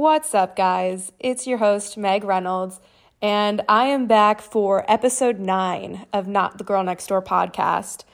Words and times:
What's 0.00 0.34
up, 0.34 0.56
guys? 0.56 1.12
It's 1.20 1.46
your 1.46 1.58
host, 1.58 1.98
Meg 1.98 2.24
Reynolds, 2.24 2.80
and 3.20 3.60
I 3.68 3.84
am 3.88 4.06
back 4.06 4.40
for 4.40 4.90
episode 4.90 5.38
nine 5.38 6.06
of 6.10 6.26
Not 6.26 6.56
the 6.56 6.64
Girl 6.64 6.82
Next 6.82 7.06
Door 7.08 7.20
podcast. 7.20 8.04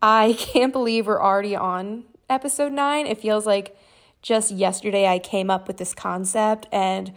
I 0.00 0.34
can't 0.38 0.72
believe 0.72 1.08
we're 1.08 1.20
already 1.20 1.56
on 1.56 2.04
episode 2.30 2.70
nine. 2.72 3.08
It 3.08 3.20
feels 3.20 3.46
like 3.46 3.76
just 4.22 4.52
yesterday 4.52 5.08
I 5.08 5.18
came 5.18 5.50
up 5.50 5.66
with 5.66 5.78
this 5.78 5.92
concept, 5.92 6.68
and 6.70 7.12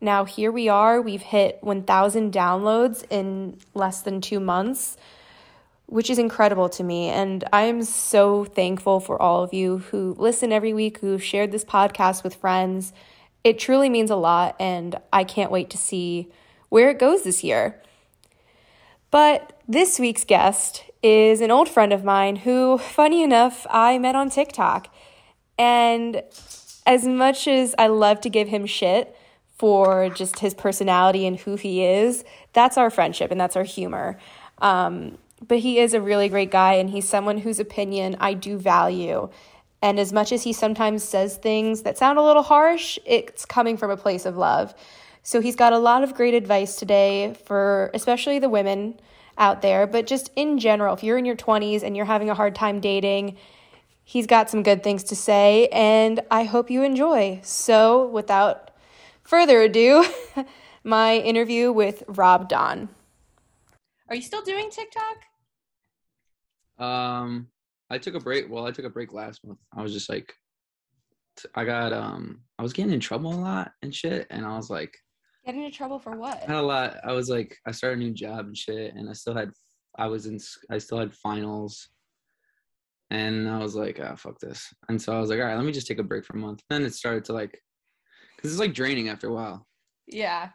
now 0.00 0.24
here 0.24 0.50
we 0.50 0.68
are. 0.68 1.00
We've 1.00 1.22
hit 1.22 1.58
1,000 1.60 2.32
downloads 2.32 3.04
in 3.08 3.56
less 3.72 4.02
than 4.02 4.20
two 4.20 4.40
months, 4.40 4.96
which 5.86 6.10
is 6.10 6.18
incredible 6.18 6.70
to 6.70 6.82
me. 6.82 7.06
And 7.06 7.44
I 7.52 7.62
am 7.62 7.84
so 7.84 8.44
thankful 8.44 8.98
for 8.98 9.22
all 9.22 9.44
of 9.44 9.54
you 9.54 9.78
who 9.78 10.16
listen 10.18 10.50
every 10.50 10.74
week, 10.74 10.98
who 10.98 11.18
shared 11.18 11.52
this 11.52 11.64
podcast 11.64 12.24
with 12.24 12.34
friends 12.34 12.92
it 13.42 13.58
truly 13.58 13.88
means 13.88 14.10
a 14.10 14.16
lot, 14.16 14.56
and 14.60 14.96
I 15.12 15.24
can't 15.24 15.50
wait 15.50 15.70
to 15.70 15.78
see 15.78 16.28
where 16.68 16.90
it 16.90 16.98
goes 16.98 17.22
this 17.22 17.42
year. 17.42 17.82
But 19.10 19.60
this 19.66 19.98
week's 19.98 20.24
guest 20.24 20.84
is 21.02 21.40
an 21.40 21.50
old 21.50 21.68
friend 21.68 21.92
of 21.92 22.04
mine 22.04 22.36
who, 22.36 22.78
funny 22.78 23.22
enough, 23.22 23.66
I 23.70 23.98
met 23.98 24.14
on 24.14 24.30
TikTok. 24.30 24.88
And 25.58 26.22
as 26.86 27.06
much 27.06 27.48
as 27.48 27.74
I 27.78 27.88
love 27.88 28.20
to 28.22 28.30
give 28.30 28.48
him 28.48 28.66
shit 28.66 29.16
for 29.58 30.08
just 30.10 30.38
his 30.38 30.54
personality 30.54 31.26
and 31.26 31.38
who 31.38 31.56
he 31.56 31.84
is, 31.84 32.24
that's 32.52 32.78
our 32.78 32.90
friendship 32.90 33.30
and 33.30 33.40
that's 33.40 33.56
our 33.56 33.64
humor. 33.64 34.18
Um, 34.58 35.18
but 35.46 35.58
he 35.58 35.78
is 35.78 35.94
a 35.94 36.00
really 36.00 36.28
great 36.28 36.50
guy, 36.50 36.74
and 36.74 36.90
he's 36.90 37.08
someone 37.08 37.38
whose 37.38 37.58
opinion 37.58 38.16
I 38.20 38.34
do 38.34 38.58
value. 38.58 39.28
And 39.82 39.98
as 39.98 40.12
much 40.12 40.32
as 40.32 40.42
he 40.42 40.52
sometimes 40.52 41.02
says 41.02 41.36
things 41.36 41.82
that 41.82 41.96
sound 41.96 42.18
a 42.18 42.22
little 42.22 42.42
harsh, 42.42 42.98
it's 43.06 43.44
coming 43.44 43.76
from 43.76 43.90
a 43.90 43.96
place 43.96 44.26
of 44.26 44.36
love. 44.36 44.74
So 45.22 45.40
he's 45.40 45.56
got 45.56 45.72
a 45.72 45.78
lot 45.78 46.02
of 46.02 46.14
great 46.14 46.34
advice 46.34 46.76
today 46.76 47.34
for 47.46 47.90
especially 47.94 48.38
the 48.38 48.48
women 48.48 49.00
out 49.38 49.62
there, 49.62 49.86
but 49.86 50.06
just 50.06 50.30
in 50.36 50.58
general, 50.58 50.94
if 50.94 51.02
you're 51.02 51.18
in 51.18 51.24
your 51.24 51.36
20s 51.36 51.82
and 51.82 51.96
you're 51.96 52.06
having 52.06 52.28
a 52.28 52.34
hard 52.34 52.54
time 52.54 52.80
dating, 52.80 53.36
he's 54.04 54.26
got 54.26 54.50
some 54.50 54.62
good 54.62 54.82
things 54.82 55.04
to 55.04 55.16
say, 55.16 55.68
and 55.68 56.20
I 56.30 56.44
hope 56.44 56.70
you 56.70 56.82
enjoy. 56.82 57.40
So, 57.42 58.06
without 58.08 58.70
further 59.22 59.62
ado, 59.62 60.04
my 60.84 61.16
interview 61.16 61.72
with 61.72 62.02
Rob 62.06 62.48
Don. 62.48 62.88
Are 64.08 64.16
you 64.16 64.22
still 64.22 64.42
doing 64.42 64.70
TikTok? 64.70 65.16
Um, 66.78 67.48
I 67.90 67.98
took 67.98 68.14
a 68.14 68.20
break. 68.20 68.48
Well, 68.48 68.66
I 68.66 68.70
took 68.70 68.84
a 68.84 68.90
break 68.90 69.12
last 69.12 69.44
month. 69.44 69.58
I 69.76 69.82
was 69.82 69.92
just 69.92 70.08
like, 70.08 70.32
I 71.54 71.64
got 71.64 71.92
um, 71.92 72.42
I 72.58 72.62
was 72.62 72.72
getting 72.72 72.92
in 72.92 73.00
trouble 73.00 73.32
a 73.32 73.40
lot 73.40 73.72
and 73.82 73.94
shit, 73.94 74.26
and 74.30 74.44
I 74.44 74.56
was 74.56 74.70
like, 74.70 74.96
getting 75.44 75.64
in 75.64 75.72
trouble 75.72 75.98
for 75.98 76.16
what? 76.16 76.38
Had 76.40 76.56
a 76.56 76.62
lot. 76.62 76.98
I 77.04 77.12
was 77.12 77.28
like, 77.28 77.56
I 77.66 77.72
started 77.72 77.98
a 77.98 78.02
new 78.02 78.12
job 78.12 78.46
and 78.46 78.56
shit, 78.56 78.94
and 78.94 79.08
I 79.08 79.12
still 79.14 79.34
had, 79.34 79.50
I 79.98 80.06
was 80.06 80.26
in, 80.26 80.38
I 80.70 80.78
still 80.78 80.98
had 80.98 81.14
finals, 81.14 81.88
and 83.10 83.48
I 83.48 83.58
was 83.58 83.74
like, 83.74 83.98
ah, 84.02 84.10
oh, 84.12 84.16
fuck 84.16 84.38
this. 84.38 84.72
And 84.88 85.00
so 85.00 85.16
I 85.16 85.20
was 85.20 85.30
like, 85.30 85.40
all 85.40 85.46
right, 85.46 85.56
let 85.56 85.64
me 85.64 85.72
just 85.72 85.86
take 85.86 85.98
a 85.98 86.04
break 86.04 86.24
for 86.24 86.36
a 86.36 86.40
month. 86.40 86.62
Then 86.68 86.84
it 86.84 86.94
started 86.94 87.24
to 87.26 87.32
like, 87.32 87.60
because 88.36 88.52
it's 88.52 88.60
like 88.60 88.74
draining 88.74 89.08
after 89.08 89.28
a 89.28 89.34
while. 89.34 89.66
Yeah. 90.06 90.50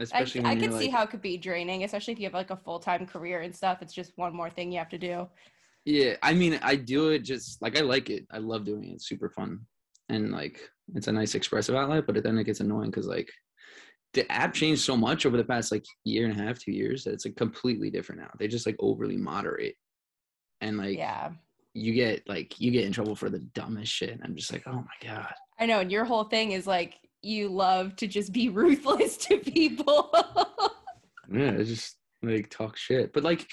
Especially 0.00 0.42
I, 0.42 0.52
I 0.52 0.56
can 0.56 0.72
see 0.72 0.86
like, 0.86 0.90
how 0.90 1.02
it 1.02 1.10
could 1.10 1.22
be 1.22 1.36
draining, 1.36 1.84
especially 1.84 2.12
if 2.12 2.18
you 2.18 2.24
have 2.24 2.34
like 2.34 2.50
a 2.50 2.56
full 2.56 2.78
time 2.78 3.06
career 3.06 3.42
and 3.42 3.54
stuff. 3.54 3.82
It's 3.82 3.92
just 3.92 4.12
one 4.16 4.34
more 4.34 4.50
thing 4.50 4.72
you 4.72 4.78
have 4.78 4.88
to 4.88 4.98
do. 4.98 5.28
Yeah, 5.84 6.16
I 6.22 6.34
mean, 6.34 6.58
I 6.62 6.76
do 6.76 7.08
it 7.08 7.20
just 7.20 7.60
like 7.62 7.78
I 7.78 7.80
like 7.80 8.10
it. 8.10 8.26
I 8.30 8.38
love 8.38 8.64
doing 8.64 8.84
it. 8.84 8.94
It's 8.94 9.08
super 9.08 9.30
fun, 9.30 9.60
and 10.08 10.30
like 10.30 10.60
it's 10.94 11.08
a 11.08 11.12
nice 11.12 11.34
expressive 11.34 11.74
outlet. 11.74 12.06
But 12.06 12.22
then 12.22 12.38
it 12.38 12.44
gets 12.44 12.60
annoying 12.60 12.90
because 12.90 13.06
like 13.06 13.30
the 14.12 14.30
app 14.30 14.52
changed 14.52 14.82
so 14.82 14.96
much 14.96 15.24
over 15.24 15.36
the 15.36 15.44
past 15.44 15.72
like 15.72 15.84
year 16.04 16.28
and 16.28 16.38
a 16.38 16.42
half, 16.42 16.58
two 16.58 16.72
years 16.72 17.04
that 17.04 17.12
it's 17.12 17.24
like 17.24 17.36
completely 17.36 17.90
different 17.90 18.20
now. 18.20 18.30
They 18.38 18.48
just 18.48 18.66
like 18.66 18.76
overly 18.78 19.16
moderate, 19.16 19.76
and 20.60 20.76
like 20.76 20.98
yeah, 20.98 21.30
you 21.72 21.94
get 21.94 22.28
like 22.28 22.60
you 22.60 22.70
get 22.70 22.84
in 22.84 22.92
trouble 22.92 23.16
for 23.16 23.30
the 23.30 23.38
dumbest 23.54 23.92
shit. 23.92 24.10
And 24.10 24.22
I'm 24.22 24.36
just 24.36 24.52
like, 24.52 24.64
oh 24.66 24.72
my 24.84 25.08
god. 25.08 25.32
I 25.58 25.66
know, 25.66 25.80
and 25.80 25.90
your 25.90 26.04
whole 26.04 26.24
thing 26.24 26.52
is 26.52 26.66
like 26.66 26.94
you 27.22 27.48
love 27.48 27.96
to 27.96 28.06
just 28.06 28.32
be 28.32 28.48
ruthless 28.50 29.16
to 29.18 29.38
people. 29.38 30.12
yeah, 31.32 31.56
just 31.62 31.96
like 32.22 32.50
talk 32.50 32.76
shit, 32.76 33.12
but 33.12 33.22
like 33.22 33.46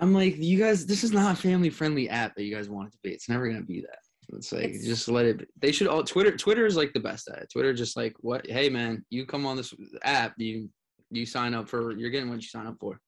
I'm 0.00 0.14
like, 0.14 0.36
you 0.38 0.58
guys, 0.58 0.86
this 0.86 1.04
is 1.04 1.12
not 1.12 1.38
a 1.38 1.40
family 1.40 1.70
friendly 1.70 2.08
app 2.08 2.34
that 2.34 2.44
you 2.44 2.54
guys 2.54 2.68
want 2.68 2.88
it 2.88 2.92
to 2.92 2.98
be. 3.02 3.10
It's 3.10 3.28
never 3.28 3.46
gonna 3.48 3.62
be 3.62 3.82
that. 3.82 3.98
It's 4.36 4.52
like 4.52 4.64
it's, 4.64 4.86
just 4.86 5.08
let 5.08 5.26
it. 5.26 5.38
Be. 5.38 5.46
They 5.60 5.72
should 5.72 5.88
all 5.88 6.02
Twitter. 6.02 6.36
Twitter 6.36 6.66
is 6.66 6.76
like 6.76 6.92
the 6.92 7.00
best 7.00 7.28
at 7.28 7.42
it. 7.42 7.50
Twitter 7.52 7.74
just 7.74 7.96
like 7.96 8.14
what? 8.20 8.48
Hey 8.48 8.68
man, 8.68 9.04
you 9.10 9.26
come 9.26 9.44
on 9.44 9.56
this 9.56 9.74
app, 10.02 10.34
you 10.38 10.70
you 11.10 11.26
sign 11.26 11.54
up 11.54 11.68
for. 11.68 11.92
You're 11.92 12.10
getting 12.10 12.30
what 12.30 12.36
you 12.36 12.48
sign 12.48 12.66
up 12.66 12.76
for. 12.80 12.98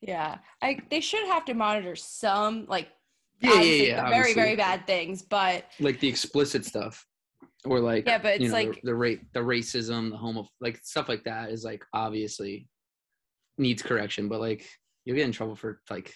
Yeah, 0.00 0.38
I 0.62 0.78
they 0.90 1.00
should 1.00 1.26
have 1.26 1.44
to 1.46 1.54
monitor 1.54 1.96
some 1.96 2.66
like 2.68 2.88
yeah 3.40 3.54
yeah 3.54 3.60
yeah 3.60 4.08
very 4.08 4.18
obviously. 4.18 4.34
very 4.34 4.56
bad 4.56 4.86
things, 4.86 5.22
but 5.22 5.64
like 5.78 6.00
the 6.00 6.08
explicit 6.08 6.64
stuff 6.64 7.06
or 7.64 7.80
like 7.80 8.06
yeah, 8.06 8.18
but 8.18 8.34
it's 8.34 8.42
you 8.42 8.48
know, 8.48 8.54
like 8.54 8.74
the, 8.82 8.88
the 8.88 8.94
rate 8.94 9.20
the 9.32 9.40
racism, 9.40 10.10
the 10.10 10.16
homo 10.16 10.46
like 10.60 10.80
stuff 10.82 11.08
like 11.08 11.24
that 11.24 11.50
is 11.50 11.64
like 11.64 11.84
obviously 11.92 12.66
needs 13.58 13.82
correction, 13.82 14.28
but 14.28 14.40
like 14.40 14.66
you'll 15.10 15.16
get 15.16 15.26
in 15.26 15.32
trouble 15.32 15.56
for 15.56 15.80
like 15.90 16.14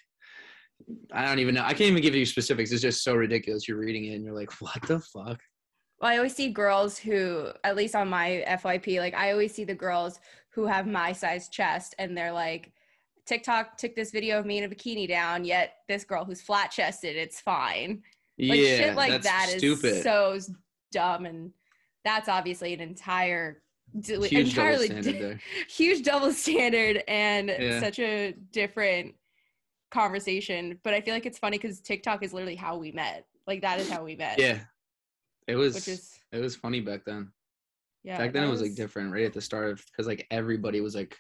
I 1.13 1.25
don't 1.25 1.41
even 1.41 1.55
know. 1.55 1.63
I 1.63 1.69
can't 1.69 1.91
even 1.91 2.03
give 2.03 2.15
you 2.15 2.27
specifics. 2.27 2.71
It's 2.71 2.83
just 2.83 3.03
so 3.03 3.15
ridiculous. 3.15 3.67
You're 3.67 3.79
reading 3.79 4.07
it 4.07 4.15
and 4.15 4.25
you're 4.25 4.35
like, 4.35 4.53
what 4.61 4.81
the 4.87 5.01
fuck? 5.01 5.41
Well, 6.01 6.13
I 6.13 6.17
always 6.17 6.35
see 6.35 6.51
girls 6.51 6.99
who, 6.99 7.49
at 7.63 7.77
least 7.77 7.95
on 7.95 8.09
my 8.09 8.45
FYP, 8.47 8.99
like 8.99 9.15
I 9.15 9.33
always 9.33 9.55
see 9.55 9.65
the 9.65 9.75
girls 9.75 10.21
who 10.51 10.67
have 10.67 10.87
my 10.87 11.13
size 11.13 11.49
chest 11.49 11.95
and 11.99 12.17
they're 12.17 12.33
like, 12.33 12.73
TikTok 13.27 13.79
took 13.79 13.95
this 13.95 14.11
video 14.11 14.39
of 14.39 14.47
me 14.47 14.59
in 14.59 14.65
a 14.65 14.69
bikini 14.69 15.09
down, 15.09 15.45
yet 15.45 15.77
this 15.89 16.05
girl 16.05 16.25
who's 16.25 16.43
flat 16.43 16.71
chested, 16.71 17.17
it's 17.17 17.41
fine. 17.41 18.03
Like 18.39 18.59
yeah, 18.61 18.77
shit 18.77 18.97
like 18.97 19.23
that 19.23 19.55
stupid. 19.57 19.85
is 19.85 20.03
so 20.03 20.39
dumb. 20.93 21.25
And 21.25 21.53
that's 22.05 22.29
obviously 22.29 22.75
an 22.75 22.81
entire 22.81 23.63
huge 24.03 24.33
entirely 24.33 24.89
double 24.89 25.03
standard 25.03 25.41
huge 25.69 26.03
double 26.03 26.33
standard 26.33 27.03
and 27.07 27.49
yeah. 27.49 27.81
such 27.81 27.99
a 27.99 28.35
different 28.53 29.15
conversation. 29.91 30.79
But 30.83 30.95
I 30.95 31.01
feel 31.01 31.15
like 31.15 31.27
it's 31.27 31.39
funny 31.39 31.57
because 31.57 31.81
TikTok 31.81 32.23
is 32.23 32.35
literally 32.35 32.57
how 32.57 32.77
we 32.77 32.93
met. 32.93 33.27
Like 33.47 33.63
that 33.63 33.81
is 33.81 33.89
how 33.89 34.05
we 34.05 34.17
met. 34.17 34.39
Yeah, 34.39 34.59
it 35.47 35.57
was. 35.57 35.75
Which 35.75 35.89
is 35.89 36.19
it 36.33 36.41
was 36.41 36.57
funny 36.57 36.81
back 36.81 37.05
then. 37.07 37.31
Yeah, 38.03 38.19
back 38.19 38.33
then 38.33 38.45
it 38.45 38.51
was, 38.51 38.61
was 38.61 38.69
like 38.69 38.77
different 38.77 39.13
right 39.13 39.25
at 39.25 39.33
the 39.33 39.41
start 39.41 39.71
of 39.71 39.85
because 39.87 40.07
like 40.07 40.27
everybody 40.31 40.81
was 40.81 40.95
like 40.95 41.17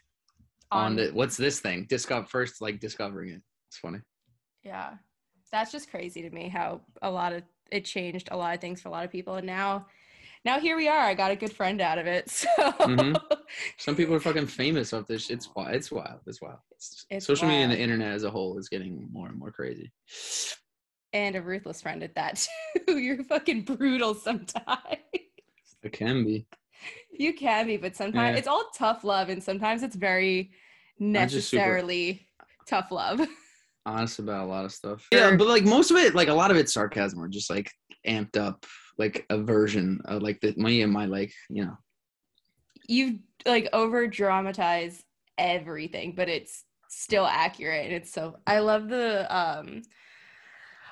on, 0.70 0.84
on 0.84 0.96
the 0.96 1.10
what's 1.12 1.36
this 1.36 1.60
thing 1.60 1.86
discover 1.88 2.26
first 2.26 2.60
like 2.60 2.80
discovering 2.80 3.30
it. 3.30 3.42
It's 3.68 3.78
funny. 3.78 4.00
Yeah, 4.62 4.94
that's 5.52 5.72
just 5.72 5.90
crazy 5.90 6.22
to 6.22 6.30
me 6.30 6.48
how 6.48 6.80
a 7.02 7.10
lot 7.10 7.32
of 7.32 7.42
it 7.70 7.84
changed 7.84 8.28
a 8.30 8.36
lot 8.36 8.54
of 8.54 8.60
things 8.60 8.82
for 8.82 8.88
a 8.88 8.92
lot 8.92 9.04
of 9.04 9.10
people 9.10 9.34
and 9.34 9.46
now 9.46 9.86
now 10.44 10.58
here 10.60 10.76
we 10.76 10.88
are 10.88 11.00
i 11.06 11.14
got 11.14 11.30
a 11.30 11.36
good 11.36 11.52
friend 11.52 11.80
out 11.80 11.98
of 11.98 12.06
it 12.06 12.28
so 12.40 12.48
Mhm. 12.80 13.20
Some 13.78 13.94
people 13.96 14.14
are 14.14 14.20
fucking 14.20 14.46
famous 14.46 14.92
off 14.92 15.06
this. 15.06 15.30
It's 15.30 15.48
wild. 15.54 15.74
It's 15.76 15.92
wild. 15.92 16.20
It's 16.26 16.40
wild. 16.42 16.58
It's, 16.72 17.06
It's 17.10 17.26
social 17.26 17.46
media 17.46 17.62
and 17.64 17.72
the 17.72 17.78
internet 17.78 18.12
as 18.12 18.24
a 18.24 18.30
whole 18.30 18.58
is 18.58 18.68
getting 18.68 19.08
more 19.12 19.28
and 19.28 19.38
more 19.38 19.52
crazy. 19.52 19.92
and 21.12 21.36
a 21.36 21.42
ruthless 21.42 21.82
friend 21.82 22.02
at 22.02 22.14
that 22.16 22.48
too 22.86 22.98
you're 23.04 23.22
fucking 23.24 23.62
brutal 23.62 24.14
sometimes 24.14 24.98
It 25.82 25.92
can 25.92 26.24
be. 26.24 26.46
you 27.12 27.32
can 27.34 27.66
be 27.66 27.76
but 27.76 27.94
sometimes 27.96 28.32
Yeah. 28.34 28.38
it's 28.38 28.48
all 28.48 28.70
tough 28.76 29.04
love 29.04 29.28
and 29.28 29.42
sometimes 29.42 29.82
it's 29.82 29.96
very 29.96 30.50
necessarily 30.98 32.26
tough 32.66 32.90
love 32.90 33.20
honest 33.86 34.18
about 34.18 34.44
a 34.44 34.48
lot 34.48 34.64
of 34.64 34.72
stuff. 34.72 35.06
Yeah, 35.12 35.36
but 35.36 35.46
like 35.46 35.64
most 35.64 35.90
of 35.90 35.98
it, 35.98 36.14
like 36.14 36.28
a 36.28 36.34
lot 36.34 36.50
of 36.50 36.56
it's 36.56 36.72
sarcasm 36.72 37.20
or 37.20 37.28
just 37.28 37.50
like 37.50 37.70
amped 38.06 38.36
up, 38.38 38.64
like 38.98 39.26
a 39.30 39.38
version 39.38 40.00
of 40.04 40.22
like 40.22 40.40
the 40.40 40.54
me 40.56 40.82
and 40.82 40.92
my 40.92 41.06
like 41.06 41.32
you 41.50 41.64
know. 41.64 41.76
you 42.86 43.18
like 43.46 43.68
over 43.72 44.06
dramatize 44.06 45.02
everything 45.36 46.14
but 46.14 46.28
it's 46.28 46.64
still 46.88 47.26
accurate 47.26 47.86
and 47.86 47.94
it's 47.94 48.12
so 48.12 48.36
i 48.46 48.60
love 48.60 48.88
the 48.88 49.36
um 49.36 49.82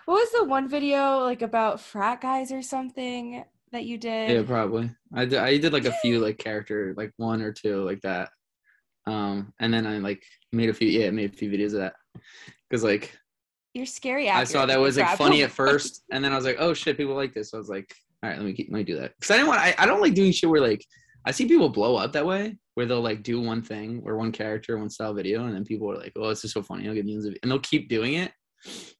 what 0.07 0.15
was 0.15 0.33
the 0.33 0.45
one 0.45 0.69
video 0.69 1.21
like 1.21 1.43
about 1.43 1.81
frat 1.81 2.21
guys 2.21 2.51
or 2.51 2.61
something 2.61 3.45
that 3.71 3.85
you 3.85 3.99
did 3.99 4.31
Yeah, 4.31 4.43
probably. 4.43 4.91
I 5.15 5.25
did. 5.25 5.39
I 5.39 5.57
did 5.57 5.73
like 5.73 5.87
a 5.87 5.93
few 5.93 6.19
like 6.25 6.39
character, 6.39 6.95
like 6.97 7.13
one 7.17 7.41
or 7.41 7.53
two 7.53 7.83
like 7.85 8.01
that. 8.03 8.29
Um, 9.07 9.53
and 9.59 9.73
then 9.73 9.87
I 9.87 9.99
like 9.99 10.23
made 10.53 10.69
a 10.69 10.75
few. 10.75 10.89
Yeah, 10.89 11.11
made 11.11 11.33
a 11.33 11.37
few 11.37 11.51
videos 11.51 11.73
of 11.73 11.81
that 11.81 11.95
because 12.69 12.85
like 12.85 13.17
you're 13.75 13.87
scary 13.87 14.29
I 14.29 14.45
saw 14.45 14.67
that 14.67 14.79
was 14.81 14.99
like 14.99 15.17
funny 15.17 15.43
at 15.43 15.51
first, 15.63 16.05
and 16.13 16.25
then 16.25 16.33
I 16.33 16.37
was 16.37 16.45
like, 16.45 16.57
oh 16.59 16.75
shit, 16.75 16.97
people 16.97 17.15
like 17.15 17.35
this. 17.35 17.51
So 17.51 17.59
I 17.59 17.61
was 17.61 17.69
like, 17.69 17.95
all 18.23 18.31
right, 18.31 18.39
let 18.39 18.47
me 18.47 18.53
keep, 18.53 18.69
let 18.71 18.79
me 18.79 18.85
do 18.85 18.97
that 18.97 19.13
because 19.19 19.31
I 19.31 19.37
didn't 19.37 19.49
want. 19.49 19.61
I, 19.61 19.75
I 19.79 19.87
don't 19.87 20.01
like 20.01 20.15
doing 20.15 20.33
shit 20.33 20.49
where 20.51 20.61
like 20.61 20.85
I 21.27 21.31
see 21.31 21.47
people 21.47 21.69
blow 21.69 21.97
up 21.97 22.13
that 22.13 22.27
way 22.27 22.57
where 22.75 22.87
they'll 22.87 23.01
like 23.01 23.23
do 23.23 23.41
one 23.41 23.63
thing 23.63 24.03
or 24.05 24.17
one 24.17 24.33
character, 24.33 24.77
one 24.79 24.91
style 24.91 25.15
video, 25.15 25.45
and 25.47 25.55
then 25.55 25.65
people 25.65 25.91
are 25.91 25.97
like, 25.97 26.13
oh, 26.17 26.29
this 26.29 26.45
is 26.45 26.53
so 26.53 26.63
funny. 26.63 26.89
I'll 26.89 26.95
get 26.95 27.05
millions 27.05 27.27
of, 27.27 27.35
and 27.43 27.51
they'll 27.51 27.61
keep 27.61 27.89
doing 27.89 28.15
it. 28.15 28.33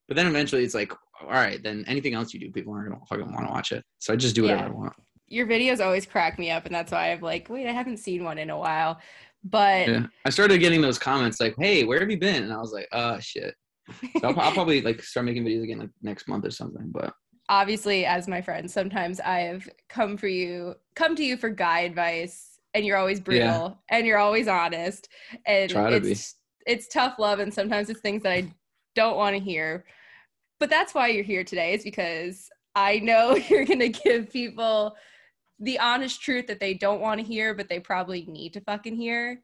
But 0.09 0.17
then 0.17 0.27
eventually 0.27 0.65
it's 0.65 0.75
like, 0.75 0.93
all 1.23 1.29
right, 1.31 1.63
then 1.63 1.85
anything 1.87 2.15
else 2.15 2.35
you 2.35 2.41
do, 2.41 2.51
people 2.51 2.73
aren't 2.75 2.91
gonna 2.91 3.05
fucking 3.07 3.33
want 3.33 3.47
to 3.47 3.53
watch 3.53 3.73
it. 3.73 3.85
So 3.99 4.13
I 4.13 4.17
just 4.17 4.35
do 4.35 4.43
whatever 4.43 4.63
Yeah. 4.63 4.69
I 4.69 4.71
want. 4.71 4.93
your 5.29 5.47
videos 5.47 5.83
always 5.85 6.05
crack 6.07 6.39
me 6.39 6.51
up 6.51 6.67
and 6.67 6.75
that's 6.75 6.93
why 6.93 7.11
i'm 7.11 7.21
like 7.23 7.49
wait 7.49 7.67
i 7.67 7.73
haven't 7.73 7.97
seen 7.97 8.23
one 8.23 8.37
in 8.37 8.51
a 8.51 8.59
while 8.59 9.01
but 9.45 9.89
Yeah, 9.89 10.07
I 10.27 10.31
started 10.31 10.59
getting 10.59 10.81
those 10.83 10.99
comments 10.99 11.41
like, 11.41 11.55
"Hey, 11.59 11.85
where 11.85 11.99
have 12.01 12.11
you 12.11 12.19
been?" 12.19 12.45
And 12.45 12.53
I 12.53 12.59
was 12.59 12.73
like, 12.73 12.87
"Oh 12.93 13.19
shit." 13.19 13.55
So 14.21 14.29
I'll, 14.29 14.41
I'll 14.41 14.53
probably 14.53 14.83
like 14.83 15.03
start 15.03 15.27
making 15.27 15.45
videos 15.45 15.65
again 15.65 15.79
like 15.79 15.91
next 16.03 16.29
month 16.29 16.45
or 16.45 16.51
something. 16.51 16.91
But 16.93 17.15
obviously 17.49 18.07
as 18.07 18.29
my 18.29 18.41
friend 18.41 18.71
sometimes 18.71 19.21
i 19.21 19.41
have 19.41 19.69
come 19.89 20.17
for 20.17 20.29
you 20.29 20.75
come 20.95 21.17
to 21.17 21.25
you 21.25 21.37
for 21.37 21.51
guy 21.51 21.81
advice 21.81 22.61
and 22.75 22.87
you're 22.87 22.97
always 22.97 23.21
brutal 23.21 23.79
and 23.91 24.07
you're 24.07 24.19
always 24.19 24.49
honest 24.49 25.09
and 25.47 25.71
to 25.71 26.01
be. 26.01 26.13
it's 26.13 26.37
it's 26.67 26.89
tough 26.89 27.19
love 27.19 27.41
and 27.41 27.53
sometimes 27.53 27.91
it's 27.91 28.01
things 28.01 28.23
that 28.23 28.33
i 28.33 28.51
don't 28.95 29.17
want 29.17 29.35
to 29.37 29.43
hear 29.43 29.85
but 30.61 30.71
that's 30.71 30.95
why 30.95 31.09
you're 31.09 31.25
here 31.25 31.45
today 31.45 31.75
is 31.75 31.83
because 31.83 32.49
i 32.75 32.99
know 33.01 33.35
you're 33.49 33.65
going 33.65 33.79
to 33.79 33.89
give 33.89 34.31
people 34.31 34.95
the 35.59 35.79
honest 35.79 36.21
truth 36.21 36.47
that 36.47 36.61
they 36.61 36.75
don't 36.75 37.01
want 37.01 37.21
to 37.21 37.27
hear 37.27 37.55
but 37.55 37.69
they 37.69 37.81
probably 37.81 38.25
need 38.27 38.53
to 38.53 38.61
fucking 38.63 38.97
hear 38.97 39.43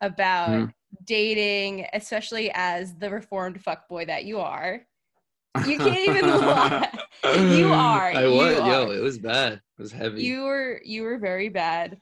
about 0.00 0.50
Mhm. 0.50 0.74
dating 1.04 1.86
especially 1.92 2.50
as 2.54 2.94
the 2.96 3.10
reformed 3.10 3.62
fuckboy 3.62 4.06
that 4.06 4.24
you 4.24 4.38
are 4.40 4.86
You 5.66 5.78
can't 5.78 5.98
even 6.08 6.26
lie. 6.28 6.88
You 7.24 7.72
are, 7.72 8.12
I 8.12 8.26
was. 8.26 8.56
Yo, 8.58 8.90
it 8.92 9.00
was 9.02 9.18
bad. 9.18 9.54
It 9.54 9.82
was 9.82 9.92
heavy. 9.92 10.22
you 10.22 10.42
were 10.44 10.80
you 10.84 11.02
were 11.02 11.18
very 11.18 11.48
bad 11.48 12.00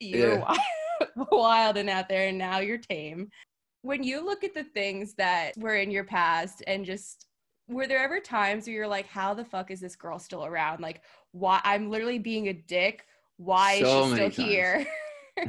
you 0.00 0.22
were 0.22 0.34
Yeah. 0.38 0.56
wild, 1.16 1.28
wild 1.30 1.76
and 1.76 1.88
out 1.90 2.08
there 2.08 2.28
and 2.28 2.38
now 2.38 2.58
you're 2.58 2.78
tame 2.78 3.30
when 3.82 4.02
you 4.02 4.24
look 4.24 4.44
at 4.44 4.54
the 4.54 4.64
things 4.64 5.14
that 5.14 5.56
were 5.56 5.74
in 5.76 5.90
your 5.90 6.04
past 6.04 6.62
and 6.66 6.84
just 6.84 7.26
were 7.68 7.86
there 7.86 7.98
ever 8.02 8.20
times 8.20 8.66
where 8.66 8.74
you're 8.76 8.88
like 8.88 9.06
how 9.06 9.32
the 9.34 9.44
fuck 9.44 9.70
is 9.70 9.80
this 9.80 9.96
girl 9.96 10.18
still 10.18 10.44
around 10.44 10.80
like 10.80 11.02
why 11.32 11.60
i'm 11.64 11.88
literally 11.90 12.18
being 12.18 12.48
a 12.48 12.52
dick 12.52 13.06
why 13.38 13.80
So 13.80 14.04
is 14.04 14.08
she 14.08 14.14
still 14.14 14.30
times. 14.30 14.36
here 14.36 14.86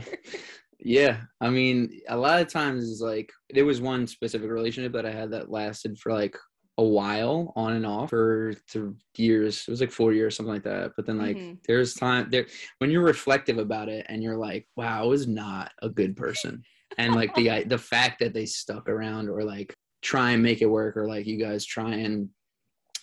yeah, 0.84 1.22
I 1.42 1.50
mean, 1.50 2.02
a 2.10 2.18
lot 2.18 2.42
of 2.42 2.48
times 2.48 3.00
like 3.02 3.32
there 3.52 3.66
was 3.66 3.82
one 3.82 4.06
specific 4.08 4.50
relationship 4.50 4.94
that 4.94 5.06
I 5.06 5.12
had 5.12 5.32
that 5.32 5.50
lasted 5.50 5.98
for 5.98 6.12
like 6.12 6.38
a 6.78 6.84
while, 6.84 7.54
on 7.56 7.74
and 7.74 7.86
off 7.86 8.10
for 8.10 8.54
th- 8.70 8.86
years. 9.16 9.64
It 9.68 9.72
was 9.72 9.80
like 9.80 9.92
four 9.92 10.12
years, 10.12 10.36
something 10.36 10.54
like 10.54 10.64
that. 10.64 10.92
But 10.98 11.06
then 11.06 11.20
like 11.20 11.38
Mhm. 11.38 11.60
there's 11.68 11.94
time 11.94 12.30
there 12.30 12.48
when 12.80 12.90
you're 12.92 13.04
reflective 13.04 13.60
about 13.60 13.90
it 13.90 14.06
and 14.10 14.24
you're 14.24 14.38
like, 14.38 14.68
wow, 14.76 15.04
I 15.04 15.06
was 15.06 15.28
not 15.28 15.72
a 15.82 15.90
good 15.90 16.16
person. 16.16 16.64
And 16.98 17.16
like 17.16 17.34
the 17.36 17.64
the 17.66 17.78
fact 17.78 18.20
that 18.20 18.34
they 18.34 18.46
stuck 18.46 18.90
around 18.90 19.30
or 19.30 19.44
like 19.44 19.74
try 20.02 20.32
and 20.32 20.44
make 20.44 20.62
it 20.62 20.66
work 20.66 20.98
or 20.98 21.08
like 21.08 21.26
you 21.26 21.38
guys 21.38 21.66
try 21.66 21.94
and 21.94 22.30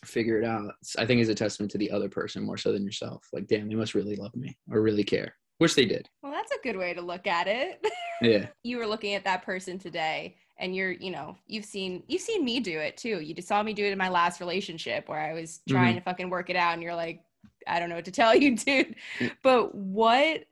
figure 0.05 0.41
it 0.41 0.45
out, 0.45 0.75
I 0.99 1.07
think 1.07 1.21
is 1.21 1.29
a 1.29 1.35
testament 1.35 1.71
to 1.73 1.79
the 1.79 1.91
other 1.91 2.09
person 2.09 2.43
more 2.43 2.57
so 2.57 2.73
than 2.73 2.85
yourself. 2.85 3.27
Like, 3.33 3.47
damn, 3.47 3.69
they 3.69 3.75
must 3.75 3.95
really 3.95 4.17
love 4.17 4.35
me 4.35 4.57
or 4.71 4.81
really 4.83 5.05
care, 5.05 5.35
which 5.61 5.75
they 5.75 5.85
did. 5.85 6.09
well 6.23 6.33
that's 6.33 6.53
a 6.53 6.63
good 6.63 6.77
way 6.77 6.95
to 6.95 7.03
look 7.03 7.27
at 7.27 7.47
it. 7.47 7.87
Yeah. 8.23 8.49
you 8.63 8.77
were 8.77 8.87
looking 8.87 9.15
at 9.15 9.25
that 9.25 9.47
person 9.47 9.79
today 9.79 10.37
and 10.59 10.77
you're 10.77 10.91
you 10.93 11.11
know 11.11 11.39
you've 11.47 11.65
seen 11.65 12.03
you've 12.07 12.21
seen 12.21 12.45
me 12.45 12.61
do 12.61 12.79
it 12.79 12.99
too. 12.99 13.21
You 13.21 13.33
just 13.33 13.49
saw 13.49 13.63
me 13.63 13.73
do 13.73 13.83
it 13.83 13.93
in 13.93 13.99
my 13.99 14.11
last 14.11 14.41
relationship 14.41 15.09
where 15.09 15.19
i 15.19 15.33
was 15.33 15.61
mm-hmm. 15.61 15.75
trying 15.75 15.95
to 15.95 16.03
fucking 16.03 16.29
work 16.29 16.51
it 16.51 16.57
out 16.57 16.75
and 16.75 16.83
you're 16.83 16.95
like 16.95 17.23
i 17.67 17.81
don't 17.81 17.89
know 17.89 17.95
what 17.95 18.05
to 18.05 18.11
tell 18.11 18.35
you 18.35 18.57
dude. 18.57 18.95
But 19.43 19.75
what 19.75 20.45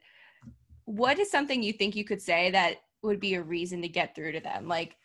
what 0.85 1.19
is 1.19 1.29
something 1.29 1.61
you 1.61 1.73
think 1.73 1.95
you 1.95 2.03
could 2.03 2.21
say 2.21 2.49
that 2.49 2.77
would 3.03 3.19
be 3.19 3.35
a 3.35 3.41
reason 3.43 3.83
to 3.83 3.87
get 3.87 4.15
through 4.15 4.31
to 4.31 4.39
them? 4.39 4.67
Like 4.67 4.95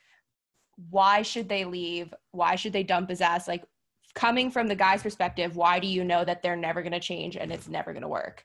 why 0.89 1.21
should 1.21 1.51
they 1.51 1.67
leave? 1.67 2.15
Why 2.31 2.57
should 2.57 2.73
they 2.73 2.83
dump 2.83 3.11
his 3.11 3.21
ass? 3.21 3.47
Like 3.47 3.65
coming 4.15 4.51
from 4.51 4.69
the 4.69 4.75
guy's 4.75 5.03
perspective 5.03 5.57
why 5.57 5.79
do 5.79 5.87
you 5.87 6.05
know 6.05 6.25
that 6.25 6.43
they're 6.43 6.57
never 6.57 6.83
going 6.83 6.93
to 6.93 7.01
change 7.01 7.37
and 7.37 7.53
it's 7.53 7.69
never 7.69 7.93
going 7.93 8.03
to 8.03 8.09
work 8.09 8.45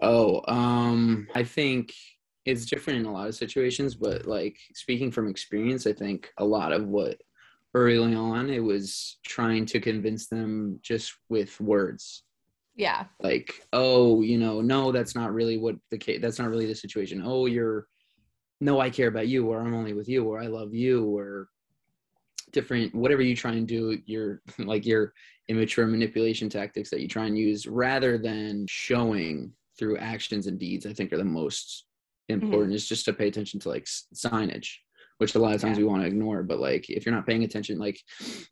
Oh, 0.00 0.42
um, 0.48 1.28
I 1.34 1.44
think 1.44 1.92
it's 2.46 2.66
different 2.66 3.00
in 3.00 3.06
a 3.06 3.12
lot 3.12 3.28
of 3.28 3.34
situations, 3.34 3.94
but 3.94 4.26
like 4.26 4.56
speaking 4.74 5.10
from 5.10 5.28
experience, 5.28 5.86
I 5.86 5.92
think 5.92 6.30
a 6.38 6.44
lot 6.44 6.72
of 6.72 6.86
what 6.86 7.20
early 7.74 8.14
on 8.14 8.50
it 8.50 8.60
was 8.60 9.18
trying 9.24 9.66
to 9.66 9.80
convince 9.80 10.26
them 10.26 10.80
just 10.82 11.14
with 11.28 11.60
words. 11.60 12.24
yeah 12.76 13.04
Like, 13.20 13.62
oh, 13.72 14.22
you 14.22 14.38
know, 14.38 14.60
no, 14.60 14.90
that's 14.90 15.14
not 15.14 15.34
really 15.34 15.58
what 15.58 15.76
the 15.90 15.98
case. 15.98 16.20
That's 16.20 16.38
not 16.38 16.48
really 16.48 16.66
the 16.66 16.74
situation. 16.74 17.22
Oh, 17.24 17.46
you're, 17.46 17.86
no, 18.60 18.80
I 18.80 18.90
care 18.90 19.08
about 19.08 19.28
you, 19.28 19.46
or 19.46 19.60
I'm 19.60 19.74
only 19.74 19.92
with 19.92 20.08
you, 20.08 20.24
or 20.24 20.40
I 20.40 20.46
love 20.46 20.74
you, 20.74 21.04
or 21.04 21.48
different 22.52 22.94
whatever 22.94 23.22
you 23.22 23.36
try 23.36 23.52
and 23.52 23.66
do 23.66 23.98
your 24.06 24.42
like 24.58 24.84
your 24.84 25.12
immature 25.48 25.86
manipulation 25.86 26.48
tactics 26.48 26.90
that 26.90 27.00
you 27.00 27.08
try 27.08 27.26
and 27.26 27.38
use 27.38 27.66
rather 27.66 28.18
than 28.18 28.66
showing 28.68 29.52
through 29.80 29.96
actions 29.96 30.46
and 30.46 30.60
deeds 30.60 30.86
i 30.86 30.92
think 30.92 31.10
are 31.12 31.16
the 31.16 31.24
most 31.24 31.86
mm-hmm. 32.30 32.44
important 32.44 32.74
is 32.74 32.86
just 32.86 33.06
to 33.06 33.12
pay 33.12 33.26
attention 33.26 33.58
to 33.58 33.70
like 33.70 33.86
signage 34.14 34.68
which 35.18 35.34
a 35.34 35.38
lot 35.38 35.54
of 35.54 35.60
times 35.60 35.76
Yeah. 35.76 35.84
we 35.84 35.90
want 35.90 36.02
to 36.02 36.08
ignore 36.08 36.42
but 36.42 36.60
like 36.60 36.88
if 36.90 37.04
you're 37.04 37.14
not 37.14 37.26
paying 37.26 37.44
attention 37.44 37.78
like 37.78 37.98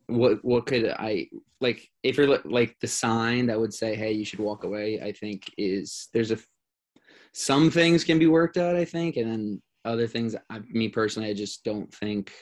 what 0.06 0.42
what 0.42 0.66
could 0.66 0.88
i 0.88 1.28
like 1.60 1.86
if 2.02 2.16
you're 2.16 2.40
like 2.44 2.74
the 2.80 2.88
sign 2.88 3.46
that 3.46 3.60
would 3.60 3.74
say 3.74 3.94
hey 3.94 4.12
you 4.12 4.24
should 4.24 4.40
walk 4.40 4.64
away 4.64 5.00
i 5.00 5.12
think 5.12 5.44
is 5.58 6.08
there's 6.12 6.30
a 6.30 6.38
some 7.34 7.70
things 7.70 8.04
can 8.04 8.18
be 8.18 8.26
worked 8.26 8.56
out 8.56 8.74
i 8.74 8.84
think 8.84 9.16
and 9.16 9.30
then 9.30 9.62
other 9.84 10.06
things 10.06 10.34
I, 10.50 10.60
me 10.68 10.88
personally 10.88 11.28
i 11.28 11.34
just 11.34 11.62
don't 11.62 11.92
think 11.94 12.32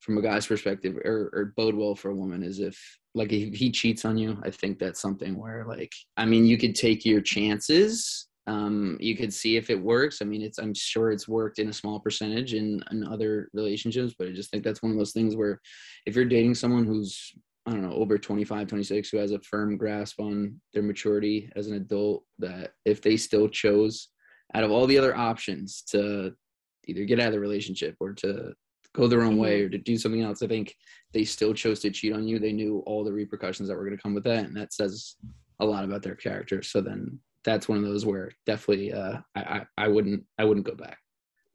from 0.00 0.16
a 0.16 0.22
guy's 0.22 0.46
perspective 0.46 0.96
or, 1.04 1.30
or 1.32 1.52
bode 1.56 1.74
well 1.74 1.94
for 1.94 2.10
a 2.10 2.14
woman 2.14 2.42
is 2.42 2.60
if 2.60 2.78
like 3.18 3.32
if 3.32 3.54
he 3.54 3.70
cheats 3.70 4.04
on 4.04 4.16
you 4.16 4.38
i 4.44 4.50
think 4.50 4.78
that's 4.78 5.00
something 5.00 5.36
where 5.36 5.64
like 5.66 5.92
i 6.16 6.24
mean 6.24 6.46
you 6.46 6.56
could 6.56 6.74
take 6.74 7.04
your 7.04 7.20
chances. 7.20 8.26
Um 8.46 8.96
you 8.98 9.14
could 9.14 9.34
see 9.34 9.58
if 9.58 9.68
it 9.68 9.82
works. 9.94 10.22
I 10.22 10.24
mean 10.24 10.42
it's 10.42 10.58
i'm 10.58 10.72
sure 10.72 11.10
it's 11.10 11.28
worked 11.28 11.58
in 11.58 11.68
a 11.68 11.72
small 11.80 12.00
percentage 12.00 12.54
in, 12.54 12.82
in 12.90 13.06
other 13.06 13.50
relationships 13.52 14.14
but 14.16 14.28
i 14.28 14.32
just 14.32 14.50
think 14.50 14.64
that's 14.64 14.82
one 14.82 14.92
of 14.92 14.98
those 14.98 15.12
things 15.12 15.36
where 15.36 15.60
if 16.06 16.16
you're 16.16 16.24
dating 16.24 16.54
someone 16.54 16.86
who's 16.86 17.32
i 17.66 17.72
don't 17.72 17.82
know 17.82 17.92
over 17.92 18.16
25 18.16 18.66
26 18.68 19.10
who 19.10 19.18
has 19.18 19.32
a 19.32 19.40
firm 19.40 19.76
grasp 19.76 20.18
on 20.20 20.58
their 20.72 20.82
maturity 20.82 21.50
as 21.56 21.66
an 21.66 21.74
adult 21.74 22.24
that 22.38 22.70
if 22.86 23.02
they 23.02 23.16
still 23.18 23.48
chose 23.48 24.08
out 24.54 24.64
of 24.64 24.70
all 24.70 24.86
the 24.86 24.98
other 24.98 25.14
options 25.14 25.82
to 25.82 26.32
either 26.86 27.04
get 27.04 27.20
out 27.20 27.26
of 27.26 27.32
the 27.34 27.40
relationship 27.40 27.94
or 28.00 28.14
to 28.14 28.54
go 28.94 29.06
their 29.06 29.22
own 29.22 29.36
way 29.36 29.62
or 29.62 29.68
to 29.68 29.78
do 29.78 29.96
something 29.96 30.22
else. 30.22 30.42
I 30.42 30.46
think 30.46 30.74
they 31.12 31.24
still 31.24 31.54
chose 31.54 31.80
to 31.80 31.90
cheat 31.90 32.12
on 32.12 32.26
you. 32.26 32.38
They 32.38 32.52
knew 32.52 32.82
all 32.86 33.04
the 33.04 33.12
repercussions 33.12 33.68
that 33.68 33.76
were 33.76 33.84
going 33.84 33.96
to 33.96 34.02
come 34.02 34.14
with 34.14 34.24
that, 34.24 34.44
and 34.44 34.56
that 34.56 34.72
says 34.72 35.16
a 35.60 35.66
lot 35.66 35.84
about 35.84 36.02
their 36.02 36.14
character. 36.14 36.62
So 36.62 36.80
then 36.80 37.18
that's 37.44 37.68
one 37.68 37.78
of 37.78 37.84
those 37.84 38.04
where 38.04 38.30
definitely 38.46 38.92
uh, 38.92 39.18
I, 39.34 39.40
I 39.40 39.66
I 39.76 39.88
wouldn't 39.88 40.24
I 40.38 40.44
wouldn't 40.44 40.66
go 40.66 40.74
back. 40.74 40.98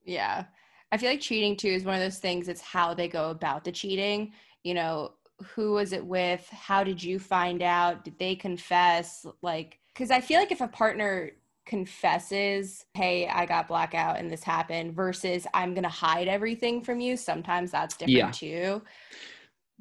Yeah. 0.06 0.46
I 0.92 0.98
feel 0.98 1.10
like 1.10 1.22
cheating 1.22 1.56
too 1.56 1.70
is 1.70 1.86
one 1.86 1.96
of 1.96 2.02
those 2.02 2.20
things, 2.20 2.48
it's 2.48 2.62
how 2.62 2.94
they 2.94 3.08
go 3.08 3.32
about 3.32 3.64
the 3.64 3.72
cheating. 3.72 4.34
You 4.64 4.76
know, 4.76 5.14
who 5.44 5.74
was 5.74 5.94
it 5.94 6.06
with 6.06 6.48
how 6.50 6.84
did 6.84 7.02
you 7.02 7.20
find 7.20 7.62
out 7.62 8.04
did 8.04 8.18
they 8.20 8.36
confess 8.36 9.26
like 9.42 9.80
because 9.94 10.12
i 10.12 10.22
feel 10.22 10.40
like 10.40 10.52
if 10.52 10.62
a 10.62 10.68
partner 10.68 11.32
confesses 11.66 12.86
hey 12.94 13.28
i 13.28 13.46
got 13.46 13.68
blackout 13.68 14.18
and 14.20 14.30
this 14.30 14.44
happened 14.44 14.94
versus 14.94 15.48
i'm 15.54 15.74
gonna 15.74 15.88
hide 15.88 16.28
everything 16.28 16.82
from 16.82 17.00
you. 17.00 17.16
Sometimes 17.16 17.72
that's 17.72 17.96
different 17.96 18.18
Yeah. 18.18 18.32
too. 18.32 18.82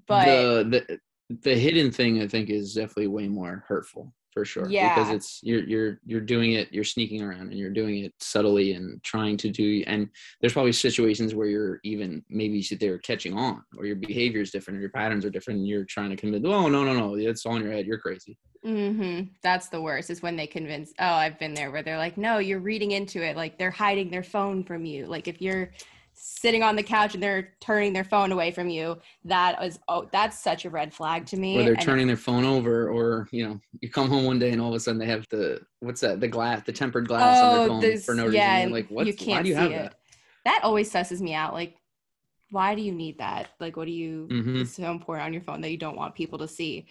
But 0.07 0.25
the, 0.25 0.65
the 0.89 0.99
the 1.43 1.55
hidden 1.55 1.91
thing 1.91 2.21
I 2.21 2.29
think 2.29 2.51
is 2.51 2.75
definitely 2.75 3.09
way 3.09 3.29
more 3.29 3.65
hurtful 3.67 4.13
for 4.33 4.45
sure. 4.45 4.69
yeah. 4.69 4.95
Because 4.95 5.11
it's 5.11 5.41
you're 5.43 5.65
you're 5.65 6.01
you're 6.05 6.21
doing 6.21 6.53
it, 6.53 6.73
you're 6.73 6.85
sneaking 6.85 7.23
around 7.23 7.51
and 7.51 7.59
you're 7.59 7.71
doing 7.71 8.05
it 8.05 8.13
subtly 8.21 8.75
and 8.75 9.03
trying 9.03 9.37
to 9.39 9.51
do 9.51 9.85
and 9.87 10.09
there's 10.41 10.53
probably 10.53 10.73
situations 10.73 11.35
where 11.35 11.47
you're 11.47 11.81
even 11.85 12.25
maybe 12.29 12.63
they're 12.81 12.99
catching 12.99 13.37
on 13.37 13.63
or 13.77 13.87
your 13.87 13.97
behavior 13.97 14.41
is 14.41 14.51
different 14.51 14.79
or 14.79 14.81
your 14.81 14.91
patterns 14.91 15.25
are 15.25 15.31
different 15.31 15.59
and 15.59 15.69
you're 15.69 15.85
trying 15.85 16.11
to 16.11 16.17
convince 16.17 16.45
oh 16.47 16.69
no 16.69 16.85
no 16.85 16.93
no 16.93 17.15
it's 17.17 17.47
all 17.47 17.57
in 17.57 17.63
your 17.63 17.73
head, 17.73 17.87
you're 17.87 17.99
crazy. 17.99 18.39
mm-hmm. 18.65 19.27
That's 19.43 19.69
the 19.69 19.81
worst 19.81 20.11
is 20.11 20.23
when 20.23 20.37
they 20.37 20.47
convince, 20.47 20.93
oh, 20.99 21.05
I've 21.05 21.39
been 21.39 21.55
there 21.55 21.71
where 21.71 21.83
they're 21.83 21.99
like, 21.99 22.17
no, 22.17 22.39
you're 22.39 22.61
reading 22.61 22.93
into 22.93 23.23
it. 23.23 23.37
Like 23.37 23.59
they're 23.59 23.71
hiding 23.71 24.11
their 24.11 24.23
phone 24.23 24.65
from 24.65 24.85
you. 24.85 25.07
Like 25.07 25.29
if 25.29 25.41
you're 25.41 25.71
sitting 26.15 26.63
on 26.63 26.77
the 26.77 26.83
couch 26.83 27.15
and 27.15 27.23
they're 27.23 27.55
turning 27.61 27.93
their 27.93 28.05
phone 28.05 28.33
away 28.33 28.51
from 28.51 28.69
you, 28.69 28.99
that 29.25 29.63
is, 29.63 29.79
oh, 29.89 30.09
that's 30.13 30.39
such 30.39 30.65
a 30.65 30.71
red 30.71 30.93
flag 30.93 31.27
to 31.27 31.37
me. 31.37 31.59
Or 31.59 31.63
they're 31.65 31.73
And- 31.75 31.83
turning 31.83 32.07
their 32.07 32.17
phone 32.17 32.45
over 32.45 32.89
or 32.91 33.29
you 33.33 33.47
know, 33.47 33.61
you 33.81 33.89
come 33.91 34.09
home 34.09 34.25
one 34.25 34.39
day 34.39 34.51
and 34.51 34.61
all 34.61 34.69
of 34.69 34.75
a 34.75 34.81
sudden 34.81 34.99
they 34.99 35.07
have 35.07 35.27
the 35.31 35.61
what's 35.81 36.01
that, 36.03 36.21
the 36.21 36.29
glass, 36.29 36.63
the 36.65 36.73
tempered 36.73 37.09
glass 37.09 37.43
on 37.43 37.57
their 37.59 37.69
phone 37.69 37.79
Oh, 37.79 37.81
this- 37.81 38.05
for 38.05 38.15
no 38.15 38.25
reason. 38.25 38.37
yeah, 38.37 38.63
You're 38.63 38.71
like 38.71 38.89
what 38.89 39.07
you 39.07 39.13
why 39.13 39.25
can't 39.25 39.45
do 39.45 39.51
you 39.51 39.57
have 39.57 39.69
see 39.71 39.75
that? 39.77 39.85
it. 39.87 39.95
That 40.45 40.61
always 40.65 40.93
susses 40.93 41.21
me 41.21 41.35
out. 41.35 41.55
Like, 41.55 41.77
why 42.51 42.75
do 42.75 42.83
you 42.83 42.93
need 42.93 43.19
that? 43.19 43.49
Like, 43.61 43.77
what 43.77 43.87
do 43.87 43.93
you, 43.93 44.29
Mhm. 44.31 44.61
it's 44.61 44.75
so 44.75 44.91
important 44.91 45.25
on 45.27 45.33
your 45.33 45.43
phone 45.43 45.61
that 45.63 45.71
you 45.71 45.79
don't 45.79 45.97
want 45.97 46.15
people 46.15 46.39
to 46.41 46.49
see. 46.49 46.87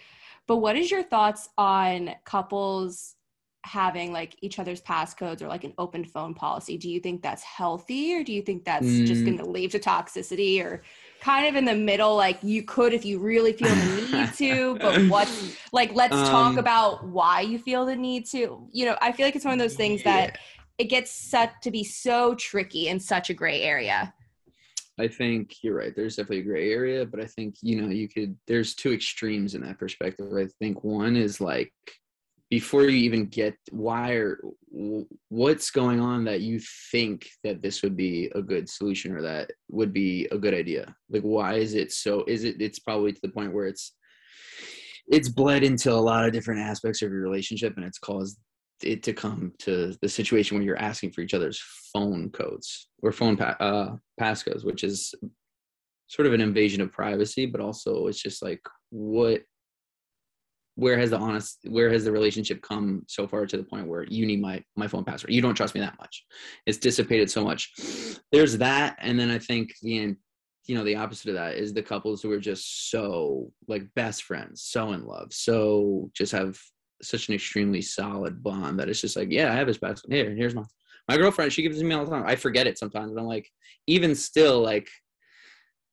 But 0.48 0.58
what 0.58 0.76
is 0.76 0.90
your 0.90 1.04
thoughts 1.04 1.50
on 1.58 2.16
couples 2.26 3.16
having 3.64 4.12
like 4.12 4.36
each 4.42 4.60
other's 4.60 4.82
passcodes 4.82 5.42
or 5.42 5.48
like 5.48 5.64
an 5.64 5.74
open 5.78 6.04
phone 6.06 6.34
policy? 6.34 6.78
Do 6.78 6.90
you 6.90 7.00
think 7.00 7.22
that's 7.22 7.44
healthy 7.44 8.16
or 8.16 8.24
do 8.24 8.34
you 8.34 8.42
think 8.42 8.66
that's 8.66 9.02
just 9.02 9.22
Mm. 9.22 9.26
going 9.26 9.38
to 9.40 9.46
lead 9.50 9.72
to 9.72 9.80
toxicity 9.80 10.64
or 10.64 10.84
kind 11.22 11.48
of 11.48 11.56
in 11.56 11.66
the 11.66 11.76
middle? 11.76 12.16
Like, 12.16 12.40
you 12.44 12.64
could 12.64 12.94
if 12.94 13.06
you 13.06 13.20
really 13.20 13.54
feel 13.54 13.76
the 13.76 13.86
need 13.86 14.34
to, 14.36 14.78
but 14.82 15.02
what's 15.10 15.56
like, 15.72 15.94
let's 15.94 16.24
talk 16.24 16.58
Um, 16.58 16.58
about 16.58 17.08
why 17.08 17.42
you 17.42 17.60
feel 17.60 17.86
the 17.86 17.96
need 17.96 18.26
to. 18.28 18.68
You 18.72 18.86
know, 18.88 18.98
I 19.02 19.12
feel 19.12 19.26
like 19.26 19.36
it's 19.36 19.46
one 19.46 19.54
of 19.54 19.60
those 19.60 19.76
things 19.76 20.04
that 20.04 20.38
it 20.78 20.86
gets 20.86 21.12
set 21.12 21.62
to 21.64 21.72
be 21.72 21.84
so 21.84 22.34
tricky 22.36 22.88
in 22.88 23.00
such 23.00 23.30
a 23.30 23.34
gray 23.34 23.62
area. 23.62 24.14
I 25.00 25.08
think 25.08 25.64
you're 25.64 25.76
right. 25.78 25.96
There's 25.96 26.16
definitely 26.16 26.40
a 26.40 26.44
gray 26.44 26.72
area, 26.72 27.06
but 27.06 27.20
I 27.20 27.26
think, 27.26 27.56
you 27.62 27.82
know, 27.82 27.90
you 27.90 28.08
could, 28.08 28.38
there's 28.48 28.76
two 28.76 28.92
extremes 28.94 29.56
in 29.56 29.62
that 29.62 29.80
perspective. 29.80 30.32
I 30.36 30.48
think 30.60 30.84
one 30.84 31.16
is 31.16 31.42
like, 31.42 31.74
before 32.52 32.84
you 32.84 32.90
even 32.90 33.28
get 33.28 33.56
why 33.72 34.12
or 34.12 34.42
what's 35.30 35.72
going 35.72 36.02
on 36.02 36.26
that 36.26 36.42
you 36.42 36.60
think 36.92 37.30
that 37.46 37.62
this 37.62 37.82
would 37.82 37.96
be 37.96 38.30
a 38.36 38.42
good 38.42 38.70
solution 38.70 39.16
or 39.16 39.22
that 39.22 39.50
would 39.70 39.94
be 39.94 40.28
a 40.34 40.38
good 40.38 40.54
idea? 40.54 40.94
Like 41.10 41.22
why 41.24 41.56
is 41.56 41.76
it 41.76 41.94
so 41.94 42.26
is 42.28 42.44
it 42.44 42.62
it's 42.62 42.80
probably 42.80 43.14
to 43.14 43.22
the 43.24 43.30
point 43.30 43.54
where 43.54 43.68
it's 43.68 43.94
it's 45.08 45.30
bled 45.30 45.64
into 45.64 45.94
a 45.94 45.94
lot 45.94 46.26
of 46.26 46.34
different 46.34 46.60
aspects 46.60 47.02
of 47.02 47.10
your 47.10 47.22
relationship 47.22 47.74
and 47.78 47.86
it's 47.86 47.98
caused 47.98 48.38
it 48.84 49.02
to 49.04 49.14
come 49.14 49.54
to 49.60 49.96
the 50.02 50.10
situation 50.10 50.58
where 50.58 50.66
you're 50.66 50.78
asking 50.78 51.12
for 51.12 51.22
each 51.22 51.34
other's 51.34 51.62
phone 51.94 52.30
codes 52.32 52.90
or 53.02 53.14
phone 53.14 53.38
pa- 53.38 53.56
uh, 53.62 53.96
passcodes 54.20 54.66
which 54.66 54.84
is 54.84 55.14
sort 56.08 56.26
of 56.26 56.34
an 56.34 56.42
invasion 56.42 56.82
of 56.82 56.92
privacy 56.92 57.46
but 57.46 57.62
also 57.62 58.08
it's 58.08 58.22
just 58.22 58.42
like 58.42 58.62
what 58.90 59.42
where 60.76 60.98
has 60.98 61.10
the 61.10 61.18
honest 61.18 61.60
where 61.68 61.90
has 61.90 62.06
the 62.06 62.12
relationship 62.12 62.62
come 62.62 63.04
so 63.08 63.28
far 63.28 63.46
to 63.46 63.58
the 63.58 63.64
point 63.64 63.88
where 63.88 64.04
you 64.04 64.26
need 64.26 64.42
my 64.42 64.64
my 64.76 64.88
phone 64.88 65.04
password? 65.04 65.34
You 65.34 65.42
don't 65.42 65.56
trust 65.56 65.76
me 65.76 65.82
that 65.82 66.00
much. 66.00 66.26
It's 66.66 66.78
dissipated 66.78 67.30
so 67.30 67.44
much. 67.44 67.72
There's 68.32 68.58
that 68.58 68.98
and 69.00 69.20
then 69.20 69.30
i 69.30 69.40
think 69.40 69.74
the 69.82 70.16
you 70.68 70.76
know 70.76 70.84
the 70.84 70.96
opposite 70.96 71.30
of 71.30 71.36
that 71.36 71.56
is 71.56 71.74
the 71.74 71.82
couples 71.82 72.22
who 72.22 72.32
are 72.32 72.40
just 72.40 72.92
so 72.92 73.52
like 73.68 73.84
best 73.96 74.24
friends 74.24 74.64
so 74.64 74.94
in 74.94 75.06
love 75.06 75.34
so 75.34 76.10
just 76.14 76.32
have 76.32 76.58
such 77.02 77.28
an 77.30 77.36
extremely 77.36 77.82
solid 77.82 78.44
bond 78.44 78.80
that 78.80 78.88
it's 78.88 79.02
just 79.02 79.16
like 79.16 79.30
yeah 79.32 79.52
i 79.52 79.56
have 79.56 79.68
his 79.68 79.78
password. 79.78 80.14
Here 80.14 80.34
here's 80.36 80.56
my 80.56 80.64
my 81.10 81.18
girlfriend 81.18 81.52
she 81.52 81.64
gives 81.64 81.82
me 81.82 81.94
all 81.94 82.06
the 82.06 82.12
time. 82.12 82.24
I 82.26 82.36
forget 82.36 82.68
it 82.68 82.78
sometimes 82.78 83.16
i'm 83.18 83.26
like 83.26 83.50
even 83.88 84.16
still 84.16 84.62
like 84.62 84.90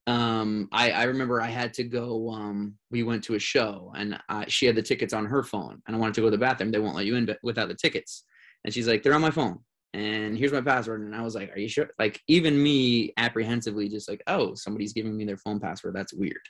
um 0.08 0.70
I, 0.72 0.90
I 0.90 1.02
remember 1.04 1.42
I 1.42 1.48
had 1.48 1.74
to 1.74 1.84
go 1.84 2.30
um 2.30 2.74
we 2.90 3.02
went 3.02 3.22
to 3.24 3.34
a 3.34 3.38
show 3.38 3.92
and 3.94 4.18
uh, 4.30 4.46
she 4.48 4.64
had 4.64 4.74
the 4.74 4.82
tickets 4.82 5.12
on 5.12 5.26
her 5.26 5.42
phone 5.42 5.82
and 5.86 5.94
I 5.94 5.98
wanted 5.98 6.14
to 6.14 6.22
go 6.22 6.28
to 6.28 6.30
the 6.30 6.38
bathroom. 6.38 6.70
They 6.70 6.78
won't 6.78 6.96
let 6.96 7.04
you 7.04 7.16
in 7.16 7.28
without 7.42 7.68
the 7.68 7.74
tickets. 7.74 8.24
And 8.64 8.72
she's 8.72 8.88
like 8.88 9.02
they're 9.02 9.14
on 9.14 9.20
my 9.20 9.30
phone. 9.30 9.58
And 9.92 10.36
here's 10.36 10.52
my 10.52 10.62
password. 10.62 11.02
And 11.02 11.14
I 11.14 11.22
was 11.22 11.34
like 11.34 11.52
are 11.54 11.58
you 11.58 11.68
sure? 11.68 11.90
Like 11.98 12.22
even 12.26 12.60
me 12.60 13.12
apprehensively 13.18 13.90
just 13.90 14.08
like 14.08 14.22
oh 14.26 14.54
somebody's 14.54 14.94
giving 14.94 15.14
me 15.14 15.26
their 15.26 15.36
phone 15.36 15.60
password. 15.60 15.94
That's 15.94 16.14
weird. 16.14 16.40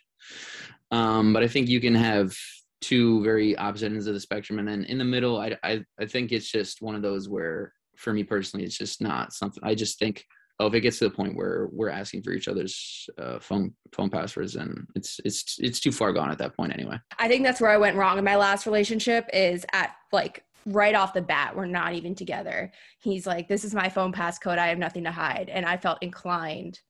Um 0.93 1.33
but 1.33 1.43
I 1.43 1.49
think 1.49 1.69
you 1.69 1.81
can 1.81 1.97
have 1.97 2.33
two 2.81 3.25
very 3.25 3.57
opposite 3.57 3.87
ends 3.87 4.07
of 4.07 4.15
the 4.15 4.21
spectrum. 4.21 4.61
And 4.61 4.69
then 4.69 4.85
in 4.85 4.99
the 4.99 5.05
middle 5.05 5.37
I 5.37 5.57
I, 5.65 5.83
I 5.99 6.07
think 6.07 6.31
it's 6.31 6.51
just 6.51 6.81
one 6.81 6.95
of 6.95 7.03
those 7.03 7.29
where 7.29 7.73
for 7.97 8.13
me 8.13 8.23
personally 8.23 8.65
it's 8.65 8.79
just 8.79 9.03
not 9.03 9.33
something 9.33 9.65
I 9.65 9.75
just 9.75 9.99
think 9.99 10.25
oh, 10.61 10.67
if 10.67 10.75
it 10.75 10.81
gets 10.81 10.99
to 10.99 11.05
the 11.05 11.15
point 11.15 11.37
where 11.37 11.69
we're 11.73 11.89
asking 11.89 12.23
for 12.23 12.33
each 12.33 12.49
other's 12.49 13.09
uh, 13.19 13.39
phone 13.39 13.73
phone 13.93 14.11
passwords, 14.11 14.57
and 14.57 14.87
it's 14.95 15.21
it's 15.25 15.57
it's 15.59 15.81
too 15.81 15.93
far 15.93 16.13
gone 16.13 16.31
at 16.31 16.39
that 16.39 16.57
point 16.57 16.73
anyway. 16.73 16.99
I 17.19 17.29
think 17.29 17.45
that's 17.45 17.61
where 17.61 17.71
I 17.71 17.77
went 17.77 17.97
wrong 17.97 18.19
in 18.19 18.25
my 18.25 18.37
last 18.37 18.67
relationship 18.67 19.29
is 19.33 19.65
at 19.73 19.93
like 20.13 20.45
right 20.67 20.95
off 20.95 21.15
the 21.15 21.23
bat, 21.23 21.57
we're 21.57 21.67
not 21.67 21.95
even 21.95 22.15
together. 22.15 22.71
He's 22.99 23.27
like, 23.27 23.49
This 23.49 23.65
is 23.65 23.75
my 23.75 23.89
phone 23.89 24.13
passcode. 24.13 24.59
I 24.59 24.69
have 24.69 24.79
nothing 24.79 25.05
to 25.05 25.11
hide. 25.11 25.49
And 25.49 25.67
I 25.67 25.77
felt 25.77 26.03
inclined 26.03 26.81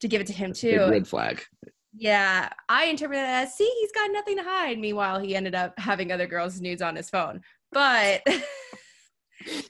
to 0.00 0.08
give 0.08 0.20
it 0.20 0.26
to 0.28 0.32
him 0.32 0.50
That's 0.50 0.60
too. 0.60 0.86
red 0.90 1.06
flag. 1.06 1.42
Yeah. 1.94 2.48
I 2.68 2.84
interpreted 2.86 3.24
it 3.24 3.28
as 3.28 3.54
see, 3.54 3.70
he's 3.80 3.92
got 3.92 4.10
nothing 4.12 4.36
to 4.36 4.42
hide. 4.42 4.78
Meanwhile, 4.78 5.20
he 5.20 5.36
ended 5.36 5.54
up 5.54 5.78
having 5.78 6.10
other 6.10 6.26
girls' 6.26 6.60
nudes 6.60 6.82
on 6.82 6.96
his 6.96 7.10
phone. 7.10 7.42
But 7.70 8.22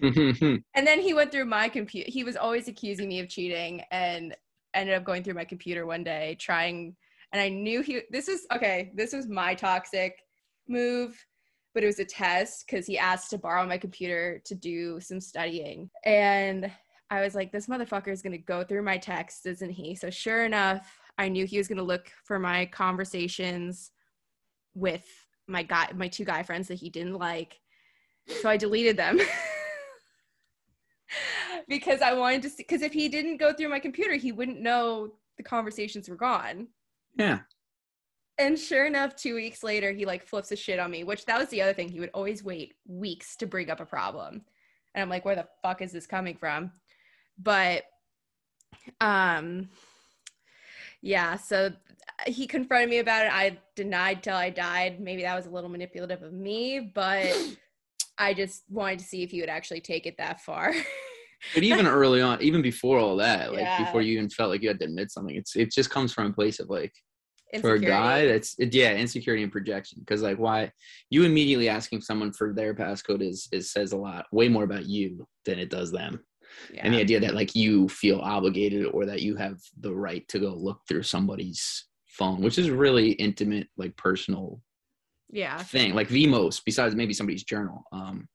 And 0.75 0.87
then 0.87 1.01
he 1.01 1.15
went 1.15 1.33
through 1.33 1.47
my 1.47 1.69
computer. 1.69 2.11
He 2.11 2.25
was 2.25 2.37
always 2.37 2.69
accusing 2.69 3.09
me 3.09 3.21
of 3.21 3.29
cheating 3.29 3.83
and 3.91 4.35
ended 4.75 4.95
up 4.95 5.05
going 5.05 5.23
through 5.23 5.35
my 5.35 5.45
computer 5.45 5.87
one 5.87 6.05
day 6.05 6.37
trying. 6.41 6.97
And 7.33 7.41
I 7.41 7.49
knew 7.49 7.83
he, 7.83 8.03
this 8.11 8.29
is 8.29 8.47
okay, 8.55 8.93
this 8.95 9.13
was 9.13 9.29
my 9.29 9.55
toxic 9.55 10.19
move, 10.69 11.25
but 11.75 11.83
it 11.83 11.87
was 11.87 11.99
a 11.99 12.05
test 12.05 12.65
because 12.67 12.87
he 12.87 12.99
asked 12.99 13.31
to 13.31 13.39
borrow 13.39 13.67
my 13.67 13.79
computer 13.79 14.41
to 14.45 14.55
do 14.55 15.01
some 15.01 15.21
studying. 15.21 15.91
And 16.05 16.71
I 17.11 17.21
was 17.21 17.35
like, 17.35 17.53
this 17.53 17.67
motherfucker 17.67 18.09
is 18.09 18.23
going 18.23 18.33
to 18.33 18.39
go 18.39 18.65
through 18.65 18.83
my 18.83 18.97
texts, 18.97 19.45
isn't 19.47 19.71
he? 19.71 19.95
So 19.95 20.09
sure 20.11 20.45
enough, 20.45 20.99
I 21.19 21.29
knew 21.29 21.45
he 21.45 21.59
was 21.59 21.69
going 21.69 21.79
to 21.79 21.85
look 21.85 22.11
for 22.25 22.39
my 22.39 22.67
conversations 22.67 23.91
with 24.75 25.07
my 25.47 25.63
guy, 25.63 25.91
my 25.95 26.09
two 26.09 26.25
guy 26.25 26.43
friends 26.43 26.69
that 26.69 26.79
he 26.79 26.89
didn't 26.89 27.19
like. 27.19 27.61
So 28.41 28.49
I 28.49 28.57
deleted 28.57 28.97
them. 28.97 29.21
because 31.69 32.01
I 32.03 32.15
wanted 32.15 32.43
to 32.43 32.51
see 32.51 32.65
because 32.67 32.83
if 32.83 32.93
he 32.93 33.09
didn't 33.09 33.39
go 33.39 33.53
through 33.53 33.69
my 33.69 33.81
computer, 33.81 34.15
he 34.17 34.33
wouldn't 34.33 34.61
know 34.61 35.13
the 35.37 35.43
conversations 35.43 36.09
were 36.09 36.17
gone. 36.17 36.69
yeah, 37.17 37.41
And 38.39 38.59
sure 38.59 38.87
enough, 38.87 39.15
two 39.17 39.35
weeks 39.35 39.63
later, 39.63 39.93
he 39.93 40.05
like 40.07 40.25
flips 40.25 40.53
a 40.53 40.57
shit 40.57 40.79
on 40.79 40.91
me, 40.91 41.05
which 41.05 41.25
that 41.27 41.39
was 41.39 41.49
the 41.49 41.63
other 41.63 41.75
thing. 41.75 41.89
He 41.89 42.01
would 42.01 42.11
always 42.15 42.43
wait 42.45 42.75
weeks 42.87 43.37
to 43.37 43.47
bring 43.47 43.71
up 43.71 43.81
a 43.81 43.87
problem. 43.87 44.43
And 44.95 45.03
I'm 45.03 45.09
like, 45.09 45.25
where 45.25 45.37
the 45.37 45.49
fuck 45.63 45.83
is 45.83 45.93
this 45.93 46.07
coming 46.07 46.37
from? 46.37 46.73
But 47.39 47.85
um 49.01 49.69
yeah, 51.01 51.37
so 51.37 51.73
he 52.27 52.47
confronted 52.47 52.89
me 52.91 52.99
about 52.99 53.27
it. 53.27 53.33
I 53.33 53.59
denied 53.75 54.23
till 54.23 54.37
I 54.37 54.51
died. 54.51 55.01
Maybe 55.01 55.23
that 55.23 55.35
was 55.35 55.47
a 55.47 55.51
little 55.51 55.69
manipulative 55.71 56.23
of 56.23 56.33
me, 56.33 56.81
but 56.81 57.37
I 58.23 58.35
just 58.35 58.63
wanted 58.69 59.01
to 59.01 59.05
see 59.05 59.23
if 59.23 59.33
you 59.33 59.43
would 59.43 59.51
actually 59.51 59.81
take 59.81 60.07
it 60.07 60.17
that 60.19 60.41
far. 60.41 60.73
but 61.55 61.63
even 61.65 61.87
early 61.87 62.23
on, 62.23 62.41
even 62.41 62.63
before 62.63 62.99
all 62.99 63.17
that, 63.17 63.53
like 63.53 63.63
Yeah. 63.63 63.85
before 63.85 64.01
you 64.01 64.13
even 64.15 64.31
felt 64.31 64.51
like 64.51 64.63
you 64.63 64.69
had 64.69 64.79
to 64.79 64.87
admit 64.87 65.11
something, 65.11 65.35
it's 65.35 65.57
it 65.57 65.73
just 65.73 65.91
comes 65.91 66.13
from 66.13 66.27
a 66.27 66.33
place 66.33 66.61
of 66.61 66.71
like 66.71 66.93
for 67.61 67.75
a 67.75 67.79
guy 67.79 68.27
that's 68.27 68.55
it, 68.59 68.73
yeah 68.75 68.95
insecurity 68.95 69.43
and 69.43 69.53
projection 69.53 69.99
because 70.01 70.23
like 70.23 70.39
why 70.39 70.71
you 71.11 71.25
immediately 71.25 71.69
asking 71.69 72.01
someone 72.01 72.33
for 72.33 72.55
their 72.55 72.75
passcode 72.75 73.23
is 73.23 73.47
is 73.53 73.71
says 73.71 73.93
a 73.93 73.97
lot 73.97 74.25
way 74.33 74.49
more 74.49 74.65
about 74.65 74.87
you 74.87 75.27
than 75.45 75.59
it 75.59 75.69
does 75.69 75.93
them 75.93 76.19
yeah. 76.73 76.81
and 76.83 76.95
the 76.95 76.99
idea 76.99 77.21
that 77.21 77.35
like 77.35 77.55
you 77.55 77.89
feel 77.91 78.21
obligated 78.21 78.87
or 78.87 79.05
that 79.05 79.21
you 79.21 79.37
have 79.37 79.59
the 79.81 79.95
right 79.95 80.27
to 80.29 80.39
go 80.39 80.55
look 80.55 80.81
through 80.89 81.03
somebody's 81.03 81.89
phone 82.07 82.41
which 82.41 82.59
is 82.59 82.71
really 82.71 83.11
intimate 83.13 83.69
like 83.77 83.95
personal 83.99 84.59
yeah. 85.33 85.59
thing 85.59 85.95
like 85.95 86.09
the 86.09 86.27
most 86.27 86.65
besides 86.65 86.95
maybe 86.95 87.13
somebody's 87.13 87.43
journal 87.45 87.85
um 87.93 88.29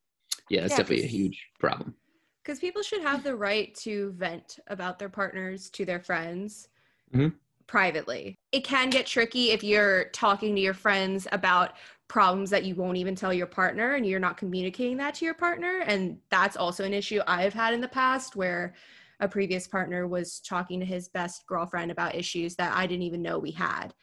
yeah 0.50 0.62
it's 0.62 0.72
Yeah, 0.72 0.78
definitely 0.78 1.06
a 1.06 1.08
huge 1.08 1.48
problem 1.60 1.96
because 2.44 2.60
people 2.60 2.82
should 2.82 3.02
have 3.02 3.24
the 3.24 3.36
right 3.36 3.74
to 3.76 4.12
vent 4.12 4.60
about 4.68 5.00
their 5.00 5.10
partners 5.10 5.70
to 5.72 5.86
their 5.86 6.00
friends 6.00 6.70
Mhm. 7.14 7.34
privately. 7.68 8.36
It 8.52 8.64
can 8.64 8.90
get 8.90 9.06
tricky 9.06 9.52
if 9.52 9.64
you're 9.64 10.10
talking 10.12 10.56
to 10.56 10.62
your 10.62 10.74
friends 10.74 11.28
about 11.32 11.74
problems 12.08 12.50
that 12.50 12.64
you 12.64 12.76
won't 12.76 12.98
even 12.98 13.16
tell 13.16 13.34
your 13.34 13.48
partner 13.48 13.96
and 13.96 14.06
you're 14.06 14.20
not 14.20 14.38
communicating 14.38 14.98
that 14.98 15.16
to 15.16 15.26
your 15.26 15.34
partner. 15.34 15.80
And 15.86 16.20
that's 16.30 16.56
also 16.56 16.86
an 16.86 16.94
issue 16.94 17.20
I've 17.28 17.54
had 17.54 17.74
in 17.74 17.82
the 17.82 17.88
past 17.90 18.36
where 18.38 18.76
a 19.20 19.28
previous 19.28 19.68
partner 19.68 20.08
was 20.08 20.40
talking 20.40 20.80
to 20.80 20.86
his 20.86 21.10
best 21.10 21.46
girlfriend 21.48 21.92
about 21.92 22.16
issues 22.16 22.56
that 22.56 22.76
I 22.76 22.88
didn't 22.88 23.04
even 23.04 23.22
know 23.22 23.40
we 23.40 23.52
had. 23.52 23.94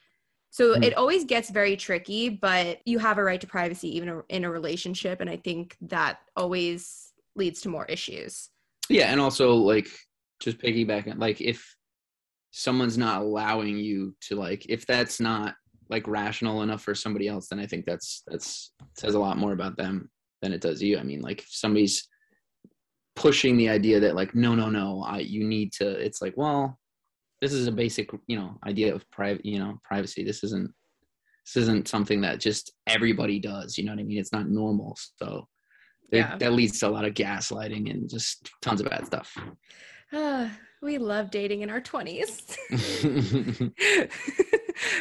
So 0.55 0.69
mm-hmm. 0.69 0.83
it 0.83 0.93
always 0.93 1.25
gets 1.25 1.49
very 1.49 1.75
tricky, 1.75 2.29
but 2.29 2.79
you 2.85 2.97
have 2.99 3.17
a 3.17 3.23
right 3.25 3.41
to 3.41 3.45
privacy 3.45 3.93
even 3.97 4.23
in 4.29 4.45
a 4.45 4.49
relationship. 4.49 5.19
And 5.19 5.29
I 5.29 5.35
think 5.35 5.75
that 5.81 6.19
always 6.37 7.11
leads 7.35 7.59
to 7.63 7.69
more 7.69 7.83
issues. 7.87 8.51
Yeah. 8.87 9.07
And 9.11 9.19
also, 9.19 9.55
like, 9.55 9.89
just 10.39 10.57
piggybacking, 10.59 11.19
like, 11.19 11.41
if 11.41 11.75
someone's 12.51 12.97
not 12.97 13.21
allowing 13.21 13.77
you 13.77 14.15
to, 14.27 14.37
like, 14.37 14.65
if 14.69 14.87
that's 14.87 15.19
not 15.19 15.55
like 15.89 16.07
rational 16.07 16.61
enough 16.61 16.83
for 16.83 16.95
somebody 16.95 17.27
else, 17.27 17.49
then 17.49 17.59
I 17.59 17.65
think 17.65 17.83
that's, 17.83 18.23
that's 18.25 18.71
says 18.97 19.15
a 19.15 19.19
lot 19.19 19.37
more 19.37 19.51
about 19.51 19.75
them 19.75 20.09
than 20.41 20.53
it 20.53 20.61
does 20.61 20.81
you. 20.81 20.97
I 20.97 21.03
mean, 21.03 21.19
like, 21.19 21.41
if 21.41 21.49
somebody's, 21.49 22.07
pushing 23.17 23.57
the 23.57 23.69
idea 23.69 23.97
that 23.97 24.13
like 24.13 24.35
no 24.35 24.53
no 24.55 24.69
no 24.69 25.01
I, 25.01 25.19
you 25.19 25.45
need 25.45 25.71
to 25.71 25.89
it's 25.89 26.21
like 26.21 26.33
well 26.35 26.77
this 27.45 27.53
is 27.53 27.67
a 27.67 27.71
basic 27.71 28.09
you 28.25 28.37
know 28.37 28.57
idea 28.65 28.93
of 28.93 29.09
private 29.11 29.45
you 29.45 29.59
know 29.59 29.79
privacy. 29.83 30.23
This 30.23 30.43
isn't 30.43 30.73
this 31.45 31.61
isn't 31.63 31.87
something 31.87 32.21
that 32.21 32.39
just 32.39 32.73
everybody 32.87 33.39
does 33.39 33.77
you 33.77 33.83
know 33.83 33.91
what 33.91 33.99
i 33.99 34.03
mean? 34.03 34.17
It's 34.17 34.33
not 34.33 34.49
normal. 34.49 34.97
So 35.17 35.47
yeah. 36.11 36.37
that 36.37 36.53
leads 36.53 36.79
to 36.79 36.87
a 36.87 36.89
lot 36.89 37.05
of 37.05 37.13
gaslighting 37.13 37.91
and 37.91 38.09
just 38.09 38.49
tons 38.61 38.81
of 38.81 38.89
bad 38.89 39.05
stuff. 39.05 39.35
Uh, 40.11 40.49
we 40.81 40.97
love 40.97 41.29
dating 41.29 41.61
in 41.61 41.69
our 41.69 41.81
20s 41.81 42.55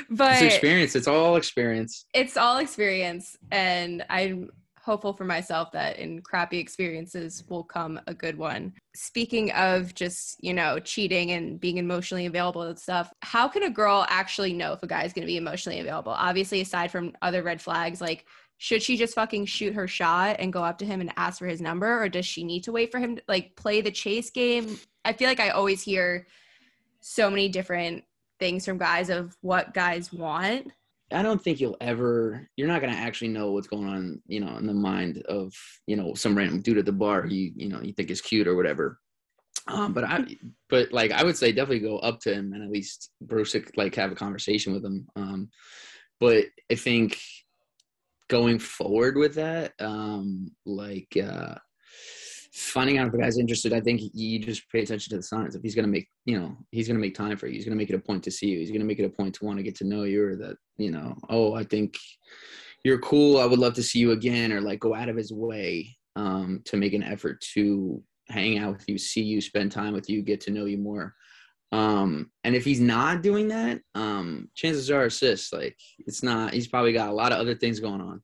but 0.11 0.33
it's 0.33 0.43
experience. 0.43 0.95
It's 0.95 1.09
all 1.09 1.37
experience. 1.37 2.05
It's 2.13 2.37
all 2.37 2.59
experience. 2.59 3.37
And 3.51 4.05
i'm 4.11 4.51
hopeful 4.85 5.15
for 5.15 5.25
myself 5.25 5.73
that 5.73 5.99
in 5.99 6.21
crappy 6.21 6.59
experiences 6.59 7.43
will 7.49 7.65
come 7.65 7.99
a 8.07 8.13
good 8.13 8.37
one. 8.37 8.73
Speaking 8.95 9.51
of 9.53 9.95
just, 9.95 10.37
you 10.45 10.53
know, 10.53 10.79
cheating 10.79 11.31
and 11.31 11.59
being 11.59 11.79
emotionally 11.79 12.27
available 12.27 12.63
and 12.63 12.79
stuff, 12.79 13.11
how 13.23 13.49
can 13.49 13.63
a 13.63 13.71
girl 13.71 14.05
actually 14.11 14.53
know 14.53 14.75
if 14.75 14.83
a 14.83 14.87
guy 14.87 15.05
is 15.05 15.15
going 15.15 15.23
to 15.23 15.33
be 15.33 15.39
emotionally 15.39 15.81
available? 15.81 16.13
Obviously, 16.13 16.61
aside 16.61 16.91
from 16.91 17.13
other 17.23 17.43
red 17.43 17.63
flags, 17.63 18.01
like 18.01 18.27
should 18.59 18.83
she 18.83 18.97
just 18.97 19.15
fucking 19.15 19.47
shoot 19.47 19.75
her 19.75 19.89
shot 19.89 20.37
and 20.39 20.53
go 20.53 20.63
up 20.63 20.79
to 20.79 20.87
him 20.87 21.01
and 21.01 21.13
ask 21.17 21.39
for 21.39 21.47
his 21.47 21.61
number 21.61 22.03
or 22.03 22.09
does 22.09 22.27
she 22.27 22.45
need 22.45 22.65
to 22.65 22.73
wait 22.73 22.93
for 22.93 23.01
him 23.01 23.17
to 23.17 23.23
like 23.27 23.57
play 23.57 23.81
the 23.81 23.91
chase 23.91 24.31
game? 24.31 24.79
I 25.05 25.15
feel 25.15 25.29
like 25.29 25.41
I 25.41 25.51
always 25.51 25.83
hear 25.83 26.27
so 27.01 27.31
many 27.31 27.49
different 27.49 28.05
things 28.39 28.65
from 28.65 28.79
guys 28.79 29.09
of 29.09 29.37
what 29.41 29.75
guys 29.75 30.13
want 30.13 30.73
I 31.15 31.23
don't 31.23 31.43
think 31.43 31.61
you'll 31.61 31.77
ever 31.81 32.49
you're 32.57 32.69
not 32.69 32.81
gonna 32.81 32.95
actually 32.95 33.29
know 33.29 33.53
what's 33.53 33.69
going 33.69 33.87
on, 33.87 34.21
you 34.27 34.41
know, 34.41 34.57
in 34.57 34.67
the 34.67 34.75
mind 34.75 35.23
of, 35.29 35.53
you 35.87 35.97
know, 35.97 36.15
some 36.15 36.37
random 36.37 36.61
dude 36.61 36.79
at 36.79 36.87
the 36.87 36.93
bar 36.93 37.27
you, 37.27 37.53
you 37.55 37.69
know, 37.69 37.81
you 37.81 37.93
think 37.93 38.11
is 38.11 38.21
cute 38.21 38.49
or 38.49 38.57
whatever. 38.57 38.99
Um, 39.67 39.93
but 39.93 40.05
I 40.05 40.25
but 40.69 40.93
like 40.93 41.13
I 41.13 41.25
would 41.25 41.37
say 41.37 41.53
definitely 41.53 41.81
go 41.81 41.99
up 41.99 42.21
to 42.21 42.35
him 42.35 42.53
and 42.53 42.63
at 42.63 42.71
least 42.71 43.11
Bruce 43.21 43.57
like 43.77 43.95
have 43.95 44.13
a 44.13 44.17
conversation 44.17 44.73
with 44.73 44.85
him. 44.85 45.07
Um, 45.17 45.51
but 46.21 46.47
I 46.71 46.75
think 46.75 47.19
going 48.29 48.59
forward 48.59 49.17
with 49.17 49.37
that, 49.37 49.73
um, 49.79 50.51
like 50.67 51.17
uh 51.17 51.55
finding 52.55 52.99
out 52.99 53.09
if 53.09 53.15
a 53.15 53.19
guy's 53.19 53.39
interested, 53.39 53.73
I 53.73 53.81
think 53.81 54.01
you 54.15 54.39
just 54.39 54.71
pay 54.71 54.81
attention 54.81 55.11
to 55.11 55.17
the 55.17 55.23
signs. 55.25 55.57
If 55.57 55.63
he's 55.63 55.75
going 55.75 55.87
to 55.87 55.91
make, 55.91 56.09
you 56.25 56.39
know, 56.39 56.57
he's 56.71 56.87
going 56.87 56.97
to 56.97 57.01
make 57.01 57.15
time 57.15 57.37
for 57.37 57.49
you. 57.49 57.55
He's 57.55 57.65
going 57.65 57.77
to 57.77 57.83
make 57.83 57.91
it 57.91 57.97
a 57.97 57.99
point 57.99 58.23
to 58.25 58.31
see 58.31 58.47
you. 58.47 58.59
He's 58.59 58.71
going 58.71 58.81
to 58.81 58.87
make 58.87 59.01
it 59.01 59.05
a 59.05 59.11
point 59.11 59.35
to 59.35 59.45
want 59.45 59.59
to 59.59 59.65
get 59.65 59.75
to 59.77 59.85
know 59.85 60.05
you 60.05 60.25
or 60.25 60.37
that, 60.37 60.57
you 60.77 60.93
know, 60.93 61.17
oh, 61.29 61.55
I 61.55 61.65
think 61.65 61.97
you're 62.85 63.01
cool. 63.01 63.41
I 63.41 63.45
would 63.45 63.59
love 63.59 63.75
to 63.75 63.83
see 63.83 63.99
you 63.99 64.13
again 64.13 64.53
or 64.53 64.61
like 64.61 64.79
go 64.79 64.95
out 64.95 65.09
of 65.09 65.17
his 65.17 65.33
way 65.33 65.97
um, 66.15 66.63
to 66.67 66.77
make 66.77 66.93
an 66.93 67.03
effort 67.03 67.41
to 67.55 68.01
hang 68.29 68.59
out 68.59 68.75
with 68.75 68.89
you, 68.89 68.99
see 68.99 69.23
you, 69.23 69.41
spend 69.41 69.73
time 69.73 69.93
with 69.93 70.09
you, 70.09 70.23
get 70.23 70.41
to 70.43 70.53
know 70.53 70.67
you 70.67 70.79
more. 70.79 71.13
Um, 71.73 72.31
and 72.45 72.55
if 72.55 72.65
he's 72.65 72.81
not 72.81 73.21
doing 73.21 73.49
that, 73.49 73.81
um, 73.97 74.49
chances 74.55 74.93
are 74.93 75.07
assists. 75.07 75.53
Like 75.53 75.77
it's 75.99 76.23
not, 76.23 76.55
he's 76.55 76.69
probably 76.69 76.93
got 76.93 77.09
a 77.09 77.15
lot 77.15 77.33
of 77.33 77.39
other 77.39 77.57
things 77.57 77.81
going 77.81 78.01
on. 78.01 78.23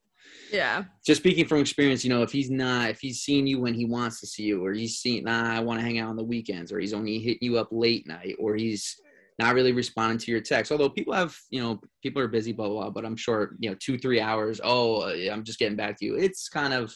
Yeah. 0.53 0.85
Just 1.07 1.21
speaking 1.21 1.47
from 1.47 1.61
experience, 1.61 2.05
you 2.05 2.11
know, 2.11 2.23
if 2.23 2.33
he's 2.33 2.51
not, 2.51 2.91
if 2.91 3.01
he's 3.01 3.21
seeing 3.21 3.47
you 3.47 3.61
when 3.61 3.75
he 3.75 3.85
wants 3.85 4.21
to 4.21 4.27
see 4.27 4.45
you, 4.45 4.65
or 4.65 4.73
he's 4.73 4.99
seeing, 4.99 5.25
nah, 5.25 5.57
I 5.57 5.61
want 5.61 5.81
to 5.81 5.85
hang 5.85 5.99
out 5.99 6.09
on 6.09 6.17
the 6.17 6.25
weekends, 6.25 6.73
or 6.73 6.81
he's 6.81 6.93
only 6.93 7.19
hitting 7.19 7.39
you 7.43 7.59
up 7.59 7.69
late 7.71 8.07
night, 8.07 8.37
or 8.39 8.57
he's 8.57 9.01
not 9.39 9.55
really 9.55 9.73
responding 9.73 10.19
to 10.19 10.31
your 10.31 10.41
text. 10.41 10.71
Although 10.71 10.91
people 10.91 11.15
have, 11.15 11.37
you 11.51 11.63
know, 11.63 11.81
people 12.03 12.21
are 12.21 12.29
busy, 12.29 12.53
blah, 12.53 12.69
blah, 12.69 12.83
blah, 12.83 12.91
but 12.91 13.07
I'm 13.07 13.17
sure, 13.17 13.57
you 13.59 13.71
know, 13.71 13.77
two, 13.81 13.97
three 13.97 14.21
hours, 14.21 14.61
oh, 14.63 15.09
I'm 15.31 15.45
just 15.45 15.59
getting 15.59 15.77
back 15.77 15.99
to 15.99 16.05
you. 16.05 16.17
It's 16.17 16.49
kind 16.49 16.75
of 16.75 16.95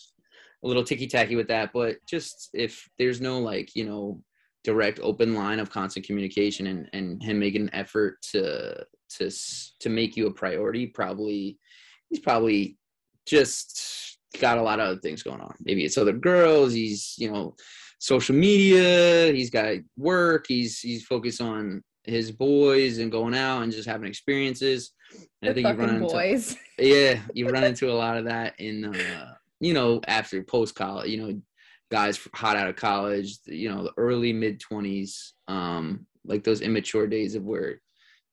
a 0.63 0.69
little 0.69 0.85
ticky 0.85 1.07
tacky 1.07 1.37
with 1.37 1.49
that. 1.49 1.73
But 1.73 1.97
just 2.09 2.51
if 2.53 2.87
there's 2.99 3.21
no 3.21 3.39
like, 3.39 3.75
you 3.75 3.87
know, 3.87 4.21
direct 4.63 5.01
open 5.03 5.35
line 5.35 5.59
of 5.59 5.71
constant 5.71 6.07
communication 6.07 6.67
and, 6.67 6.89
and 6.93 7.23
him 7.23 7.39
making 7.39 7.63
an 7.63 7.75
effort 7.75 8.21
to, 8.33 8.85
to, 9.11 9.31
to 9.81 9.89
make 9.89 10.17
you 10.17 10.27
a 10.27 10.33
priority, 10.33 10.87
probably, 10.87 11.59
he's 12.11 12.21
probably 12.21 12.79
just 13.27 14.19
got 14.41 14.59
a 14.59 14.63
lot 14.63 14.81
of 14.81 14.89
other 14.89 15.01
things 15.01 15.23
going 15.23 15.41
on. 15.41 15.55
Maybe 15.61 15.85
it's 15.85 15.99
other 15.99 16.13
girls. 16.13 16.73
He's 16.73 17.15
you 17.19 17.31
know 17.31 17.55
social 17.99 18.35
media. 18.35 19.33
He's 19.33 19.51
got 19.51 19.77
work. 19.97 20.47
He's 20.49 20.81
he's 20.81 21.05
focused 21.05 21.41
on 21.41 21.83
his 22.05 22.31
boys 22.31 22.99
and 22.99 23.11
going 23.11 23.35
out 23.35 23.63
and 23.63 23.73
just 23.73 23.89
having 23.89 24.09
experiences. 24.09 24.93
And 25.41 25.51
I 25.51 25.55
think 25.55 25.67
you 25.69 25.75
run 25.75 25.97
into 25.97 26.07
boys. 26.07 26.57
yeah, 26.79 27.21
you 27.33 27.49
run 27.49 27.65
into 27.65 27.91
a 27.91 27.95
lot 27.95 28.17
of 28.17 28.25
that 28.27 28.59
in 28.59 28.95
uh, 28.95 29.35
you 29.61 29.75
know 29.75 30.01
after 30.07 30.43
post 30.43 30.75
college. 30.75 31.09
You 31.11 31.23
know, 31.23 31.41
guys 31.91 32.21
hot 32.35 32.57
out 32.57 32.69
of 32.69 32.77
college. 32.77 33.39
You 33.47 33.71
know, 33.71 33.85
the 33.85 33.93
early 33.97 34.33
mid 34.33 34.61
twenties. 34.61 35.35
Um, 35.49 36.07
like 36.27 36.43
those 36.43 36.63
immature 36.63 37.07
days 37.07 37.35
of 37.35 37.45
where 37.45 37.81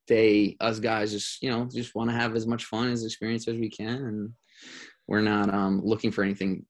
they 0.08 0.58
us 0.60 0.80
guys 0.80 1.12
just 1.12 1.41
you 1.43 1.49
know 1.49 1.67
just 1.73 1.93
want 1.93 2.10
to 2.10 2.15
have 2.15 2.36
as 2.36 2.47
much 2.47 2.65
fun 2.65 2.89
as 2.89 3.06
experience 3.06 3.47
as 3.47 3.58
we 3.58 3.69
can 3.69 3.89
and 3.89 4.34
we're 5.08 5.21
not 5.21 5.54
um, 5.54 5.82
looking 5.84 6.12
for 6.12 6.24
anything 6.24 6.65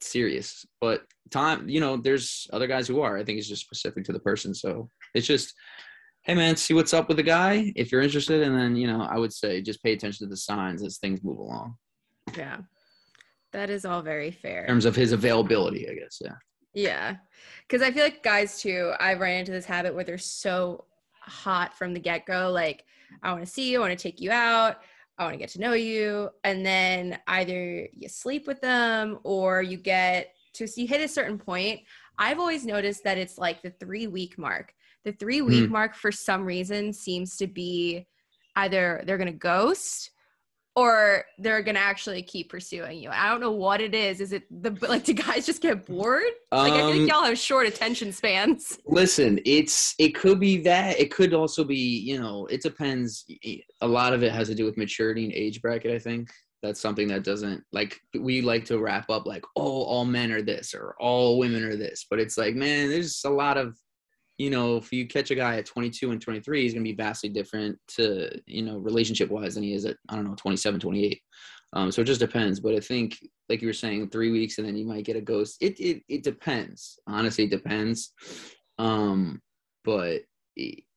serious. 0.00 0.66
But 0.80 1.02
time, 1.30 1.68
you 1.68 1.80
know, 1.80 1.96
there's 1.96 2.46
other 2.52 2.66
guys 2.66 2.86
who 2.86 3.00
are. 3.00 3.16
I 3.16 3.24
think 3.24 3.38
it's 3.38 3.48
just 3.48 3.64
specific 3.64 4.04
to 4.04 4.12
the 4.12 4.20
person. 4.20 4.54
So 4.54 4.90
it's 5.14 5.26
just, 5.26 5.54
hey 6.22 6.34
man, 6.34 6.56
see 6.56 6.74
what's 6.74 6.94
up 6.94 7.08
with 7.08 7.16
the 7.16 7.22
guy 7.22 7.72
if 7.76 7.90
you're 7.90 8.02
interested, 8.02 8.42
and 8.42 8.54
then 8.54 8.76
you 8.76 8.86
know, 8.86 9.02
I 9.02 9.18
would 9.18 9.32
say 9.32 9.62
just 9.62 9.82
pay 9.82 9.92
attention 9.92 10.26
to 10.26 10.30
the 10.30 10.36
signs 10.36 10.84
as 10.84 10.98
things 10.98 11.22
move 11.22 11.38
along. 11.38 11.76
Yeah, 12.36 12.58
that 13.52 13.70
is 13.70 13.84
all 13.84 14.02
very 14.02 14.30
fair. 14.30 14.62
In 14.62 14.68
terms 14.68 14.84
of 14.84 14.96
his 14.96 15.12
availability, 15.12 15.88
I 15.88 15.94
guess. 15.94 16.18
Yeah. 16.22 16.34
Yeah, 16.74 17.16
because 17.66 17.80
I 17.80 17.90
feel 17.90 18.04
like 18.04 18.22
guys 18.22 18.60
too. 18.60 18.92
I've 19.00 19.20
ran 19.20 19.40
into 19.40 19.52
this 19.52 19.64
habit 19.64 19.94
where 19.94 20.04
they're 20.04 20.18
so 20.18 20.84
hot 21.22 21.72
from 21.72 21.94
the 21.94 22.00
get 22.00 22.26
go. 22.26 22.50
Like, 22.52 22.84
I 23.22 23.32
want 23.32 23.42
to 23.46 23.50
see 23.50 23.70
you, 23.70 23.78
I 23.78 23.88
want 23.88 23.98
to 23.98 24.02
take 24.02 24.20
you 24.20 24.30
out. 24.30 24.82
I 25.18 25.24
want 25.24 25.34
to 25.34 25.38
get 25.38 25.50
to 25.50 25.60
know 25.60 25.72
you. 25.72 26.30
And 26.44 26.64
then 26.64 27.18
either 27.26 27.88
you 27.92 28.08
sleep 28.08 28.46
with 28.46 28.60
them 28.60 29.18
or 29.24 29.62
you 29.62 29.76
get 29.76 30.34
to 30.54 30.66
see 30.66 30.86
hit 30.86 31.00
a 31.00 31.08
certain 31.08 31.38
point. 31.38 31.80
I've 32.18 32.38
always 32.38 32.64
noticed 32.64 33.04
that 33.04 33.18
it's 33.18 33.38
like 33.38 33.62
the 33.62 33.70
three 33.70 34.06
week 34.06 34.38
mark. 34.38 34.72
The 35.04 35.12
three 35.12 35.40
week 35.40 35.64
mm. 35.64 35.70
mark, 35.70 35.94
for 35.94 36.10
some 36.10 36.44
reason, 36.44 36.92
seems 36.92 37.36
to 37.36 37.46
be 37.46 38.06
either 38.56 39.02
they're 39.06 39.18
going 39.18 39.32
to 39.32 39.38
ghost 39.38 40.10
or 40.76 41.24
they're 41.38 41.62
gonna 41.62 41.78
actually 41.78 42.22
keep 42.22 42.50
pursuing 42.50 42.98
you. 42.98 43.08
I 43.10 43.30
don't 43.30 43.40
know 43.40 43.50
what 43.50 43.80
it 43.80 43.94
is. 43.94 44.20
Is 44.20 44.32
it 44.34 44.44
the 44.62 44.70
like 44.86 45.04
do 45.04 45.14
guys 45.14 45.46
just 45.46 45.62
get 45.62 45.86
bored? 45.86 46.22
Like 46.52 46.74
I 46.74 46.92
think 46.92 47.00
um, 47.00 47.06
y'all 47.08 47.24
have 47.24 47.38
short 47.38 47.66
attention 47.66 48.12
spans. 48.12 48.78
Listen, 48.86 49.40
it's 49.46 49.94
it 49.98 50.14
could 50.14 50.38
be 50.38 50.58
that. 50.62 51.00
It 51.00 51.10
could 51.10 51.32
also 51.32 51.64
be 51.64 51.76
you 51.76 52.20
know 52.20 52.46
it 52.46 52.62
depends. 52.62 53.24
A 53.80 53.88
lot 53.88 54.12
of 54.12 54.22
it 54.22 54.32
has 54.32 54.48
to 54.48 54.54
do 54.54 54.66
with 54.66 54.76
maturity 54.76 55.24
and 55.24 55.32
age 55.32 55.62
bracket. 55.62 55.92
I 55.92 55.98
think 55.98 56.28
that's 56.62 56.80
something 56.80 57.08
that 57.08 57.24
doesn't 57.24 57.64
like 57.72 57.98
we 58.18 58.42
like 58.42 58.66
to 58.66 58.78
wrap 58.78 59.08
up 59.08 59.26
like 59.26 59.44
oh 59.56 59.82
all 59.82 60.04
men 60.04 60.30
are 60.30 60.42
this 60.42 60.74
or 60.74 60.94
all 61.00 61.38
women 61.38 61.64
are 61.64 61.76
this, 61.76 62.06
but 62.08 62.20
it's 62.20 62.36
like 62.36 62.54
man, 62.54 62.90
there's 62.90 63.22
a 63.24 63.30
lot 63.30 63.56
of 63.56 63.76
you 64.38 64.50
know, 64.50 64.76
if 64.76 64.92
you 64.92 65.06
catch 65.06 65.30
a 65.30 65.34
guy 65.34 65.56
at 65.56 65.66
22 65.66 66.10
and 66.10 66.20
23, 66.20 66.62
he's 66.62 66.74
going 66.74 66.84
to 66.84 66.90
be 66.90 66.96
vastly 66.96 67.30
different 67.30 67.78
to, 67.88 68.30
you 68.46 68.62
know, 68.62 68.76
relationship 68.78 69.30
wise 69.30 69.54
than 69.54 69.62
he 69.62 69.72
is 69.72 69.86
at, 69.86 69.96
I 70.08 70.16
don't 70.16 70.24
know, 70.24 70.34
27, 70.34 70.78
28. 70.78 71.20
Um, 71.72 71.90
so 71.90 72.02
it 72.02 72.06
just 72.06 72.20
depends. 72.20 72.60
But 72.60 72.74
I 72.74 72.80
think, 72.80 73.18
like 73.48 73.62
you 73.62 73.68
were 73.68 73.72
saying, 73.72 74.10
three 74.10 74.30
weeks 74.30 74.58
and 74.58 74.66
then 74.66 74.76
you 74.76 74.84
might 74.84 75.04
get 75.04 75.16
a 75.16 75.20
ghost. 75.20 75.56
It, 75.60 75.78
it, 75.80 76.02
it 76.08 76.22
depends. 76.22 76.98
Honestly, 77.06 77.44
it 77.44 77.50
depends. 77.50 78.12
Um, 78.78 79.40
but 79.84 80.22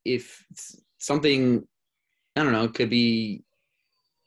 if 0.06 0.44
something, 1.00 1.66
I 2.36 2.44
don't 2.44 2.52
know, 2.52 2.68
could 2.68 2.90
be 2.90 3.44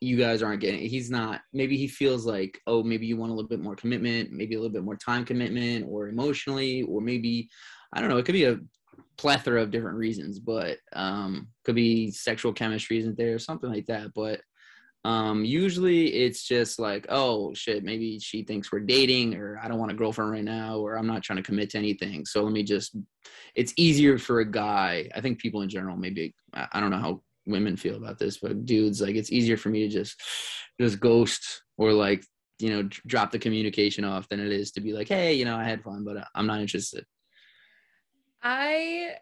you 0.00 0.16
guys 0.16 0.42
aren't 0.42 0.60
getting 0.60 0.80
he's 0.80 1.12
not 1.12 1.42
maybe 1.52 1.76
he 1.76 1.86
feels 1.86 2.26
like 2.26 2.60
oh 2.66 2.82
maybe 2.82 3.06
you 3.06 3.16
want 3.16 3.30
a 3.30 3.34
little 3.34 3.48
bit 3.48 3.60
more 3.60 3.76
commitment 3.76 4.32
maybe 4.32 4.56
a 4.56 4.58
little 4.58 4.72
bit 4.72 4.82
more 4.82 4.96
time 4.96 5.24
commitment 5.24 5.86
or 5.88 6.08
emotionally 6.08 6.82
or 6.82 7.00
maybe 7.00 7.48
i 7.92 8.00
don't 8.00 8.10
know 8.10 8.16
it 8.16 8.24
could 8.24 8.32
be 8.32 8.42
a 8.42 8.58
plethora 9.16 9.62
of 9.62 9.70
different 9.70 9.98
reasons, 9.98 10.38
but 10.38 10.78
um, 10.92 11.48
could 11.64 11.74
be 11.74 12.10
sexual 12.10 12.52
chemistry 12.52 12.98
isn't 12.98 13.16
there, 13.16 13.34
or 13.34 13.38
something 13.38 13.70
like 13.70 13.86
that. 13.86 14.12
But 14.14 14.40
um, 15.04 15.44
usually 15.44 16.08
it's 16.14 16.44
just 16.44 16.78
like, 16.78 17.06
oh 17.08 17.52
shit, 17.54 17.82
maybe 17.82 18.18
she 18.20 18.44
thinks 18.44 18.70
we're 18.70 18.80
dating, 18.80 19.34
or 19.34 19.60
I 19.62 19.68
don't 19.68 19.78
want 19.78 19.90
a 19.90 19.96
girlfriend 19.96 20.30
right 20.30 20.44
now, 20.44 20.78
or 20.78 20.96
I'm 20.96 21.06
not 21.06 21.22
trying 21.22 21.38
to 21.38 21.42
commit 21.42 21.70
to 21.70 21.78
anything. 21.78 22.24
So 22.24 22.42
let 22.42 22.52
me 22.52 22.62
just. 22.62 22.96
It's 23.54 23.74
easier 23.76 24.18
for 24.18 24.40
a 24.40 24.50
guy. 24.50 25.08
I 25.14 25.20
think 25.20 25.38
people 25.38 25.62
in 25.62 25.68
general, 25.68 25.96
maybe 25.96 26.34
I 26.54 26.80
don't 26.80 26.90
know 26.90 26.98
how 26.98 27.22
women 27.46 27.76
feel 27.76 27.96
about 27.96 28.18
this, 28.18 28.38
but 28.38 28.64
dudes, 28.64 29.00
like 29.00 29.16
it's 29.16 29.32
easier 29.32 29.56
for 29.56 29.68
me 29.68 29.80
to 29.80 29.88
just 29.88 30.20
just 30.80 31.00
ghost 31.00 31.62
or 31.76 31.92
like 31.92 32.24
you 32.58 32.70
know 32.70 32.88
drop 33.06 33.30
the 33.30 33.38
communication 33.38 34.04
off 34.04 34.28
than 34.28 34.40
it 34.40 34.52
is 34.52 34.72
to 34.72 34.80
be 34.80 34.92
like, 34.92 35.08
hey, 35.08 35.34
you 35.34 35.44
know, 35.44 35.56
I 35.56 35.64
had 35.64 35.82
fun, 35.82 36.04
but 36.04 36.26
I'm 36.34 36.46
not 36.46 36.60
interested. 36.60 37.04
I 38.42 39.16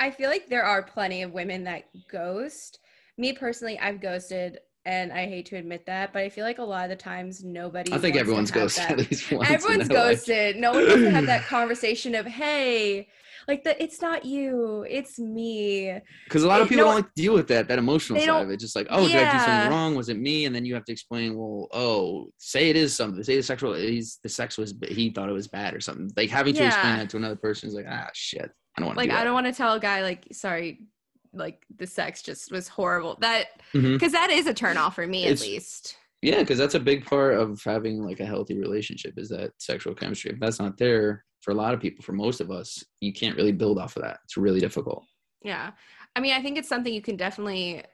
I 0.00 0.10
feel 0.10 0.30
like 0.30 0.48
there 0.48 0.64
are 0.64 0.82
plenty 0.82 1.22
of 1.22 1.32
women 1.32 1.64
that 1.64 1.84
ghost. 2.08 2.80
Me 3.18 3.32
personally, 3.32 3.78
I've 3.78 4.00
ghosted 4.00 4.60
and 4.86 5.12
I 5.12 5.26
hate 5.26 5.46
to 5.46 5.56
admit 5.56 5.84
that, 5.86 6.12
but 6.12 6.22
I 6.22 6.28
feel 6.28 6.44
like 6.44 6.58
a 6.58 6.64
lot 6.64 6.84
of 6.84 6.90
the 6.90 6.96
times 6.96 7.42
nobody. 7.42 7.92
I 7.92 7.98
think 7.98 8.14
everyone's 8.14 8.52
ghosted 8.52 8.84
that. 8.88 8.90
at 8.92 9.10
least 9.10 9.32
once. 9.32 9.50
Everyone's 9.50 9.88
ghosted. 9.88 10.54
Life. 10.54 10.60
No 10.60 10.72
one 10.72 10.86
wants 10.86 11.02
to 11.02 11.10
have 11.10 11.26
that 11.26 11.42
conversation 11.48 12.14
of, 12.14 12.24
"Hey, 12.24 13.08
like 13.48 13.64
the 13.64 13.82
it's 13.82 14.00
not 14.00 14.24
you, 14.24 14.86
it's 14.88 15.18
me." 15.18 16.00
Because 16.24 16.44
a 16.44 16.48
lot 16.48 16.60
of 16.60 16.68
people 16.68 16.84
don't 16.84 16.94
like 16.94 17.06
to 17.06 17.22
deal 17.22 17.34
with 17.34 17.48
that 17.48 17.66
that 17.66 17.80
emotional 17.80 18.20
side 18.20 18.44
of 18.44 18.50
it. 18.50 18.60
Just 18.60 18.76
like, 18.76 18.86
oh, 18.88 19.08
yeah. 19.08 19.18
did 19.18 19.26
I 19.26 19.32
do 19.32 19.38
something 19.44 19.70
wrong? 19.70 19.94
Was 19.96 20.08
it 20.08 20.18
me? 20.18 20.44
And 20.44 20.54
then 20.54 20.64
you 20.64 20.74
have 20.74 20.84
to 20.84 20.92
explain, 20.92 21.36
well, 21.36 21.66
oh, 21.72 22.28
say 22.38 22.70
it 22.70 22.76
is 22.76 22.94
something. 22.94 23.24
Say 23.24 23.36
the 23.36 23.42
sexual, 23.42 23.74
he's 23.74 24.20
the 24.22 24.28
sex 24.28 24.56
was 24.56 24.72
he 24.86 25.10
thought 25.10 25.28
it 25.28 25.32
was 25.32 25.48
bad 25.48 25.74
or 25.74 25.80
something. 25.80 26.12
Like 26.16 26.30
having 26.30 26.54
to 26.54 26.60
yeah. 26.60 26.68
explain 26.68 26.96
that 26.98 27.10
to 27.10 27.16
another 27.16 27.36
person 27.36 27.68
is 27.68 27.74
like, 27.74 27.86
ah, 27.88 28.08
shit. 28.14 28.52
I 28.76 28.82
don't 28.82 28.86
want 28.86 28.98
like 28.98 29.10
I 29.10 29.24
don't 29.24 29.34
want 29.34 29.46
to 29.46 29.52
tell 29.52 29.74
a 29.74 29.80
guy 29.80 30.02
like 30.02 30.28
sorry 30.32 30.80
like 31.36 31.64
the 31.76 31.86
sex 31.86 32.22
just 32.22 32.50
was 32.50 32.68
horrible. 32.68 33.16
That 33.20 33.46
because 33.72 34.12
mm-hmm. 34.12 34.30
is 34.30 34.46
a 34.46 34.54
turn 34.54 34.76
off 34.76 34.94
for 34.94 35.06
me 35.06 35.24
it's, 35.24 35.42
at 35.42 35.48
least. 35.48 35.96
Yeah, 36.22 36.40
because 36.40 36.58
that's 36.58 36.74
a 36.74 36.80
big 36.80 37.04
part 37.04 37.34
of 37.34 37.62
having 37.64 38.02
like 38.02 38.20
a 38.20 38.26
healthy 38.26 38.58
relationship 38.58 39.14
is 39.16 39.28
that 39.28 39.52
sexual 39.58 39.94
chemistry. 39.94 40.32
If 40.32 40.40
that's 40.40 40.58
not 40.58 40.78
there 40.78 41.24
for 41.40 41.50
a 41.50 41.54
lot 41.54 41.74
of 41.74 41.80
people, 41.80 42.02
for 42.02 42.12
most 42.12 42.40
of 42.40 42.50
us, 42.50 42.82
you 43.00 43.12
can't 43.12 43.36
really 43.36 43.52
build 43.52 43.78
off 43.78 43.96
of 43.96 44.02
that. 44.02 44.18
It's 44.24 44.36
really 44.36 44.60
difficult. 44.60 45.04
Yeah, 45.42 45.72
I 46.16 46.20
mean, 46.20 46.32
I 46.32 46.42
think 46.42 46.58
it's 46.58 46.68
something 46.68 46.92
you 46.92 47.02
can 47.02 47.16
definitely 47.16 47.84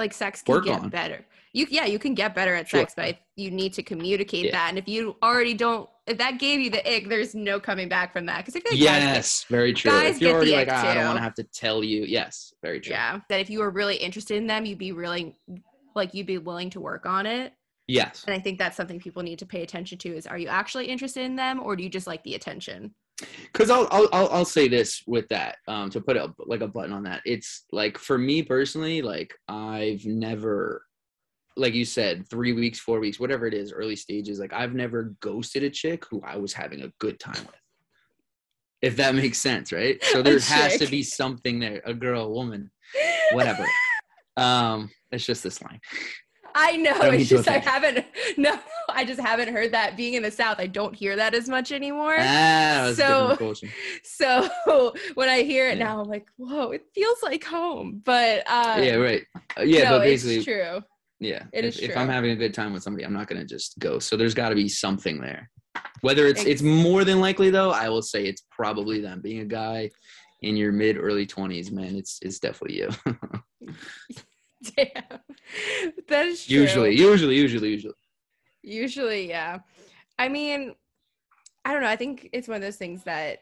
like 0.00 0.12
sex 0.12 0.42
can 0.42 0.54
Work 0.54 0.64
get 0.64 0.80
on. 0.80 0.88
better. 0.88 1.24
You 1.52 1.66
yeah, 1.68 1.84
you 1.84 1.98
can 1.98 2.14
get 2.14 2.34
better 2.34 2.54
at 2.54 2.68
sure. 2.68 2.80
sex, 2.80 2.94
but 2.96 3.18
you 3.36 3.50
need 3.50 3.72
to 3.74 3.82
communicate 3.82 4.46
yeah. 4.46 4.52
that. 4.52 4.68
And 4.70 4.78
if 4.78 4.88
you 4.88 5.16
already 5.22 5.54
don't, 5.54 5.88
if 6.06 6.16
that 6.18 6.38
gave 6.38 6.60
you 6.60 6.70
the 6.70 6.80
ick, 6.88 7.08
there's 7.08 7.34
no 7.34 7.58
coming 7.58 7.88
back 7.88 8.12
from 8.12 8.26
that. 8.26 8.38
Because 8.38 8.54
I 8.54 8.60
feel 8.60 8.72
like 8.72 8.80
yes, 8.80 9.40
guys, 9.42 9.46
very 9.48 9.72
true. 9.72 9.92
if 9.92 10.20
you're 10.20 10.34
already 10.34 10.52
like, 10.52 10.68
ah, 10.70 10.88
I 10.88 10.94
don't 10.94 11.06
want 11.06 11.18
to 11.18 11.22
have 11.22 11.34
to 11.34 11.44
tell 11.44 11.82
you. 11.82 12.04
Yes, 12.04 12.54
very 12.62 12.80
true. 12.80 12.92
Yeah, 12.92 13.20
that 13.28 13.40
if 13.40 13.50
you 13.50 13.60
were 13.60 13.70
really 13.70 13.96
interested 13.96 14.36
in 14.36 14.46
them, 14.46 14.64
you'd 14.64 14.78
be 14.78 14.92
really 14.92 15.36
like 15.94 16.14
you'd 16.14 16.26
be 16.26 16.38
willing 16.38 16.70
to 16.70 16.80
work 16.80 17.06
on 17.06 17.26
it. 17.26 17.52
Yes. 17.88 18.24
And 18.26 18.34
I 18.34 18.38
think 18.38 18.58
that's 18.58 18.76
something 18.76 19.00
people 19.00 19.24
need 19.24 19.40
to 19.40 19.46
pay 19.46 19.62
attention 19.62 19.98
to: 19.98 20.16
is 20.16 20.26
are 20.26 20.38
you 20.38 20.48
actually 20.48 20.86
interested 20.86 21.24
in 21.24 21.34
them, 21.34 21.60
or 21.60 21.74
do 21.74 21.82
you 21.82 21.88
just 21.88 22.06
like 22.06 22.22
the 22.22 22.36
attention? 22.36 22.94
Because 23.52 23.70
I'll, 23.70 23.88
I'll 23.90 24.28
I'll 24.28 24.44
say 24.44 24.68
this 24.68 25.02
with 25.06 25.28
that 25.28 25.56
um 25.68 25.90
to 25.90 26.00
put 26.00 26.16
a 26.16 26.32
like 26.38 26.60
a 26.60 26.68
button 26.68 26.92
on 26.92 27.02
that. 27.04 27.22
It's 27.24 27.64
like 27.72 27.98
for 27.98 28.18
me 28.18 28.42
personally 28.42 29.02
like 29.02 29.34
I've 29.48 30.04
never 30.04 30.84
like 31.56 31.74
you 31.74 31.84
said 31.84 32.28
three 32.28 32.52
weeks 32.52 32.78
four 32.78 33.00
weeks 33.00 33.20
whatever 33.20 33.46
it 33.46 33.54
is 33.54 33.72
early 33.72 33.96
stages 33.96 34.38
like 34.38 34.52
I've 34.52 34.74
never 34.74 35.14
ghosted 35.20 35.62
a 35.62 35.70
chick 35.70 36.04
who 36.10 36.22
I 36.24 36.36
was 36.36 36.52
having 36.52 36.82
a 36.82 36.92
good 36.98 37.18
time 37.18 37.44
with. 37.44 37.60
If 38.82 38.96
that 38.96 39.14
makes 39.14 39.38
sense 39.38 39.72
right? 39.72 40.02
So 40.04 40.22
there 40.22 40.38
has 40.38 40.78
to 40.78 40.86
be 40.86 41.02
something 41.02 41.60
there 41.60 41.82
a 41.84 41.94
girl 41.94 42.24
a 42.24 42.30
woman 42.30 42.70
whatever. 43.32 43.64
Um 44.36 44.90
it's 45.10 45.26
just 45.26 45.42
this 45.42 45.60
line 45.60 45.80
I 46.54 46.76
know. 46.76 46.92
I 46.92 47.14
it's 47.14 47.28
just 47.28 47.48
I 47.48 47.58
haven't. 47.58 48.04
No, 48.36 48.58
I 48.88 49.04
just 49.04 49.20
haven't 49.20 49.52
heard 49.52 49.72
that. 49.72 49.96
Being 49.96 50.14
in 50.14 50.22
the 50.22 50.30
South, 50.30 50.60
I 50.60 50.66
don't 50.66 50.94
hear 50.94 51.16
that 51.16 51.34
as 51.34 51.48
much 51.48 51.72
anymore. 51.72 52.16
Ah, 52.18 52.92
so, 52.94 53.54
so 54.04 54.48
when 55.14 55.28
I 55.28 55.42
hear 55.42 55.68
it 55.68 55.78
yeah. 55.78 55.84
now, 55.84 56.00
I'm 56.00 56.08
like, 56.08 56.26
whoa, 56.36 56.70
it 56.70 56.86
feels 56.94 57.22
like 57.22 57.44
home. 57.44 58.02
But 58.04 58.44
uh, 58.46 58.80
yeah, 58.80 58.94
right. 58.94 59.22
Uh, 59.58 59.62
yeah, 59.62 59.84
no, 59.84 59.98
but 59.98 60.04
basically, 60.04 60.36
it's 60.36 60.44
true. 60.44 60.80
Yeah, 61.18 61.44
it 61.52 61.64
if, 61.64 61.76
is 61.76 61.80
if 61.80 61.96
I'm 61.96 62.08
having 62.08 62.30
a 62.30 62.36
good 62.36 62.54
time 62.54 62.72
with 62.72 62.82
somebody, 62.82 63.04
I'm 63.04 63.12
not 63.12 63.26
gonna 63.26 63.44
just 63.44 63.78
go. 63.78 63.98
So 63.98 64.16
there's 64.16 64.34
got 64.34 64.50
to 64.50 64.54
be 64.54 64.68
something 64.68 65.20
there. 65.20 65.50
Whether 66.00 66.26
it's 66.26 66.44
it's 66.44 66.62
more 66.62 67.04
than 67.04 67.20
likely 67.20 67.50
though, 67.50 67.70
I 67.70 67.88
will 67.88 68.02
say 68.02 68.24
it's 68.24 68.44
probably 68.50 69.00
them. 69.00 69.20
Being 69.20 69.40
a 69.40 69.44
guy 69.44 69.90
in 70.42 70.56
your 70.56 70.72
mid 70.72 70.96
early 70.96 71.26
20s, 71.26 71.70
man, 71.70 71.96
it's 71.96 72.18
it's 72.22 72.38
definitely 72.38 72.78
you. 72.78 72.90
Damn. 74.76 75.20
That 76.08 76.26
is 76.26 76.46
true. 76.46 76.60
Usually, 76.60 76.96
usually, 76.96 77.36
usually, 77.36 77.70
usually. 77.70 77.94
Usually, 78.62 79.28
yeah. 79.28 79.60
I 80.18 80.28
mean, 80.28 80.74
I 81.64 81.72
don't 81.72 81.82
know. 81.82 81.88
I 81.88 81.96
think 81.96 82.28
it's 82.32 82.48
one 82.48 82.56
of 82.56 82.62
those 82.62 82.76
things 82.76 83.04
that 83.04 83.40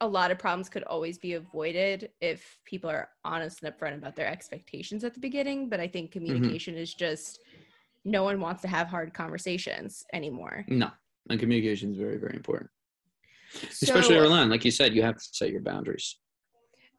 a 0.00 0.06
lot 0.06 0.30
of 0.30 0.38
problems 0.38 0.68
could 0.68 0.82
always 0.84 1.18
be 1.18 1.34
avoided 1.34 2.10
if 2.20 2.58
people 2.64 2.90
are 2.90 3.08
honest 3.24 3.62
and 3.62 3.72
upfront 3.72 3.94
about 3.94 4.16
their 4.16 4.26
expectations 4.26 5.04
at 5.04 5.14
the 5.14 5.20
beginning. 5.20 5.68
But 5.68 5.80
I 5.80 5.86
think 5.86 6.10
mm-hmm. 6.10 6.26
communication 6.26 6.74
mm-hmm. 6.74 6.82
is 6.82 6.94
just 6.94 7.40
no 8.04 8.24
one 8.24 8.40
wants 8.40 8.62
to 8.62 8.68
have 8.68 8.88
hard 8.88 9.14
conversations 9.14 10.04
anymore. 10.12 10.64
No, 10.68 10.90
and 11.30 11.38
communication 11.38 11.92
is 11.92 11.98
very, 11.98 12.18
very 12.18 12.34
important. 12.34 12.70
So, 13.52 13.86
Especially 13.94 14.18
online, 14.18 14.48
like 14.50 14.64
you 14.64 14.70
said, 14.70 14.94
you 14.94 15.02
have 15.02 15.16
to 15.16 15.24
set 15.30 15.50
your 15.50 15.60
boundaries. 15.60 16.16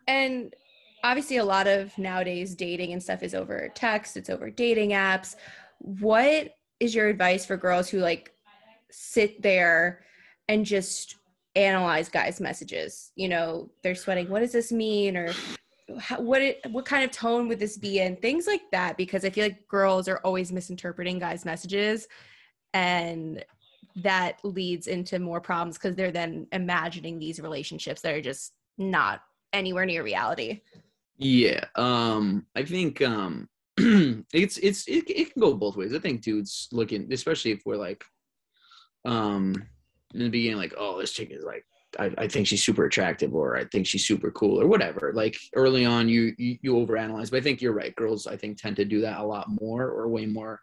And 0.07 0.53
obviously 1.03 1.37
a 1.37 1.45
lot 1.45 1.67
of 1.67 1.95
nowadays 1.97 2.55
dating 2.55 2.93
and 2.93 3.03
stuff 3.03 3.23
is 3.23 3.35
over 3.35 3.69
text 3.75 4.17
it's 4.17 4.29
over 4.29 4.49
dating 4.49 4.91
apps. 4.91 5.35
What 5.79 6.55
is 6.79 6.95
your 6.95 7.07
advice 7.07 7.45
for 7.45 7.57
girls 7.57 7.89
who 7.89 7.99
like 7.99 8.33
sit 8.89 9.41
there 9.41 10.03
and 10.47 10.65
just 10.65 11.17
analyze 11.55 12.09
guys 12.09 12.39
messages? 12.39 13.11
You 13.15 13.29
know 13.29 13.69
they're 13.83 13.95
sweating 13.95 14.29
what 14.29 14.39
does 14.39 14.53
this 14.53 14.71
mean? 14.71 15.17
or 15.17 15.33
how, 15.99 16.21
what 16.21 16.41
it, 16.41 16.61
what 16.71 16.85
kind 16.85 17.03
of 17.03 17.11
tone 17.11 17.49
would 17.49 17.59
this 17.59 17.77
be 17.77 17.99
in? 17.99 18.15
Things 18.15 18.47
like 18.47 18.61
that 18.71 18.95
because 18.97 19.25
i 19.25 19.29
feel 19.29 19.45
like 19.45 19.67
girls 19.67 20.07
are 20.07 20.19
always 20.23 20.51
misinterpreting 20.51 21.19
guys 21.19 21.43
messages 21.45 22.07
and 22.73 23.43
that 23.95 24.39
leads 24.43 24.87
into 24.87 25.19
more 25.19 25.39
problems 25.39 25.77
because 25.77 25.95
they're 25.95 26.11
then 26.11 26.47
imagining 26.51 27.19
these 27.19 27.39
relationships 27.39 28.01
that 28.01 28.13
are 28.13 28.21
just 28.21 28.53
not 28.77 29.21
anywhere 29.51 29.85
near 29.85 30.03
reality 30.03 30.61
yeah, 31.23 31.63
um, 31.75 32.45
I 32.55 32.63
think 32.63 33.01
um, 33.01 33.47
it's 33.77 34.57
it's 34.57 34.85
it, 34.87 35.09
it 35.09 35.33
can 35.33 35.41
go 35.41 35.53
both 35.53 35.77
ways. 35.77 35.93
I 35.93 35.99
think 35.99 36.21
dudes 36.21 36.67
looking, 36.71 37.11
especially 37.13 37.51
if 37.51 37.61
we're 37.65 37.77
like, 37.77 38.03
um, 39.05 39.55
in 40.13 40.19
the 40.19 40.29
beginning, 40.29 40.57
like, 40.57 40.73
oh, 40.77 40.99
this 40.99 41.13
chick 41.13 41.29
is 41.31 41.45
like, 41.45 41.63
I, 41.97 42.11
I 42.17 42.27
think 42.27 42.47
she's 42.47 42.63
super 42.63 42.85
attractive, 42.85 43.33
or 43.33 43.55
I 43.55 43.63
think 43.65 43.87
she's 43.87 44.05
super 44.05 44.31
cool, 44.31 44.59
or 44.61 44.67
whatever. 44.67 45.13
Like 45.15 45.37
early 45.55 45.85
on, 45.85 46.09
you 46.09 46.33
you, 46.37 46.57
you 46.61 46.73
overanalyze, 46.73 47.31
but 47.31 47.37
I 47.37 47.41
think 47.41 47.61
you're 47.61 47.73
right. 47.73 47.95
Girls, 47.95 48.27
I 48.27 48.35
think, 48.35 48.61
tend 48.61 48.75
to 48.75 48.85
do 48.85 48.99
that 49.01 49.19
a 49.19 49.25
lot 49.25 49.47
more, 49.49 49.87
or 49.87 50.09
way 50.09 50.25
more 50.25 50.59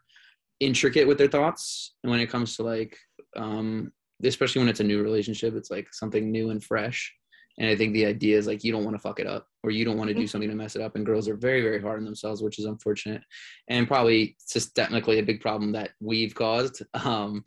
intricate 0.60 1.08
with 1.08 1.16
their 1.16 1.28
thoughts. 1.28 1.94
And 2.02 2.10
when 2.10 2.20
it 2.20 2.28
comes 2.28 2.56
to 2.56 2.64
like, 2.64 2.98
um, 3.34 3.92
especially 4.22 4.58
when 4.58 4.68
it's 4.68 4.80
a 4.80 4.84
new 4.84 5.02
relationship, 5.02 5.54
it's 5.54 5.70
like 5.70 5.88
something 5.94 6.30
new 6.30 6.50
and 6.50 6.62
fresh 6.62 7.14
and 7.60 7.68
I 7.68 7.76
think 7.76 7.92
the 7.92 8.06
idea 8.06 8.38
is 8.38 8.46
like 8.46 8.64
you 8.64 8.72
don't 8.72 8.84
want 8.84 8.96
to 8.96 9.00
fuck 9.00 9.20
it 9.20 9.26
up 9.26 9.46
or 9.62 9.70
you 9.70 9.84
don't 9.84 9.98
want 9.98 10.08
to 10.08 10.14
do 10.14 10.20
mm-hmm. 10.20 10.28
something 10.28 10.48
to 10.48 10.56
mess 10.56 10.76
it 10.76 10.82
up. 10.82 10.96
And 10.96 11.04
girls 11.04 11.28
are 11.28 11.36
very, 11.36 11.60
very 11.60 11.80
hard 11.80 11.98
on 11.98 12.06
themselves, 12.06 12.42
which 12.42 12.58
is 12.58 12.64
unfortunate. 12.64 13.20
And 13.68 13.86
probably 13.86 14.34
systemically 14.40 15.18
a 15.18 15.22
big 15.22 15.42
problem 15.42 15.72
that 15.72 15.90
we've 16.00 16.34
caused. 16.34 16.82
Um, 16.94 17.44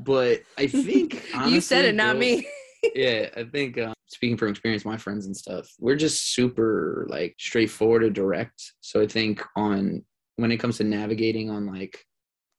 but 0.00 0.42
I 0.58 0.66
think 0.66 1.24
honestly, 1.34 1.54
you 1.54 1.60
said 1.60 1.84
it, 1.84 1.94
not 1.94 2.18
me. 2.18 2.48
yeah, 2.94 3.28
I 3.36 3.44
think 3.44 3.78
um, 3.78 3.94
speaking 4.06 4.36
from 4.36 4.48
experience, 4.48 4.84
my 4.84 4.96
friends 4.96 5.26
and 5.26 5.36
stuff, 5.36 5.68
we're 5.78 5.94
just 5.94 6.34
super 6.34 7.06
like 7.08 7.36
straightforward 7.38 8.02
and 8.02 8.14
direct. 8.14 8.72
So 8.80 9.00
I 9.00 9.06
think 9.06 9.42
on 9.56 10.04
when 10.36 10.50
it 10.50 10.56
comes 10.58 10.78
to 10.78 10.84
navigating 10.84 11.48
on 11.50 11.66
like 11.66 12.04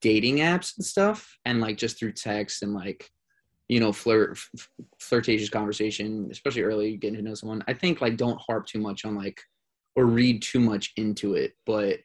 dating 0.01 0.37
apps 0.37 0.77
and 0.77 0.85
stuff 0.85 1.37
and 1.45 1.59
like 1.59 1.77
just 1.77 1.99
through 1.99 2.13
text 2.13 2.63
and 2.63 2.73
like 2.73 3.09
you 3.67 3.79
know 3.79 3.91
flirt 3.91 4.37
flirtatious 4.99 5.49
conversation 5.49 6.27
especially 6.31 6.61
early 6.61 6.97
getting 6.97 7.17
to 7.17 7.21
know 7.21 7.33
someone. 7.33 7.63
I 7.67 7.73
think 7.73 8.01
like 8.01 8.17
don't 8.17 8.39
harp 8.41 8.65
too 8.65 8.79
much 8.79 9.05
on 9.05 9.15
like 9.15 9.41
or 9.95 10.05
read 10.05 10.41
too 10.41 10.59
much 10.59 10.91
into 10.97 11.35
it 11.35 11.53
but 11.65 11.99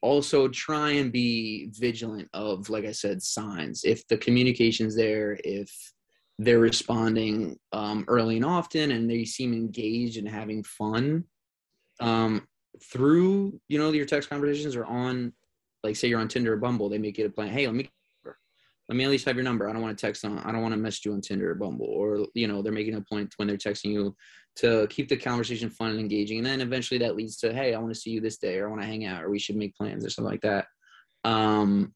also 0.00 0.48
try 0.48 0.90
and 0.92 1.10
be 1.10 1.70
vigilant 1.72 2.28
of 2.32 2.68
like 2.70 2.84
i 2.84 2.92
said 2.92 3.22
signs. 3.22 3.84
If 3.84 4.06
the 4.08 4.18
communication's 4.18 4.94
there 4.94 5.38
if 5.44 5.70
they're 6.38 6.60
responding 6.60 7.58
um, 7.72 8.04
early 8.06 8.36
and 8.36 8.44
often 8.44 8.92
and 8.92 9.10
they 9.10 9.24
seem 9.24 9.52
engaged 9.52 10.18
and 10.18 10.28
having 10.28 10.62
fun 10.62 11.24
um, 12.00 12.46
through 12.82 13.60
you 13.68 13.78
know 13.78 13.90
your 13.90 14.06
text 14.06 14.30
conversations 14.30 14.76
or 14.76 14.84
on 14.84 15.32
like 15.82 15.96
say 15.96 16.08
you're 16.08 16.20
on 16.20 16.28
tinder 16.28 16.52
or 16.52 16.56
bumble 16.56 16.88
they 16.88 16.98
make 16.98 17.18
it 17.18 17.24
a 17.24 17.30
plan 17.30 17.48
hey 17.48 17.66
let 17.66 17.74
me 17.74 17.88
let 18.88 18.96
me 18.96 19.04
at 19.04 19.10
least 19.10 19.26
have 19.26 19.36
your 19.36 19.44
number. 19.44 19.68
I 19.68 19.72
don't 19.72 19.82
want 19.82 19.96
to 19.96 20.06
text 20.06 20.24
on. 20.24 20.38
I 20.38 20.50
don't 20.50 20.62
want 20.62 20.72
to 20.72 20.80
message 20.80 21.04
you 21.04 21.12
on 21.12 21.20
Tinder 21.20 21.50
or 21.50 21.54
Bumble, 21.54 21.86
or 21.86 22.26
you 22.34 22.48
know, 22.48 22.62
they're 22.62 22.72
making 22.72 22.94
a 22.94 23.02
point 23.02 23.34
when 23.36 23.46
they're 23.46 23.56
texting 23.56 23.92
you 23.92 24.16
to 24.56 24.86
keep 24.88 25.08
the 25.08 25.16
conversation 25.16 25.68
fun 25.68 25.90
and 25.90 26.00
engaging, 26.00 26.38
and 26.38 26.46
then 26.46 26.60
eventually 26.60 26.98
that 26.98 27.14
leads 27.14 27.36
to, 27.38 27.52
hey, 27.52 27.74
I 27.74 27.78
want 27.78 27.92
to 27.92 28.00
see 28.00 28.10
you 28.10 28.20
this 28.20 28.38
day, 28.38 28.58
or 28.58 28.66
I 28.66 28.70
want 28.70 28.82
to 28.82 28.88
hang 28.88 29.04
out, 29.04 29.22
or 29.22 29.30
we 29.30 29.38
should 29.38 29.56
make 29.56 29.76
plans, 29.76 30.04
or 30.04 30.10
something 30.10 30.30
like 30.30 30.40
that. 30.40 30.66
Um, 31.24 31.94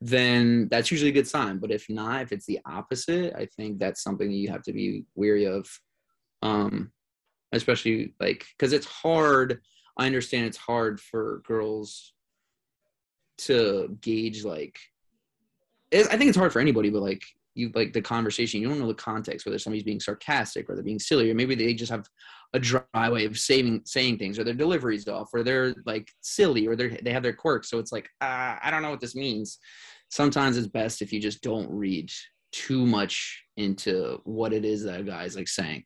then 0.00 0.68
that's 0.70 0.90
usually 0.90 1.10
a 1.10 1.14
good 1.14 1.28
sign. 1.28 1.58
But 1.58 1.70
if 1.70 1.88
not, 1.88 2.22
if 2.22 2.32
it's 2.32 2.46
the 2.46 2.60
opposite, 2.64 3.34
I 3.34 3.46
think 3.56 3.78
that's 3.78 4.02
something 4.02 4.30
you 4.30 4.50
have 4.50 4.62
to 4.62 4.72
be 4.72 5.04
weary 5.14 5.46
of. 5.46 5.66
Um, 6.42 6.92
especially 7.52 8.14
like 8.20 8.46
because 8.56 8.72
it's 8.72 8.86
hard. 8.86 9.60
I 9.98 10.06
understand 10.06 10.46
it's 10.46 10.56
hard 10.56 11.00
for 11.00 11.42
girls 11.46 12.14
to 13.38 13.96
gauge 14.00 14.44
like 14.44 14.78
I 15.92 16.16
think 16.16 16.28
it's 16.28 16.38
hard 16.38 16.52
for 16.52 16.60
anybody, 16.60 16.90
but 16.90 17.02
like 17.02 17.22
you 17.54 17.70
like 17.74 17.92
the 17.92 18.00
conversation, 18.00 18.60
you 18.60 18.68
don't 18.68 18.78
know 18.78 18.86
the 18.86 18.94
context, 18.94 19.44
whether 19.44 19.58
somebody's 19.58 19.84
being 19.84 20.00
sarcastic 20.00 20.68
or 20.68 20.74
they're 20.74 20.84
being 20.84 20.98
silly, 20.98 21.30
or 21.30 21.34
maybe 21.34 21.54
they 21.54 21.74
just 21.74 21.92
have 21.92 22.06
a 22.54 22.58
dry 22.58 23.10
way 23.10 23.24
of 23.24 23.38
saying 23.38 23.82
saying 23.84 24.18
things, 24.18 24.38
or 24.38 24.44
their 24.44 24.54
delivery's 24.54 25.06
off, 25.08 25.28
or 25.32 25.42
they're 25.42 25.74
like 25.84 26.08
silly, 26.20 26.66
or 26.66 26.76
they 26.76 27.00
they 27.02 27.12
have 27.12 27.22
their 27.22 27.32
quirks. 27.32 27.68
So 27.68 27.78
it's 27.78 27.92
like 27.92 28.08
uh, 28.20 28.56
I 28.62 28.70
don't 28.70 28.82
know 28.82 28.90
what 28.90 29.00
this 29.00 29.14
means. 29.14 29.58
Sometimes 30.10 30.56
it's 30.56 30.66
best 30.66 31.02
if 31.02 31.12
you 31.12 31.20
just 31.20 31.42
don't 31.42 31.70
read 31.70 32.10
too 32.52 32.86
much 32.86 33.42
into 33.56 34.20
what 34.24 34.52
it 34.52 34.64
is 34.64 34.84
that 34.84 35.00
a 35.00 35.04
guy's 35.04 35.36
like 35.36 35.48
saying. 35.48 35.84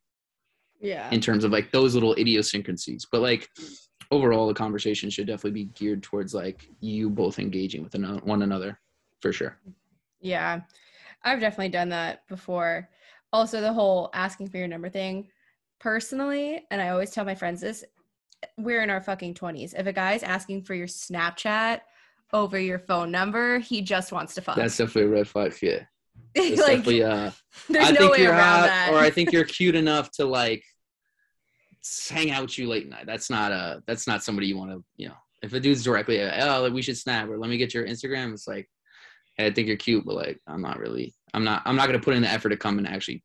Yeah. 0.81 1.09
In 1.11 1.21
terms 1.21 1.45
of 1.45 1.53
like 1.53 1.73
those 1.73 1.95
little 1.95 2.15
idiosyncrasies, 2.15 3.07
but 3.11 3.23
like 3.23 3.49
overall, 4.11 4.47
the 4.47 4.55
conversation 4.55 5.11
should 5.11 5.27
definitely 5.27 5.65
be 5.65 5.71
geared 5.73 6.03
towards 6.03 6.35
like 6.35 6.69
you 6.81 7.09
both 7.09 7.39
engaging 7.39 7.83
with 7.83 7.95
one 8.25 8.43
another, 8.43 8.79
for 9.21 9.33
sure. 9.33 9.59
Yeah, 10.21 10.61
I've 11.23 11.41
definitely 11.41 11.71
done 11.71 11.91
that 11.91 12.27
before. 12.29 12.89
Also, 13.33 13.61
the 13.61 13.73
whole 13.73 14.11
asking 14.15 14.49
for 14.49 14.59
your 14.59 14.69
number 14.69 14.89
thing. 14.89 15.29
Personally, 15.79 16.65
and 16.71 16.81
I 16.81 16.89
always 16.89 17.11
tell 17.11 17.25
my 17.25 17.35
friends 17.35 17.61
this, 17.61 17.85
we're 18.57 18.83
in 18.83 18.91
our 18.91 19.01
fucking 19.01 19.35
20s. 19.35 19.75
If 19.79 19.87
a 19.87 19.93
guy's 19.93 20.23
asking 20.23 20.63
for 20.63 20.75
your 20.75 20.87
Snapchat 20.87 21.81
over 22.33 22.59
your 22.59 22.79
phone 22.79 23.11
number, 23.11 23.59
he 23.59 23.83
just 23.83 24.13
wants 24.13 24.35
to 24.35 24.41
fuck. 24.41 24.57
That's 24.57 24.77
definitely 24.77 25.11
a 25.11 25.15
red 25.15 25.29
flag. 25.29 25.55
Yeah. 25.61 25.81
like, 26.37 26.57
definitely, 26.57 27.03
uh, 27.03 27.31
there's 27.69 27.89
I 27.89 27.91
no 27.93 28.11
way 28.11 28.27
around 28.27 28.61
hot, 28.61 28.67
that. 28.67 28.91
Or 28.93 28.99
I 28.99 29.11
think 29.11 29.33
you're 29.33 29.45
cute 29.59 29.75
enough 29.75 30.11
to 30.13 30.25
like 30.25 30.65
hang 32.09 32.31
out 32.31 32.43
with 32.43 32.59
you 32.59 32.69
late 32.69 32.89
night. 32.89 33.07
That's 33.07 33.31
not 33.31 33.53
a, 33.53 33.83
that's 33.87 34.07
not 34.07 34.23
somebody 34.25 34.47
you 34.47 34.57
want 34.57 34.71
to, 34.71 34.85
you 34.97 35.09
know, 35.09 35.15
if 35.43 35.53
a 35.53 35.61
dude's 35.61 35.85
directly, 35.85 36.23
oh, 36.23 36.71
we 36.71 36.83
should 36.83 36.97
snap 36.97 37.29
or 37.29 37.39
let 37.39 37.51
me 37.51 37.59
get 37.59 37.75
your 37.75 37.87
Instagram. 37.87 38.33
It's 38.33 38.49
like, 38.49 38.69
hey, 39.37 39.47
I 39.47 39.51
think 39.53 39.69
you're 39.69 39.77
cute, 39.77 40.05
but 40.05 40.15
like 40.15 40.41
I'm 40.47 40.63
not 40.63 40.79
really 40.79 41.15
I'm 41.35 41.45
not 41.45 41.63
I'm 41.65 41.77
not 41.77 41.87
gonna 41.87 42.01
put 42.01 42.15
in 42.15 42.23
the 42.23 42.31
effort 42.31 42.51
to 42.51 42.57
come 42.57 42.79
and 42.79 42.89
actually 42.89 43.23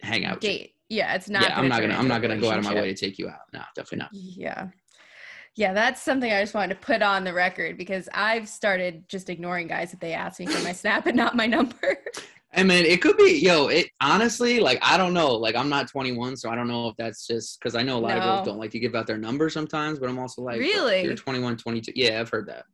hang 0.00 0.24
out. 0.24 0.40
Date. 0.40 0.74
Yeah, 0.88 1.14
it's 1.14 1.28
not. 1.28 1.42
Yeah, 1.42 1.58
I'm 1.58 1.68
not 1.68 1.80
gonna 1.80 1.94
I'm 1.94 2.08
not 2.08 2.22
gonna 2.22 2.38
go 2.38 2.50
out 2.50 2.58
of 2.58 2.64
my 2.64 2.74
way 2.74 2.92
to 2.92 2.94
take 2.94 3.18
you 3.18 3.28
out. 3.28 3.40
No, 3.52 3.60
definitely 3.74 3.98
not. 3.98 4.10
Yeah. 4.12 4.68
Yeah, 5.54 5.72
that's 5.72 6.00
something 6.00 6.32
I 6.32 6.40
just 6.40 6.54
wanted 6.54 6.74
to 6.74 6.86
put 6.86 7.02
on 7.02 7.24
the 7.24 7.32
record 7.32 7.76
because 7.76 8.08
I've 8.14 8.48
started 8.48 9.08
just 9.08 9.28
ignoring 9.28 9.66
guys 9.66 9.90
that 9.90 9.98
they 9.98 10.12
ask 10.12 10.38
me 10.38 10.46
for 10.46 10.62
my 10.62 10.72
snap 10.72 11.06
and 11.06 11.16
not 11.16 11.34
my 11.34 11.46
number. 11.46 11.98
I 12.54 12.62
mean, 12.62 12.84
it 12.84 13.02
could 13.02 13.16
be, 13.16 13.40
yo, 13.42 13.66
it 13.66 13.88
honestly, 14.00 14.60
like, 14.60 14.78
I 14.82 14.96
don't 14.96 15.12
know. 15.12 15.34
Like, 15.34 15.56
I'm 15.56 15.68
not 15.68 15.88
21, 15.88 16.36
so 16.36 16.48
I 16.48 16.54
don't 16.54 16.68
know 16.68 16.88
if 16.88 16.96
that's 16.96 17.26
just 17.26 17.58
because 17.58 17.74
I 17.74 17.82
know 17.82 17.98
a 17.98 18.00
lot 18.00 18.10
no. 18.10 18.18
of 18.18 18.22
girls 18.22 18.46
don't 18.46 18.58
like 18.58 18.70
to 18.70 18.78
give 18.78 18.94
out 18.94 19.06
their 19.08 19.18
number 19.18 19.50
sometimes, 19.50 19.98
but 19.98 20.08
I'm 20.08 20.18
also 20.18 20.42
like, 20.42 20.60
really? 20.60 21.02
You're 21.02 21.16
21, 21.16 21.56
22. 21.56 21.92
Yeah, 21.94 22.20
I've 22.20 22.30
heard 22.30 22.46
that. 22.46 22.64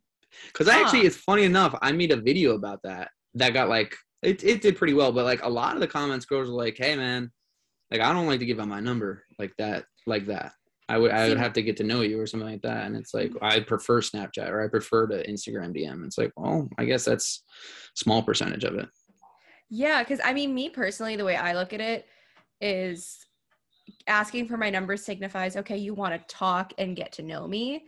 Because 0.47 0.67
I 0.67 0.79
actually, 0.81 1.01
it's 1.01 1.17
funny 1.17 1.43
enough, 1.43 1.77
I 1.81 1.91
made 1.91 2.11
a 2.11 2.17
video 2.17 2.55
about 2.55 2.81
that 2.83 3.09
that 3.35 3.53
got 3.53 3.69
like 3.69 3.95
it, 4.21 4.43
it 4.43 4.61
did 4.61 4.77
pretty 4.77 4.93
well, 4.93 5.11
but 5.11 5.25
like 5.25 5.43
a 5.43 5.49
lot 5.49 5.75
of 5.75 5.81
the 5.81 5.87
comments, 5.87 6.25
girls 6.25 6.49
were 6.49 6.55
like, 6.55 6.77
"Hey, 6.77 6.95
man, 6.95 7.31
like 7.91 8.01
I 8.01 8.11
don't 8.11 8.27
like 8.27 8.39
to 8.39 8.45
give 8.45 8.59
out 8.59 8.67
my 8.67 8.79
number 8.79 9.23
like 9.37 9.53
that, 9.57 9.85
like 10.07 10.25
that. 10.25 10.53
I 10.87 10.97
would 10.97 11.11
I 11.11 11.29
would 11.29 11.37
have 11.37 11.53
to 11.53 11.61
get 11.61 11.77
to 11.77 11.83
know 11.83 12.01
you 12.01 12.19
or 12.19 12.25
something 12.25 12.49
like 12.49 12.63
that." 12.63 12.85
And 12.85 12.95
it's 12.95 13.13
like 13.13 13.31
mm. 13.31 13.37
I 13.41 13.59
prefer 13.59 14.01
Snapchat 14.01 14.49
or 14.49 14.63
I 14.63 14.67
prefer 14.67 15.07
to 15.07 15.27
Instagram 15.29 15.75
DM. 15.75 16.05
It's 16.05 16.17
like, 16.17 16.31
well, 16.35 16.67
I 16.77 16.85
guess 16.85 17.05
that's 17.05 17.43
small 17.95 18.23
percentage 18.23 18.63
of 18.63 18.75
it. 18.75 18.89
Yeah, 19.69 20.03
because 20.03 20.19
I 20.23 20.33
mean, 20.33 20.53
me 20.53 20.69
personally, 20.69 21.15
the 21.15 21.25
way 21.25 21.35
I 21.35 21.53
look 21.53 21.73
at 21.73 21.81
it 21.81 22.07
is 22.61 23.19
asking 24.07 24.47
for 24.47 24.57
my 24.57 24.69
number 24.69 24.97
signifies 24.97 25.57
okay, 25.57 25.77
you 25.77 25.93
want 25.93 26.13
to 26.13 26.35
talk 26.35 26.73
and 26.77 26.95
get 26.95 27.11
to 27.13 27.23
know 27.23 27.47
me. 27.47 27.85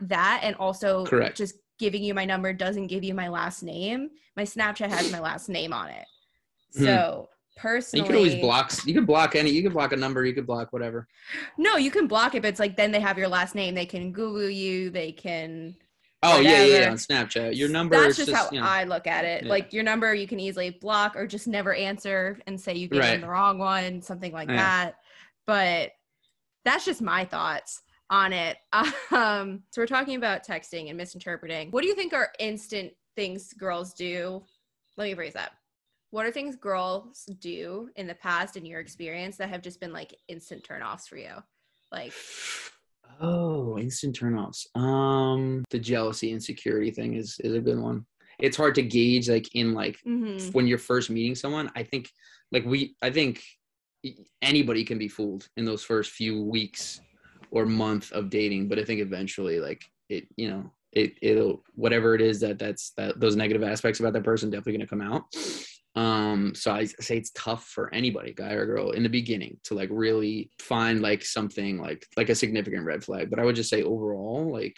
That 0.00 0.40
and 0.42 0.56
also 0.56 1.06
Correct. 1.06 1.36
just 1.36 1.54
giving 1.82 2.04
you 2.04 2.14
my 2.14 2.24
number 2.24 2.52
doesn't 2.52 2.86
give 2.86 3.02
you 3.02 3.12
my 3.12 3.26
last 3.26 3.64
name. 3.64 4.10
My 4.36 4.44
Snapchat 4.44 4.88
has 4.88 5.10
my 5.10 5.18
last 5.18 5.48
name 5.48 5.72
on 5.72 5.88
it. 5.88 6.06
Hmm. 6.76 6.84
So 6.84 7.28
personally, 7.56 8.02
you 8.02 8.06
can 8.06 8.16
always 8.16 8.36
block. 8.36 8.72
You 8.86 8.94
can 8.94 9.04
block 9.04 9.34
any. 9.34 9.50
You 9.50 9.62
can 9.64 9.72
block 9.72 9.92
a 9.92 9.96
number. 9.96 10.24
You 10.24 10.32
can 10.32 10.44
block 10.44 10.72
whatever. 10.72 11.08
No, 11.58 11.76
you 11.76 11.90
can 11.90 12.06
block 12.06 12.36
it, 12.36 12.42
but 12.42 12.48
it's 12.48 12.60
like 12.60 12.76
then 12.76 12.92
they 12.92 13.00
have 13.00 13.18
your 13.18 13.26
last 13.26 13.56
name. 13.56 13.74
They 13.74 13.84
can 13.84 14.12
Google 14.12 14.48
you. 14.48 14.90
They 14.90 15.10
can. 15.10 15.74
Oh 16.22 16.38
whatever. 16.38 16.66
yeah, 16.66 16.78
yeah, 16.78 16.90
on 16.90 16.96
Snapchat. 16.96 17.56
Your 17.56 17.68
number. 17.68 18.00
That's 18.00 18.16
just, 18.16 18.30
just, 18.30 18.44
how 18.44 18.48
you 18.52 18.60
know, 18.60 18.66
I 18.66 18.84
look 18.84 19.08
at 19.08 19.24
it. 19.24 19.42
Yeah. 19.42 19.50
Like 19.50 19.72
your 19.72 19.82
number, 19.82 20.14
you 20.14 20.28
can 20.28 20.38
easily 20.38 20.70
block 20.70 21.16
or 21.16 21.26
just 21.26 21.48
never 21.48 21.74
answer 21.74 22.38
and 22.46 22.60
say 22.60 22.76
you 22.76 22.86
gave 22.86 23.00
right. 23.00 23.10
them 23.10 23.22
the 23.22 23.28
wrong 23.28 23.58
one, 23.58 24.02
something 24.02 24.32
like 24.32 24.48
yeah. 24.48 24.56
that. 24.56 24.94
But 25.48 25.90
that's 26.64 26.84
just 26.84 27.02
my 27.02 27.24
thoughts 27.24 27.82
on 28.12 28.32
it. 28.32 28.58
Um, 29.10 29.62
so 29.70 29.82
we're 29.82 29.86
talking 29.86 30.16
about 30.16 30.46
texting 30.46 30.88
and 30.88 30.96
misinterpreting. 30.96 31.70
What 31.70 31.82
do 31.82 31.88
you 31.88 31.94
think 31.94 32.14
are 32.14 32.32
instant 32.38 32.92
things 33.14 33.52
girls 33.52 33.92
do? 33.92 34.42
Let 34.96 35.04
me 35.04 35.14
phrase 35.14 35.34
that. 35.34 35.52
What 36.10 36.24
are 36.24 36.30
things 36.30 36.56
girls 36.56 37.28
do 37.40 37.90
in 37.96 38.06
the 38.06 38.14
past 38.14 38.56
in 38.56 38.64
your 38.64 38.80
experience 38.80 39.36
that 39.36 39.50
have 39.50 39.60
just 39.60 39.80
been 39.80 39.92
like 39.92 40.14
instant 40.28 40.66
turnoffs 40.66 41.06
for 41.08 41.18
you? 41.18 41.34
Like 41.90 42.14
Oh, 43.20 43.78
instant 43.78 44.18
turnoffs. 44.18 44.66
Um 44.74 45.62
the 45.68 45.78
jealousy 45.78 46.32
insecurity 46.32 46.90
thing 46.90 47.14
is 47.14 47.36
is 47.40 47.54
a 47.54 47.60
good 47.60 47.78
one. 47.78 48.06
It's 48.38 48.56
hard 48.56 48.74
to 48.76 48.82
gauge 48.82 49.28
like 49.28 49.54
in 49.54 49.74
like 49.74 49.98
mm-hmm. 50.08 50.52
when 50.52 50.66
you're 50.66 50.78
first 50.78 51.10
meeting 51.10 51.34
someone. 51.34 51.70
I 51.76 51.82
think 51.82 52.08
like 52.50 52.64
we 52.64 52.96
I 53.02 53.10
think 53.10 53.42
anybody 54.40 54.84
can 54.84 54.96
be 54.96 55.08
fooled 55.08 55.48
in 55.58 55.66
those 55.66 55.84
first 55.84 56.12
few 56.12 56.42
weeks 56.42 57.02
or 57.52 57.64
month 57.64 58.10
of 58.12 58.30
dating 58.30 58.68
but 58.68 58.78
i 58.78 58.84
think 58.84 59.00
eventually 59.00 59.60
like 59.60 59.84
it 60.08 60.26
you 60.36 60.50
know 60.50 60.70
it 60.92 61.14
it'll 61.22 61.62
whatever 61.74 62.14
it 62.14 62.20
is 62.20 62.40
that 62.40 62.58
that's 62.58 62.92
that 62.96 63.18
those 63.18 63.36
negative 63.36 63.62
aspects 63.62 64.00
about 64.00 64.12
that 64.12 64.24
person 64.24 64.50
definitely 64.50 64.72
going 64.74 64.80
to 64.80 64.86
come 64.86 65.00
out. 65.00 65.24
Um 65.94 66.54
so 66.54 66.72
i 66.72 66.84
say 66.84 67.18
it's 67.18 67.32
tough 67.34 67.64
for 67.64 67.92
anybody 67.94 68.32
guy 68.32 68.52
or 68.52 68.64
girl 68.64 68.92
in 68.92 69.02
the 69.02 69.08
beginning 69.08 69.58
to 69.64 69.74
like 69.74 69.90
really 69.92 70.50
find 70.58 71.02
like 71.02 71.24
something 71.24 71.78
like 71.78 72.06
like 72.16 72.30
a 72.30 72.34
significant 72.34 72.86
red 72.86 73.04
flag. 73.04 73.30
But 73.30 73.38
i 73.38 73.44
would 73.44 73.56
just 73.56 73.70
say 73.70 73.82
overall 73.82 74.50
like 74.52 74.76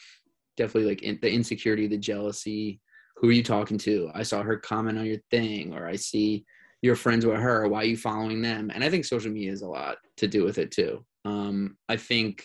definitely 0.57 0.89
like 0.89 1.03
in, 1.03 1.19
the 1.21 1.31
insecurity 1.31 1.87
the 1.87 1.99
jealousy 1.99 2.81
who 3.17 3.29
are 3.29 3.33
you 3.33 3.45
talking 3.45 3.79
to? 3.79 4.11
I 4.13 4.25
saw 4.25 4.43
her 4.43 4.57
comment 4.57 4.99
on 4.99 5.07
your 5.07 5.21
thing 5.31 5.73
or 5.73 5.87
i 5.87 5.97
see 5.97 6.45
you're 6.83 6.97
friends 6.97 7.25
with 7.25 7.39
her 7.39 7.69
why 7.69 7.83
are 7.83 7.85
you 7.85 7.97
following 7.97 8.43
them? 8.43 8.71
And 8.75 8.83
i 8.83 8.91
think 8.91 9.05
social 9.05 9.31
media 9.31 9.51
has 9.51 9.63
a 9.63 9.69
lot 9.69 9.99
to 10.19 10.27
do 10.27 10.45
with 10.45 10.59
it 10.59 10.73
too. 10.73 11.05
Um 11.25 11.77
i 11.89 11.97
think 11.97 12.45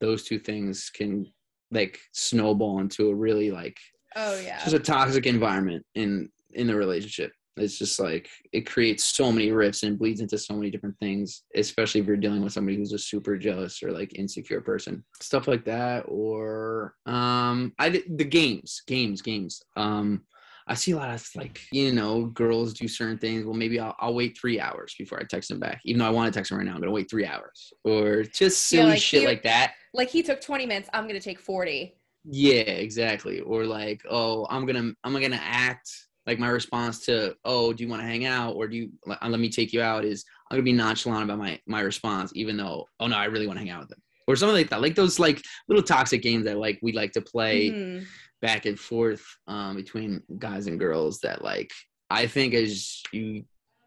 those 0.00 0.24
two 0.24 0.38
things 0.38 0.90
can 0.94 1.26
like 1.70 1.98
snowball 2.12 2.80
into 2.80 3.08
a 3.10 3.14
really 3.14 3.50
like 3.50 3.78
oh 4.16 4.40
yeah. 4.40 4.58
just 4.62 4.74
a 4.74 4.78
toxic 4.78 5.26
environment 5.26 5.84
in 5.94 6.28
in 6.52 6.66
the 6.66 6.74
relationship. 6.74 7.32
It's 7.56 7.78
just 7.78 8.00
like 8.00 8.28
it 8.52 8.62
creates 8.62 9.04
so 9.04 9.30
many 9.30 9.52
rifts 9.52 9.82
and 9.82 9.98
bleeds 9.98 10.20
into 10.20 10.38
so 10.38 10.54
many 10.54 10.70
different 10.70 10.96
things 10.98 11.42
especially 11.54 12.00
if 12.00 12.06
you're 12.06 12.16
dealing 12.16 12.42
with 12.42 12.52
somebody 12.52 12.76
who's 12.76 12.92
a 12.92 12.98
super 12.98 13.36
jealous 13.36 13.82
or 13.82 13.92
like 13.92 14.18
insecure 14.18 14.60
person. 14.60 15.04
Stuff 15.20 15.46
like 15.46 15.64
that 15.66 16.04
or 16.08 16.94
um 17.06 17.72
i 17.78 17.88
the 17.90 18.24
games 18.24 18.82
games 18.86 19.22
games. 19.22 19.62
Um 19.76 20.22
I 20.70 20.74
see 20.74 20.92
a 20.92 20.96
lot 20.96 21.12
of 21.12 21.28
like, 21.34 21.60
you 21.72 21.92
know, 21.92 22.26
girls 22.26 22.72
do 22.72 22.86
certain 22.86 23.18
things. 23.18 23.44
Well, 23.44 23.54
maybe 23.54 23.80
I'll, 23.80 23.96
I'll 23.98 24.14
wait 24.14 24.38
three 24.38 24.60
hours 24.60 24.94
before 24.96 25.18
I 25.18 25.24
text 25.24 25.48
them 25.48 25.58
back. 25.58 25.80
Even 25.84 25.98
though 25.98 26.06
I 26.06 26.10
want 26.10 26.32
to 26.32 26.38
text 26.38 26.50
them 26.50 26.58
right 26.58 26.64
now, 26.64 26.74
I'm 26.74 26.78
going 26.78 26.86
to 26.86 26.94
wait 26.94 27.10
three 27.10 27.26
hours 27.26 27.72
or 27.82 28.22
just 28.22 28.68
silly 28.68 28.84
yeah, 28.84 28.88
like 28.90 29.02
shit 29.02 29.22
he, 29.22 29.26
like 29.26 29.42
that. 29.42 29.72
Like 29.92 30.10
he 30.10 30.22
took 30.22 30.40
20 30.40 30.66
minutes. 30.66 30.88
I'm 30.92 31.08
going 31.08 31.16
to 31.16 31.20
take 31.20 31.40
40. 31.40 31.92
Yeah, 32.24 32.60
exactly. 32.60 33.40
Or 33.40 33.64
like, 33.64 34.02
oh, 34.08 34.46
I'm 34.48 34.64
going 34.64 34.80
to, 34.80 34.94
I'm 35.02 35.12
going 35.12 35.32
to 35.32 35.42
act 35.42 35.90
like 36.24 36.38
my 36.38 36.48
response 36.48 37.04
to, 37.06 37.34
oh, 37.44 37.72
do 37.72 37.82
you 37.82 37.90
want 37.90 38.02
to 38.02 38.06
hang 38.06 38.24
out? 38.24 38.54
Or 38.54 38.68
do 38.68 38.76
you, 38.76 38.90
let 39.06 39.40
me 39.40 39.48
take 39.48 39.72
you 39.72 39.82
out 39.82 40.04
is 40.04 40.24
I'm 40.52 40.54
going 40.54 40.64
to 40.64 40.70
be 40.70 40.76
nonchalant 40.76 41.24
about 41.24 41.38
my, 41.38 41.58
my 41.66 41.80
response, 41.80 42.30
even 42.36 42.56
though, 42.56 42.86
oh 43.00 43.08
no, 43.08 43.16
I 43.16 43.24
really 43.24 43.48
want 43.48 43.58
to 43.58 43.64
hang 43.64 43.72
out 43.72 43.80
with 43.80 43.88
them 43.88 44.02
or 44.28 44.36
something 44.36 44.54
like 44.54 44.70
that. 44.70 44.82
Like 44.82 44.94
those 44.94 45.18
like 45.18 45.42
little 45.68 45.82
toxic 45.82 46.22
games 46.22 46.44
that 46.44 46.58
like 46.58 46.78
we 46.80 46.92
like 46.92 47.10
to 47.12 47.20
play 47.20 47.70
mm-hmm 47.70 48.04
back 48.42 48.66
and 48.66 48.78
forth 48.78 49.24
um, 49.46 49.76
between 49.76 50.22
guys 50.38 50.66
and 50.66 50.78
girls 50.78 51.20
that 51.20 51.42
like 51.42 51.70
I 52.10 52.26
think 52.26 52.54
as 52.54 53.02
you 53.12 53.44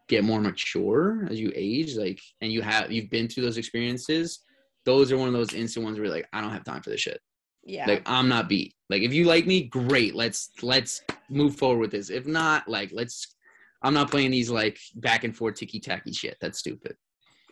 get 0.08 0.24
more 0.24 0.40
mature 0.40 1.26
as 1.30 1.40
you 1.40 1.52
age, 1.54 1.96
like 1.96 2.20
and 2.40 2.52
you 2.52 2.62
have 2.62 2.90
you've 2.90 3.10
been 3.10 3.28
through 3.28 3.44
those 3.44 3.58
experiences, 3.58 4.40
those 4.84 5.12
are 5.12 5.18
one 5.18 5.28
of 5.28 5.34
those 5.34 5.54
instant 5.54 5.84
ones 5.84 5.98
where 5.98 6.08
like 6.08 6.26
I 6.32 6.40
don't 6.40 6.50
have 6.50 6.64
time 6.64 6.82
for 6.82 6.90
this 6.90 7.00
shit. 7.00 7.20
Yeah. 7.64 7.86
Like 7.86 8.02
I'm 8.06 8.28
not 8.28 8.48
beat. 8.48 8.74
Like 8.90 9.02
if 9.02 9.12
you 9.12 9.24
like 9.24 9.46
me, 9.46 9.64
great. 9.64 10.14
Let's 10.14 10.50
let's 10.62 11.02
move 11.28 11.56
forward 11.56 11.80
with 11.80 11.90
this. 11.90 12.10
If 12.10 12.26
not, 12.26 12.68
like 12.68 12.90
let's. 12.92 13.34
I'm 13.82 13.94
not 13.94 14.10
playing 14.10 14.30
these 14.30 14.50
like 14.50 14.78
back 14.96 15.24
and 15.24 15.36
forth 15.36 15.56
ticky 15.56 15.78
tacky 15.78 16.12
shit. 16.12 16.38
That's 16.40 16.58
stupid. 16.58 16.96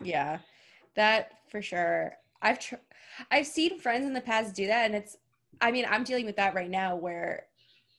Yeah, 0.03 0.38
that 0.97 1.33
for 1.51 1.61
sure. 1.61 2.12
I've 2.41 2.59
tr- 2.59 2.77
I've 3.31 3.47
seen 3.47 3.79
friends 3.79 4.07
in 4.07 4.15
the 4.15 4.21
past 4.21 4.55
do 4.55 4.67
that, 4.67 4.87
and 4.87 4.95
it's. 4.95 5.17
I 5.62 5.70
mean, 5.70 5.87
I'm 5.88 6.05
dealing 6.05 6.27
with 6.27 6.37
that 6.37 6.55
right 6.55 6.68
now, 6.68 6.96
where 6.96 7.46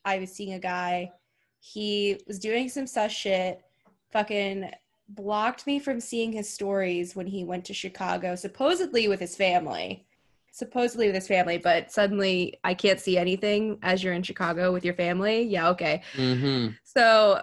I 0.05 0.19
was 0.19 0.31
seeing 0.31 0.53
a 0.53 0.59
guy. 0.59 1.11
He 1.61 2.19
was 2.27 2.37
doing 2.39 2.69
some 2.69 2.85
sus 2.85 3.11
shit. 3.11 3.61
Fucking 4.11 4.69
blocked 5.09 5.65
me 5.65 5.79
from 5.79 5.99
seeing 5.99 6.31
his 6.31 6.49
stories 6.49 7.15
when 7.15 7.25
he 7.25 7.43
went 7.43 7.65
to 7.65 7.73
Chicago, 7.73 8.35
supposedly 8.35 9.07
with 9.07 9.19
his 9.19 9.35
family. 9.35 10.05
Supposedly 10.51 11.07
with 11.07 11.15
his 11.15 11.27
family, 11.27 11.57
but 11.57 11.91
suddenly 11.91 12.59
I 12.63 12.75
can't 12.75 12.99
see 12.99 13.17
anything 13.17 13.79
as 13.81 14.03
you're 14.03 14.13
in 14.13 14.21
Chicago 14.21 14.71
with 14.71 14.85
your 14.85 14.93
family. 14.93 15.41
Yeah, 15.41 15.69
okay. 15.69 16.03
Mm-hmm. 16.15 16.73
So 16.83 17.41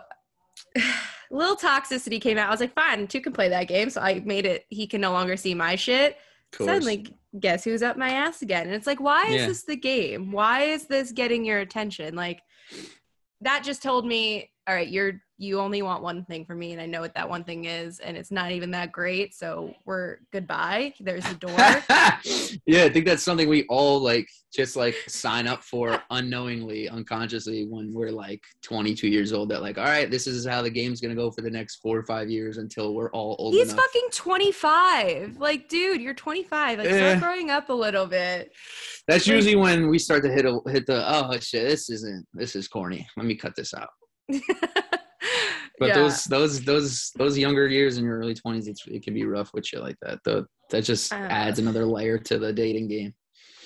little 1.30 1.56
toxicity 1.56 2.20
came 2.20 2.38
out. 2.38 2.48
I 2.48 2.50
was 2.50 2.60
like, 2.60 2.74
fine, 2.74 3.08
two 3.08 3.20
can 3.20 3.32
play 3.32 3.48
that 3.48 3.66
game. 3.66 3.90
So 3.90 4.00
I 4.00 4.20
made 4.24 4.46
it 4.46 4.66
he 4.68 4.86
can 4.86 5.00
no 5.00 5.12
longer 5.12 5.36
see 5.36 5.54
my 5.54 5.74
shit. 5.74 6.18
Suddenly, 6.56 7.06
guess 7.38 7.64
who's 7.64 7.82
up 7.82 7.96
my 7.96 8.10
ass 8.10 8.42
again? 8.42 8.66
And 8.66 8.74
it's 8.74 8.86
like, 8.86 9.00
why 9.00 9.26
is 9.26 9.40
Yeah. 9.42 9.46
this 9.46 9.62
the 9.64 9.76
game? 9.76 10.32
Why 10.32 10.62
is 10.62 10.86
this 10.86 11.12
getting 11.12 11.44
your 11.44 11.60
attention? 11.60 12.14
Like 12.14 12.42
that 13.40 13.64
just 13.64 13.82
told 13.82 14.06
me, 14.06 14.50
all 14.70 14.76
right, 14.76 14.88
you're 14.88 15.20
you 15.36 15.58
only 15.58 15.80
want 15.80 16.02
one 16.02 16.22
thing 16.26 16.44
from 16.44 16.58
me, 16.58 16.72
and 16.72 16.80
I 16.82 16.86
know 16.86 17.00
what 17.00 17.14
that 17.14 17.28
one 17.28 17.42
thing 17.44 17.64
is, 17.64 17.98
and 17.98 18.14
it's 18.14 18.30
not 18.30 18.52
even 18.52 18.70
that 18.72 18.92
great. 18.92 19.34
So 19.34 19.74
we're 19.86 20.18
goodbye. 20.32 20.92
There's 21.00 21.24
the 21.24 21.34
door. 21.34 21.56
yeah, 22.66 22.84
I 22.84 22.90
think 22.90 23.06
that's 23.06 23.22
something 23.22 23.48
we 23.48 23.64
all 23.68 23.98
like 24.00 24.28
just 24.54 24.76
like 24.76 24.94
sign 25.08 25.48
up 25.48 25.64
for 25.64 26.00
unknowingly, 26.10 26.88
unconsciously 26.90 27.66
when 27.68 27.92
we're 27.92 28.10
like 28.12 28.42
22 28.62 29.08
years 29.08 29.32
old. 29.32 29.48
That 29.48 29.62
like, 29.62 29.76
all 29.78 29.84
right, 29.84 30.08
this 30.10 30.26
is 30.28 30.46
how 30.46 30.62
the 30.62 30.70
game's 30.70 31.00
gonna 31.00 31.16
go 31.16 31.30
for 31.32 31.40
the 31.40 31.50
next 31.50 31.76
four 31.76 31.96
or 31.98 32.04
five 32.04 32.28
years 32.30 32.58
until 32.58 32.94
we're 32.94 33.10
all 33.10 33.34
old 33.40 33.54
He's 33.54 33.72
enough. 33.72 33.84
fucking 33.86 34.08
25. 34.12 35.38
Like, 35.38 35.68
dude, 35.68 36.00
you're 36.00 36.14
25. 36.14 36.78
Like, 36.78 36.86
Eh. 36.86 37.16
start 37.16 37.22
growing 37.24 37.50
up 37.50 37.70
a 37.70 37.74
little 37.74 38.06
bit. 38.06 38.52
That's 39.08 39.26
usually 39.26 39.56
when 39.56 39.88
we 39.88 39.98
start 39.98 40.22
to 40.24 40.30
hit 40.30 40.44
a, 40.44 40.60
hit 40.68 40.86
the 40.86 41.02
oh 41.08 41.32
shit, 41.40 41.66
this 41.66 41.90
isn't 41.90 42.26
this 42.34 42.54
is 42.54 42.68
corny. 42.68 43.08
Let 43.16 43.26
me 43.26 43.34
cut 43.34 43.56
this 43.56 43.72
out. 43.74 43.88
But 45.78 45.88
Yeah. 45.88 45.94
those 45.94 46.24
those 46.24 46.60
those 46.62 47.10
those 47.16 47.38
younger 47.38 47.66
years 47.66 47.96
in 47.96 48.04
your 48.04 48.18
early 48.18 48.34
20s, 48.34 48.68
it's, 48.68 48.86
it 48.86 49.02
can 49.02 49.14
be 49.14 49.24
rough 49.24 49.54
with 49.54 49.66
shit 49.66 49.80
like 49.80 49.96
that. 50.02 50.18
Though 50.24 50.44
that 50.68 50.84
just 50.84 51.10
adds 51.12 51.58
another 51.58 51.86
layer 51.86 52.18
to 52.18 52.38
the 52.38 52.52
dating 52.52 52.88
game. 52.88 53.14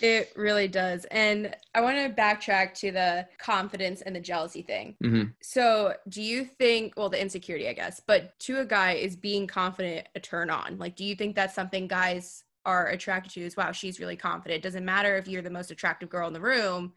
It 0.01 0.33
really 0.37 0.69
does. 0.69 1.07
And 1.07 1.57
I 1.75 1.81
want 1.81 1.97
to 1.97 2.21
backtrack 2.21 2.75
to 2.81 2.93
the 2.93 3.27
confidence 3.39 4.01
and 4.03 4.15
the 4.15 4.21
jealousy 4.21 4.63
thing. 4.63 4.97
Mhm. 5.03 5.33
So, 5.43 5.95
do 6.09 6.23
you 6.23 6.45
think, 6.45 6.95
well, 6.97 7.09
the 7.09 7.21
insecurity, 7.21 7.69
I 7.69 7.73
guess, 7.73 8.01
but 8.07 8.39
to 8.41 8.61
a 8.61 8.65
guy, 8.65 8.93
is 8.93 9.17
being 9.17 9.47
confident 9.47 10.07
a 10.15 10.21
turn 10.21 10.51
on? 10.51 10.79
Like, 10.79 10.95
do 10.97 11.05
you 11.05 11.15
think 11.17 11.35
that's 11.35 11.55
something 11.55 11.89
guys 11.89 12.45
are 12.65 12.89
attracted 12.89 13.33
to? 13.35 13.41
Is 13.43 13.57
wow, 13.57 13.73
she's 13.73 13.99
really 13.99 14.17
confident. 14.17 14.63
Doesn't 14.63 14.85
matter 14.85 15.17
if 15.17 15.27
you're 15.27 15.43
the 15.43 15.51
most 15.51 15.71
attractive 15.71 16.11
girl 16.11 16.29
in 16.29 16.33
the 16.35 16.41
room. 16.41 16.93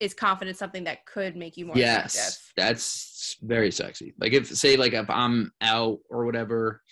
Is 0.00 0.14
confidence 0.14 0.58
something 0.58 0.84
that 0.84 1.06
could 1.06 1.36
make 1.36 1.56
you 1.56 1.66
more 1.66 1.76
yes 1.76 2.14
attractive? 2.14 2.52
that's 2.56 3.36
very 3.42 3.70
sexy. 3.70 4.14
Like 4.18 4.32
if 4.32 4.46
say 4.46 4.76
like 4.76 4.92
if 4.92 5.08
i'm 5.08 5.52
out 5.60 5.98
or 6.10 6.24
whatever 6.24 6.82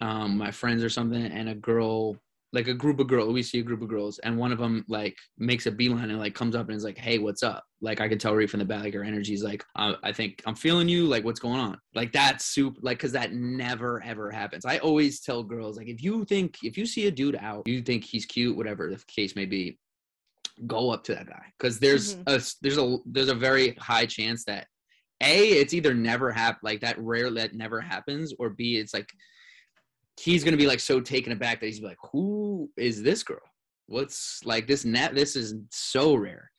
um 0.00 0.38
my 0.38 0.50
friends 0.50 0.82
or 0.82 0.88
something 0.88 1.24
and 1.24 1.48
a 1.48 1.54
girl 1.54 2.16
like 2.52 2.66
a 2.66 2.74
group 2.74 2.98
of 2.98 3.06
girls 3.06 3.32
we 3.32 3.42
see 3.42 3.60
a 3.60 3.62
group 3.62 3.80
of 3.80 3.88
girls 3.88 4.18
and 4.20 4.36
one 4.36 4.50
of 4.50 4.58
them 4.58 4.84
like 4.88 5.16
makes 5.38 5.66
a 5.66 5.70
beeline 5.70 6.10
and 6.10 6.18
like 6.18 6.34
comes 6.34 6.56
up 6.56 6.68
and 6.68 6.76
is 6.76 6.84
like 6.84 6.98
hey 6.98 7.18
what's 7.18 7.42
up? 7.42 7.64
Like 7.80 8.00
i 8.00 8.08
can 8.08 8.18
tell 8.18 8.34
right 8.34 8.50
from 8.50 8.58
the 8.58 8.66
back 8.66 8.82
like 8.82 8.94
her 8.94 9.04
energy's 9.04 9.44
like 9.44 9.64
uh, 9.76 9.94
i 10.02 10.12
think 10.12 10.42
i'm 10.46 10.56
feeling 10.56 10.88
you. 10.88 11.06
Like 11.06 11.24
what's 11.24 11.40
going 11.40 11.60
on? 11.60 11.78
Like 11.94 12.12
that's 12.12 12.46
super 12.46 12.78
like 12.82 12.98
because 12.98 13.12
that 13.12 13.32
never 13.32 14.02
ever 14.02 14.30
happens. 14.30 14.64
I 14.64 14.78
always 14.78 15.20
tell 15.20 15.42
girls 15.42 15.76
like 15.76 15.88
if 15.88 16.02
you 16.02 16.24
think 16.24 16.58
if 16.62 16.76
you 16.76 16.86
see 16.86 17.06
a 17.06 17.10
dude 17.10 17.36
out 17.36 17.66
you 17.66 17.82
think 17.82 18.04
he's 18.04 18.26
cute 18.26 18.56
whatever 18.56 18.90
the 18.90 19.02
case 19.06 19.36
may 19.36 19.46
be 19.46 19.78
go 20.66 20.90
up 20.90 21.04
to 21.04 21.14
that 21.14 21.26
guy 21.26 21.44
because 21.58 21.78
there's 21.78 22.16
Mhm. 22.16 22.22
a 22.26 22.42
there's 22.62 22.78
a 22.78 22.98
there's 23.06 23.28
a 23.28 23.34
very 23.34 23.74
high 23.74 24.06
chance 24.06 24.44
that 24.44 24.66
a 25.22 25.48
it's 25.50 25.74
either 25.74 25.94
never 25.94 26.30
hap 26.30 26.58
like 26.62 26.80
that 26.80 26.98
rare 26.98 27.30
that 27.30 27.54
never 27.54 27.80
happens 27.80 28.32
or 28.38 28.50
b 28.50 28.76
it's 28.76 28.94
like 28.94 29.08
he's 30.18 30.44
gonna 30.44 30.56
be 30.56 30.66
like 30.66 30.80
so 30.80 31.00
taken 31.00 31.32
aback 31.32 31.60
that 31.60 31.66
he's 31.66 31.80
like 31.80 31.98
who 32.12 32.70
is 32.76 33.02
this 33.02 33.22
girl 33.22 33.40
what's 33.86 34.40
like 34.44 34.66
this 34.66 34.84
net 34.84 35.14
this 35.14 35.36
is 35.36 35.54
so 35.70 36.14
rare 36.14 36.50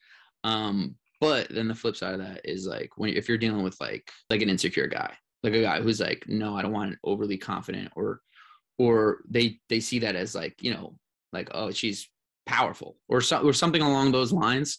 um 0.44 0.94
but 1.20 1.48
then 1.50 1.68
the 1.68 1.74
flip 1.74 1.96
side 1.96 2.14
of 2.14 2.20
that 2.20 2.40
is 2.44 2.66
like 2.66 2.90
when 2.96 3.10
if 3.14 3.28
you're 3.28 3.38
dealing 3.38 3.62
with 3.62 3.76
like 3.80 4.10
like 4.30 4.42
an 4.42 4.50
insecure 4.50 4.88
guy 4.88 5.12
like 5.42 5.54
a 5.54 5.62
guy 5.62 5.80
who's 5.80 6.00
like 6.00 6.24
no 6.28 6.56
i 6.56 6.62
don't 6.62 6.72
want 6.72 6.90
an 6.90 6.98
overly 7.04 7.38
confident 7.38 7.90
or 7.96 8.20
or 8.78 9.22
they 9.28 9.58
they 9.68 9.80
see 9.80 9.98
that 10.00 10.16
as 10.16 10.34
like 10.34 10.54
you 10.60 10.72
know 10.72 10.96
like 11.32 11.48
oh 11.52 11.70
she's 11.70 12.08
powerful 12.46 12.96
or 13.08 13.20
so, 13.20 13.40
or 13.42 13.52
something 13.52 13.82
along 13.82 14.12
those 14.12 14.32
lines 14.32 14.78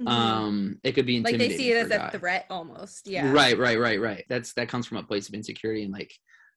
Mhm. 0.00 0.08
um 0.08 0.80
it 0.82 0.92
could 0.92 1.04
be 1.04 1.20
like 1.20 1.36
they 1.36 1.54
see 1.54 1.72
it 1.72 1.76
as 1.76 1.88
guy. 1.90 2.08
a 2.08 2.18
threat 2.18 2.46
almost. 2.48 3.06
Yeah. 3.06 3.30
Right, 3.32 3.58
right, 3.58 3.78
right, 3.78 4.00
right. 4.00 4.24
That's 4.30 4.54
that 4.54 4.68
comes 4.68 4.86
from 4.86 4.96
a 4.96 5.02
place 5.02 5.28
of 5.28 5.34
insecurity 5.34 5.82
and 5.82 5.92
like 5.92 6.10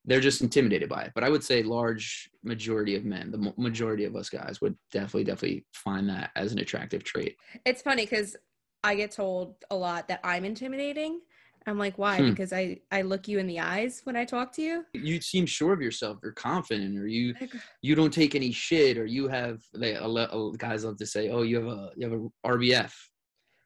they're 0.05 0.21
just 0.21 0.41
intimidated 0.41 0.87
by 0.87 1.01
it. 1.03 1.11
But 1.13 1.25
I 1.25 1.29
would 1.29 1.43
say 1.43 1.61
large 1.61 2.29
majority 2.43 2.95
of 2.95 3.03
men, 3.03 3.31
the 3.31 3.53
majority 3.57 4.05
of 4.05 4.15
us 4.15 4.29
guys 4.29 4.61
would 4.61 4.77
definitely, 4.91 5.25
definitely 5.25 5.65
find 5.73 6.07
that 6.09 6.31
as 6.37 6.53
an 6.53 6.59
attractive 6.59 7.03
trait. 7.03 7.35
It's 7.65 7.81
funny 7.81 8.05
because 8.05 8.37
I 8.83 8.95
get 8.95 9.11
told 9.11 9.55
a 9.71 9.75
lot 9.75 10.07
that 10.09 10.21
I'm 10.23 10.45
intimidating. 10.45 11.19
I'm 11.65 11.77
like, 11.77 11.97
why? 11.97 12.17
Hmm. 12.17 12.29
Because 12.29 12.53
I 12.53 12.79
I 12.91 13.01
look 13.01 13.27
you 13.27 13.39
in 13.39 13.47
the 13.47 13.59
eyes 13.59 14.01
when 14.03 14.15
I 14.15 14.25
talk 14.25 14.51
to 14.53 14.61
you. 14.61 14.85
You 14.93 15.21
seem 15.21 15.45
sure 15.45 15.73
of 15.73 15.81
yourself. 15.81 16.19
You're 16.21 16.33
confident, 16.33 16.97
or 16.97 17.07
you 17.07 17.33
Like, 17.39 17.53
you 17.81 17.95
don't 17.95 18.13
take 18.13 18.35
any 18.35 18.51
shit, 18.51 18.97
or 18.97 19.05
you 19.05 19.27
have. 19.27 19.61
A 19.81 19.95
a- 19.95 20.57
guys 20.57 20.83
love 20.85 20.97
to 20.97 21.05
say, 21.05 21.29
"Oh, 21.29 21.41
you 21.43 21.57
have 21.57 21.67
a 21.67 21.91
you 21.95 22.09
have 22.09 22.19
a 22.19 22.47
RBF," 22.47 22.93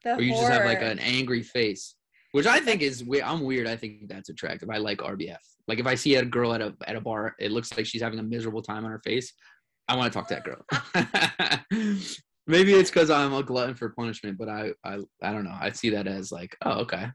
the 0.03 0.15
or 0.15 0.21
you 0.21 0.31
just 0.33 0.49
have 0.49 0.65
like 0.65 0.81
an 0.81 0.99
angry 0.99 1.41
face, 1.41 1.95
which 2.31 2.45
I 2.45 2.59
think 2.59 2.81
is 2.81 3.03
weird. 3.03 3.23
I'm 3.23 3.41
weird. 3.41 3.67
I 3.67 3.75
think 3.75 4.07
that's 4.07 4.29
attractive. 4.29 4.69
I 4.69 4.77
like 4.77 4.99
RBF. 4.99 5.37
Like 5.67 5.79
if 5.79 5.87
I 5.87 5.95
see 5.95 6.15
a 6.15 6.25
girl 6.25 6.53
at 6.53 6.61
a 6.61 6.75
at 6.87 6.95
a 6.95 7.01
bar, 7.01 7.35
it 7.39 7.51
looks 7.51 7.75
like 7.75 7.85
she's 7.85 8.01
having 8.01 8.19
a 8.19 8.23
miserable 8.23 8.61
time 8.61 8.85
on 8.85 8.91
her 8.91 9.01
face. 9.03 9.33
I 9.87 9.95
want 9.95 10.11
to 10.11 10.19
talk 10.19 10.27
to 10.27 10.35
that 10.35 10.43
girl. 10.43 11.99
Maybe 12.47 12.73
it's 12.73 12.89
because 12.89 13.09
I'm 13.09 13.33
a 13.33 13.43
glutton 13.43 13.75
for 13.75 13.89
punishment, 13.89 14.37
but 14.37 14.47
I, 14.47 14.71
I 14.83 14.99
I 15.21 15.33
don't 15.33 15.43
know. 15.43 15.55
I 15.59 15.71
see 15.71 15.89
that 15.89 16.07
as 16.07 16.31
like, 16.31 16.55
oh 16.63 16.79
okay, 16.81 17.07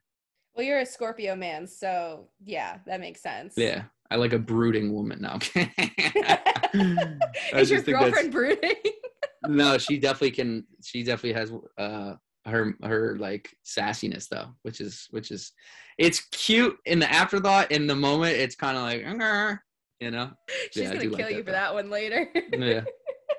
Well, 0.54 0.66
you're 0.66 0.80
a 0.80 0.86
Scorpio 0.86 1.34
man, 1.34 1.66
so 1.66 2.28
yeah, 2.44 2.78
that 2.86 3.00
makes 3.00 3.22
sense. 3.22 3.54
yeah. 3.56 3.84
I 4.10 4.16
like 4.16 4.34
a 4.34 4.38
brooding 4.38 4.92
woman. 4.92 5.22
No, 5.22 5.30
I'm 5.30 5.38
kidding. 5.40 5.72
I 6.74 7.18
Is 7.54 7.70
your 7.70 7.80
girlfriend 7.80 8.30
brooding? 8.30 8.74
no, 9.46 9.78
she 9.78 9.98
definitely 9.98 10.32
can. 10.32 10.66
She 10.84 11.02
definitely 11.02 11.32
has 11.32 11.52
uh 11.78 12.14
her 12.44 12.74
her 12.82 13.16
like 13.18 13.48
sassiness 13.64 14.28
though, 14.28 14.48
which 14.62 14.82
is 14.82 15.06
which 15.10 15.30
is 15.30 15.52
it's 15.96 16.20
cute 16.30 16.76
in 16.84 16.98
the 16.98 17.10
afterthought. 17.10 17.72
In 17.72 17.86
the 17.86 17.94
moment, 17.96 18.36
it's 18.36 18.54
kind 18.54 18.76
of 18.76 18.82
like 18.82 19.00
you 20.00 20.10
know. 20.10 20.30
She's 20.72 20.82
Yeah, 20.82 20.88
gonna 20.94 21.00
kill 21.08 21.10
like 21.20 21.30
you 21.36 21.38
for 21.38 21.44
though. 21.44 21.52
that 21.52 21.72
one 21.72 21.88
later. 21.88 22.28
Yeah, 22.52 22.84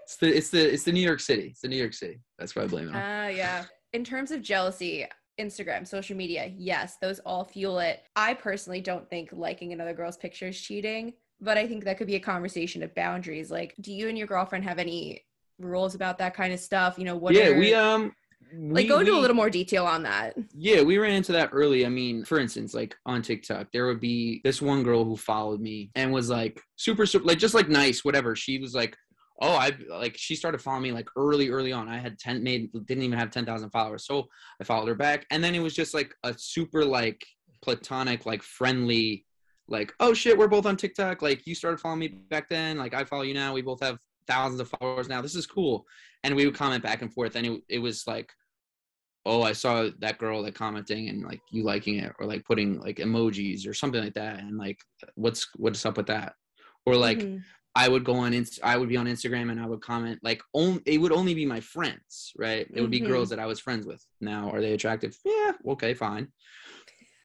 it's 0.04 0.17
the 0.17 0.36
it's 0.36 0.49
the 0.49 0.73
it's 0.73 0.84
the 0.86 0.91
New 0.91 1.02
York 1.02 1.19
City. 1.19 1.49
It's 1.52 1.62
the 1.62 1.67
New 1.67 1.78
York 1.78 1.93
City. 1.93 2.19
That's 2.39 2.56
why 2.56 2.63
I 2.63 2.67
blame 2.67 2.88
it 2.89 2.95
on. 2.95 3.04
Ah, 3.06 3.28
yeah. 3.28 3.65
In 3.93 4.04
terms 4.04 4.32
of 4.32 4.41
jealousy, 4.41 5.06
Instagram, 5.39 5.88
social 5.88 6.15
media, 6.15 6.52
yes, 6.56 6.98
those 7.02 7.19
all 7.19 7.43
fuel 7.43 7.80
it. 7.80 8.04
I 8.15 8.34
personally 8.34 8.82
don't 8.82 9.10
think 9.10 9.30
liking 9.32 9.74
another 9.74 9.93
girl's 9.93 10.17
picture 10.17 10.48
is 10.48 10.60
cheating, 10.60 11.13
but 11.41 11.58
I 11.58 11.67
think 11.67 11.84
that 11.86 11.98
could 11.98 12.08
be 12.08 12.15
a 12.15 12.19
conversation 12.19 12.84
of 12.84 12.93
boundaries. 12.96 13.50
Like, 13.52 13.74
do 13.82 13.91
you 13.91 14.10
and 14.10 14.17
your 14.17 14.28
girlfriend 14.28 14.63
have 14.65 14.80
any 14.80 15.24
rules 15.60 15.96
about 15.96 16.17
that 16.19 16.34
kind 16.36 16.54
of 16.54 16.60
stuff? 16.60 16.98
You 16.98 17.06
know, 17.06 17.15
what 17.15 17.34
yeah, 17.34 17.48
are- 17.48 17.58
we 17.60 17.74
um 17.74 18.13
like 18.56 18.84
we- 18.84 18.88
go 18.88 19.00
into 19.00 19.13
a 19.13 19.17
little 19.19 19.36
more 19.36 19.50
detail 19.50 19.86
on 19.86 20.04
that. 20.04 20.36
Yeah, 20.54 20.84
we 20.84 21.00
ran 21.00 21.13
into 21.13 21.32
that 21.32 21.50
early. 21.52 21.86
I 21.86 21.89
mean, 21.89 22.24
for 22.24 22.39
instance, 22.39 22.74
like 22.76 22.96
on 23.06 23.24
TikTok, 23.24 23.67
there 23.74 23.88
would 23.88 24.00
be 24.00 24.41
this 24.43 24.62
one 24.62 24.84
girl 24.84 25.04
who 25.04 25.17
followed 25.17 25.60
me 25.62 25.89
and 25.96 26.12
was 26.13 26.30
like 26.30 26.62
super, 26.76 27.06
super 27.08 27.26
like 27.26 27.39
just 27.39 27.56
like 27.56 27.69
nice, 27.69 28.06
whatever. 28.06 28.36
She 28.36 28.60
was 28.60 28.76
like, 28.76 28.96
oh, 29.43 29.56
I 29.56 29.73
like 29.89 30.15
she 30.17 30.36
started 30.36 30.62
following 30.62 30.84
me 30.84 30.91
like 30.93 31.10
early, 31.17 31.49
early 31.49 31.73
on. 31.73 31.89
I 31.89 31.97
had 31.97 32.17
ten 32.17 32.41
made 32.41 32.71
didn't 32.86 33.03
even 33.03 33.19
have 33.19 33.29
ten 33.29 33.45
thousand 33.45 33.69
followers, 33.71 34.06
so 34.06 34.27
I 34.60 34.63
followed 34.63 34.87
her 34.87 34.96
back, 34.96 35.25
and 35.31 35.44
then 35.44 35.54
it 35.54 35.60
was 35.60 35.75
just 35.75 35.94
like 35.94 36.15
a 36.23 36.33
super 36.37 36.85
like 36.85 37.23
platonic, 37.62 38.25
like 38.25 38.41
friendly, 38.41 39.25
like 39.67 39.94
oh 40.00 40.13
shit, 40.13 40.37
we're 40.37 40.48
both 40.48 40.65
on 40.65 40.77
TikTok. 40.77 41.21
Like 41.21 41.46
you 41.46 41.56
started 41.56 41.79
following 41.79 42.00
me 42.00 42.08
back 42.08 42.50
then, 42.50 42.77
like 42.77 42.94
I 42.94 43.04
follow 43.04 43.23
you 43.23 43.33
now. 43.33 43.54
We 43.54 43.62
both 43.62 43.81
have 43.83 44.00
thousands 44.27 44.62
of 44.62 44.69
followers 44.79 45.10
now. 45.10 45.21
This 45.21 45.35
is 45.35 45.46
cool, 45.46 45.85
and 46.23 46.35
we 46.35 46.46
would 46.46 46.56
comment 46.56 46.81
back 46.81 47.02
and 47.02 47.13
forth, 47.13 47.35
and 47.35 47.46
it 47.46 47.62
it 47.69 47.79
was 47.79 48.08
like 48.08 48.31
oh 49.25 49.41
i 49.41 49.54
saw 49.54 49.87
that 50.00 50.17
girl 50.17 50.41
like 50.41 50.54
commenting 50.54 51.08
and 51.08 51.23
like 51.23 51.39
you 51.50 51.63
liking 51.63 51.96
it 51.98 52.12
or 52.19 52.25
like 52.25 52.44
putting 52.44 52.77
like 52.81 52.98
emojis 52.98 53.65
or 53.65 53.73
something 53.73 54.04
like 54.04 54.13
that 54.13 54.37
and 54.39 54.58
like 54.58 54.77
what's 55.15 55.48
what's 55.56 55.85
up 55.85 55.96
with 55.96 56.08
that 56.08 56.33
or 56.85 56.98
like 56.98 57.19
Mhm. 57.19 57.41
I 57.76 57.88
would 57.88 58.04
go 58.04 58.15
on 58.15 58.34
Inst- 58.34 58.60
i 58.63 58.78
would 58.78 58.90
be 58.90 58.98
on 58.98 59.06
instagram 59.08 59.52
and 59.52 59.60
i 59.60 59.65
would 59.65 59.82
comment 59.82 60.19
like 60.24 60.42
only 60.54 60.82
it 60.86 61.00
would 61.00 61.12
only 61.12 61.34
be 61.34 61.46
my 61.46 61.60
friends 61.60 62.32
right 62.38 62.67
it 62.74 62.82
would 62.82 62.92
be 62.92 63.02
Mhm. 63.02 63.08
girls 63.08 63.30
that 63.30 63.40
i 63.40 63.46
was 63.46 63.60
friends 63.60 63.86
with 63.86 64.04
now 64.21 64.50
are 64.52 64.62
they 64.62 64.74
attractive 64.74 65.17
yeah 65.26 65.54
okay 65.67 65.94
fine 65.94 66.28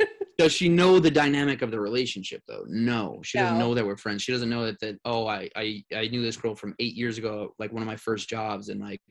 does 0.39 0.53
she 0.53 0.69
know 0.69 1.01
the 1.01 1.11
dynamic 1.11 1.63
of 1.63 1.73
the 1.73 1.81
relationship 1.81 2.41
though? 2.47 2.65
No, 2.69 3.21
she 3.25 3.39
doesn't 3.39 3.59
know 3.59 3.75
that 3.75 3.85
we're 3.85 3.97
friends. 3.97 4.23
She 4.23 4.31
doesn't 4.31 4.49
know 4.49 4.65
that 4.67 4.79
that 4.79 4.97
oh 5.05 5.27
I 5.27 5.51
I 5.57 5.83
I 5.93 6.07
knew 6.07 6.23
this 6.23 6.37
girl 6.37 6.55
from 6.55 6.77
eight 6.79 6.95
years 6.95 7.19
ago, 7.19 7.55
like 7.59 7.73
one 7.73 7.83
of 7.83 7.89
my 7.89 7.97
first 7.97 8.29
jobs, 8.29 8.69
and 8.69 8.81
like 8.81 9.03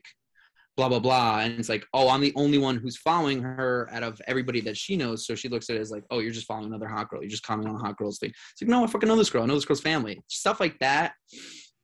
blah 0.78 0.88
blah 0.88 0.98
blah. 1.00 1.40
And 1.40 1.58
it's 1.58 1.68
like 1.68 1.84
oh 1.92 2.08
I'm 2.08 2.22
the 2.22 2.32
only 2.36 2.56
one 2.56 2.76
who's 2.76 2.96
following 2.96 3.42
her 3.42 3.88
out 3.92 4.02
of 4.04 4.18
everybody 4.26 4.60
that 4.62 4.76
she 4.76 4.96
knows. 4.96 5.26
So 5.26 5.34
she 5.34 5.48
looks 5.50 5.68
at 5.68 5.76
it 5.76 5.80
as 5.80 5.90
like 5.90 6.04
oh 6.10 6.20
you're 6.20 6.32
just 6.32 6.46
following 6.46 6.68
another 6.68 6.88
hot 6.88 7.10
girl. 7.10 7.20
You're 7.20 7.28
just 7.28 7.42
commenting 7.42 7.74
on 7.74 7.80
a 7.80 7.84
hot 7.84 7.98
girl's 7.98 8.18
thing. 8.18 8.30
It's 8.30 8.62
like 8.62 8.70
no 8.70 8.84
I 8.84 8.86
fucking 8.86 9.08
know 9.08 9.16
this 9.16 9.28
girl. 9.28 9.42
I 9.42 9.46
know 9.46 9.54
this 9.56 9.66
girl's 9.66 9.82
family. 9.82 10.18
Stuff 10.28 10.60
like 10.60 10.78
that 10.78 11.12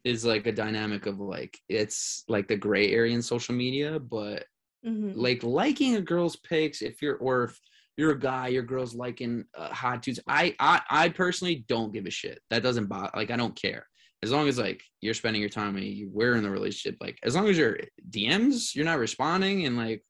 is 0.05 0.25
like 0.25 0.47
a 0.47 0.53
dynamic 0.53 1.07
of 1.07 1.19
like 1.19 1.59
it's 1.69 2.25
like 2.29 2.47
the 2.49 2.57
gray 2.57 2.93
area 2.93 3.15
in 3.15 3.21
social 3.23 3.55
media, 3.55 3.99
but 3.99 4.45
Mhm. 4.87 5.13
like 5.17 5.43
liking 5.43 5.97
a 5.97 6.03
girl's 6.03 6.37
pics 6.37 6.83
if 6.83 7.01
you're 7.01 7.17
or 7.17 7.45
if 7.45 7.59
you're 7.97 8.11
a 8.11 8.19
guy 8.21 8.49
your 8.49 8.63
girl's 8.63 8.95
liking 8.95 9.45
uh, 9.57 9.73
hot 9.73 10.03
dudes 10.03 10.21
I, 10.29 10.55
I 10.61 10.83
i 10.91 11.09
personally 11.09 11.65
don't 11.69 11.91
give 11.91 12.05
a 12.05 12.11
shit 12.11 12.39
that 12.51 12.63
doesn't 12.63 12.89
bother 12.91 13.09
like 13.17 13.31
i 13.31 13.37
don't 13.37 13.57
care 13.57 13.87
as 14.25 14.33
long 14.33 14.49
as 14.49 14.59
like 14.59 14.83
you're 15.03 15.15
spending 15.23 15.41
your 15.41 15.51
time 15.61 15.77
and 15.77 15.85
you 15.85 16.09
we're 16.11 16.35
in 16.35 16.43
the 16.43 16.51
relationship 16.51 16.97
like 17.01 17.19
as 17.23 17.37
long 17.37 17.47
as 17.49 17.59
your 17.59 17.77
dms 18.11 18.75
you're 18.75 18.85
not 18.93 18.99
responding 18.99 19.67
and 19.67 19.77
like 19.77 20.03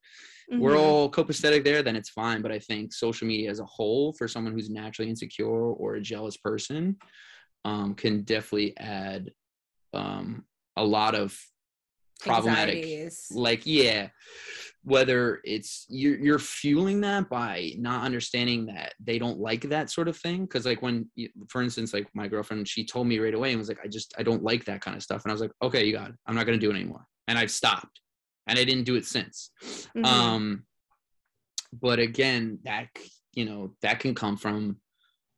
we're 0.63 0.77
Mhm. 0.77 0.83
all 0.83 1.11
copacetic 1.11 1.65
there 1.65 1.83
then 1.83 1.97
it's 1.97 2.11
fine 2.11 2.41
but 2.41 2.53
i 2.53 2.61
think 2.61 2.93
social 2.93 3.27
media 3.27 3.51
as 3.51 3.59
a 3.61 3.65
whole 3.65 4.13
for 4.13 4.29
someone 4.29 4.53
who's 4.55 4.71
naturally 4.71 5.11
insecure 5.11 5.73
or 5.83 5.95
a 5.97 6.01
jealous 6.01 6.37
person 6.37 6.97
um, 7.65 7.95
can 7.95 8.23
definitely 8.23 8.77
add 8.77 9.31
um, 9.95 10.45
a 10.77 10.85
lot 10.85 11.15
of 11.15 11.37
problematic 12.21 12.79
Anxieties. 12.85 13.27
like 13.33 13.63
yeah 13.65 14.09
whether 14.85 15.41
it's 15.45 15.87
you're, 15.89 16.19
you're 16.19 16.39
fueling 16.39 17.01
that 17.01 17.29
by 17.31 17.73
not 17.79 18.05
understanding 18.05 18.67
that 18.67 18.93
they 19.03 19.19
don't 19.19 19.39
like 19.39 19.63
that 19.63 19.91
sort 19.91 20.09
of 20.09 20.17
thing. 20.17 20.43
Because 20.43 20.67
like 20.67 20.83
when 20.83 21.09
for 21.49 21.63
instance 21.63 21.95
like 21.95 22.07
my 22.15 22.29
girlfriend 22.29 22.69
she 22.69 22.85
told 22.85 23.07
me 23.07 23.19
right 23.19 23.35
away 23.35 23.51
and 23.51 23.59
was 23.59 23.69
like 23.69 23.81
i 23.83 23.89
just 23.89 24.15
i 24.19 24.23
don't 24.23 24.43
like 24.43 24.65
that 24.67 24.83
kind 24.83 24.97
of 24.97 25.03
stuff. 25.03 25.25
And 25.25 25.33
i 25.33 25.35
was 25.35 25.41
like 25.41 25.53
okay 25.63 25.85
you 25.85 25.93
got 25.95 26.11
it. 26.11 26.17
I'm 26.27 26.35
not 26.35 26.47
going 26.47 26.59
to 26.59 26.65
do 26.65 26.71
it 26.71 26.77
anymore. 26.77 27.07
And 27.29 27.39
i've 27.39 27.51
stopped. 27.51 28.01
And 28.47 28.59
i 28.59 28.65
didn't 28.65 28.85
do 28.85 28.97
it 28.97 29.07
since. 29.07 29.51
Mhm. 29.97 30.05
um 30.05 30.65
but 31.73 31.99
again 31.99 32.59
that 32.65 32.89
you 33.33 33.45
know 33.47 33.75
that 33.83 33.99
can 33.99 34.15
come 34.15 34.37
from 34.37 34.77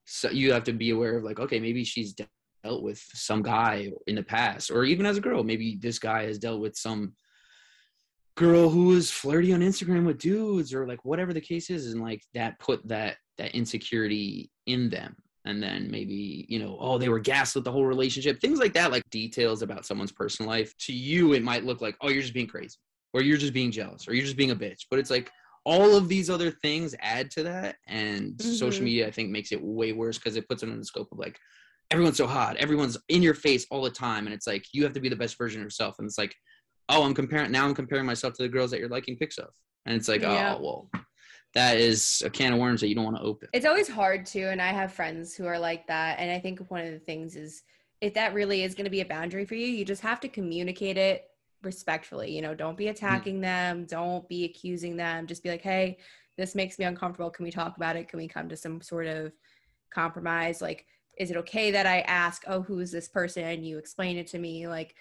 so 0.05 0.29
you 0.29 0.53
have 0.53 0.65
to 0.65 0.73
be 0.73 0.91
aware 0.91 1.17
of 1.17 1.25
like 1.25 1.41
okay 1.41 1.59
maybe 1.61 1.83
she's 1.85 2.13
dealt 2.13 2.83
with 2.83 2.99
some 3.15 3.43
guy 3.43 3.91
in 4.07 4.17
the 4.17 4.23
past 4.23 4.71
or 4.71 4.85
even 4.85 5.07
as 5.07 5.17
a 5.17 5.21
girl. 5.21 5.45
Maybe 5.45 5.79
this 5.81 5.99
guy 5.99 6.25
has 6.25 6.39
dealt 6.39 6.61
with 6.61 6.77
some 6.77 7.15
girl 8.37 8.68
who 8.68 8.84
was 8.87 9.11
flirty 9.11 9.53
on 9.53 9.61
instagram 9.61 10.05
with 10.05 10.18
dudes 10.18 10.74
or 10.74 10.87
like 10.87 11.05
whatever 11.05 11.32
the 11.32 11.41
case 11.41 11.70
is 11.70 11.93
and 11.93 12.03
like 12.03 12.22
that 12.34 12.59
put 12.61 12.87
that 12.87 13.16
that 13.39 13.55
insecurity 13.55 14.51
in 14.66 14.89
them. 14.91 15.14
And 15.45 15.62
then 15.62 15.91
maybe 15.91 16.45
you 16.49 16.59
know 16.59 16.76
oh 16.80 16.99
they 16.99 17.09
were 17.09 17.20
gaslit 17.20 17.64
the 17.64 17.70
whole 17.72 17.84
relationship 17.87 18.41
things 18.41 18.59
like 18.59 18.72
that 18.74 18.91
like 18.91 19.09
details 19.11 19.62
about 19.62 19.87
someone's 19.87 20.12
personal 20.12 20.51
life. 20.51 20.74
To 20.87 20.93
you 20.93 21.34
it 21.34 21.43
might 21.43 21.64
look 21.64 21.80
like 21.80 21.97
oh 22.01 22.09
you're 22.09 22.22
just 22.22 22.34
being 22.34 22.49
crazy 22.49 22.76
or 23.12 23.22
you're 23.22 23.37
just 23.37 23.53
being 23.55 23.70
jealous 23.70 24.09
or 24.09 24.14
you're 24.14 24.24
just 24.24 24.37
being 24.37 24.51
a 24.51 24.57
bitch. 24.57 24.87
But 24.91 24.99
it's 24.99 25.11
like 25.11 25.30
all 25.64 25.97
of 25.97 26.09
these 26.09 26.30
other 26.30 26.51
things 26.51 26.95
add 27.01 27.30
to 27.32 27.43
that 27.45 27.76
and 27.89 28.41
social 28.41 28.80
Mhm. 28.82 28.84
media 28.84 29.07
i 29.09 29.11
think 29.11 29.30
makes 29.30 29.51
it 29.53 29.61
way 29.62 29.93
worse 29.93 30.16
because 30.18 30.37
it 30.37 30.49
puts 30.49 30.62
it 30.62 30.68
in 30.68 30.78
the 30.78 30.84
scope 30.84 31.11
of 31.11 31.18
like 31.18 31.37
everyone's 31.91 32.16
so 32.16 32.26
hot 32.26 32.57
everyone's 32.57 32.97
in 33.09 33.20
your 33.20 33.34
face 33.34 33.66
all 33.70 33.82
the 33.82 33.91
time 33.91 34.26
and 34.26 34.34
it's 34.34 34.47
like 34.47 34.64
you 34.72 34.84
have 34.84 34.93
to 34.93 35.01
be 35.01 35.09
the 35.09 35.16
best 35.16 35.37
version 35.39 35.61
of 35.61 35.64
yourself. 35.64 35.97
And 35.99 36.07
it's 36.07 36.18
like 36.18 36.34
oh 36.89 37.03
i'm 37.03 37.14
comparing 37.14 37.51
now 37.51 37.64
i'm 37.64 37.74
comparing 37.74 38.07
myself 38.07 38.34
to 38.34 38.43
the 38.43 38.49
girls 38.49 38.70
that 38.70 38.80
you're 38.80 38.89
liking 38.89 39.16
pics 39.16 39.39
of 39.39 39.49
and 39.87 39.97
it's 39.97 40.09
like 40.09 40.22
Yeah. 40.22 40.57
oh 40.57 40.62
well 40.62 40.91
that 41.57 41.78
is 41.78 42.22
a 42.24 42.28
can 42.28 42.53
of 42.53 42.59
worms 42.59 42.82
that 42.82 42.89
you 42.89 42.95
don't 42.95 43.05
want 43.05 43.16
to 43.16 43.22
open 43.22 43.49
It's 43.55 43.64
always 43.64 43.89
hard 43.89 44.26
to, 44.26 44.43
and 44.43 44.61
I 44.61 44.68
have 44.68 44.93
friends 44.93 45.34
who 45.34 45.47
are 45.47 45.59
like 45.59 45.87
that. 45.87 46.18
And 46.18 46.30
I 46.30 46.39
think 46.39 46.61
one 46.70 46.84
of 46.84 46.93
the 46.93 46.99
things 46.99 47.34
is 47.34 47.62
if 48.03 48.12
that 48.12 48.34
really 48.34 48.62
is 48.62 48.74
going 48.74 48.84
to 48.84 48.91
be 48.91 49.01
a 49.01 49.07
boundary 49.07 49.47
for 49.47 49.55
you, 49.55 49.66
you 49.66 49.82
just 49.82 50.03
have 50.03 50.20
to 50.20 50.28
communicate 50.28 50.99
it 50.99 51.24
respectfully. 51.62 52.30
You 52.30 52.43
know, 52.43 52.55
don't 52.55 52.76
be 52.76 52.84
mm. 52.84 52.91
attacking 52.91 53.41
them, 53.41 53.87
don't 53.87 54.28
be 54.28 54.45
accusing 54.45 54.99
them. 54.99 55.26
Just 55.26 55.43
be 55.43 55.49
like, 55.49 55.62
hey, 55.62 55.97
this 56.37 56.55
makes 56.55 56.78
me 56.78 56.84
uncomfortable. 56.84 57.30
Can 57.30 57.45
we 57.45 57.51
talk 57.51 57.78
about 57.78 57.97
it? 57.97 58.09
Can 58.09 58.18
we 58.18 58.28
come 58.28 58.51
to 58.51 58.57
some 58.57 58.82
sort 58.82 59.07
of 59.07 59.32
compromise? 59.91 60.61
Like, 60.61 60.84
is 61.18 61.30
it 61.30 61.39
okay 61.39 61.70
that 61.70 61.87
I 61.87 62.01
ask, 62.01 62.43
oh, 62.47 62.61
who 62.61 62.80
is 62.80 62.93
this 62.93 63.09
person? 63.09 63.45
And 63.45 63.64
you 63.64 63.78
explain 63.78 64.18
it 64.18 64.26
to 64.28 64.39
me? 64.39 64.68
Like, 64.68 64.95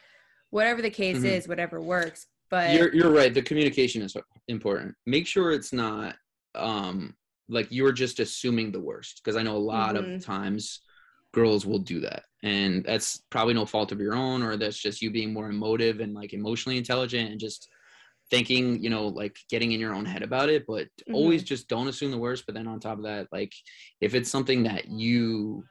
whatever 0.50 0.82
the 0.82 0.90
case 0.90 1.18
Mhm. 1.18 1.26
is, 1.26 1.48
whatever 1.48 1.80
works. 1.82 2.28
But 2.50 2.72
you're 2.72 2.94
you're 2.94 3.12
right 3.12 3.34
the 3.34 3.42
communication 3.42 4.02
is 4.02 4.16
important 4.48 4.96
make 5.06 5.26
sure 5.28 5.52
it's 5.52 5.74
not 5.74 6.16
um 6.54 7.14
like 7.50 7.68
you're 7.70 7.92
just 7.92 8.20
assuming 8.20 8.72
the 8.72 8.80
worst 8.80 9.20
because 9.24 9.36
i 9.36 9.42
know 9.42 9.58
a 9.58 9.70
lot 9.76 9.96
Mhm. 9.96 10.16
of 10.18 10.24
times 10.24 10.82
girls 11.34 11.66
will 11.66 11.80
do 11.80 12.00
that 12.00 12.24
and 12.44 12.84
that's 12.86 13.22
probably 13.30 13.54
no 13.54 13.66
fault 13.66 13.92
of 13.92 14.00
your 14.00 14.16
own 14.16 14.42
or 14.42 14.56
that's 14.58 14.78
just 14.78 15.02
you 15.02 15.12
being 15.12 15.34
more 15.34 15.50
emotive 15.50 16.00
and 16.00 16.14
like 16.14 16.34
emotionally 16.34 16.78
intelligent 16.78 17.32
and 17.32 17.40
just 17.40 17.68
thinking 18.30 18.82
you 18.82 18.90
know 18.90 19.08
like 19.08 19.38
getting 19.50 19.72
in 19.72 19.80
your 19.80 19.94
own 19.94 20.06
head 20.06 20.24
about 20.24 20.50
it 20.50 20.66
but 20.68 20.88
always 21.14 21.44
just 21.44 21.68
don't 21.68 21.88
assume 21.88 22.12
the 22.12 22.18
worst 22.18 22.46
but 22.46 22.56
then 22.56 22.68
on 22.68 22.80
top 22.80 22.98
of 22.98 23.04
that 23.04 23.28
like 23.32 23.54
if 24.02 24.16
it's 24.16 24.30
something 24.32 24.64
that 24.64 24.88
you 24.88 25.64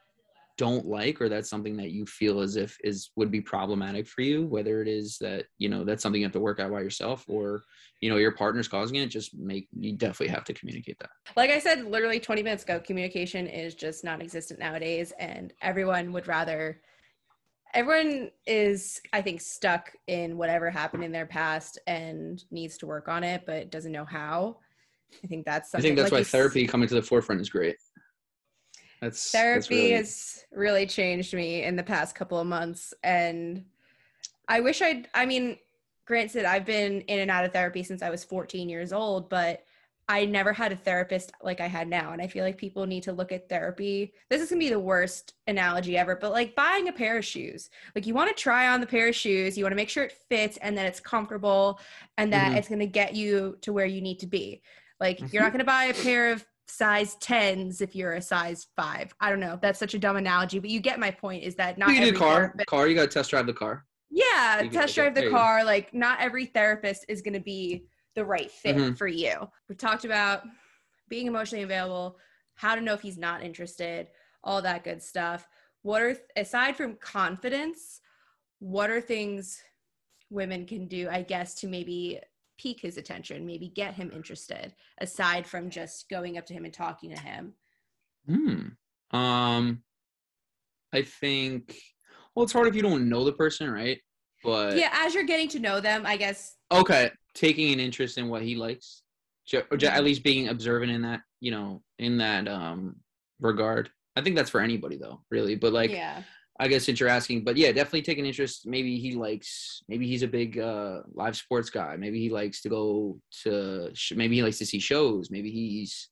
don't 0.57 0.85
like 0.85 1.21
or 1.21 1.29
that's 1.29 1.49
something 1.49 1.75
that 1.75 1.91
you 1.91 2.05
feel 2.05 2.39
as 2.39 2.55
if 2.55 2.77
is 2.83 3.11
would 3.15 3.31
be 3.31 3.41
problematic 3.41 4.07
for 4.07 4.21
you 4.21 4.45
whether 4.45 4.81
it 4.81 4.87
is 4.87 5.17
that 5.19 5.45
you 5.57 5.67
know 5.67 5.83
that's 5.83 6.01
something 6.01 6.21
you 6.21 6.25
have 6.25 6.31
to 6.31 6.39
work 6.39 6.59
out 6.59 6.71
by 6.71 6.79
yourself 6.79 7.25
or 7.27 7.63
you 7.99 8.09
know 8.09 8.17
your 8.17 8.31
partner's 8.31 8.67
causing 8.67 8.97
it 8.97 9.07
just 9.07 9.35
make 9.37 9.67
you 9.77 9.93
definitely 9.93 10.27
have 10.27 10.45
to 10.45 10.53
communicate 10.53 10.97
that 10.99 11.09
like 11.35 11.49
I 11.49 11.59
said 11.59 11.85
literally 11.85 12.19
20 12.19 12.43
minutes 12.43 12.63
ago, 12.63 12.79
communication 12.79 13.47
is 13.47 13.75
just 13.75 14.03
non 14.03 14.21
existent 14.21 14.59
nowadays, 14.59 15.11
and 15.19 15.53
everyone 15.61 16.11
would 16.13 16.27
rather. 16.27 16.81
Everyone 17.73 18.31
is, 18.47 19.01
I 19.11 19.21
think, 19.21 19.41
stuck 19.41 19.91
in 20.07 20.37
whatever 20.37 20.69
happened 20.69 21.03
in 21.03 21.11
their 21.11 21.25
past 21.25 21.77
and 21.87 22.41
needs 22.49 22.77
to 22.77 22.85
work 22.85 23.09
on 23.09 23.21
it, 23.23 23.43
but 23.45 23.69
doesn't 23.69 23.91
know 23.91 24.05
how. 24.05 24.57
I 25.23 25.27
think 25.27 25.45
that's 25.45 25.73
i 25.75 25.81
think 25.81 25.95
that's 25.95 26.11
like 26.11 26.19
why 26.19 26.21
s- 26.21 26.29
therapy 26.29 26.67
coming 26.67 26.87
to 26.87 26.95
the 26.95 27.01
forefront 27.01 27.39
is 27.39 27.49
great 27.49 27.77
that's 29.01 29.31
that's 29.31 29.31
therapy 29.31 29.75
really- 29.75 29.91
has 29.93 30.45
really 30.51 30.85
changed 30.85 31.33
me 31.33 31.63
in 31.63 31.75
the 31.75 31.83
past 31.83 32.15
couple 32.15 32.37
of 32.39 32.47
months 32.47 32.93
and 33.03 33.65
i 34.47 34.59
wish 34.59 34.81
i'd 34.81 35.07
i 35.13 35.25
mean 35.25 35.57
granted 36.05 36.45
i've 36.45 36.65
been 36.65 37.01
in 37.01 37.19
and 37.19 37.31
out 37.31 37.45
of 37.45 37.51
therapy 37.53 37.83
since 37.83 38.01
i 38.01 38.09
was 38.09 38.23
14 38.23 38.69
years 38.69 38.93
old 38.93 39.29
but 39.29 39.63
i 40.07 40.23
never 40.23 40.53
had 40.53 40.71
a 40.71 40.75
therapist 40.75 41.31
like 41.41 41.59
i 41.59 41.67
had 41.67 41.87
now 41.87 42.11
and 42.13 42.21
i 42.21 42.27
feel 42.27 42.43
like 42.45 42.57
people 42.57 42.85
need 42.85 43.01
to 43.03 43.11
look 43.11 43.31
at 43.31 43.49
therapy 43.49 44.13
this 44.29 44.39
is 44.41 44.49
going 44.49 44.59
to 44.59 44.65
be 44.65 44.69
the 44.69 44.79
worst 44.79 45.33
analogy 45.47 45.97
ever 45.97 46.15
but 46.15 46.31
like 46.31 46.55
buying 46.55 46.87
a 46.87 46.93
pair 46.93 47.17
of 47.17 47.25
shoes 47.25 47.69
like 47.95 48.05
you 48.05 48.13
want 48.13 48.29
to 48.29 48.39
try 48.41 48.67
on 48.67 48.79
the 48.81 48.85
pair 48.87 49.07
of 49.07 49.15
shoes 49.15 49.57
you 49.57 49.63
want 49.63 49.71
to 49.71 49.75
make 49.77 49.89
sure 49.89 50.03
it 50.03 50.17
fits 50.29 50.57
and 50.57 50.77
that 50.77 50.85
it's 50.85 50.99
comfortable 50.99 51.79
and 52.17 52.31
that 52.31 52.51
Mhm. 52.51 52.57
it's 52.57 52.67
going 52.69 52.79
to 52.79 52.85
get 52.85 53.15
you 53.15 53.57
to 53.61 53.73
where 53.73 53.87
you 53.87 53.99
need 53.99 54.19
to 54.19 54.27
be 54.27 54.61
like 54.99 55.17
Mm-hmm. 55.17 55.27
you're 55.33 55.41
not 55.43 55.51
going 55.51 55.59
to 55.59 55.65
buy 55.65 55.85
a 55.85 55.93
pair 55.95 56.31
of 56.31 56.45
size 56.67 57.15
10s 57.17 57.81
if 57.81 57.95
you're 57.95 58.13
a 58.13 58.21
size 58.21 58.67
5 58.75 59.13
i 59.21 59.29
don't 59.29 59.39
know. 59.39 59.57
That's 59.61 59.77
such 59.79 59.93
a 59.93 59.99
dumb 59.99 60.17
analogy 60.17 60.59
but 60.59 60.69
you 60.69 60.79
get 60.79 60.99
my 60.99 61.11
point 61.11 61.43
is 61.43 61.55
that 61.55 61.77
not 61.77 61.89
you 61.89 61.97
every 62.01 62.11
car 62.17 62.35
therapist- 62.41 62.67
car 62.67 62.87
you 62.87 62.95
gotta 62.95 63.07
test 63.07 63.29
drive 63.29 63.45
the 63.45 63.53
car. 63.53 63.85
Yeah 64.09 64.61
You 64.61 64.69
test 64.69 64.95
drive 64.95 65.13
the 65.15 65.25
you 65.25 65.29
car 65.31 65.63
like 65.63 65.93
not 65.93 66.19
every 66.21 66.45
therapist 66.45 67.05
is 67.07 67.21
going 67.21 67.33
to 67.33 67.39
be 67.39 67.85
the 68.15 68.23
right 68.25 68.49
fit 68.49 68.75
Mhm. 68.77 68.97
for 68.97 69.07
you. 69.07 69.49
We 69.67 69.75
talked 69.75 70.05
about 70.05 70.43
being 71.09 71.27
emotionally 71.27 71.63
available 71.63 72.17
how 72.55 72.75
to 72.75 72.81
know 72.81 72.93
if 72.93 73.01
he's 73.01 73.17
not 73.17 73.43
interested 73.43 74.07
all 74.43 74.61
that 74.61 74.83
good 74.83 75.03
stuff. 75.03 75.47
What 75.81 76.01
are 76.01 76.17
aside 76.35 76.75
from 76.77 76.95
confidence 76.95 78.01
what 78.59 78.89
are 78.89 79.01
things 79.01 79.61
women 80.31 80.65
can 80.65 80.87
do 80.87 81.07
i 81.11 81.21
guess 81.21 81.53
to 81.55 81.67
maybe 81.67 82.19
pique 82.57 82.81
his 82.81 82.97
attention 82.97 83.45
maybe 83.45 83.67
get 83.67 83.93
him 83.93 84.11
interested 84.13 84.73
aside 84.99 85.45
from 85.45 85.69
just 85.69 86.09
going 86.09 86.37
up 86.37 86.45
to 86.45 86.53
him 86.53 86.65
and 86.65 86.73
talking 86.73 87.13
to 87.13 87.19
him 87.19 87.53
Hmm. 88.27 88.67
Um, 89.11 89.83
I 90.93 91.03
think. 91.03 91.77
Well, 92.33 92.43
it's 92.43 92.53
hard 92.53 92.67
if 92.67 92.75
you 92.75 92.81
don't 92.81 93.07
know 93.07 93.23
the 93.23 93.31
person, 93.31 93.69
right? 93.71 93.99
But 94.43 94.77
yeah 94.77 94.89
as 94.93 95.15
you're 95.15 95.23
getting 95.23 95.49
to 95.49 95.59
know 95.59 95.79
them 95.79 96.05
i 96.05 96.17
guess 96.17 96.57
okay, 96.71 97.09
taking 97.33 97.73
an 97.73 97.79
interest 97.79 98.19
in 98.19 98.29
what 98.29 98.43
he 98.43 98.55
likes, 98.55 99.01
or 99.53 99.63
at 99.83 100.03
least 100.03 100.23
being 100.23 100.49
observant 100.49 100.91
in 100.91 101.01
that, 101.01 101.21
you 101.39 101.49
know, 101.49 101.81
in 101.97 102.17
that 102.17 102.47
um 102.47 102.97
regard. 103.39 103.89
I 104.15 104.21
think 104.21 104.35
that's 104.35 104.51
for 104.51 104.61
anybody 104.61 104.97
though, 104.97 105.21
really. 105.31 105.55
But 105.55 105.73
like, 105.73 105.89
yeah 105.89 106.21
I 106.59 106.67
guess 106.67 106.85
since 106.85 106.99
you're 106.99 107.09
asking, 107.09 107.43
but 107.43 107.57
yeah, 107.57 107.71
definitely 107.71 108.03
take 108.03 108.17
an 108.17 108.25
interest. 108.25 108.65
Maybe 108.65 108.97
he 108.97 109.15
likes, 109.15 109.83
maybe 109.89 110.07
he's 110.07 110.23
a 110.23 110.27
big 110.27 110.57
uh, 110.57 111.01
live 111.13 111.35
sports 111.35 111.69
guy. 111.69 111.97
Maybe 111.97 112.19
he 112.19 112.29
likes 112.29 112.61
to 112.61 112.69
go 112.69 113.19
to, 113.43 113.89
sh- 113.93 114.13
maybe 114.15 114.35
he 114.35 114.43
likes 114.43 114.59
to 114.59 114.65
see 114.65 114.79
shows. 114.79 115.29
Maybe 115.29 115.51
he's 115.51 116.09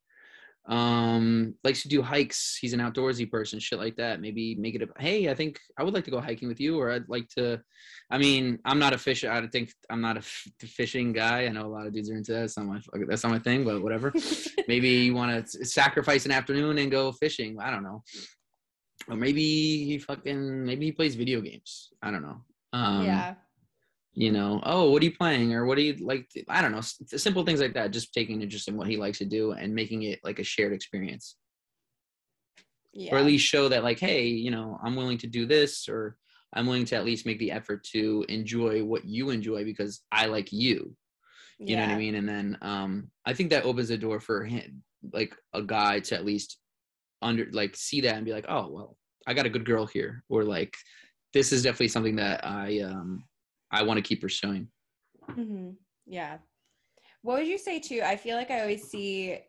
um 0.66 1.54
likes 1.66 1.82
to 1.82 1.90
do 1.90 2.02
hikes. 2.02 2.58
He's 2.60 2.72
an 2.72 2.80
outdoorsy 2.80 3.30
person 3.30 3.60
shit 3.60 3.80
like 3.80 3.98
that. 3.98 4.22
Maybe 4.22 4.56
make 4.56 4.76
it 4.76 4.82
a 4.82 4.88
hey 4.98 5.30
i 5.30 5.36
think 5.36 5.60
i 5.78 5.84
would 5.84 5.94
like 5.94 6.06
to 6.06 6.12
go 6.12 6.22
hiking 6.22 6.48
with 6.48 6.60
you 6.62 6.80
or 6.80 6.92
i'd 6.92 7.10
like 7.10 7.28
to 7.38 7.60
i 8.10 8.18
mean 8.18 8.58
i'm 8.64 8.80
not 8.80 8.94
a 8.94 8.98
fish 8.98 9.26
i 9.26 9.46
think 9.48 9.74
i'm 9.90 10.00
not 10.00 10.16
a 10.16 10.20
f- 10.20 10.48
fishing 10.62 11.12
guy. 11.12 11.46
I 11.46 11.50
know 11.50 11.66
a 11.66 11.68
lot 11.68 11.86
of 11.86 11.94
dudes 11.94 12.10
are 12.10 12.16
into 12.16 12.32
that. 12.32 12.40
That's 12.42 12.58
not 12.58 12.66
my 12.66 12.80
that's 13.10 13.24
not 13.24 13.34
my 13.34 13.40
thing 13.40 13.66
but 13.66 13.84
whatever. 13.84 14.14
Maybe 14.70 14.90
you 14.90 15.14
want 15.14 15.46
to 15.46 15.66
sacrifice 15.66 16.26
an 16.26 16.32
afternoon 16.32 16.78
and 16.78 16.90
go 16.90 17.12
fishing. 17.12 17.60
I 17.60 17.70
don't 17.70 17.84
know 17.84 18.04
or 19.10 19.16
maybe 19.16 19.86
he 19.86 19.98
fucking 20.00 20.66
maybe 20.66 20.86
he 20.86 20.92
plays 20.92 21.16
video 21.16 21.42
games 21.42 21.92
i 22.02 22.10
don't 22.12 22.22
know 22.22 22.42
um 22.74 23.04
yeah. 23.06 23.36
you 24.16 24.32
know, 24.32 24.62
oh, 24.64 24.92
what 24.92 25.02
are 25.02 25.06
you 25.06 25.16
playing 25.18 25.54
or 25.56 25.66
what 25.66 25.76
do 25.76 25.82
you 25.82 25.96
like? 26.06 26.30
to- 26.30 26.44
I 26.48 26.62
don't 26.62 26.72
know, 26.72 26.82
simple 26.82 27.44
things 27.44 27.60
like 27.60 27.74
that. 27.74 27.92
Just 27.92 28.14
taking 28.14 28.42
interest 28.42 28.68
in 28.68 28.78
what 28.78 28.88
he 28.88 28.98
likes 28.98 29.18
to 29.20 29.26
do 29.26 29.54
and 29.54 29.74
making 29.74 30.04
it 30.04 30.20
like 30.24 30.38
a 30.40 30.44
shared 30.44 30.72
experience, 30.74 31.36
Yeah. 32.94 33.14
or 33.14 33.18
at 33.18 33.26
least 33.26 33.46
show 33.46 33.70
that 33.70 33.84
like, 33.84 34.00
hey, 34.00 34.26
you 34.28 34.52
know, 34.52 34.80
I'm 34.84 34.96
willing 34.96 35.18
to 35.20 35.28
do 35.28 35.46
this, 35.48 35.90
or 35.90 36.16
I'm 36.54 36.68
willing 36.68 36.86
to 36.86 36.96
at 36.96 37.06
least 37.06 37.26
make 37.26 37.40
the 37.40 37.52
effort 37.52 37.84
to 37.94 38.24
enjoy 38.30 38.84
what 38.84 39.04
you 39.06 39.32
enjoy 39.32 39.64
because 39.66 40.02
I 40.12 40.28
like 40.28 40.52
you. 40.52 40.96
You 41.60 41.76
know 41.78 41.84
what 41.84 41.92
I 41.96 41.98
mean? 41.98 42.16
And 42.16 42.28
then 42.28 42.58
um, 42.62 43.10
I 43.26 43.34
think 43.34 43.50
that 43.50 43.66
opens 43.66 43.90
the 43.90 43.98
door 43.98 44.20
for 44.20 44.44
him, 44.44 44.84
like 45.12 45.36
a 45.54 45.62
guy 45.62 46.02
to 46.02 46.16
at 46.16 46.26
least 46.26 46.60
under 47.24 47.48
like 47.52 47.76
see 47.76 48.02
that 48.02 48.16
and 48.16 48.26
be 48.26 48.34
like, 48.34 48.46
oh 48.48 48.70
well, 48.70 48.98
I 49.28 49.34
got 49.34 49.46
a 49.46 49.50
good 49.50 49.66
girl 49.66 49.86
here, 49.86 50.24
or 50.30 50.44
like 50.44 50.76
this 51.34 51.52
is 51.52 51.64
definitely 51.64 51.88
something 51.90 52.16
that 52.18 52.46
I 52.46 52.80
um 52.82 53.24
I 53.72 53.84
want 53.84 53.98
to 53.98 54.02
keep 54.02 54.22
pursuing. 54.22 54.68
hmm 55.36 55.72
Yeah. 56.06 56.38
What 57.22 57.40
would 57.40 57.48
you 57.48 57.58
say 57.58 57.80
too? 57.80 58.02
I 58.04 58.18
feel 58.18 58.36
like 58.36 58.52
I 58.52 58.62
always 58.62 58.84
see 58.84 59.40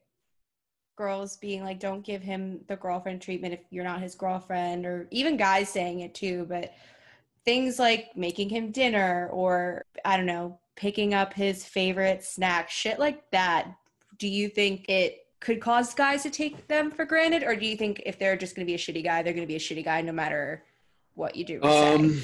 girls 0.96 1.36
being 1.38 1.64
like, 1.64 1.80
don't 1.80 2.04
give 2.04 2.22
him 2.22 2.60
the 2.68 2.76
girlfriend 2.76 3.20
treatment 3.20 3.54
if 3.54 3.60
you're 3.70 3.84
not 3.84 4.00
his 4.00 4.14
girlfriend, 4.14 4.86
or 4.86 5.08
even 5.10 5.36
guys 5.36 5.68
saying 5.68 6.00
it 6.00 6.14
too. 6.14 6.46
But 6.48 6.72
things 7.44 7.78
like 7.78 8.16
making 8.16 8.48
him 8.48 8.70
dinner 8.70 9.28
or 9.32 9.82
I 10.04 10.16
don't 10.16 10.26
know, 10.26 10.58
picking 10.76 11.14
up 11.14 11.34
his 11.34 11.64
favorite 11.64 12.22
snack, 12.24 12.70
shit 12.70 12.98
like 12.98 13.30
that. 13.32 13.68
Do 14.18 14.28
you 14.28 14.48
think 14.48 14.88
it 14.88 15.23
could 15.44 15.60
cause 15.60 15.92
guys 15.92 16.22
to 16.22 16.30
take 16.30 16.66
them 16.68 16.90
for 16.90 17.04
granted? 17.04 17.42
Or 17.42 17.54
do 17.54 17.66
you 17.66 17.76
think 17.76 18.02
if 18.06 18.18
they're 18.18 18.36
just 18.36 18.56
going 18.56 18.66
to 18.66 18.70
be 18.70 18.74
a 18.74 18.78
shitty 18.78 19.04
guy, 19.04 19.22
they're 19.22 19.34
going 19.34 19.46
to 19.46 19.48
be 19.48 19.56
a 19.56 19.60
shitty 19.60 19.84
guy 19.84 20.00
no 20.00 20.12
matter 20.12 20.64
what 21.14 21.36
you 21.36 21.44
do? 21.44 21.62
Um, 21.62 22.18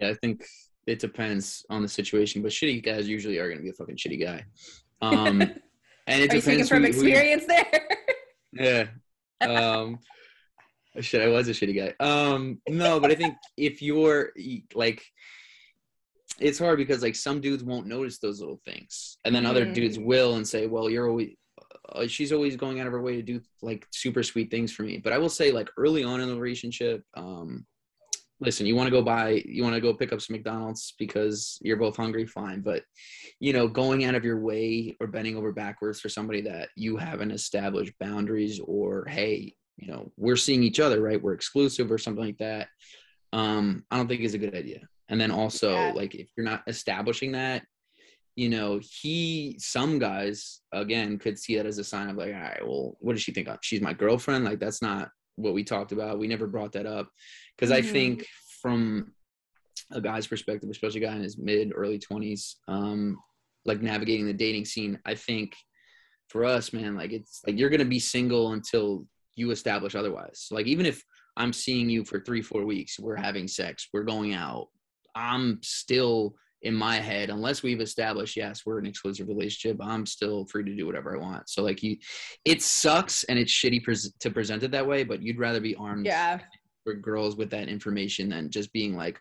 yeah, 0.00 0.10
I 0.10 0.14
think 0.14 0.44
it 0.86 1.00
depends 1.00 1.66
on 1.70 1.82
the 1.82 1.88
situation, 1.88 2.40
but 2.40 2.52
shitty 2.52 2.84
guys 2.84 3.08
usually 3.08 3.38
are 3.38 3.48
going 3.48 3.58
to 3.58 3.64
be 3.64 3.70
a 3.70 3.72
fucking 3.72 3.96
shitty 3.96 4.22
guy. 4.22 4.44
Um, 5.02 5.40
and 6.06 6.22
it 6.22 6.30
Are 6.30 6.36
you 6.36 6.40
speaking 6.40 6.64
depends 6.64 6.68
from 6.68 6.84
who- 6.84 6.92
who 6.92 7.06
experience 7.06 7.44
there? 7.46 7.88
yeah. 8.52 8.86
Um, 9.40 9.98
shit, 11.00 11.20
I 11.20 11.26
was 11.28 11.48
a 11.48 11.52
shitty 11.52 11.74
guy. 11.76 11.94
Um, 12.04 12.60
no, 12.68 13.00
but 13.00 13.10
I 13.10 13.16
think 13.16 13.34
if 13.56 13.82
you're 13.82 14.30
like, 14.74 15.02
it's 16.38 16.58
hard 16.60 16.78
because 16.78 17.02
like 17.02 17.16
some 17.16 17.40
dudes 17.40 17.64
won't 17.64 17.86
notice 17.88 18.18
those 18.18 18.38
little 18.40 18.60
things, 18.64 19.18
and 19.24 19.34
then 19.34 19.46
other 19.46 19.66
Mm. 19.66 19.74
dudes 19.74 19.98
will 19.98 20.34
and 20.36 20.46
say, 20.46 20.66
"Well, 20.68 20.88
you're 20.90 21.08
always." 21.08 21.34
Uh, 21.94 22.06
she's 22.06 22.32
always 22.32 22.56
going 22.56 22.80
out 22.80 22.86
of 22.86 22.92
her 22.92 23.00
way 23.02 23.16
to 23.16 23.22
do 23.22 23.40
like 23.62 23.86
super 23.92 24.22
sweet 24.22 24.50
things 24.50 24.72
for 24.72 24.82
me. 24.82 24.98
But 24.98 25.12
I 25.12 25.18
will 25.18 25.28
say, 25.28 25.52
like 25.52 25.68
early 25.76 26.02
on 26.04 26.20
in 26.20 26.28
the 26.28 26.38
relationship, 26.38 27.02
um, 27.14 27.64
listen, 28.40 28.66
you 28.66 28.74
want 28.74 28.88
to 28.88 28.90
go 28.90 29.02
buy, 29.02 29.42
you 29.46 29.62
want 29.62 29.74
to 29.74 29.80
go 29.80 29.94
pick 29.94 30.12
up 30.12 30.20
some 30.20 30.34
McDonald's 30.34 30.94
because 30.98 31.58
you're 31.62 31.76
both 31.76 31.96
hungry, 31.96 32.26
fine. 32.26 32.60
But 32.60 32.82
you 33.40 33.52
know, 33.52 33.68
going 33.68 34.04
out 34.04 34.14
of 34.14 34.24
your 34.24 34.40
way 34.40 34.96
or 35.00 35.06
bending 35.06 35.36
over 35.36 35.52
backwards 35.52 36.00
for 36.00 36.08
somebody 36.08 36.40
that 36.42 36.68
you 36.76 36.96
haven't 36.96 37.30
established 37.30 37.92
boundaries 38.00 38.60
or 38.64 39.06
hey, 39.06 39.54
you 39.76 39.88
know, 39.88 40.12
we're 40.16 40.36
seeing 40.36 40.62
each 40.62 40.80
other, 40.80 41.00
right? 41.00 41.20
We're 41.22 41.34
exclusive 41.34 41.90
or 41.90 41.98
something 41.98 42.24
like 42.24 42.38
that. 42.38 42.68
Um, 43.32 43.84
I 43.90 43.96
don't 43.96 44.08
think 44.08 44.20
is 44.20 44.34
a 44.34 44.38
good 44.38 44.54
idea. 44.54 44.80
And 45.08 45.20
then 45.20 45.30
also, 45.30 45.70
Yeah. 45.72 45.92
like, 45.94 46.14
if 46.14 46.28
you're 46.36 46.46
not 46.46 46.62
establishing 46.66 47.32
that, 47.32 47.64
you 48.36 48.48
know, 48.48 48.80
he, 48.82 49.56
some 49.58 49.98
guys, 49.98 50.60
again, 50.72 51.18
could 51.18 51.38
see 51.38 51.56
that 51.56 51.66
as 51.66 51.78
a 51.78 51.84
sign 51.84 52.08
of 52.08 52.16
like, 52.16 52.34
all 52.34 52.40
right, 52.40 52.66
well, 52.66 52.96
what 53.00 53.12
does 53.12 53.22
she 53.22 53.32
think? 53.32 53.48
She's 53.62 53.80
my 53.80 53.92
girlfriend. 53.92 54.44
Like, 54.44 54.58
that's 54.58 54.82
not 54.82 55.10
what 55.36 55.54
we 55.54 55.62
talked 55.62 55.92
about. 55.92 56.18
We 56.18 56.26
never 56.26 56.46
brought 56.46 56.72
that 56.72 56.86
up. 56.86 57.08
Because 57.56 57.70
I 57.70 57.80
Mhm. 57.80 57.92
think 57.92 58.26
from 58.60 59.12
a 59.92 60.00
guy's 60.00 60.26
perspective, 60.26 60.68
especially 60.70 61.02
a 61.02 61.06
guy 61.06 61.16
in 61.16 61.22
his 61.22 61.38
mid, 61.38 61.72
early 61.74 61.98
20s, 61.98 62.56
um, 62.66 63.18
like 63.64 63.80
navigating 63.82 64.26
the 64.26 64.32
dating 64.32 64.64
scene, 64.64 64.98
I 65.04 65.14
think 65.14 65.54
for 66.28 66.44
us, 66.44 66.72
man, 66.72 66.96
like, 66.96 67.12
it's 67.12 67.40
like 67.46 67.58
you're 67.58 67.70
going 67.70 67.78
to 67.78 67.84
be 67.84 68.00
single 68.00 68.52
until 68.52 69.06
you 69.36 69.50
establish 69.52 69.94
otherwise. 69.94 70.48
Like, 70.50 70.66
even 70.66 70.86
if 70.86 71.04
I'm 71.36 71.52
seeing 71.52 71.88
you 71.88 72.04
for 72.04 72.20
three, 72.20 72.42
four 72.42 72.64
weeks, 72.64 72.98
we're 72.98 73.16
having 73.16 73.46
sex, 73.46 73.88
we're 73.92 74.04
going 74.04 74.34
out, 74.34 74.68
I'm 75.14 75.60
still 75.62 76.34
in 76.64 76.74
my 76.74 76.96
head, 76.96 77.30
unless 77.30 77.62
we've 77.62 77.80
established, 77.80 78.36
yes, 78.36 78.62
we're 78.64 78.78
an 78.78 78.86
exclusive 78.86 79.28
relationship, 79.28 79.78
I'm 79.80 80.06
still 80.06 80.46
free 80.46 80.64
to 80.64 80.74
do 80.74 80.86
whatever 80.86 81.14
I 81.14 81.20
want. 81.20 81.48
So, 81.48 81.62
like, 81.62 81.82
you, 81.82 81.96
it 82.44 82.62
sucks 82.62 83.24
and 83.24 83.38
it's 83.38 83.52
shitty 83.52 83.84
pres- 83.84 84.12
to 84.20 84.30
present 84.30 84.62
it 84.62 84.70
that 84.72 84.86
way, 84.86 85.04
but 85.04 85.22
you'd 85.22 85.38
rather 85.38 85.60
be 85.60 85.76
armed 85.76 86.06
yeah. 86.06 86.40
for 86.82 86.94
girls 86.94 87.36
with 87.36 87.50
that 87.50 87.68
information 87.68 88.30
than 88.30 88.50
just 88.50 88.72
being 88.72 88.96
like, 88.96 89.20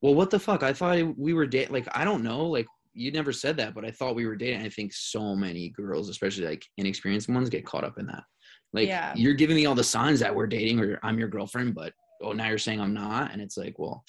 well, 0.00 0.14
what 0.14 0.30
the 0.30 0.38
fuck? 0.38 0.62
I 0.62 0.72
thought 0.72 1.18
we 1.18 1.34
were 1.34 1.46
dating. 1.46 1.74
Like, 1.74 1.88
I 1.92 2.04
don't 2.04 2.22
know. 2.22 2.46
Like, 2.46 2.66
you 2.94 3.12
never 3.12 3.32
said 3.32 3.56
that, 3.58 3.74
but 3.74 3.84
I 3.84 3.90
thought 3.90 4.16
we 4.16 4.26
were 4.26 4.36
dating. 4.36 4.62
I 4.62 4.70
think 4.70 4.92
so 4.94 5.36
many 5.36 5.68
girls, 5.70 6.08
especially 6.08 6.46
like 6.46 6.64
inexperienced 6.78 7.28
ones, 7.28 7.50
get 7.50 7.66
caught 7.66 7.84
up 7.84 7.98
in 7.98 8.06
that. 8.06 8.24
Like, 8.72 8.88
Yeah. 8.88 9.12
you're 9.14 9.34
giving 9.34 9.56
me 9.56 9.66
all 9.66 9.74
the 9.74 9.84
signs 9.84 10.20
that 10.20 10.34
we're 10.34 10.46
dating 10.46 10.80
or 10.80 10.98
I'm 11.02 11.18
your 11.18 11.28
girlfriend, 11.28 11.74
but 11.74 11.92
oh, 12.22 12.32
now 12.32 12.48
you're 12.48 12.58
saying 12.58 12.80
I'm 12.80 12.94
not. 12.94 13.32
And 13.32 13.42
it's 13.42 13.56
like, 13.56 13.78
well, 13.78 14.04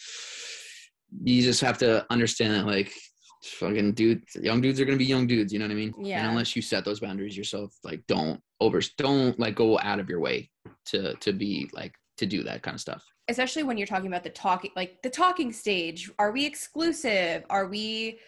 you 1.23 1.41
just 1.41 1.61
have 1.61 1.77
to 1.79 2.05
understand 2.09 2.53
that, 2.53 2.65
like, 2.65 2.91
fucking 3.43 3.93
dude, 3.93 4.23
young 4.35 4.61
dudes 4.61 4.79
are 4.79 4.85
gonna 4.85 4.97
be 4.97 5.05
young 5.05 5.25
dudes. 5.27 5.51
You 5.53 5.59
know 5.59 5.65
what 5.65 5.71
I 5.71 5.75
mean? 5.75 5.93
Yeah. 6.01 6.19
And 6.21 6.29
unless 6.31 6.55
you 6.55 6.61
set 6.61 6.83
those 6.85 6.99
boundaries 6.99 7.37
yourself, 7.37 7.73
like, 7.83 8.01
don't 8.07 8.41
over, 8.59 8.81
don't 8.97 9.39
like 9.39 9.55
go 9.55 9.79
out 9.79 9.99
of 9.99 10.09
your 10.09 10.19
way 10.19 10.49
to 10.87 11.13
to 11.15 11.31
be 11.33 11.69
like 11.73 11.93
to 12.17 12.25
do 12.25 12.43
that 12.43 12.61
kind 12.61 12.75
of 12.75 12.81
stuff. 12.81 13.03
especially 13.29 13.63
when 13.63 13.77
you're 13.77 13.87
talking 13.87 14.07
about 14.07 14.23
the 14.23 14.29
talking 14.29 14.71
like 14.75 15.01
the 15.03 15.09
talking 15.09 15.53
stage 15.53 16.11
are 16.19 16.31
we 16.33 16.45
exclusive 16.45 17.43
are 17.49 17.67
we 17.67 18.19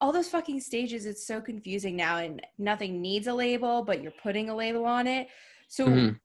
all 0.00 0.12
those 0.12 0.28
fucking 0.28 0.60
stages 0.60 1.06
it's 1.06 1.26
so 1.26 1.40
confusing 1.40 1.96
now 1.96 2.18
and 2.18 2.40
nothing 2.58 3.00
needs 3.02 3.26
a 3.26 3.34
label 3.34 3.82
but 3.82 4.00
you're 4.00 4.12
putting 4.22 4.48
a 4.48 4.54
label 4.54 4.84
on 4.84 5.08
it 5.08 5.26
so 5.68 5.86
Mhm. 5.88 6.20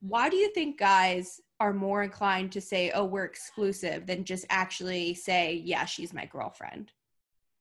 why 0.00 0.30
do 0.30 0.36
you 0.36 0.50
think 0.54 0.78
guys 0.78 1.38
are 1.60 1.72
more 1.72 2.02
inclined 2.02 2.52
to 2.52 2.60
say 2.60 2.90
oh 2.92 3.04
we're 3.04 3.24
exclusive 3.24 4.06
than 4.06 4.24
just 4.24 4.46
actually 4.48 5.14
say 5.14 5.60
yeah 5.64 5.84
she's 5.84 6.12
my 6.14 6.24
girlfriend. 6.26 6.92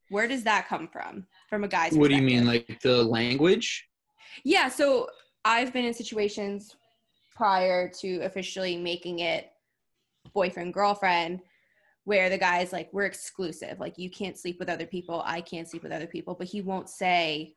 Where 0.10 0.28
does 0.28 0.44
that 0.44 0.68
come 0.68 0.88
from 0.88 1.26
from 1.50 1.64
a 1.64 1.68
guy's 1.68 1.94
What 1.94 2.10
do 2.10 2.16
you 2.16 2.22
mean, 2.22 2.46
like 2.46 2.80
the 2.82 3.04
language? 3.04 3.88
Yeah, 4.44 4.70
so 4.70 5.10
I've 5.44 5.74
been 5.74 5.86
in 5.86 5.94
situations 5.94 6.76
prior 7.36 7.90
to 8.00 8.20
officially 8.20 8.78
making 8.78 9.20
it 9.20 9.52
boyfriend 10.34 10.74
girlfriend 10.74 11.42
where 12.04 12.30
the 12.30 12.38
guy's 12.38 12.72
like 12.72 12.90
we're 12.94 13.06
exclusive. 13.06 13.80
Like 13.80 13.98
you 13.98 14.10
can't 14.10 14.38
sleep 14.38 14.60
with 14.60 14.70
other 14.70 14.86
people. 14.86 15.22
I 15.26 15.42
can't 15.42 15.68
sleep 15.68 15.84
with 15.84 15.92
other 15.92 16.08
people. 16.08 16.36
But 16.36 16.48
he 16.48 16.62
won't 16.62 16.90
say 16.90 17.56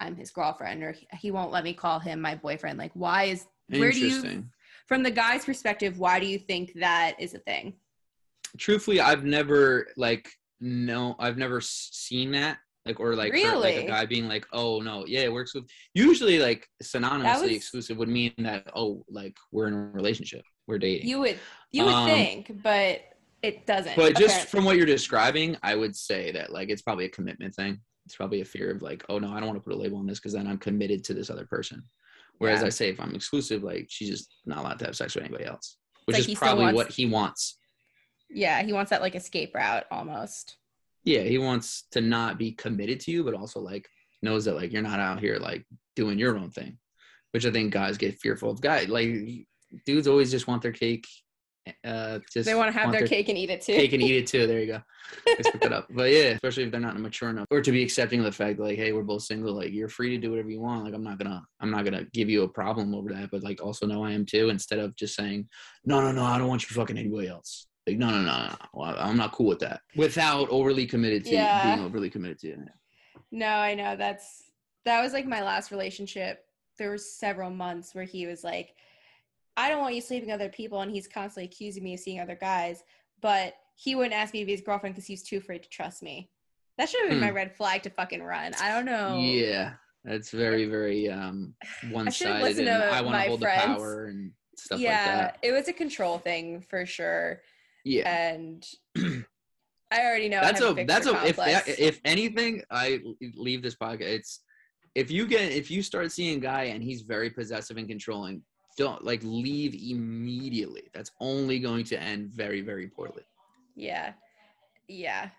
i'm 0.00 0.16
his 0.16 0.32
girlfriend 0.32 0.82
or 0.82 0.96
he- 1.20 1.30
won't 1.30 1.52
let 1.52 1.62
me 1.62 1.72
call 1.72 2.00
him 2.00 2.20
my 2.20 2.34
boyfriend. 2.34 2.78
Like 2.78 2.90
why 2.94 3.24
is 3.24 3.46
where 3.68 3.92
do 3.92 4.00
you 4.00 4.16
Interesting. 4.16 4.50
From 4.86 5.02
the 5.02 5.10
guy's 5.10 5.44
perspective 5.44 5.98
why 5.98 6.18
do 6.20 6.26
you 6.26 6.38
think 6.38 6.72
that 6.74 7.14
is 7.18 7.34
a 7.34 7.38
thing 7.40 7.74
Truthfully, 8.56 9.00
I've 9.00 9.24
never 9.24 9.88
like 9.96 10.30
no, 10.60 11.16
I've 11.18 11.36
never 11.36 11.60
seen 11.60 12.30
that 12.32 12.58
like 12.86 13.00
or 13.00 13.16
like 13.16 13.32
heard, 13.32 13.58
like 13.58 13.74
a 13.76 13.86
guy 13.86 14.06
being 14.06 14.28
like, 14.28 14.46
oh 14.52 14.78
no, 14.80 15.04
yeah, 15.06 15.22
it 15.22 15.32
works 15.32 15.50
exclusive. 15.50 15.70
Usually, 15.94 16.38
like 16.38 16.68
synonymously 16.80 17.42
was- 17.42 17.50
exclusive 17.50 17.96
would 17.96 18.08
mean 18.08 18.32
that 18.38 18.70
oh, 18.76 19.04
like 19.10 19.36
we're 19.50 19.66
in 19.66 19.74
a 19.74 19.78
relationship, 19.92 20.42
we're 20.68 20.78
dating. 20.78 21.08
you 21.08 21.18
would 21.18 21.38
you 21.72 21.84
would 21.84 21.94
Um, 21.94 22.06
think 22.08 22.62
but 22.62 23.00
it 23.42 23.66
doesn't 23.66 23.96
but 23.96 24.14
just 24.16 24.26
apparently. 24.26 24.50
from 24.50 24.64
what 24.64 24.76
you're 24.76 24.86
describing, 24.86 25.56
I 25.64 25.74
would 25.74 25.96
say 25.96 26.30
that 26.30 26.52
like 26.52 26.68
it's 26.68 26.82
probably 26.82 27.06
a 27.06 27.10
commitment 27.10 27.56
thing. 27.56 27.80
It's 28.06 28.14
probably 28.14 28.40
a 28.40 28.44
fear 28.44 28.70
of 28.70 28.82
like, 28.82 29.04
oh 29.08 29.18
no, 29.18 29.32
I 29.32 29.40
don't 29.40 29.48
want 29.48 29.58
to 29.60 29.64
put 29.68 29.74
a 29.74 29.78
label 29.78 29.98
on 29.98 30.06
this 30.06 30.20
because 30.20 30.34
then 30.34 30.46
I'm 30.46 30.58
committed 30.58 31.02
to 31.04 31.14
this 31.14 31.28
other 31.28 31.46
person. 31.46 31.82
Whereas 32.38 32.60
Yeah. 32.60 32.66
I 32.66 32.70
say 32.70 32.88
if 32.90 33.00
I'm 33.00 33.14
exclusive, 33.14 33.62
like 33.62 33.86
she's 33.88 34.10
just 34.10 34.34
not 34.44 34.58
allowed 34.58 34.78
to 34.80 34.86
have 34.86 34.96
sex 34.96 35.14
with 35.14 35.24
anybody 35.24 35.44
else, 35.44 35.76
which 36.06 36.18
like 36.18 36.28
is 36.28 36.38
probably 36.38 36.64
wants- 36.64 36.76
what 36.76 36.90
he 36.92 37.06
wants. 37.06 37.58
yeah 38.30 38.62
he 38.62 38.72
wants 38.72 38.90
that 38.90 39.00
like 39.02 39.14
escape 39.14 39.54
route 39.54 39.84
almost 39.90 40.56
Yeah, 41.04 41.20
he 41.20 41.38
wants 41.38 41.84
to 41.92 42.00
not 42.00 42.38
be 42.38 42.52
committed 42.52 42.98
to 43.00 43.10
you, 43.12 43.22
but 43.24 43.34
also 43.34 43.60
like 43.60 43.86
knows 44.22 44.44
that 44.46 44.54
like 44.56 44.72
you're 44.72 44.82
not 44.82 45.00
out 45.00 45.20
here 45.20 45.36
like 45.38 45.64
doing 45.96 46.18
your 46.18 46.36
own 46.38 46.50
thing, 46.50 46.78
which 47.32 47.44
I 47.46 47.50
think 47.52 47.72
guys 47.72 47.98
get 47.98 48.18
fearful 48.18 48.50
of. 48.50 48.60
Guy 48.60 48.84
like 48.84 49.46
dudes 49.86 50.08
always 50.08 50.30
just 50.30 50.46
want 50.46 50.62
their 50.62 50.72
cake 50.72 51.06
uh, 51.84 52.18
just 52.32 52.46
They 52.46 52.54
want 52.54 52.72
to 52.72 52.78
have 52.78 52.90
their 52.92 53.00
their 53.00 53.08
cake 53.08 53.28
and 53.28 53.38
eat 53.38 53.50
it 53.50 53.62
too. 53.62 53.74
cake 53.74 53.92
and 53.92 54.02
eat 54.02 54.16
it 54.16 54.26
too. 54.26 54.46
There 54.46 54.60
you 54.60 54.66
go. 54.66 54.82
Let's 55.26 55.50
pick 55.50 55.62
that 55.62 55.72
up. 55.72 55.86
But 55.94 56.10
yeah, 56.10 56.30
especially 56.30 56.64
if 56.64 56.70
they're 56.70 56.80
not 56.80 56.98
mature 56.98 57.30
enough, 57.30 57.46
or 57.50 57.60
to 57.60 57.72
be 57.72 57.82
accepting 57.82 58.20
of 58.20 58.26
the 58.26 58.32
fact 58.32 58.56
that 58.58 58.62
like, 58.62 58.76
hey, 58.76 58.92
we're 58.92 59.02
both 59.02 59.22
single. 59.22 59.54
Like, 59.54 59.72
you're 59.72 59.88
free 59.88 60.10
to 60.10 60.18
do 60.18 60.30
whatever 60.30 60.50
you 60.50 60.60
want. 60.60 60.84
Like, 60.84 60.94
I'm 60.94 61.04
not 61.04 61.18
gonna, 61.18 61.42
I'm 61.60 61.70
not 61.70 61.84
gonna 61.84 62.04
give 62.12 62.28
you 62.28 62.42
a 62.42 62.48
problem 62.48 62.94
over 62.94 63.12
that. 63.12 63.30
But 63.30 63.42
like, 63.42 63.62
also 63.62 63.86
know 63.86 64.04
I 64.04 64.12
am 64.12 64.26
too. 64.26 64.48
Instead 64.50 64.78
of 64.78 64.94
just 64.96 65.14
saying, 65.16 65.48
no, 65.84 66.00
no, 66.00 66.12
no, 66.12 66.24
I 66.24 66.38
don't 66.38 66.48
want 66.48 66.68
you 66.68 66.74
fucking 66.74 66.98
anybody 66.98 67.28
else. 67.28 67.66
Like, 67.86 67.98
no, 67.98 68.08
no, 68.10 68.22
no, 68.22 68.48
no. 68.48 68.54
Well, 68.72 68.96
I'm 68.98 69.16
not 69.16 69.32
cool 69.32 69.46
with 69.46 69.60
that. 69.60 69.80
Without 69.96 70.48
overly 70.50 70.86
committed 70.86 71.24
to 71.26 71.34
Yeah. 71.34 71.62
being 71.62 71.80
overly 71.86 72.10
committed 72.10 72.38
to 72.40 72.48
it. 72.52 72.58
No, 73.30 73.46
I 73.46 73.74
know. 73.74 73.96
That's 73.96 74.42
that 74.84 75.02
was 75.02 75.12
like 75.12 75.26
my 75.26 75.42
last 75.42 75.70
relationship. 75.70 76.40
There 76.78 76.90
were 76.90 76.98
several 76.98 77.50
months 77.50 77.94
where 77.94 78.04
he 78.04 78.26
was 78.26 78.42
like, 78.44 78.74
I 79.56 79.68
don't 79.68 79.80
want 79.80 79.94
you 79.94 80.00
sleeping 80.00 80.28
with 80.28 80.34
other 80.34 80.48
people, 80.48 80.80
and 80.80 80.90
he's 80.90 81.06
constantly 81.06 81.44
accusing 81.44 81.84
me 81.84 81.94
of 81.94 82.00
seeing 82.00 82.20
other 82.20 82.34
guys, 82.40 82.82
but 83.20 83.54
he 83.76 83.94
wouldn't 83.94 84.14
ask 84.14 84.32
me 84.32 84.40
to 84.40 84.46
be 84.46 84.52
his 84.52 84.60
girlfriend 84.60 84.94
because 84.94 85.06
he's 85.06 85.22
too 85.22 85.38
afraid 85.38 85.62
to 85.62 85.68
trust 85.68 86.02
me. 86.02 86.30
That 86.78 86.88
should 86.88 87.00
have 87.02 87.10
been 87.10 87.20
my 87.20 87.28
Hmm. 87.30 87.36
red 87.36 87.56
flag 87.56 87.82
to 87.84 87.90
fucking 87.90 88.22
run. 88.22 88.52
I 88.60 88.70
don't 88.72 88.84
know. 88.84 89.18
Yeah, 89.20 89.74
that's 90.04 90.30
very, 90.30 90.64
very 90.66 91.08
um 91.08 91.54
one 91.90 92.10
sided, 92.10 92.58
and 92.58 92.68
I 92.68 93.00
want 93.00 93.16
to 93.22 93.28
hold 93.28 93.40
friends. 93.40 93.62
the 93.62 93.66
power 93.74 94.06
and 94.06 94.32
stuff 94.56 94.80
yeah, 94.80 94.90
like 94.90 95.04
that. 95.16 95.38
it 95.42 95.52
was 95.52 95.68
a 95.68 95.72
control 95.72 96.18
thing 96.18 96.60
for 96.62 96.84
sure. 96.86 97.40
Yeah. 97.84 98.08
And 98.08 98.64
I 99.92 100.00
already 100.00 100.28
know 100.28 100.40
that's 100.40 100.60
a 100.60 100.84
that's 100.86 101.06
a 101.06 101.10
if 101.26 101.36
complex. 101.36 101.68
if 101.78 102.00
anything 102.04 102.62
i 102.70 103.00
leave 103.36 103.62
this 103.62 103.76
podcast 103.76 104.00
it's 104.00 104.40
if 104.96 105.08
you 105.08 105.24
get 105.26 105.52
if 105.52 105.70
you 105.70 105.82
start 105.82 106.10
seeing 106.10 106.38
a 106.38 106.40
guy 106.40 106.64
and 106.64 106.82
he's 106.82 107.02
very 107.02 107.30
possessive 107.30 107.76
and 107.76 107.86
controlling 107.86 108.42
don't 108.76 109.04
like 109.04 109.20
leave 109.22 109.74
immediately 109.74 110.84
that's 110.92 111.10
only 111.20 111.58
going 111.58 111.84
to 111.84 112.00
end 112.00 112.30
very 112.30 112.60
very 112.60 112.88
poorly 112.88 113.22
Yeah. 113.76 114.12
Yeah. 114.88 115.30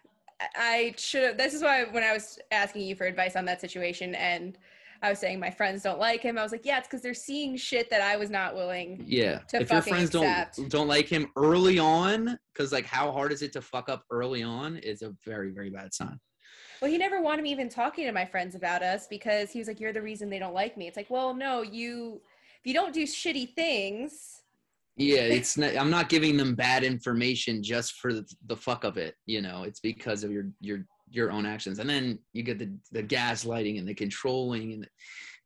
I- 0.56 0.94
should 0.98 1.24
have. 1.24 1.38
This 1.38 1.54
is 1.54 1.62
why 1.64 1.86
when 1.86 2.04
I 2.04 2.12
was 2.14 2.40
asking 2.52 2.82
you 2.84 2.96
for 2.96 3.06
advice 3.06 3.36
on 3.38 3.46
that 3.46 3.62
situation 3.62 4.16
and 4.16 4.58
I 5.02 5.10
was 5.10 5.20
saying 5.20 5.40
my 5.40 5.52
friends 5.52 5.84
don't 5.84 6.00
like 6.00 6.22
him, 6.22 6.38
I 6.38 6.44
was 6.44 6.52
like, 6.52 6.66
yeah, 6.66 6.78
it's 6.80 6.88
because 6.88 7.02
they're 7.02 7.14
seeing 7.14 7.56
shit 7.56 7.90
that 7.90 8.02
I 8.02 8.18
was 8.18 8.30
not 8.30 8.56
willing. 8.56 9.04
yeah 9.08 9.40
To 9.50 9.62
if 9.62 9.72
your 9.72 9.82
friends 9.82 10.14
accept. 10.16 10.58
don't 10.58 10.70
don't 10.70 10.88
like 10.88 11.08
him 11.08 11.32
early 11.38 11.80
on 11.80 12.38
because 12.54 12.72
like 12.74 12.86
how 12.86 13.12
hard 13.12 13.32
is 13.32 13.42
it 13.42 13.54
to 13.54 13.62
fuck 13.62 13.88
up 13.88 14.04
early 14.10 14.44
on 14.44 14.78
is 14.78 15.02
a 15.04 15.14
very 15.26 15.52
very 15.52 15.70
bad 15.70 15.94
sign 15.94 16.20
Well, 16.82 16.92
he 16.92 16.98
never 16.98 17.22
wanted 17.22 17.44
me 17.44 17.52
even 17.52 17.70
talking 17.70 18.06
to 18.06 18.12
my 18.12 18.26
friends 18.26 18.56
about 18.56 18.82
us 18.84 19.08
because 19.08 19.52
he 19.52 19.60
was 19.60 19.68
like, 19.70 19.80
you're 19.80 19.94
the 19.94 20.02
reason 20.02 20.30
they 20.30 20.40
don't 20.40 20.54
like 20.54 20.76
me. 20.78 20.88
It's 20.88 20.98
like, 20.98 21.10
well, 21.10 21.34
no, 21.34 21.62
you, 21.62 22.22
you 22.66 22.74
don't 22.74 22.94
do 22.94 23.04
shitty 23.04 23.54
things, 23.56 24.42
yeah 24.98 25.24
it's 25.24 25.58
not 25.58 25.76
i'm 25.76 25.90
not 25.90 26.08
giving 26.08 26.38
them 26.38 26.56
bad 26.56 26.82
information 26.82 27.62
just 27.62 27.96
for 27.96 28.14
the, 28.14 28.26
the 28.46 28.56
fuck 28.56 28.86
of 28.86 28.96
it 28.96 29.16
you 29.26 29.42
know 29.42 29.64
it's 29.64 29.82
because 29.82 30.24
of 30.24 30.32
your 30.32 30.46
your 30.62 30.86
your 31.10 31.32
own 31.32 31.46
actions. 31.46 31.80
And 31.80 31.90
then 31.90 32.20
you 32.34 32.44
get 32.44 32.60
the 32.60 32.72
the 32.92 33.04
gaslighting 33.04 33.80
and 33.80 33.88
the 33.88 33.94
controlling 33.94 34.74
and 34.74 34.88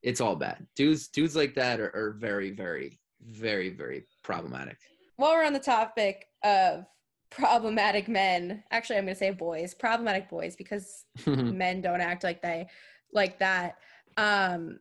it's 0.01 0.21
all 0.21 0.35
bad. 0.35 0.65
Dudes 0.75 1.09
dudes 1.09 1.35
like 1.35 1.55
that 1.55 1.79
are, 1.79 1.95
are 1.95 2.15
very 2.19 2.51
very 2.51 2.99
very 3.21 3.69
very 3.69 4.05
problematic. 4.23 4.77
While 5.17 5.33
we're 5.33 5.45
on 5.45 5.53
the 5.53 5.59
topic 5.59 6.25
of 6.43 6.85
problematic 7.29 8.07
men, 8.07 8.63
actually, 8.71 8.97
I'm 8.97 9.03
going 9.03 9.15
to 9.15 9.19
say 9.19 9.31
boys, 9.31 9.73
problematic 9.73 10.29
boys, 10.29 10.55
because 10.55 11.05
men 11.25 11.81
don't 11.81 12.01
act 12.01 12.23
like 12.23 12.41
they 12.41 12.67
like 13.13 13.39
that. 13.39 13.75
Um, 14.15 14.79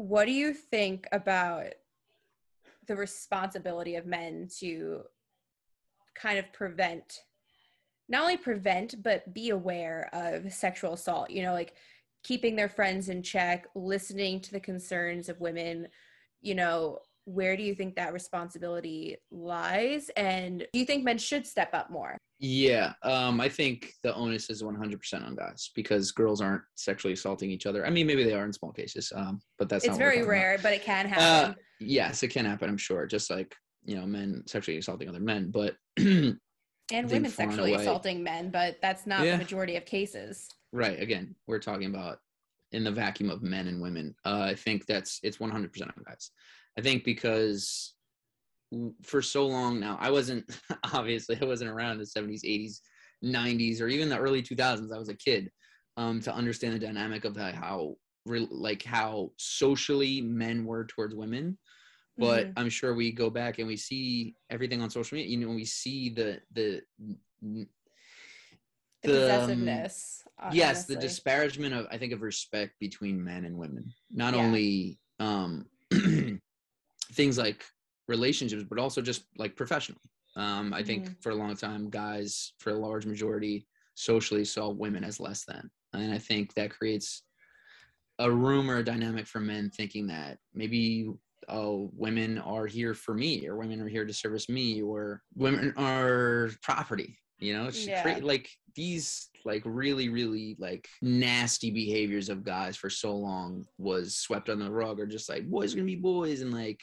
what 0.00 0.24
do 0.24 0.32
you 0.32 0.54
think 0.54 1.06
about 1.12 1.66
the 2.86 2.96
responsibility 2.96 3.96
of 3.96 4.06
men 4.06 4.48
to 4.58 5.02
kind 6.14 6.38
of 6.38 6.50
prevent, 6.54 7.18
not 8.08 8.22
only 8.22 8.38
prevent, 8.38 9.02
but 9.02 9.34
be 9.34 9.50
aware 9.50 10.08
of 10.14 10.50
sexual 10.54 10.94
assault? 10.94 11.30
You 11.30 11.42
know, 11.42 11.52
like 11.52 11.74
keeping 12.24 12.56
their 12.56 12.70
friends 12.70 13.10
in 13.10 13.22
check, 13.22 13.66
listening 13.74 14.40
to 14.40 14.52
the 14.52 14.60
concerns 14.60 15.28
of 15.28 15.38
women, 15.38 15.86
you 16.40 16.54
know, 16.54 17.00
where 17.26 17.54
do 17.54 17.62
you 17.62 17.74
think 17.74 17.96
that 17.96 18.14
responsibility 18.14 19.18
lies? 19.30 20.10
And 20.16 20.60
do 20.72 20.78
you 20.78 20.86
think 20.86 21.04
men 21.04 21.18
should 21.18 21.46
step 21.46 21.74
up 21.74 21.90
more? 21.90 22.16
Yeah 22.42 22.94
um 23.02 23.38
i 23.38 23.48
think 23.48 23.92
the 24.02 24.14
onus 24.14 24.48
is 24.48 24.62
100% 24.62 25.26
on 25.26 25.34
guys 25.36 25.70
because 25.74 26.10
girls 26.10 26.40
aren't 26.40 26.62
sexually 26.74 27.12
assaulting 27.12 27.50
each 27.50 27.66
other 27.66 27.84
i 27.86 27.90
mean 27.90 28.06
maybe 28.06 28.24
they 28.24 28.32
are 28.32 28.46
in 28.46 28.52
small 28.52 28.72
cases 28.72 29.12
um 29.14 29.40
but 29.58 29.68
that's 29.68 29.84
it's 29.84 29.90
not 29.98 29.98
what 29.98 30.00
we're 30.00 30.10
very 30.10 30.16
talking 30.16 30.22
about. 30.24 30.30
rare, 30.32 30.58
but 30.62 30.72
it 30.72 30.82
can 30.82 31.06
Uh, 31.06 31.08
happen. 31.10 31.54
yes 31.80 32.22
it 32.22 32.28
can 32.28 32.46
happen 32.46 32.70
i'm 32.70 32.78
sure 32.78 33.06
just 33.06 33.28
like 33.30 33.54
you 33.84 33.94
know 33.94 34.06
men 34.06 34.42
sexually 34.46 34.78
assaulting 34.78 35.08
other 35.08 35.20
men 35.20 35.50
but 35.50 35.76
and 35.98 36.38
women 36.92 37.30
sexually 37.30 37.74
away- 37.74 37.82
assaulting 37.82 38.22
men, 38.22 38.50
but 38.50 38.76
that's 38.82 39.06
not 39.06 39.24
Yeah. 39.24 39.32
the 39.32 39.38
majority 39.38 39.76
of 39.76 39.84
cases. 39.84 40.48
right 40.72 40.98
again 41.00 41.34
we're 41.46 41.58
talking 41.58 41.88
about 41.90 42.18
in 42.72 42.84
the 42.84 42.90
vacuum 42.90 43.28
of 43.28 43.42
men 43.42 43.66
and 43.68 43.82
women 43.82 44.14
uh, 44.24 44.44
i 44.48 44.54
think 44.54 44.86
that's 44.86 45.20
it's 45.22 45.36
100% 45.36 45.52
on 45.82 46.04
guys 46.06 46.30
i 46.78 46.80
think 46.80 47.04
because 47.04 47.94
for 49.02 49.20
so 49.20 49.46
long 49.46 49.80
now 49.80 49.96
i 50.00 50.10
wasn't 50.10 50.44
obviously 50.92 51.36
i 51.40 51.44
wasn't 51.44 51.68
around 51.68 51.92
in 51.92 51.98
the 51.98 52.04
70s 52.04 52.44
80s 52.44 52.80
90s 53.22 53.80
or 53.80 53.88
even 53.88 54.08
the 54.08 54.18
early 54.18 54.42
2000s 54.42 54.92
i 54.92 54.98
was 54.98 55.08
a 55.08 55.14
kid 55.14 55.50
um, 55.96 56.20
to 56.20 56.32
understand 56.34 56.74
the 56.74 56.78
dynamic 56.78 57.24
of 57.24 57.36
how 57.36 57.94
like 58.26 58.82
how 58.84 59.30
socially 59.36 60.20
men 60.20 60.64
were 60.64 60.84
towards 60.84 61.14
women 61.14 61.58
but 62.16 62.46
Mhm. 62.46 62.52
i'm 62.56 62.68
sure 62.68 62.94
we 62.94 63.10
go 63.12 63.28
back 63.28 63.58
and 63.58 63.66
we 63.66 63.76
see 63.76 64.34
everything 64.50 64.80
on 64.82 64.90
social 64.90 65.16
media 65.16 65.30
you 65.30 65.44
know 65.44 65.52
we 65.52 65.64
see 65.64 66.10
the 66.10 66.40
the 66.52 66.80
the, 67.42 67.66
the, 69.02 69.10
um, 69.10 69.20
possessiveness. 69.20 70.22
uh, 70.42 70.50
yes 70.52 70.84
the 70.86 70.94
disparagement 70.96 71.74
of 71.74 71.86
i 71.90 71.98
think 71.98 72.12
of 72.12 72.22
respect 72.22 72.78
between 72.78 73.22
men 73.22 73.44
and 73.44 73.56
women 73.58 73.92
not 74.10 74.34
Yeah. 74.34 74.44
only 74.44 74.98
um 75.18 75.66
things 77.12 77.36
like 77.36 77.64
relationships 78.10 78.64
but 78.68 78.78
also 78.78 79.00
just 79.00 79.22
like 79.38 79.54
professionally 79.56 80.02
um 80.36 80.72
i 80.74 80.82
think 80.82 81.06
Mhm. 81.06 81.22
for 81.22 81.30
a 81.30 81.34
long 81.42 81.56
time 81.56 81.88
guys 81.88 82.52
for 82.58 82.70
a 82.70 82.78
large 82.86 83.06
majority 83.06 83.66
socially 83.94 84.44
saw 84.44 84.68
women 84.68 85.04
as 85.04 85.20
less 85.20 85.44
than 85.44 85.70
and 85.94 86.12
i 86.12 86.18
think 86.18 86.52
that 86.54 86.70
creates 86.78 87.22
a 88.18 88.30
room 88.30 88.70
or 88.70 88.78
a 88.78 88.84
dynamic 88.84 89.26
for 89.26 89.40
men 89.40 89.70
thinking 89.70 90.06
that 90.08 90.38
maybe 90.54 91.08
oh 91.48 91.90
women 91.94 92.38
are 92.38 92.66
here 92.66 92.94
for 92.94 93.14
me 93.14 93.48
or 93.48 93.56
women 93.56 93.80
are 93.80 93.88
here 93.96 94.04
to 94.04 94.12
service 94.12 94.48
me 94.48 94.82
or 94.82 95.22
women 95.34 95.72
are 95.76 96.50
property 96.62 97.16
you 97.38 97.52
know 97.54 97.66
it's 97.68 97.86
Yeah. 97.86 98.02
cra- 98.02 98.24
like 98.32 98.46
these 98.74 99.28
like 99.44 99.62
really 99.64 100.08
really 100.10 100.54
like 100.58 100.86
nasty 101.00 101.70
behaviors 101.70 102.28
of 102.28 102.44
guys 102.44 102.76
for 102.76 102.90
so 102.90 103.16
long 103.16 103.64
was 103.78 104.14
swept 104.24 104.48
under 104.50 104.64
the 104.64 104.70
rug 104.70 105.00
or 105.00 105.06
just 105.06 105.28
like 105.32 105.48
boys 105.48 105.72
are 105.72 105.76
gonna 105.78 105.86
be 105.96 105.96
boys 106.14 106.42
and 106.42 106.52
like 106.52 106.80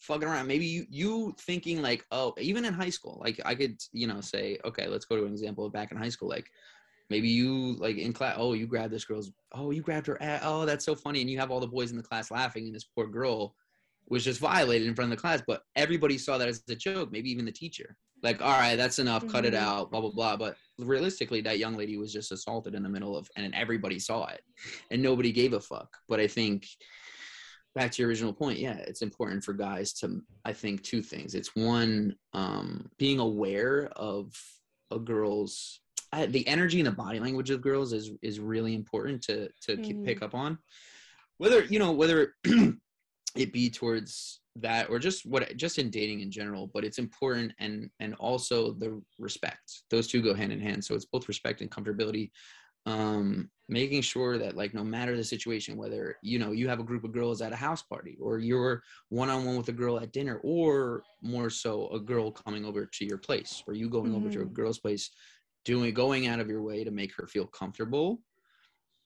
fucking 0.00 0.26
around 0.26 0.46
maybe 0.46 0.64
you 0.66 0.84
you 0.88 1.34
thinking 1.38 1.82
like 1.82 2.04
oh 2.10 2.32
even 2.38 2.64
in 2.64 2.72
high 2.72 2.88
school 2.90 3.20
like 3.22 3.38
i 3.44 3.54
could 3.54 3.78
you 3.92 4.06
know 4.06 4.20
say 4.20 4.58
okay 4.64 4.86
let's 4.86 5.04
go 5.04 5.16
to 5.16 5.24
an 5.26 5.32
example 5.32 5.64
of 5.66 5.72
back 5.72 5.92
in 5.92 5.98
high 5.98 6.08
school 6.08 6.28
like 6.28 6.50
maybe 7.10 7.28
you 7.28 7.74
like 7.78 7.96
in 7.96 8.12
class 8.12 8.34
oh 8.38 8.54
you 8.54 8.66
grabbed 8.66 8.92
this 8.92 9.04
girl's 9.04 9.30
oh 9.52 9.70
you 9.70 9.82
grabbed 9.82 10.06
her 10.06 10.20
ass. 10.22 10.40
oh 10.44 10.64
that's 10.64 10.84
so 10.84 10.94
funny 10.94 11.20
and 11.20 11.28
you 11.28 11.38
have 11.38 11.50
all 11.50 11.60
the 11.60 11.66
boys 11.66 11.90
in 11.90 11.96
the 11.96 12.02
class 12.02 12.30
laughing 12.30 12.64
and 12.66 12.74
this 12.74 12.84
poor 12.84 13.06
girl 13.06 13.54
was 14.08 14.24
just 14.24 14.40
violated 14.40 14.88
in 14.88 14.94
front 14.94 15.12
of 15.12 15.16
the 15.16 15.20
class 15.20 15.42
but 15.46 15.62
everybody 15.76 16.16
saw 16.16 16.38
that 16.38 16.48
as 16.48 16.62
a 16.70 16.74
joke 16.74 17.12
maybe 17.12 17.30
even 17.30 17.44
the 17.44 17.52
teacher 17.52 17.96
like 18.22 18.40
all 18.40 18.58
right 18.58 18.76
that's 18.76 18.98
enough 18.98 19.26
cut 19.28 19.44
it 19.44 19.52
Mhm. 19.54 19.58
out 19.58 19.90
blah 19.90 20.00
blah 20.00 20.10
blah 20.10 20.36
but 20.36 20.56
realistically 20.78 21.40
that 21.42 21.58
young 21.58 21.76
lady 21.76 21.96
was 21.98 22.12
just 22.12 22.32
assaulted 22.32 22.74
in 22.74 22.82
the 22.82 22.88
middle 22.88 23.16
of 23.16 23.28
and 23.36 23.54
everybody 23.54 23.98
saw 23.98 24.26
it 24.28 24.40
and 24.90 25.02
nobody 25.02 25.30
gave 25.30 25.52
a 25.52 25.60
fuck 25.60 25.96
but 26.08 26.20
i 26.20 26.26
think 26.26 26.66
back 27.74 27.90
to 27.92 28.02
your 28.02 28.08
original 28.08 28.32
point 28.32 28.58
yeah 28.58 28.74
it's 28.74 29.02
important 29.02 29.44
for 29.44 29.52
guys 29.52 29.92
to 29.92 30.20
i 30.44 30.52
think 30.52 30.82
two 30.82 31.02
things. 31.02 31.34
It's 31.34 31.54
one 31.54 32.14
um 32.32 32.88
being 32.98 33.18
aware 33.20 33.88
of 33.96 34.32
a 34.90 34.98
girl's 34.98 35.80
I, 36.12 36.26
the 36.26 36.46
energy 36.48 36.80
and 36.80 36.88
the 36.88 36.92
body 36.92 37.20
language 37.20 37.50
of 37.50 37.60
girls 37.62 37.92
is 37.92 38.10
is 38.22 38.40
really 38.40 38.74
important 38.74 39.22
to 39.22 39.48
to 39.62 39.76
keep, 39.76 39.98
Mhm. 39.98 40.04
pick 40.04 40.22
up 40.22 40.34
on. 40.34 40.58
Whether 41.38 41.64
you 41.64 41.78
know 41.78 41.92
whether 41.92 42.34
it 43.36 43.52
be 43.52 43.70
towards 43.70 44.40
that 44.56 44.90
or 44.90 44.98
just 44.98 45.24
what 45.24 45.56
just 45.56 45.78
in 45.78 45.88
dating 45.90 46.20
in 46.20 46.30
general 46.32 46.66
but 46.74 46.84
it's 46.84 46.98
important 46.98 47.52
and 47.60 47.88
and 48.00 48.14
also 48.14 48.72
the 48.72 49.00
respect. 49.20 49.82
Those 49.90 50.08
two 50.08 50.20
go 50.20 50.34
hand 50.34 50.52
in 50.52 50.60
hand. 50.60 50.84
So 50.84 50.96
it's 50.96 51.04
both 51.04 51.28
respect 51.28 51.60
and 51.60 51.70
comfortability 51.70 52.32
um 52.86 53.50
making 53.68 54.00
sure 54.02 54.36
that 54.38 54.56
like 54.56 54.74
no 54.74 54.82
matter 54.82 55.16
the 55.16 55.22
situation 55.22 55.76
whether 55.76 56.16
you 56.22 56.38
know 56.38 56.50
you 56.50 56.68
have 56.68 56.80
a 56.80 56.84
group 56.84 57.04
of 57.04 57.12
girls 57.12 57.40
at 57.42 57.52
a 57.52 57.56
house 57.56 57.82
party 57.82 58.16
or 58.20 58.38
you're 58.38 58.82
one-on-one 59.10 59.56
with 59.56 59.68
a 59.68 59.72
girl 59.72 60.00
at 60.00 60.12
dinner 60.12 60.40
or 60.42 61.02
more 61.22 61.50
so 61.50 61.88
a 61.90 62.00
girl 62.00 62.32
coming 62.32 62.64
over 62.64 62.86
to 62.86 63.04
your 63.04 63.18
place 63.18 63.62
or 63.66 63.74
you 63.74 63.88
going 63.88 64.14
over 64.14 64.28
to 64.30 64.40
a 64.40 64.44
Mhm. 64.44 64.52
girl's 64.54 64.78
place 64.80 65.10
doing 65.64 65.92
going 65.92 66.26
out 66.26 66.40
of 66.40 66.48
your 66.48 66.62
way 66.62 66.82
to 66.82 66.90
make 66.90 67.14
her 67.14 67.26
feel 67.26 67.46
comfortable 67.46 68.22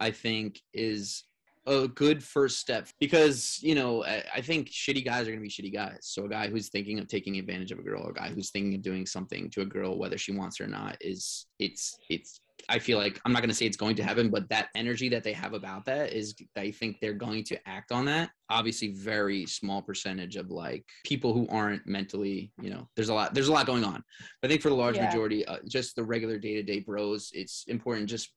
i 0.01 0.11
think 0.11 0.61
is 0.73 1.25
a 1.67 1.89
good 1.89 2.23
first 2.23 2.59
step 2.59 2.89
because 3.01 3.59
you 3.63 3.75
know 3.75 4.05
I, 4.05 4.23
I 4.37 4.41
think 4.43 4.69
shitty 4.69 5.05
guys 5.05 5.27
are 5.27 5.31
gonna 5.31 5.41
be 5.43 5.49
shitty 5.49 5.73
guys. 5.73 6.01
So 6.03 6.27
a 6.27 6.29
guy 6.29 6.49
who's 6.49 6.69
thinking 6.69 6.99
of 6.99 7.09
taking 7.09 7.39
advantage 7.39 7.73
of 7.73 7.79
a 7.79 7.83
girl, 7.83 8.07
a 8.07 8.13
guy 8.13 8.29
who's 8.29 8.51
thinking 8.51 8.75
of 8.75 8.83
doing 8.83 9.07
something 9.07 9.49
to 9.53 9.63
a 9.63 9.65
girl, 9.65 9.97
whether 9.99 10.19
she 10.19 10.33
wants 10.33 10.61
or 10.61 10.67
not, 10.67 10.99
is 11.01 11.47
it's 11.59 11.97
it's. 12.11 12.41
I 12.69 12.79
feel 12.79 12.99
like 12.99 13.21
I'm 13.25 13.33
not 13.33 13.43
gonna 13.43 13.55
say 13.55 13.67
it's 13.67 13.77
going 13.77 13.97
to 13.97 14.03
happen, 14.05 14.31
but 14.31 14.49
that 14.49 14.69
energy 14.75 15.09
that 15.11 15.23
they 15.23 15.33
have 15.33 15.53
about 15.55 15.85
that 15.87 16.13
is 16.13 16.35
I 16.57 16.71
think 16.71 16.99
they're 17.01 17.13
going 17.13 17.45
to 17.45 17.69
act 17.69 17.93
on 17.93 18.05
that. 18.07 18.31
Obviously, 18.49 18.93
very 18.95 19.45
small 19.47 19.83
percentage 19.83 20.37
of 20.37 20.51
like 20.51 20.85
people 21.05 21.35
who 21.35 21.47
aren't 21.49 21.87
mentally, 21.87 22.53
you 22.61 22.71
know, 22.71 22.89
there's 22.97 23.09
a 23.11 23.15
lot 23.15 23.35
there's 23.35 23.49
a 23.49 23.53
lot 23.53 23.67
going 23.67 23.85
on. 23.85 24.03
But 24.41 24.49
I 24.49 24.51
think 24.51 24.63
for 24.63 24.71
the 24.71 24.75
large 24.77 24.97
Yeah. 24.97 25.05
majority, 25.07 25.45
uh, 25.47 25.59
just 25.69 25.97
the 25.97 26.05
regular 26.05 26.39
day 26.39 26.55
to 26.55 26.63
day 26.63 26.81
bros, 26.81 27.31
it's 27.35 27.65
important 27.69 28.09
just 28.09 28.31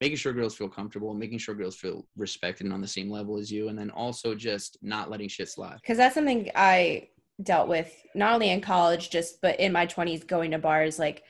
making 0.00 0.16
sure 0.18 0.32
girls 0.32 0.54
feel 0.54 0.68
comfortable, 0.68 1.14
making 1.14 1.38
sure 1.38 1.54
girls 1.54 1.76
feel 1.76 2.06
respected 2.16 2.64
and 2.64 2.74
on 2.74 2.80
the 2.80 2.86
same 2.88 3.10
level 3.10 3.38
as 3.38 3.50
you, 3.50 3.68
and 3.68 3.78
then 3.78 3.90
also 3.90 4.34
just 4.34 4.76
not 4.82 5.10
letting 5.10 5.28
shit 5.28 5.48
slide. 5.48 5.78
because 5.80 5.96
that's 5.96 6.14
something 6.14 6.50
I 6.54 7.08
dealt 7.42 7.68
with 7.68 7.92
not 8.14 8.34
only 8.34 8.50
in 8.50 8.60
college, 8.60 9.10
just 9.10 9.40
but 9.40 9.58
in 9.58 9.72
my 9.72 9.86
20s 9.86 10.26
going 10.26 10.50
to 10.52 10.58
bars. 10.58 10.98
Like, 10.98 11.22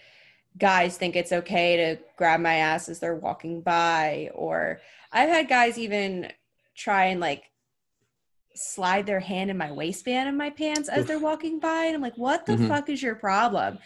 guys 0.57 0.96
think 0.96 1.16
it's 1.16 1.32
okay 1.32 1.76
to 1.76 1.98
grab 2.16 2.40
my 2.40 2.55
ass 2.55 2.88
as 2.88 3.00
they're 3.00 3.16
walking 3.16 3.61
by, 3.61 4.30
or 4.34 4.80
I've 5.12 5.28
had 5.28 5.48
guys 5.48 5.78
even 5.78 6.32
try 6.76 7.07
and 7.07 7.20
like 7.20 7.44
slide 8.55 9.07
their 9.07 9.20
hand 9.20 9.50
in 9.50 9.59
my 9.59 9.72
waistband 9.72 10.28
in 10.28 10.36
my 10.36 10.50
pants 10.50 10.88
as 10.88 11.02
Oof. 11.02 11.07
they're 11.09 11.18
walking 11.18 11.59
by, 11.59 11.84
and 11.86 11.96
I'm 11.96 12.02
like, 12.02 12.16
what 12.16 12.46
the 12.46 12.55
Mhm. 12.55 12.68
fuck 12.68 12.88
is 12.88 13.02
your 13.02 13.16
problem? 13.16 13.78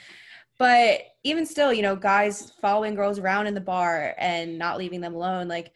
But 0.59 1.03
even 1.23 1.47
still, 1.47 1.73
you 1.73 1.83
know, 1.83 1.97
guys 1.97 2.53
following 2.61 2.95
girls 2.95 3.19
around 3.19 3.47
in 3.47 3.55
the 3.55 3.61
bar 3.61 4.15
and 4.19 4.59
not 4.59 4.77
leaving 4.77 5.01
them 5.01 5.15
alone, 5.15 5.49
like 5.49 5.73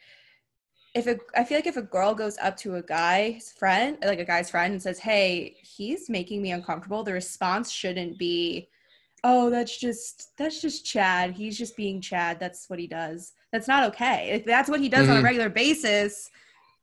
if 0.94 1.06
a, 1.06 1.18
I 1.34 1.44
feel 1.44 1.56
like 1.56 1.66
if 1.66 1.78
a 1.78 1.82
girl 1.82 2.14
goes 2.14 2.36
up 2.36 2.54
to 2.58 2.74
a 2.74 2.82
guy's 2.82 3.52
friend, 3.52 3.96
like 4.04 4.18
a 4.18 4.26
guy's 4.26 4.50
friend, 4.50 4.72
and 4.74 4.82
says, 4.82 4.98
"Hey, 4.98 5.56
he's 5.62 6.10
making 6.10 6.42
me 6.42 6.50
uncomfortable," 6.52 7.02
the 7.02 7.14
response 7.14 7.70
shouldn't 7.70 8.18
be, 8.18 8.68
"Oh, 9.24 9.50
that's 9.50 9.76
just 9.76 10.32
that's 10.36 10.60
just 10.60 10.84
Chad. 10.84 11.32
He's 11.32 11.56
just 11.58 11.76
being 11.76 12.00
Chad. 12.00 12.38
That's 12.40 12.68
what 12.68 12.78
he 12.78 12.86
does." 12.86 13.32
That's 13.52 13.68
not 13.68 13.84
okay. 13.90 14.30
If 14.30 14.44
that's 14.44 14.68
what 14.70 14.80
he 14.80 14.88
does 14.88 15.08
on 15.08 15.16
a 15.16 15.20
Mhm. 15.20 15.24
regular 15.24 15.50
basis, 15.50 16.30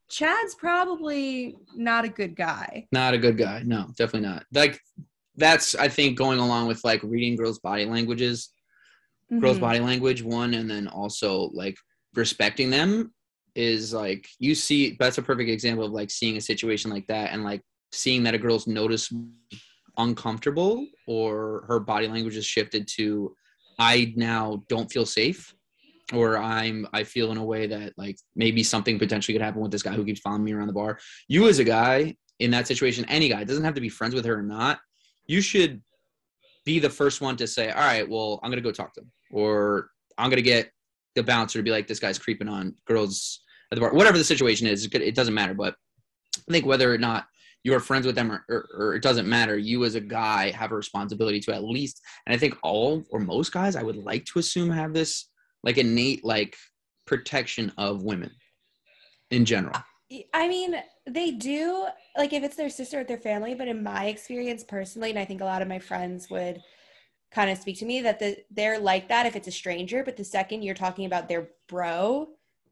Chad's 0.10 0.56
probably 0.56 1.56
not 1.76 2.06
a 2.06 2.10
good 2.10 2.36
guy. 2.36 2.88
Not 2.92 3.14
a 3.14 3.18
good 3.18 3.38
guy. 3.38 3.64
No, 3.66 3.88
definitely 3.98 4.28
not. 4.30 4.46
Like 4.54 4.80
that's 5.36 5.76
I 5.76 5.88
think 5.88 6.18
going 6.18 6.40
along 6.40 6.68
with 6.68 6.84
like 6.84 7.02
reading 7.04 7.36
girls' 7.36 7.60
body 7.60 7.86
languages, 7.86 8.50
girls' 9.40 9.58
Mhm. 9.58 9.62
body 9.62 9.80
language 9.80 10.22
one, 10.24 10.54
and 10.54 10.70
then 10.70 10.88
also 10.88 11.50
like 11.54 11.78
respecting 12.16 12.70
them 12.70 13.14
is 13.56 13.94
like 13.94 14.28
you 14.40 14.56
see. 14.56 14.96
That's 15.00 15.18
a 15.18 15.22
perfect 15.24 15.50
example 15.50 15.86
of 15.86 15.92
like 15.92 16.12
seeing 16.12 16.38
a 16.38 16.42
situation 16.42 16.92
like 16.92 17.08
that 17.08 17.32
and 17.32 17.44
like 17.44 17.62
seeing 17.92 18.24
that 18.24 18.36
a 18.36 18.38
girl's 18.38 18.68
notice 18.68 19.12
uncomfortable 20.00 20.88
or 21.08 21.66
her 21.68 21.80
body 21.80 22.08
language 22.08 22.36
is 22.36 22.46
shifted 22.46 22.88
to 22.88 23.36
I 23.78 24.14
now 24.16 24.64
don't 24.68 24.92
feel 24.92 25.06
safe 25.06 25.54
or 26.14 26.38
I'm 26.38 26.88
I 26.94 27.04
feel 27.04 27.32
in 27.32 27.38
a 27.38 27.44
way 27.44 27.68
that 27.68 27.94
like 27.98 28.18
maybe 28.36 28.64
something 28.64 28.98
potentially 28.98 29.36
could 29.36 29.44
happen 29.44 29.62
with 29.62 29.72
this 29.72 29.84
guy 29.84 29.94
who 29.94 30.04
keeps 30.04 30.22
following 30.22 30.44
me 30.44 30.54
around 30.54 30.68
the 30.68 30.74
bar. 30.74 31.00
You 31.28 31.48
as 31.48 31.60
a 31.60 31.64
guy 31.64 32.16
in 32.40 32.52
that 32.52 32.68
situation, 32.68 33.06
any 33.06 33.30
guy 33.30 33.44
doesn't 33.44 33.64
have 33.64 33.76
to 33.76 33.82
be 33.82 33.90
friends 33.90 34.16
with 34.16 34.26
her 34.26 34.38
or 34.40 34.42
not. 34.42 34.80
You 35.28 35.42
should 35.42 35.82
be 36.66 36.80
the 36.80 36.90
first 36.90 37.22
one 37.22 37.38
to 37.38 37.48
say, 37.48 37.70
"All 37.70 37.82
right, 37.82 38.08
well, 38.08 38.40
I'm 38.42 38.50
gonna 38.50 38.62
go 38.62 38.72
talk 38.72 38.94
to 38.96 39.02
him," 39.02 39.12
or 39.32 39.92
"I'm 40.18 40.30
gonna 40.30 40.42
get 40.42 40.72
the 41.16 41.24
bouncer 41.24 41.60
to 41.60 41.64
be 41.64 41.72
like, 41.72 41.88
this 41.88 42.00
guy's 42.00 42.18
creeping 42.18 42.48
on 42.48 42.76
girls 42.86 43.42
at 43.72 43.76
the 43.76 43.82
bar." 43.82 43.94
Whatever 43.94 44.18
the 44.18 44.24
situation 44.24 44.68
is, 44.68 44.86
it 44.86 45.16
doesn't 45.16 45.34
matter. 45.34 45.54
But 45.54 45.76
I 46.38 46.52
think 46.52 46.66
whether 46.66 46.92
or 46.94 46.98
not 46.98 47.28
you're 47.64 47.80
friends 47.80 48.06
with 48.06 48.16
them 48.16 48.32
or, 48.32 48.46
or, 48.50 48.68
or 48.78 48.96
it 48.96 49.04
doesn't 49.04 49.28
matter, 49.28 49.58
you 49.58 49.84
as 49.84 49.96
a 49.96 50.02
guy 50.02 50.52
have 50.52 50.72
a 50.72 50.76
responsibility 50.76 51.40
to 51.42 51.54
at 51.54 51.64
least, 51.64 52.02
and 52.26 52.34
I 52.34 52.38
think 52.38 52.56
all 52.64 53.04
or 53.10 53.20
most 53.20 53.52
guys, 53.52 53.76
I 53.76 53.84
would 53.84 53.98
like 53.98 54.26
to 54.26 54.40
assume, 54.40 54.70
have 54.70 54.94
this 54.94 55.30
like 55.64 55.78
innate 55.78 56.24
like 56.24 56.56
protection 57.06 57.72
of 57.78 58.04
women 58.04 58.32
in 59.32 59.46
general. 59.46 59.76
I 60.34 60.48
mean, 60.48 60.76
they 61.06 61.32
do 61.32 61.88
like 62.18 62.34
if 62.34 62.44
it's 62.44 62.56
their 62.56 62.70
sister 62.70 63.02
or 63.02 63.04
their 63.04 63.18
family, 63.18 63.54
but 63.54 63.68
in 63.68 63.84
my 63.84 64.06
experience 64.06 64.64
personally, 64.64 65.10
and 65.10 65.20
I 65.20 65.26
think 65.26 65.42
a 65.42 65.46
lot 65.46 65.62
of 65.62 65.68
my 65.68 65.80
friends 65.80 66.30
would 66.30 66.62
kind 67.32 67.52
of 67.52 67.58
speak 67.58 67.78
to 67.80 67.86
me 67.86 68.02
that 68.02 68.20
the, 68.20 68.38
they're 68.50 68.80
like 68.80 69.10
that 69.10 69.26
if 69.26 69.36
it's 69.36 69.48
a 69.48 69.52
stranger, 69.52 70.04
but 70.04 70.18
the 70.18 70.24
second 70.24 70.64
you're 70.64 70.74
talking 70.74 71.06
about 71.06 71.30
their 71.30 71.50
bro, 71.68 72.30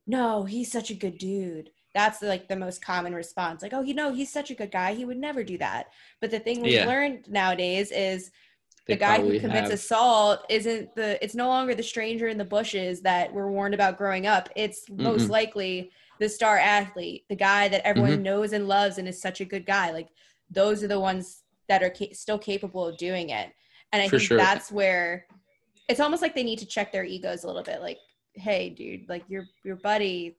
no, 0.07 0.45
he's 0.45 0.71
such 0.71 0.89
a 0.89 0.95
good 0.95 1.17
dude. 1.17 1.69
That's 1.97 2.21
like 2.21 2.47
the 2.47 2.55
most 2.55 2.79
common 2.85 3.15
response. 3.15 3.63
Like, 3.63 3.73
oh, 3.73 3.81
you 3.81 3.95
know, 3.95 4.13
he's 4.13 4.31
such 4.31 4.51
a 4.51 4.53
good 4.53 4.69
guy. 4.71 4.93
He 4.93 5.03
would 5.03 5.17
never 5.17 5.43
do 5.43 5.57
that. 5.57 5.87
But 6.21 6.29
the 6.29 6.37
thing 6.39 6.61
we've 6.61 6.73
Yeah. 6.73 6.85
learned 6.85 7.27
nowadays 7.27 7.91
is 7.91 8.29
They 8.85 8.93
the 8.93 8.99
guy 8.99 9.19
who 9.19 9.39
commits 9.39 9.61
have- 9.71 9.71
assault 9.71 10.45
isn't 10.47 10.93
the 10.95 11.21
it's 11.23 11.33
no 11.33 11.47
longer 11.47 11.73
the 11.73 11.81
stranger 11.81 12.27
in 12.27 12.37
the 12.37 12.45
bushes 12.45 13.01
that 13.01 13.33
we're 13.33 13.49
warned 13.49 13.73
about 13.73 13.97
growing 13.97 14.27
up 14.27 14.47
it's 14.55 14.87
most 14.89 15.25
Mm-mm. 15.25 15.29
likely 15.39 15.91
the 16.19 16.29
star 16.29 16.57
athlete 16.57 17.25
the 17.29 17.35
guy 17.35 17.67
that 17.67 17.81
everyone 17.85 18.11
Mm-hmm. 18.11 18.21
knows 18.29 18.53
and 18.53 18.67
loves 18.67 18.97
and 18.99 19.07
is 19.07 19.19
such 19.21 19.41
a 19.41 19.45
good 19.53 19.65
guy 19.65 19.91
like 19.91 20.07
those 20.51 20.83
are 20.83 20.87
the 20.87 20.99
ones 20.99 21.43
that 21.67 21.81
are 21.83 21.89
ca- 21.89 22.13
still 22.13 22.39
capable 22.39 22.85
of 22.87 22.95
doing 22.97 23.29
it 23.31 23.51
and 23.91 24.01
i 24.03 24.05
For 24.07 24.19
think 24.19 24.27
sure. 24.29 24.37
that's 24.37 24.71
where 24.71 25.25
it's 25.89 25.99
almost 25.99 26.21
like 26.21 26.33
they 26.35 26.43
need 26.43 26.59
to 26.59 26.65
check 26.75 26.91
their 26.93 27.03
egos 27.03 27.43
a 27.43 27.47
little 27.47 27.63
bit 27.63 27.81
like 27.81 27.97
hey 28.35 28.69
dude 28.69 29.09
like 29.09 29.23
your 29.27 29.43
your 29.65 29.75
buddy 29.75 30.37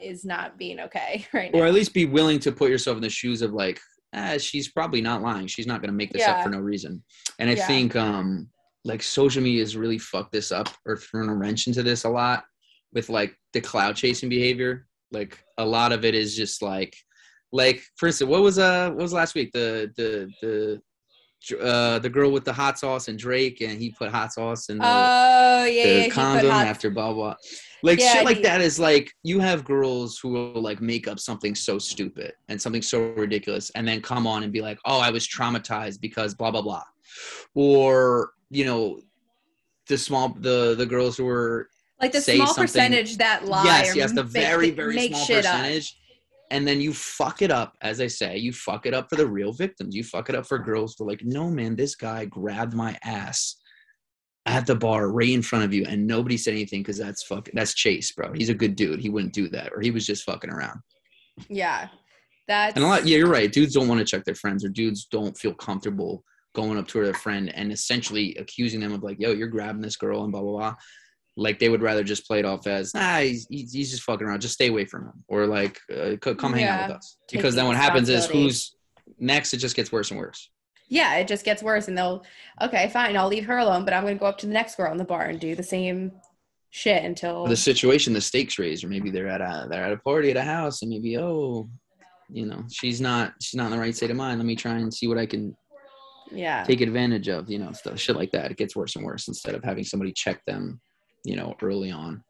is 0.00 0.24
not 0.24 0.58
being 0.58 0.80
okay 0.80 1.26
right 1.34 1.52
now 1.52 1.60
or 1.60 1.66
at 1.66 1.74
least 1.74 1.94
be 1.94 2.06
willing 2.06 2.38
to 2.38 2.52
put 2.52 2.70
yourself 2.70 2.96
in 2.96 3.02
the 3.02 3.08
shoes 3.10 3.42
of 3.42 3.52
like 3.52 3.80
ah, 4.14 4.36
she's 4.38 4.68
probably 4.68 5.00
not 5.00 5.22
lying. 5.22 5.46
She's 5.46 5.66
not 5.68 5.80
going 5.80 5.90
to 5.90 5.96
make 5.96 6.12
this 6.12 6.22
Yeah. 6.26 6.32
up 6.32 6.42
for 6.42 6.48
no 6.48 6.58
reason. 6.58 7.02
And 7.38 7.48
i 7.48 7.54
Yeah. 7.54 7.66
think 7.66 7.94
um 7.96 8.48
like 8.84 9.02
social 9.02 9.42
media 9.42 9.60
has 9.60 9.76
really 9.76 9.98
fucked 9.98 10.32
this 10.32 10.50
up 10.50 10.68
or 10.86 10.96
thrown 10.96 11.28
a 11.28 11.34
wrench 11.34 11.66
into 11.66 11.82
this 11.82 12.04
a 12.04 12.08
lot 12.08 12.44
with 12.92 13.08
like 13.10 13.36
the 13.52 13.60
clout 13.60 13.94
chasing 13.94 14.28
behavior. 14.28 14.86
Like 15.12 15.38
a 15.58 15.64
lot 15.64 15.92
of 15.92 16.04
it 16.04 16.14
is 16.14 16.34
just 16.36 16.62
like 16.62 16.96
like 17.52 17.82
for 17.96 18.06
instance 18.06 18.28
what 18.30 18.42
was 18.42 18.58
uh 18.58 18.88
what 18.90 19.02
was 19.02 19.12
last 19.12 19.34
week? 19.34 19.50
The 19.52 19.92
the 19.96 20.30
the 20.40 20.80
uh 21.60 21.98
the 21.98 22.08
girl 22.10 22.30
with 22.30 22.44
the 22.44 22.52
hot 22.52 22.78
sauce 22.78 23.08
and 23.08 23.18
drake 23.18 23.60
and 23.62 23.80
he 23.80 23.90
put 23.90 24.10
hot 24.10 24.32
sauce 24.32 24.68
in 24.68 24.78
the 24.78 24.84
oh 24.86 25.64
yeah, 25.64 25.66
yeah 25.66 25.84
the 25.84 26.02
he 26.02 26.08
put 26.08 26.14
condom 26.14 26.50
hot- 26.50 26.66
after 26.66 26.90
blah 26.90 27.12
blah. 27.12 27.34
Like 27.82 27.98
Yeah, 27.98 28.12
shit 28.12 28.24
like 28.24 28.36
he- 28.38 28.42
that 28.42 28.60
is 28.60 28.78
like 28.78 29.10
you 29.22 29.40
have 29.40 29.64
girls 29.64 30.18
who 30.18 30.28
will 30.30 30.60
like 30.60 30.80
make 30.82 31.08
up 31.08 31.18
something 31.18 31.54
so 31.54 31.78
stupid 31.78 32.32
and 32.48 32.60
something 32.60 32.82
so 32.82 33.12
ridiculous 33.12 33.70
and 33.74 33.88
then 33.88 34.02
come 34.02 34.26
on 34.26 34.42
and 34.42 34.52
be 34.52 34.60
like, 34.60 34.78
"Oh, 34.84 35.00
I 35.00 35.10
was 35.10 35.26
traumatized 35.26 36.00
because 36.02 36.34
blah 36.34 36.50
blah 36.50 36.60
blah," 36.62 36.84
or 37.54 38.32
you 38.50 38.64
know, 38.66 39.00
the 39.88 39.96
small 39.96 40.28
the 40.40 40.74
the 40.76 40.84
girls 40.86 41.16
who 41.16 41.24
were 41.24 41.68
like 42.00 42.12
the 42.12 42.20
small 42.20 42.54
percentage 42.54 43.16
that 43.16 43.46
lie 43.46 43.64
yes 43.64 43.94
or 43.94 43.98
yes 43.98 44.12
the 44.12 44.24
make- 44.24 44.32
very 44.32 44.70
very 44.70 44.94
make 44.94 45.12
small 45.12 45.24
shit 45.24 45.46
up. 45.46 45.64
And 46.50 46.66
then 46.66 46.80
you 46.80 46.92
fuck 46.92 47.42
it 47.42 47.52
up, 47.52 47.76
as 47.80 48.00
I 48.00 48.08
say, 48.08 48.36
you 48.36 48.52
fuck 48.52 48.84
it 48.86 48.94
up 48.94 49.08
for 49.08 49.16
the 49.16 49.26
real 49.26 49.52
victims. 49.52 49.94
You 49.94 50.02
fuck 50.02 50.28
it 50.28 50.34
up 50.34 50.46
for 50.46 50.58
girls 50.58 51.00
are 51.00 51.06
like, 51.06 51.22
no 51.24 51.48
man, 51.48 51.76
this 51.76 51.94
guy 51.94 52.24
grabbed 52.24 52.74
my 52.74 52.98
ass 53.04 53.56
at 54.46 54.66
the 54.66 54.74
bar 54.74 55.12
right 55.12 55.28
in 55.28 55.42
front 55.42 55.64
of 55.64 55.72
you 55.72 55.84
and 55.86 56.06
nobody 56.06 56.36
said 56.36 56.52
anything 56.52 56.80
because 56.80 56.98
that's 56.98 57.22
fucking 57.24 57.54
that's 57.54 57.74
chase 57.74 58.10
bro. 58.12 58.32
He's 58.32 58.48
a 58.48 58.54
good 58.54 58.74
dude. 58.74 59.00
He 59.00 59.10
wouldn't 59.10 59.34
do 59.34 59.48
that 59.50 59.72
or 59.72 59.80
he 59.80 59.90
was 59.90 60.06
just 60.06 60.24
fucking 60.24 60.50
around. 60.50 60.80
Yeah. 61.48 61.88
That's 62.48 62.74
and 62.74 62.84
a 62.84 62.88
lot 62.88 63.06
yeah 63.06 63.18
you're 63.18 63.28
right. 63.28 63.52
Dudes 63.52 63.74
don't 63.74 63.86
want 63.86 64.00
to 64.00 64.04
check 64.04 64.24
their 64.24 64.34
friends 64.34 64.64
or 64.64 64.68
dudes 64.68 65.06
don't 65.10 65.36
feel 65.36 65.54
comfortable 65.54 66.24
going 66.54 66.78
up 66.78 66.88
to 66.88 67.04
their 67.04 67.14
friend 67.14 67.54
and 67.54 67.70
essentially 67.70 68.34
accusing 68.36 68.80
them 68.80 68.92
of 68.92 69.02
like 69.02 69.20
yo 69.20 69.30
you're 69.30 69.46
grabbing 69.46 69.82
this 69.82 69.96
girl 69.96 70.24
and 70.24 70.32
blah 70.32 70.40
blah 70.40 70.50
blah 70.50 70.74
like 71.36 71.58
they 71.58 71.68
would 71.68 71.82
rather 71.82 72.02
just 72.02 72.26
play 72.26 72.38
it 72.40 72.44
off 72.44 72.66
as 72.66 72.92
ah 72.94 73.20
he's, 73.20 73.46
he's 73.50 73.90
just 73.90 74.02
fucking 74.02 74.26
around. 74.26 74.40
Just 74.40 74.54
stay 74.54 74.68
away 74.68 74.84
from 74.84 75.04
him. 75.04 75.24
Or 75.28 75.46
like 75.46 75.78
uh, 75.94 76.16
come 76.16 76.52
hang 76.52 76.64
out 76.64 76.88
with 76.88 76.98
us. 76.98 77.16
Taking 77.28 77.40
because 77.40 77.54
then 77.54 77.66
what 77.66 77.76
happens 77.76 78.08
is 78.08 78.26
who's 78.26 78.74
next 79.18 79.54
it 79.54 79.58
just 79.58 79.76
gets 79.76 79.92
worse 79.92 80.10
and 80.10 80.18
worse. 80.18 80.50
Yeah, 80.88 81.16
it 81.16 81.28
just 81.28 81.44
gets 81.44 81.62
worse 81.62 81.88
and 81.88 81.96
they'll 81.96 82.24
okay, 82.60 82.88
fine, 82.92 83.16
I'll 83.16 83.28
leave 83.28 83.46
her 83.46 83.58
alone, 83.58 83.84
but 83.84 83.94
I'm 83.94 84.02
gonna 84.02 84.16
go 84.16 84.26
up 84.26 84.38
to 84.38 84.46
the 84.46 84.52
next 84.52 84.76
girl 84.76 84.90
in 84.92 84.98
the 84.98 85.04
bar 85.04 85.24
and 85.24 85.38
do 85.38 85.54
the 85.54 85.62
same 85.62 86.12
shit 86.72 87.04
until 87.04 87.46
the 87.46 87.56
situation 87.56 88.12
the 88.12 88.20
stakes 88.20 88.56
raised 88.56 88.84
or 88.84 88.88
maybe 88.88 89.10
they're 89.10 89.26
at 89.26 89.40
a 89.40 89.66
they're 89.68 89.82
at 89.82 89.92
a 89.92 89.96
party 89.96 90.30
at 90.30 90.36
a 90.36 90.42
house 90.42 90.82
and 90.82 90.90
maybe 90.90 91.18
oh 91.18 91.68
you 92.28 92.46
know 92.46 92.62
she's 92.70 93.00
not 93.00 93.32
she's 93.42 93.56
not 93.56 93.66
in 93.66 93.72
the 93.72 93.78
right 93.78 93.96
state 93.96 94.10
of 94.10 94.16
mind. 94.16 94.38
Let 94.38 94.46
me 94.46 94.56
try 94.56 94.78
and 94.78 94.92
see 94.92 95.08
what 95.08 95.18
i 95.18 95.26
can 95.26 95.56
yeah. 96.30 96.64
take 96.64 96.80
advantage 96.80 97.28
of 97.28 97.50
you 97.50 97.58
know 97.58 97.72
stuff 97.72 97.98
shit 97.98 98.16
like 98.16 98.32
that. 98.32 98.50
It 98.50 98.56
gets 98.56 98.76
worse 98.76 98.96
and 98.96 99.04
worse 99.04 99.28
instead 99.28 99.54
of 99.54 99.64
having 99.64 99.84
somebody 99.84 100.12
check 100.12 100.44
them 100.46 100.80
you 101.24 101.36
know 101.36 101.54
early 101.62 101.90
on 101.90 102.22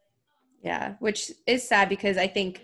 Yeah, 0.63 0.95
which 0.99 1.33
is 1.47 1.67
sad 1.67 1.89
because 1.89 2.17
I 2.17 2.27
think 2.27 2.63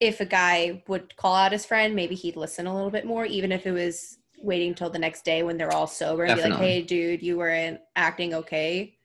if 0.00 0.20
a 0.20 0.24
guy 0.26 0.82
would 0.88 1.16
call 1.16 1.34
out 1.34 1.52
his 1.52 1.64
friend, 1.64 1.94
maybe 1.94 2.14
he'd 2.14 2.36
listen 2.36 2.66
a 2.66 2.74
little 2.74 2.90
bit 2.90 3.06
more, 3.06 3.24
even 3.24 3.52
if 3.52 3.66
it 3.66 3.72
was 3.72 4.18
waiting 4.42 4.74
till 4.74 4.90
the 4.90 4.98
next 4.98 5.24
day 5.24 5.42
when 5.42 5.56
they're 5.56 5.72
all 5.72 5.86
sober 5.86 6.24
and 6.24 6.34
be 6.34 6.42
like, 6.42 6.54
"Hey, 6.58 6.82
dude, 6.82 7.22
you 7.22 7.38
weren't 7.38 7.80
acting 7.94 8.34
okay. 8.34 8.98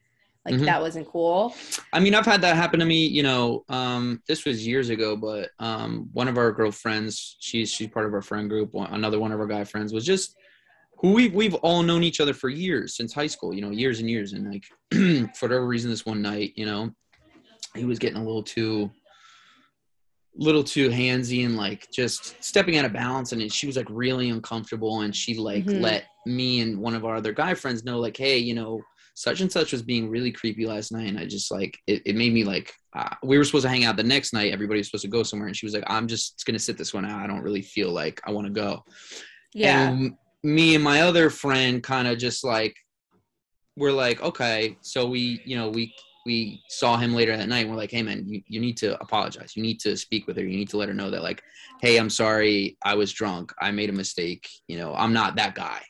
Like 0.45 0.55
Mhm. 0.55 0.65
that 0.65 0.81
wasn't 0.81 1.07
cool. 1.07 1.53
I 1.91 1.99
mean, 1.99 2.15
I've 2.15 2.25
had 2.25 2.41
that 2.41 2.55
happen 2.55 2.79
to 2.79 2.85
me. 2.85 3.05
You 3.05 3.21
know, 3.23 3.65
um, 3.69 4.21
this 4.27 4.45
was 4.45 4.65
years 4.65 4.89
ago, 4.89 5.15
but 5.17 5.49
um, 5.59 6.09
one 6.13 6.29
of 6.29 6.37
our 6.37 6.51
girlfriends, 6.53 7.35
she's 7.39 7.69
she's 7.69 7.89
part 7.89 8.05
of 8.05 8.13
our 8.13 8.21
friend 8.21 8.49
group. 8.49 8.73
One, 8.73 8.91
another 8.93 9.19
one 9.19 9.31
of 9.33 9.39
our 9.41 9.47
guy 9.47 9.65
friends 9.65 9.93
was 9.93 10.05
just 10.05 10.35
who 10.99 11.13
we 11.13 11.29
we've 11.29 11.55
all 11.55 11.83
known 11.83 12.03
each 12.03 12.19
other 12.19 12.33
for 12.33 12.49
years 12.49 12.95
since 12.95 13.13
high 13.13 13.27
school. 13.27 13.53
You 13.53 13.61
know, 13.61 13.71
years 13.71 13.99
and 13.99 14.09
years. 14.09 14.33
And 14.33 14.51
like 14.51 14.65
for 15.35 15.47
whatever 15.47 15.65
reason, 15.67 15.89
this 15.89 16.05
one 16.05 16.21
night, 16.21 16.53
you 16.55 16.65
know, 16.65 16.91
he 17.75 17.85
was 17.85 17.99
getting 17.99 18.17
a 18.17 18.23
little 18.23 18.43
too 18.43 18.89
little 20.39 20.63
too 20.63 20.89
handsy 20.89 21.45
and 21.45 21.57
like 21.57 21.89
just 21.91 22.35
stepping 22.43 22.77
out 22.77 22.85
of 22.85 22.93
balance 22.93 23.31
and 23.31 23.51
she 23.51 23.65
was 23.65 23.75
like 23.75 23.87
really 23.89 24.29
uncomfortable 24.29 25.01
and 25.01 25.15
she 25.15 25.33
like 25.35 25.65
Mhm. 25.65 25.81
let 25.81 26.03
me 26.27 26.59
and 26.61 26.77
one 26.79 26.93
of 26.93 27.05
our 27.05 27.15
other 27.15 27.31
guy 27.33 27.55
friends 27.55 27.83
know 27.83 27.97
like 27.99 28.15
hey 28.15 28.37
you 28.37 28.53
know 28.53 28.79
such 29.15 29.41
and 29.41 29.51
such 29.51 29.71
was 29.71 29.81
being 29.81 30.07
really 30.11 30.31
creepy 30.31 30.67
last 30.67 30.91
night 30.91 31.07
and 31.07 31.17
i 31.17 31.25
just 31.25 31.49
like 31.49 31.75
it, 31.87 32.03
it 32.05 32.15
made 32.15 32.33
me 32.33 32.43
like 32.43 32.71
uh, 32.95 33.09
we 33.23 33.39
were 33.39 33.43
supposed 33.43 33.63
to 33.63 33.69
hang 33.69 33.83
out 33.83 33.97
the 33.97 34.03
next 34.03 34.31
night 34.31 34.53
everybody 34.53 34.79
was 34.79 34.85
supposed 34.89 35.05
to 35.05 35.07
go 35.09 35.23
somewhere 35.23 35.47
and 35.47 35.57
she 35.57 35.65
was 35.65 35.73
like 35.73 35.83
i'm 35.87 36.05
just 36.05 36.45
gonna 36.45 36.59
sit 36.59 36.77
this 36.77 36.93
one 36.93 37.03
out 37.03 37.19
i 37.19 37.25
don't 37.25 37.41
really 37.41 37.63
feel 37.63 37.89
like 37.91 38.21
i 38.27 38.29
want 38.31 38.45
to 38.45 38.53
go 38.53 38.83
Yeah. 39.55 39.89
and 39.89 40.13
me 40.43 40.75
and 40.75 40.83
my 40.83 41.01
other 41.01 41.29
friend 41.29 41.81
kind 41.83 42.07
of 42.07 42.17
just 42.17 42.43
like 42.43 42.75
we're 43.75 43.91
like 43.91 44.21
okay 44.21 44.77
so 44.81 45.07
we 45.07 45.41
you 45.45 45.57
know 45.57 45.69
we 45.69 45.93
we 46.25 46.61
saw 46.67 46.97
him 46.97 47.13
later 47.13 47.35
that 47.37 47.47
night 47.47 47.59
and 47.59 47.69
we're 47.69 47.77
like 47.77 47.91
hey 47.91 48.03
man 48.03 48.23
you, 48.27 48.41
you 48.47 48.59
need 48.59 48.75
to 48.77 48.99
apologize. 49.01 49.55
You 49.55 49.61
need 49.63 49.79
to 49.81 49.95
speak 49.95 50.27
with 50.27 50.35
her. 50.37 50.43
You 50.43 50.57
need 50.57 50.69
to 50.69 50.77
let 50.77 50.89
her 50.89 50.93
know 50.93 51.09
that 51.11 51.23
like 51.23 51.41
hey 51.81 51.97
i'm 51.97 52.09
sorry 52.09 52.77
i 52.83 52.93
was 52.95 53.11
drunk. 53.11 53.53
I 53.61 53.71
made 53.71 53.89
a 53.89 53.93
mistake. 53.93 54.47
You 54.67 54.77
know 54.77 54.93
i'm 54.95 55.13
not 55.13 55.35
that 55.37 55.55
guy 55.55 55.81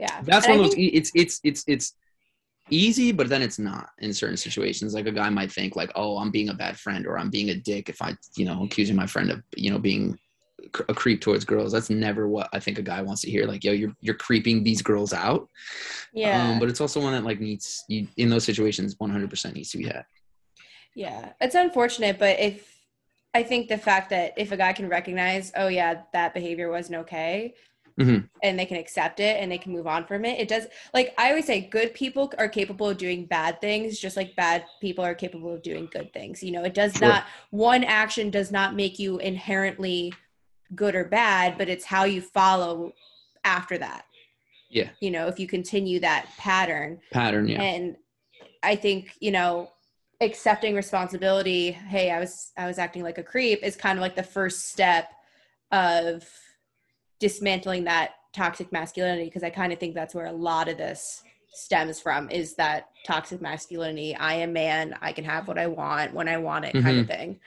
yeah. 0.00 0.20
that's 0.22 0.46
And 0.46 0.54
one 0.56 0.60
I 0.60 0.64
of 0.64 0.70
those 0.70 0.74
think- 0.74 0.94
it's 0.94 1.10
it's 1.14 1.40
it's 1.44 1.64
it's 1.66 1.92
easy 2.70 3.12
but 3.12 3.28
then 3.28 3.42
it's 3.42 3.58
not 3.58 3.90
in 3.98 4.12
certain 4.14 4.36
situations. 4.38 4.94
Like 4.94 5.06
a 5.06 5.12
guy 5.12 5.28
might 5.30 5.52
think 5.52 5.76
like 5.76 5.92
oh 5.94 6.18
i'm 6.18 6.30
being 6.30 6.48
a 6.48 6.54
bad 6.54 6.78
friend 6.78 7.06
or 7.06 7.18
i'm 7.18 7.30
being 7.30 7.50
a 7.50 7.54
dick 7.54 7.88
if 7.88 8.00
i 8.02 8.16
you 8.36 8.46
know 8.46 8.64
accusing 8.64 8.96
my 8.96 9.06
friend 9.06 9.30
of 9.30 9.42
you 9.56 9.70
know 9.70 9.78
being 9.78 10.18
a 10.88 10.94
creep 10.94 11.20
towards 11.20 11.44
girls 11.44 11.72
that's 11.72 11.90
never 11.90 12.28
what 12.28 12.48
i 12.52 12.60
think 12.60 12.78
a 12.78 12.82
guy 12.82 13.00
wants 13.02 13.22
to 13.22 13.30
hear 13.30 13.46
like 13.46 13.64
yo 13.64 13.72
you're 13.72 13.94
you're 14.00 14.14
creeping 14.14 14.62
these 14.62 14.82
girls 14.82 15.12
out 15.12 15.48
yeah. 16.12 16.50
um, 16.52 16.58
but 16.58 16.68
it's 16.68 16.80
also 16.80 17.00
one 17.00 17.12
that 17.12 17.24
like 17.24 17.40
needs 17.40 17.84
you 17.88 18.06
in 18.16 18.28
those 18.30 18.44
situations 18.44 18.94
100% 18.96 19.54
needs 19.54 19.70
to 19.70 19.78
be 19.78 19.84
had 19.84 20.04
Yeah, 20.94 21.32
it's 21.40 21.56
unfortunate, 21.56 22.18
but 22.18 22.38
if 22.38 22.72
I 23.34 23.42
think 23.42 23.68
the 23.68 23.78
fact 23.78 24.10
that 24.10 24.32
if 24.36 24.52
a 24.52 24.56
guy 24.56 24.72
can 24.72 24.88
recognize, 24.88 25.50
oh 25.56 25.66
yeah, 25.66 26.02
that 26.12 26.34
behavior 26.34 26.70
wasn't 26.70 26.98
okay, 27.00 27.54
Mhm. 27.98 28.28
and 28.44 28.56
they 28.58 28.64
can 28.66 28.76
accept 28.76 29.18
it 29.18 29.40
and 29.40 29.50
they 29.50 29.58
can 29.58 29.72
move 29.72 29.88
on 29.88 30.04
from 30.06 30.24
it, 30.24 30.38
it 30.38 30.46
does. 30.46 30.66
Like 30.92 31.12
I 31.18 31.30
always 31.30 31.46
say, 31.46 31.60
good 31.62 31.94
people 31.94 32.32
are 32.38 32.48
capable 32.48 32.88
of 32.88 32.96
doing 32.98 33.26
bad 33.26 33.60
things, 33.60 33.98
just 33.98 34.16
like 34.16 34.36
bad 34.36 34.64
people 34.80 35.04
are 35.04 35.16
capable 35.16 35.52
of 35.52 35.62
doing 35.62 35.88
good 35.90 36.12
things. 36.12 36.42
You 36.44 36.52
know, 36.52 36.62
it 36.64 36.74
does 36.74 36.94
Sure. 36.94 37.08
not. 37.08 37.24
One 37.50 37.82
action 37.82 38.30
does 38.30 38.52
not 38.52 38.76
make 38.76 38.98
you 39.00 39.18
inherently 39.18 40.12
good 40.74 40.94
or 40.94 41.04
bad, 41.04 41.58
but 41.58 41.68
it's 41.68 41.84
how 41.84 42.04
you 42.04 42.20
follow 42.20 42.92
after 43.44 43.78
that. 43.78 44.04
Yeah. 44.70 44.90
You 45.00 45.10
know, 45.10 45.28
if 45.28 45.38
you 45.38 45.46
continue 45.46 46.00
that 46.00 46.28
pattern, 46.38 47.00
pattern 47.12 47.48
yeah. 47.48 47.62
And 47.62 47.96
i 48.64 48.74
think 48.74 49.12
you 49.20 49.30
know 49.30 49.70
accepting 50.20 50.74
responsibility 50.74 51.70
hey 51.70 52.10
i 52.10 52.18
was 52.18 52.52
i 52.56 52.66
was 52.66 52.78
acting 52.78 53.02
like 53.02 53.18
a 53.18 53.22
creep 53.22 53.62
is 53.62 53.76
kind 53.76 53.98
of 53.98 54.02
like 54.02 54.16
the 54.16 54.22
first 54.22 54.70
step 54.70 55.10
of 55.70 56.26
dismantling 57.20 57.84
that 57.84 58.12
toxic 58.32 58.72
masculinity 58.72 59.24
because 59.24 59.42
i 59.42 59.50
kind 59.50 59.72
of 59.72 59.78
think 59.78 59.94
that's 59.94 60.14
where 60.14 60.26
a 60.26 60.32
lot 60.32 60.68
of 60.68 60.78
this 60.78 61.22
stems 61.52 62.00
from 62.00 62.28
is 62.30 62.56
that 62.56 62.88
toxic 63.06 63.40
masculinity. 63.40 64.12
I 64.16 64.34
am 64.34 64.52
man 64.52 64.96
i 65.00 65.12
can 65.12 65.24
have 65.24 65.46
what 65.46 65.58
i 65.58 65.66
want 65.66 66.14
when 66.14 66.28
i 66.28 66.36
want 66.36 66.64
it 66.64 66.72
kind 66.72 66.98
of 66.98 67.06
mm-hmm. 67.06 67.16
thing 67.16 67.40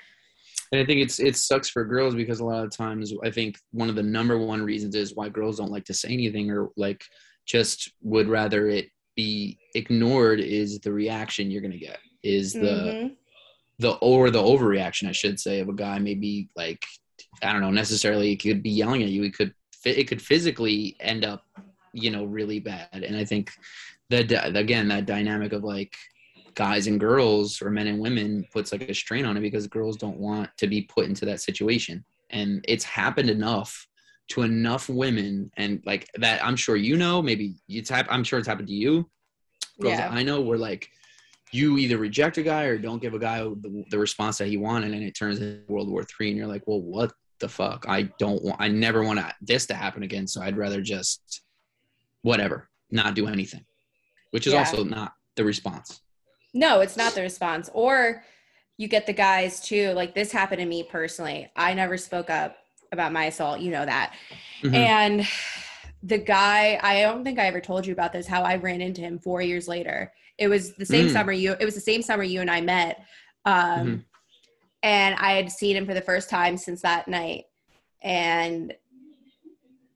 And 0.72 0.82
I 0.82 0.86
think 0.86 1.01
it's 1.01 1.20
it 1.20 1.36
sucks 1.36 1.70
for 1.70 1.86
girls 1.86 2.15
because 2.15 2.39
a 2.39 2.45
lot 2.45 2.63
of 2.63 2.76
times 2.76 3.13
I 3.24 3.32
think 3.32 3.57
one 3.72 3.89
of 3.89 3.95
the 3.95 4.03
number 4.03 4.38
one 4.38 4.61
reasons 4.61 4.95
is 4.95 5.15
why 5.15 5.30
girls 5.30 5.57
don't 5.57 5.72
like 5.72 5.86
to 5.86 5.93
say 5.93 6.09
anything 6.09 6.51
or 6.51 6.70
like 6.76 7.03
just 7.45 7.91
would 8.01 8.28
rather 8.28 8.68
it 8.68 8.89
be 9.15 9.57
ignored 9.76 10.39
is 10.39 10.80
the 10.80 10.91
reaction 10.91 11.49
you're 11.49 11.61
gonna 11.61 11.78
get 11.78 11.99
is 12.24 12.53
the 12.53 12.95
Mhm. 12.99 13.11
the 13.80 13.91
or 14.01 14.30
the 14.30 14.41
overreaction 14.41 15.07
I 15.07 15.11
should 15.13 15.39
say 15.39 15.59
of 15.59 15.70
a 15.70 15.74
guy 15.74 15.99
maybe 15.99 16.49
like 16.55 16.84
I 17.41 17.51
don't 17.53 17.61
know 17.61 17.72
necessarily 17.72 18.32
it 18.32 18.38
could 18.41 18.61
be 18.61 18.70
yelling 18.72 19.03
at 19.03 19.09
you 19.09 19.24
it 19.24 19.34
could 19.36 19.53
it 19.86 20.07
could 20.07 20.22
physically 20.22 20.97
end 20.99 21.24
up 21.24 21.43
you 21.93 22.11
know 22.11 22.26
really 22.26 22.59
bad 22.59 22.89
and 22.93 23.15
I 23.15 23.24
think 23.24 23.51
that 24.09 24.32
again 24.55 24.88
that 24.89 25.05
dynamic 25.05 25.53
of 25.53 25.63
like 25.63 25.95
guys 26.58 26.88
and 26.88 26.99
girls 26.99 27.62
or 27.62 27.70
men 27.70 27.86
and 27.86 27.99
women 27.99 28.43
puts 28.51 28.72
like 28.72 28.82
a 28.82 28.93
strain 28.93 29.26
on 29.26 29.38
it 29.38 29.41
because 29.41 29.68
girls 29.68 29.95
don't 29.95 30.18
want 30.18 30.49
to 30.58 30.66
be 30.66 30.82
put 30.82 31.05
into 31.05 31.24
that 31.24 31.39
situation 31.39 32.03
and 32.32 32.66
it's 32.68 32.84
happened 32.84 33.30
enough 33.30 33.88
to 34.28 34.41
enough 34.41 34.89
women 34.89 35.51
and 35.55 35.84
like 35.86 36.10
that 36.16 36.43
i'm 36.43 36.55
sure 36.55 36.76
you 36.76 36.97
know 36.97 37.22
maybe 37.22 37.53
it's 37.70 37.91
hap- 37.91 38.08
i'm 38.10 38.24
sure 38.24 38.39
it's 38.39 38.47
happened 38.47 38.68
to 38.68 38.74
you 38.74 39.08
girls 39.80 39.93
Yeah. 39.99 40.10
i 40.12 40.24
know 40.24 40.41
where 40.41 40.58
like 40.58 40.89
you 41.51 41.78
either 41.78 41.97
reject 41.99 42.39
a 42.39 42.43
guy 42.43 42.64
or 42.64 42.80
don't 42.80 43.01
give 43.03 43.14
a 43.14 43.20
guy 43.20 43.38
the, 43.43 43.86
the 43.91 43.99
response 43.99 44.39
that 44.39 44.47
he 44.47 44.58
wanted 44.58 44.93
and 44.93 45.03
it 45.03 45.12
turns 45.12 45.39
into 45.39 45.62
world 45.72 45.88
war 45.89 46.03
three 46.03 46.30
and 46.30 46.38
you're 46.39 46.47
like 46.47 46.64
well 46.66 46.82
what 46.82 47.14
the 47.39 47.47
fuck 47.47 47.86
i 47.88 48.01
don't 48.18 48.43
want 48.43 48.60
i 48.60 48.68
never 48.68 49.03
want 49.03 49.20
this 49.41 49.68
to 49.68 49.76
happen 49.76 50.01
again 50.01 50.26
so 50.26 50.41
i'd 50.41 50.58
rather 50.58 50.82
just 50.82 51.43
whatever 52.24 52.68
not 52.89 53.14
do 53.14 53.28
anything 53.28 53.64
which 54.32 54.47
is 54.47 54.53
Yeah. 54.53 54.60
also 54.60 54.84
not 54.84 55.14
the 55.36 55.45
response 55.45 56.01
No, 56.54 56.82
it's 56.82 56.98
not 56.98 57.14
the 57.14 57.22
response. 57.22 57.70
Or 57.74 58.24
you 58.78 58.88
get 58.88 59.06
the 59.06 59.14
guys 59.14 59.60
too. 59.60 59.91
Like 59.91 60.14
this 60.14 60.32
happened 60.32 60.60
to 60.60 60.66
me 60.66 60.84
personally. 60.84 61.52
I 61.56 61.74
never 61.74 61.98
spoke 61.98 62.30
up 62.30 62.58
about 62.91 63.12
my 63.12 63.26
assault. 63.26 63.60
You 63.60 63.72
know 63.72 63.86
that. 63.86 64.14
Mhm. 64.62 64.74
And 64.74 65.28
the 66.04 66.18
guy, 66.18 66.80
I 66.82 67.02
don't 67.02 67.24
think 67.24 67.39
I 67.39 67.48
ever 67.48 67.60
told 67.60 67.86
you 67.86 67.93
about 67.93 68.14
this, 68.14 68.28
how 68.28 68.43
I 68.43 68.56
ran 68.56 68.82
into 68.82 69.02
him 69.02 69.20
four 69.20 69.41
years 69.41 69.68
later. 69.68 70.14
It 70.38 70.48
was 70.48 70.76
the 70.76 70.86
same 70.86 71.08
Mm. 71.08 71.14
summer 71.14 71.32
you 71.32 71.56
it 71.60 71.66
was 71.66 71.76
the 71.76 71.82
same 71.82 72.02
summer 72.02 72.24
you 72.24 72.41
and 72.41 72.52
I 72.52 72.62
met. 72.62 73.04
Um 73.45 73.88
Mhm. 73.88 74.04
and 74.84 75.16
I 75.16 75.34
had 75.34 75.52
seen 75.52 75.76
him 75.76 75.86
for 75.86 75.93
the 75.95 76.02
first 76.02 76.30
time 76.30 76.56
since 76.58 76.82
that 76.84 77.08
night. 77.08 77.45
And 78.04 78.76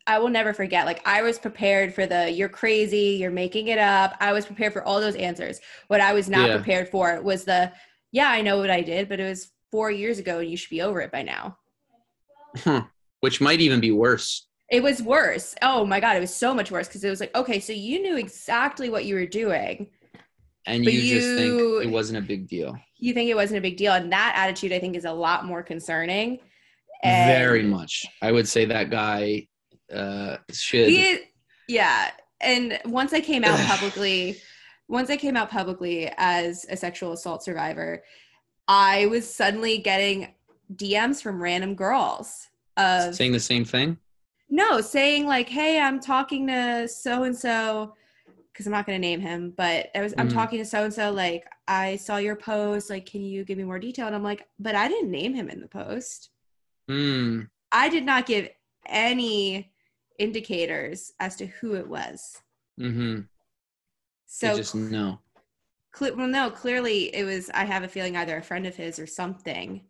I 0.08 0.20
will 0.20 0.30
never 0.30 0.54
forget. 0.54 0.86
Like 0.86 1.02
I 1.08 1.22
was 1.22 1.38
prepared 1.38 1.94
for 1.94 2.06
the 2.06 2.32
you're 2.32 2.50
crazy, 2.50 3.18
you're 3.20 3.32
making 3.32 3.68
it 3.68 3.78
up. 3.78 4.16
I 4.20 4.34
was 4.34 4.46
prepared 4.46 4.74
for 4.74 4.84
all 4.84 5.00
those 5.00 5.16
answers. 5.16 5.60
What 5.88 6.02
I 6.02 6.14
was 6.14 6.30
not 6.30 6.50
Yeah. 6.50 6.58
prepared 6.58 6.90
for 6.90 7.22
was 7.22 7.46
the 7.46 7.72
yeah, 8.12 8.30
I 8.30 8.42
know 8.42 8.58
what 8.58 8.70
I 8.70 8.82
did, 8.82 9.08
but 9.08 9.20
it 9.20 9.28
was 9.28 9.52
4 9.72 9.90
years 9.90 10.20
ago 10.20 10.40
and 10.40 10.50
you 10.50 10.58
should 10.58 10.70
be 10.70 10.82
over 10.82 11.00
it 11.02 11.12
by 11.12 11.22
now. 11.22 11.58
Huh. 12.58 12.84
Which 13.22 13.40
might 13.40 13.62
even 13.62 13.80
be 13.80 13.92
worse. 13.92 14.48
It 14.70 14.84
was 14.84 15.02
worse. 15.02 15.56
Oh 15.62 15.86
my 15.86 16.00
god, 16.00 16.18
it 16.18 16.22
was 16.22 16.34
so 16.34 16.54
much 16.54 16.72
worse 16.72 16.88
because 16.88 17.04
it 17.04 17.10
was 17.10 17.20
like, 17.20 17.36
okay, 17.36 17.60
so 17.60 17.72
you 17.74 18.02
knew 18.02 18.18
exactly 18.18 18.90
what 18.90 19.06
you 19.06 19.16
were 19.16 19.26
doing. 19.26 19.88
And 20.66 20.84
But 20.84 20.94
you, 20.94 21.02
just 21.02 21.36
think 21.38 21.84
it 21.84 21.90
wasn't 21.90 22.20
a 22.20 22.22
big 22.22 22.48
deal. 22.48 22.78
You 22.98 23.14
think 23.14 23.30
it 23.30 23.36
wasn't 23.36 23.58
a 23.58 23.62
big 23.62 23.78
deal, 23.78 23.94
and 23.94 24.12
that 24.12 24.34
attitude 24.38 24.72
I 24.72 24.80
think 24.80 24.96
is 24.96 25.06
a 25.06 25.12
lot 25.12 25.46
more 25.46 25.64
concerning. 25.64 26.40
Very 27.04 27.64
much. 27.64 28.06
I 28.22 28.32
would 28.32 28.48
say 28.48 28.66
that 28.66 28.92
guy 28.92 29.48
uh, 29.94 30.38
should. 30.52 30.90
He, 30.90 31.20
yeah, 31.68 32.12
and 32.40 32.80
once 32.86 33.14
I 33.14 33.22
came 33.22 33.44
out 33.44 33.60
publicly, 33.68 34.38
once 34.88 35.10
I 35.10 35.18
came 35.18 35.38
out 35.38 35.50
publicly 35.50 36.12
as 36.18 36.66
a 36.70 36.78
sexual 36.78 37.14
assault 37.14 37.44
survivor, 37.44 38.04
I 38.68 39.06
was 39.08 39.32
suddenly 39.34 39.78
getting 39.78 40.34
DMs 40.76 41.22
from 41.22 41.42
random 41.42 41.76
girls 41.76 42.48
of 42.78 43.16
saying 43.16 43.34
the 43.34 43.40
same 43.40 43.66
thing. 43.66 43.98
No, 44.50 44.82
saying 44.82 45.26
like, 45.28 45.50
"Hey, 45.50 45.80
I'm 45.80 46.00
talking 46.00 46.48
to 46.48 46.88
so 46.88 47.24
and 47.24 47.38
so," 47.38 47.96
because 48.52 48.66
I'm 48.68 48.74
not 48.74 48.86
going 48.86 49.02
to 49.02 49.08
name 49.08 49.22
him, 49.22 49.54
but 49.56 49.90
I 49.96 50.02
was 50.02 50.14
I'm 50.18 50.28
Mhm. 50.28 50.34
talking 50.34 50.60
to 50.60 50.66
so 50.66 50.84
and 50.84 50.94
so. 50.94 51.12
Like, 51.12 51.46
I 51.68 51.96
saw 51.96 52.18
your 52.18 52.36
post. 52.36 52.90
Like, 52.90 53.06
can 53.06 53.22
you 53.22 53.46
give 53.46 53.58
me 53.58 53.64
more 53.64 53.80
detail? 53.80 54.08
And 54.08 54.16
I'm 54.16 54.24
like, 54.24 54.48
but 54.60 54.76
I 54.76 54.88
didn't 54.90 55.12
name 55.12 55.34
him 55.34 55.50
in 55.50 55.62
the 55.62 55.68
post. 55.68 56.32
Hmm. 56.90 57.44
I 57.72 57.88
did 57.88 58.04
not 58.04 58.26
give 58.26 58.50
any 58.86 59.71
indicators 60.22 61.12
as 61.20 61.36
to 61.38 61.48
who 61.48 61.76
it 61.76 61.88
was. 61.88 62.42
Mm-hmm. 62.80 63.22
So, 64.28 64.56
just 64.56 64.76
no. 64.76 65.20
cle- 65.92 66.16
well, 66.16 66.28
no, 66.28 66.50
clearly 66.50 67.14
it 67.16 67.26
was. 67.26 67.50
I 67.50 67.66
have 67.66 67.84
a 67.84 67.88
feeling 67.88 68.16
either 68.16 68.38
a 68.38 68.44
friend 68.44 68.66
of 68.66 68.76
his 68.76 69.00
or 69.00 69.08
something. 69.08 69.82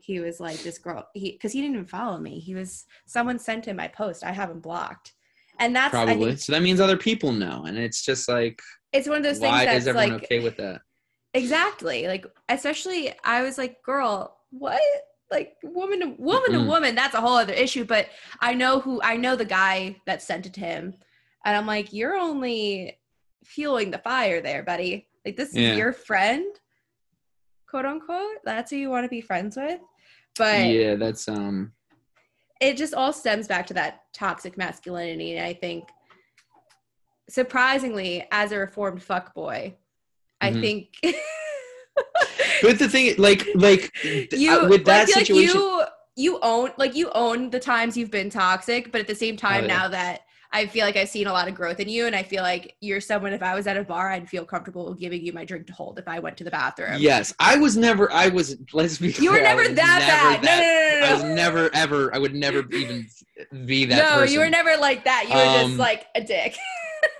He 0.00 0.20
was 0.20 0.40
like 0.40 0.62
this 0.62 0.78
girl. 0.78 1.06
He 1.14 1.32
because 1.32 1.52
he 1.52 1.60
didn't 1.60 1.74
even 1.74 1.86
follow 1.86 2.18
me. 2.18 2.38
He 2.38 2.54
was 2.54 2.84
someone 3.06 3.38
sent 3.38 3.66
him 3.66 3.76
my 3.76 3.88
post. 3.88 4.24
I 4.24 4.32
haven't 4.32 4.60
blocked, 4.60 5.12
and 5.58 5.74
that's 5.76 5.90
Probably. 5.90 6.30
think, 6.30 6.38
So 6.38 6.52
that 6.52 6.62
means 6.62 6.80
other 6.80 6.96
people 6.96 7.32
know, 7.32 7.64
and 7.66 7.76
it's 7.76 8.02
just 8.04 8.28
like, 8.28 8.60
it's 8.92 9.08
one 9.08 9.18
of 9.18 9.22
those 9.24 9.38
things 9.38 9.52
why 9.52 9.64
that's 9.66 9.78
is 9.78 9.88
everyone 9.88 10.12
like 10.12 10.24
okay 10.24 10.40
with 10.40 10.56
that? 10.56 10.80
exactly 11.34 12.06
like 12.06 12.26
especially 12.48 13.12
I 13.24 13.42
was 13.42 13.58
like, 13.58 13.82
girl, 13.82 14.38
what? 14.50 14.80
Like 15.32 15.56
woman 15.64 16.00
to 16.00 16.06
woman 16.18 16.52
to 16.52 16.58
Mm-mm. 16.58 16.66
woman, 16.66 16.94
that's 16.94 17.14
a 17.14 17.20
whole 17.20 17.36
other 17.36 17.54
issue. 17.54 17.84
But 17.86 18.08
I 18.40 18.52
know 18.54 18.78
who 18.80 19.00
I 19.02 19.16
know 19.16 19.34
the 19.34 19.46
guy 19.46 19.96
that 20.06 20.20
sent 20.22 20.44
it 20.46 20.52
to 20.54 20.60
him, 20.60 20.94
and 21.44 21.56
I'm 21.56 21.66
like, 21.66 21.92
you're 21.92 22.14
only 22.16 23.00
fueling 23.42 23.90
the 23.90 23.98
fire 23.98 24.40
there, 24.42 24.62
buddy. 24.62 25.08
Like 25.24 25.36
this 25.36 25.54
Yeah. 25.56 25.70
is 25.72 25.78
your 25.78 25.92
friend, 25.94 26.44
quote 27.66 27.86
unquote. 27.86 28.36
That's 28.44 28.70
who 28.70 28.76
you 28.76 28.90
want 28.90 29.04
to 29.04 29.08
be 29.08 29.22
friends 29.22 29.56
with. 29.56 29.80
But 30.36 30.66
yeah, 30.68 30.96
that's 30.96 31.26
um. 31.28 31.72
it 32.60 32.76
just 32.76 32.92
all 32.94 33.12
stems 33.12 33.48
back 33.48 33.66
to 33.68 33.74
that 33.74 34.02
toxic 34.12 34.58
masculinity. 34.58 35.36
And 35.36 35.46
I 35.46 35.54
think 35.54 35.88
surprisingly, 37.30 38.26
as 38.30 38.52
a 38.52 38.58
reformed 38.58 39.02
fuck 39.02 39.34
boy, 39.34 39.76
I 40.42 40.50
Mhm. 40.52 40.60
think 40.60 41.14
But 42.62 42.78
the 42.78 42.88
thing, 42.88 43.14
like, 43.18 43.46
like 43.54 43.90
you 44.32 44.50
uh, 44.52 44.68
with 44.68 44.84
that 44.86 45.08
situation, 45.08 45.54
like 45.54 45.54
you 45.54 45.84
you 46.14 46.38
own 46.42 46.70
like 46.78 46.94
you 46.94 47.10
own 47.14 47.50
the 47.50 47.60
times 47.60 47.96
you've 47.96 48.10
been 48.10 48.30
toxic, 48.30 48.92
but 48.92 49.00
at 49.00 49.06
the 49.06 49.14
same 49.14 49.36
time 49.36 49.64
Oh, 49.64 49.66
yeah. 49.66 49.76
now 49.78 49.88
that 49.88 50.22
I 50.54 50.66
feel 50.66 50.84
like 50.84 50.96
I've 50.96 51.08
seen 51.08 51.26
a 51.26 51.32
lot 51.32 51.48
of 51.48 51.54
growth 51.54 51.80
in 51.80 51.88
you, 51.88 52.04
and 52.06 52.14
I 52.14 52.22
feel 52.22 52.42
like 52.42 52.76
you're 52.80 53.00
someone. 53.00 53.32
If 53.32 53.42
I 53.42 53.54
was 53.54 53.66
at 53.66 53.78
a 53.78 53.84
bar, 53.84 54.10
I'd 54.10 54.28
feel 54.28 54.44
comfortable 54.44 54.92
giving 54.92 55.24
you 55.24 55.32
my 55.32 55.46
drink 55.46 55.66
to 55.68 55.72
hold 55.72 55.98
if 55.98 56.06
I 56.06 56.18
went 56.18 56.36
to 56.36 56.44
the 56.44 56.50
bathroom. 56.50 56.96
yes, 56.98 57.32
I 57.40 57.56
was 57.56 57.76
never. 57.78 58.12
I 58.12 58.28
was. 58.28 58.56
Let's 58.74 58.98
be. 58.98 59.12
you 59.12 59.30
were 59.30 59.38
clear, 59.38 59.42
never 59.44 59.68
that 59.68 60.38
never 60.38 60.42
bad. 60.42 60.42
No, 60.42 60.46
that- 60.46 61.00
no, 61.00 61.06
no, 61.06 61.06
I 61.06 61.14
was 61.14 61.36
never 61.36 61.70
ever. 61.74 62.14
I 62.14 62.18
would 62.18 62.34
never 62.34 62.66
even 62.70 63.06
be 63.66 63.86
that 63.86 63.96
no, 63.96 64.20
person. 64.20 64.34
you 64.34 64.40
were 64.40 64.50
never 64.50 64.76
like 64.76 65.04
that. 65.04 65.24
You 65.28 65.34
were 65.34 65.62
Um, 65.64 65.68
just 65.70 65.78
like 65.78 66.06
a 66.14 66.20
dick. 66.22 66.56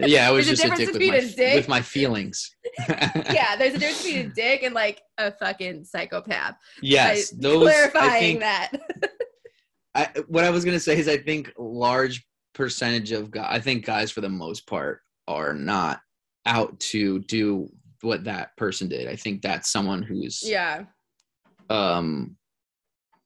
Yeah, 0.01 0.29
I 0.29 0.33
was 0.33 0.47
There's 0.47 0.61
a 0.61 0.63
just 0.69 0.75
a 0.75 0.85
dick 0.85 0.93
with 0.95 1.03
my, 1.09 1.21
dick- 1.21 1.55
with 1.55 1.69
my 1.69 1.81
feelings. 1.81 2.55
yeah, 2.89 3.57
there's 3.57 3.75
a 3.75 3.79
difference 3.79 4.03
between 4.03 4.27
a 4.27 4.29
dick 4.31 4.63
and 4.63 4.75
like 4.75 5.03
a 5.19 5.33
fucking 5.33 5.85
psychopath. 5.85 6.57
Yes, 6.81 7.33
I- 7.33 7.37
those. 7.41 7.67
I 7.69 7.89
clarifying 7.89 8.21
think, 8.21 8.41
that. 8.41 8.71
I, 9.95 10.09
what 10.29 10.45
I 10.45 10.51
was 10.51 10.65
gonna 10.65 10.81
say 10.81 10.99
is, 10.99 11.09
I 11.09 11.19
think 11.19 11.53
large 11.59 12.27
percentage 12.55 13.13
of 13.13 13.31
guys. 13.31 13.49
I 13.51 13.61
think 13.61 13.85
guys, 13.85 14.11
for 14.11 14.23
the 14.23 14.29
most 14.29 14.67
part, 14.67 15.01
are 15.29 15.53
not 15.53 16.01
out 16.47 16.79
to 16.81 17.21
do 17.21 17.69
what 18.01 18.25
that 18.25 18.57
person 18.57 18.89
did. 18.89 19.07
I 19.09 19.17
think 19.17 19.43
that's 19.43 19.71
someone 19.71 20.03
who's 20.03 20.43
yeah. 20.45 20.85
um 21.71 22.37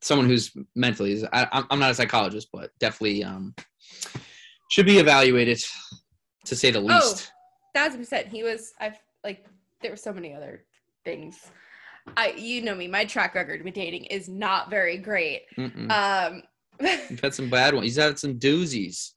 someone 0.03 0.29
who's 0.29 0.53
mentally 0.75 1.25
I, 1.33 1.45
I'm- 1.51 1.67
i'm 1.71 1.79
not 1.81 1.91
a 1.91 1.95
psychologist 1.95 2.49
but 2.53 2.71
definitely 2.79 3.25
um 3.25 3.55
should 4.71 4.87
be 4.87 4.99
evaluated 4.99 5.61
to 6.47 6.57
say 6.57 6.71
the 6.71 6.79
Oh. 6.81 6.83
least 6.83 7.33
thousand 7.75 8.01
percent. 8.01 8.29
He 8.29 8.43
was. 8.43 8.73
I've 8.81 8.99
like. 9.25 9.45
There 9.83 9.91
were 9.91 9.97
so 9.97 10.13
many 10.13 10.35
other 10.35 10.65
things. 11.05 11.51
I, 12.17 12.31
you 12.37 12.63
know 12.63 12.75
me. 12.75 12.89
My 12.89 13.05
track 13.05 13.35
record 13.35 13.63
with 13.63 13.75
dating 13.75 14.05
is 14.07 14.29
not 14.29 14.71
very 14.71 14.97
great. 14.97 15.43
Mm-mm. 15.59 15.91
Um, 15.91 16.43
you've 17.11 17.21
had 17.21 17.35
some 17.35 17.51
bad 17.51 17.75
ones 17.75 17.85
he's 17.87 17.97
had 17.97 18.19
some 18.19 18.39
doozies 18.39 19.13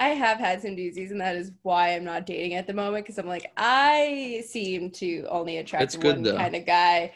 I 0.00 0.10
have 0.10 0.38
had 0.38 0.62
some 0.62 0.76
doozies, 0.76 1.10
and 1.10 1.20
that 1.20 1.34
is 1.34 1.50
why 1.62 1.94
I'm 1.96 2.04
not 2.04 2.24
dating 2.24 2.54
at 2.54 2.68
the 2.68 2.72
moment 2.72 3.04
because 3.04 3.18
I'm 3.18 3.26
like, 3.26 3.50
I 3.56 4.44
seem 4.46 4.92
to 4.92 5.26
only 5.28 5.56
attract 5.56 5.98
good, 5.98 6.16
one 6.16 6.22
though. 6.22 6.36
kind 6.36 6.54
of 6.54 6.64
guy. 6.64 7.12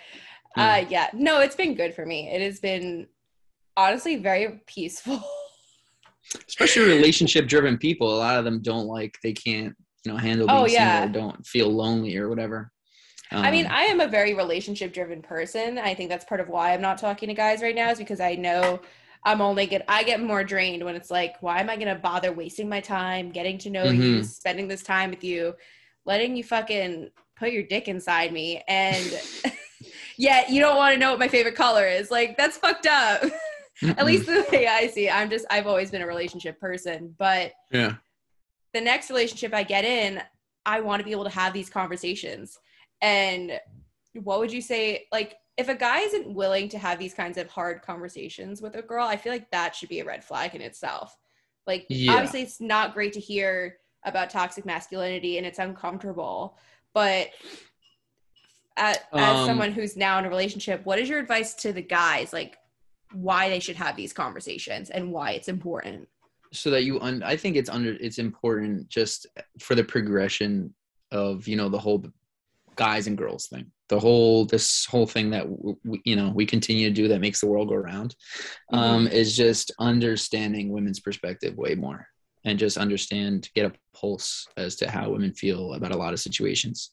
Uh, 0.56 0.84
yeah, 0.88 1.08
no, 1.12 1.38
it's 1.40 1.54
been 1.54 1.74
good 1.74 1.94
for 1.94 2.04
me. 2.04 2.28
It 2.28 2.42
has 2.42 2.58
been 2.58 3.06
honestly 3.76 4.16
very 4.16 4.60
peaceful. 4.66 5.22
especially 6.48 6.84
relationship 6.84 7.46
driven 7.46 7.76
people 7.76 8.14
a 8.14 8.18
lot 8.18 8.38
of 8.38 8.44
them 8.44 8.60
don't 8.62 8.86
like 8.86 9.16
they 9.22 9.32
can't 9.32 9.74
you 10.04 10.12
know 10.12 10.18
handle 10.18 10.46
being 10.46 10.58
Oh, 10.58 10.66
yeah. 10.66 11.00
single 11.00 11.10
or 11.10 11.12
don't 11.30 11.46
feel 11.46 11.68
lonely 11.68 12.16
or 12.16 12.28
whatever 12.28 12.70
I 13.34 13.50
mean, 13.50 13.64
Um, 13.64 13.72
I 13.72 13.82
am 13.84 14.00
a 14.00 14.06
very 14.08 14.34
relationship 14.34 14.92
driven 14.92 15.22
person. 15.22 15.78
I 15.78 15.94
think 15.94 16.10
that's 16.10 16.24
part 16.26 16.40
of 16.40 16.48
why 16.50 16.74
I'm 16.74 16.82
not 16.82 16.98
talking 16.98 17.28
to 17.30 17.34
guys 17.34 17.62
right 17.62 17.74
now 17.74 17.90
is 17.90 17.96
because 17.96 18.20
I 18.20 18.34
know 18.34 18.82
I'm 19.24 19.40
only 19.40 19.66
get 19.66 19.84
I 19.88 20.02
get 20.02 20.22
more 20.22 20.44
drained 20.44 20.84
when 20.84 20.94
it's 20.96 21.10
like, 21.10 21.36
why 21.40 21.60
am 21.60 21.70
I 21.70 21.76
gonna 21.76 21.94
bother 21.94 22.30
wasting 22.32 22.68
my 22.68 22.80
time 22.80 23.30
getting 23.30 23.56
to 23.58 23.70
know 23.70 23.88
you, 23.88 24.18
Mhm. 24.18 24.24
spending 24.26 24.68
this 24.68 24.82
time 24.82 25.08
with 25.10 25.24
you, 25.24 25.54
letting 26.04 26.36
you 26.36 26.44
fucking 26.44 27.08
put 27.36 27.52
your 27.52 27.62
dick 27.62 27.88
inside 27.88 28.32
me, 28.34 28.62
and 28.68 29.18
yet 30.18 30.50
you 30.50 30.60
don't 30.60 30.76
want 30.76 30.92
to 30.92 31.00
know 31.00 31.10
what 31.10 31.18
my 31.18 31.28
favorite 31.28 31.54
color 31.54 31.86
is. 31.86 32.10
Like 32.10 32.36
that's 32.36 32.58
fucked 32.58 32.86
up. 32.86 33.22
At 33.82 34.04
least 34.06 34.26
the 34.26 34.46
way 34.52 34.66
I 34.66 34.86
see 34.86 35.08
it. 35.08 35.14
I'm 35.14 35.30
just 35.30 35.46
I've 35.50 35.66
always 35.66 35.90
been 35.90 36.02
a 36.02 36.06
relationship 36.06 36.60
person, 36.60 37.14
but 37.18 37.52
yeah 37.70 37.94
the 38.72 38.80
next 38.80 39.10
relationship 39.10 39.52
I 39.52 39.64
get 39.64 39.84
in, 39.84 40.22
I 40.64 40.80
want 40.80 41.00
to 41.00 41.04
be 41.04 41.10
able 41.12 41.24
to 41.24 41.30
have 41.30 41.52
these 41.52 41.68
conversations. 41.68 42.58
And 43.02 43.60
what 44.14 44.38
would 44.38 44.50
you 44.52 44.62
say, 44.62 45.06
like, 45.12 45.36
if 45.58 45.68
a 45.68 45.74
guy 45.74 45.98
isn't 46.00 46.32
willing 46.32 46.70
to 46.70 46.78
have 46.78 46.98
these 46.98 47.12
kinds 47.12 47.36
of 47.36 47.48
hard 47.48 47.82
conversations 47.82 48.62
with 48.62 48.74
a 48.76 48.80
girl, 48.80 49.06
I 49.06 49.16
feel 49.18 49.32
like 49.32 49.50
that 49.50 49.76
should 49.76 49.90
be 49.90 50.00
a 50.00 50.04
red 50.06 50.24
flag 50.24 50.54
in 50.54 50.62
itself. 50.62 51.18
Like, 51.66 51.84
Yeah. 51.90 52.14
obviously, 52.14 52.40
it's 52.40 52.60
not 52.60 52.94
great 52.94 53.12
to 53.12 53.20
hear 53.20 53.76
about 54.04 54.30
toxic 54.30 54.64
masculinity 54.64 55.36
and 55.36 55.46
it's 55.46 55.58
uncomfortable, 55.58 56.56
but 56.94 57.28
at, 58.78 59.06
as 59.12 59.40
Um, 59.40 59.46
someone 59.46 59.72
who's 59.72 59.98
now 59.98 60.18
in 60.18 60.24
a 60.24 60.30
relationship, 60.30 60.86
what 60.86 60.98
is 60.98 61.10
your 61.10 61.18
advice 61.18 61.52
to 61.56 61.74
the 61.74 61.82
guys, 61.82 62.32
like, 62.32 62.56
why 63.14 63.48
they 63.48 63.60
should 63.60 63.76
have 63.76 63.96
these 63.96 64.12
conversations 64.12 64.90
and 64.90 65.12
why 65.12 65.32
it's 65.32 65.48
important? 65.48 66.08
so 66.54 66.68
that 66.68 66.84
you 66.84 67.00
un- 67.00 67.22
i 67.22 67.34
think 67.34 67.56
it's 67.56 67.70
under 67.70 67.94
it's 67.94 68.18
important 68.18 68.86
just 68.90 69.26
for 69.58 69.74
the 69.74 69.82
progression 69.82 70.74
of 71.10 71.48
you 71.48 71.56
know 71.56 71.70
the 71.70 71.78
whole 71.78 72.04
guys 72.76 73.06
and 73.06 73.18
girls 73.18 73.48
thing. 73.48 73.70
The 73.88 74.00
whole 74.00 74.46
this 74.46 74.86
whole 74.86 75.06
thing 75.06 75.30
that 75.30 75.42
w- 75.44 75.76
w- 75.84 76.02
you 76.04 76.16
know 76.16 76.32
we 76.34 76.46
continue 76.46 76.88
to 76.88 76.94
do 76.94 77.08
that 77.08 77.20
makes 77.20 77.40
the 77.40 77.46
world 77.46 77.68
go 77.68 77.74
round 77.74 78.16
um 78.72 79.06
is 79.06 79.36
just 79.36 79.70
understanding 79.78 80.70
women's 80.70 81.00
perspective 81.00 81.56
way 81.56 81.74
more 81.74 82.06
and 82.44 82.58
just 82.58 82.78
understand 82.78 83.50
get 83.54 83.70
a 83.70 83.72
pulse 83.94 84.46
as 84.56 84.76
to 84.76 84.90
how 84.90 85.10
women 85.10 85.32
feel 85.34 85.74
about 85.74 85.92
a 85.92 85.96
lot 85.96 86.14
of 86.14 86.20
situations 86.20 86.92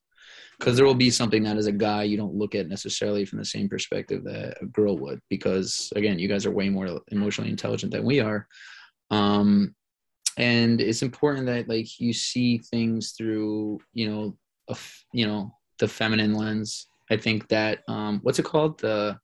because 0.59 0.75
there 0.75 0.85
will 0.85 0.93
be 0.93 1.09
something 1.09 1.41
that 1.43 1.57
as 1.57 1.67
a 1.67 1.71
guy 1.71 2.03
you 2.03 2.17
don't 2.17 2.35
look 2.35 2.53
at 2.53 2.67
necessarily 2.67 3.23
from 3.25 3.39
the 3.39 3.45
same 3.45 3.69
perspective 3.69 4.23
that 4.25 4.57
a 4.61 4.65
girl 4.65 4.97
would 4.97 5.21
because 5.29 5.91
again 5.95 6.19
you 6.19 6.27
guys 6.27 6.45
are 6.45 6.51
way 6.51 6.69
more 6.69 6.99
emotionally 7.07 7.49
intelligent 7.49 7.91
than 7.91 8.03
we 8.03 8.19
are. 8.19 8.47
Um 9.09 9.73
and 10.37 10.79
it's 10.79 11.01
important 11.01 11.45
that 11.47 11.67
like 11.67 11.99
you 11.99 12.13
see 12.13 12.57
things 12.57 13.11
through 13.11 13.79
you 13.93 14.09
know 14.09 14.37
you 15.13 15.25
know 15.25 15.51
the 15.79 15.87
feminine 15.87 16.33
lens. 16.33 16.87
I 17.09 17.17
think 17.17 17.47
that 17.47 17.79
um 17.87 18.19
what's 18.23 18.39
it 18.39 18.45
called? 18.45 18.79
The 18.79 19.17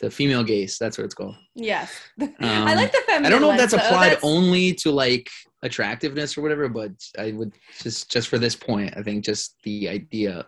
the 0.00 0.10
female 0.10 0.44
gaze 0.44 0.78
that's 0.78 0.96
what 0.98 1.04
it's 1.04 1.14
called 1.14 1.36
Yes. 1.54 1.92
I 2.20 2.24
Um, 2.40 2.64
like 2.76 2.92
the 2.92 3.02
feminine 3.06 3.26
i 3.26 3.28
don't 3.30 3.40
know 3.42 3.50
if 3.52 3.58
that's 3.58 3.72
applied 3.72 4.10
That's- 4.12 4.24
only 4.24 4.74
to 4.74 4.90
like 4.90 5.28
attractiveness 5.62 6.38
or 6.38 6.42
whatever 6.42 6.68
but 6.68 6.92
i 7.18 7.32
would 7.32 7.52
just 7.82 8.10
just 8.10 8.28
for 8.28 8.38
this 8.38 8.54
point 8.54 8.94
i 8.96 9.02
think 9.02 9.24
just 9.24 9.56
the 9.64 9.88
idea 9.88 10.46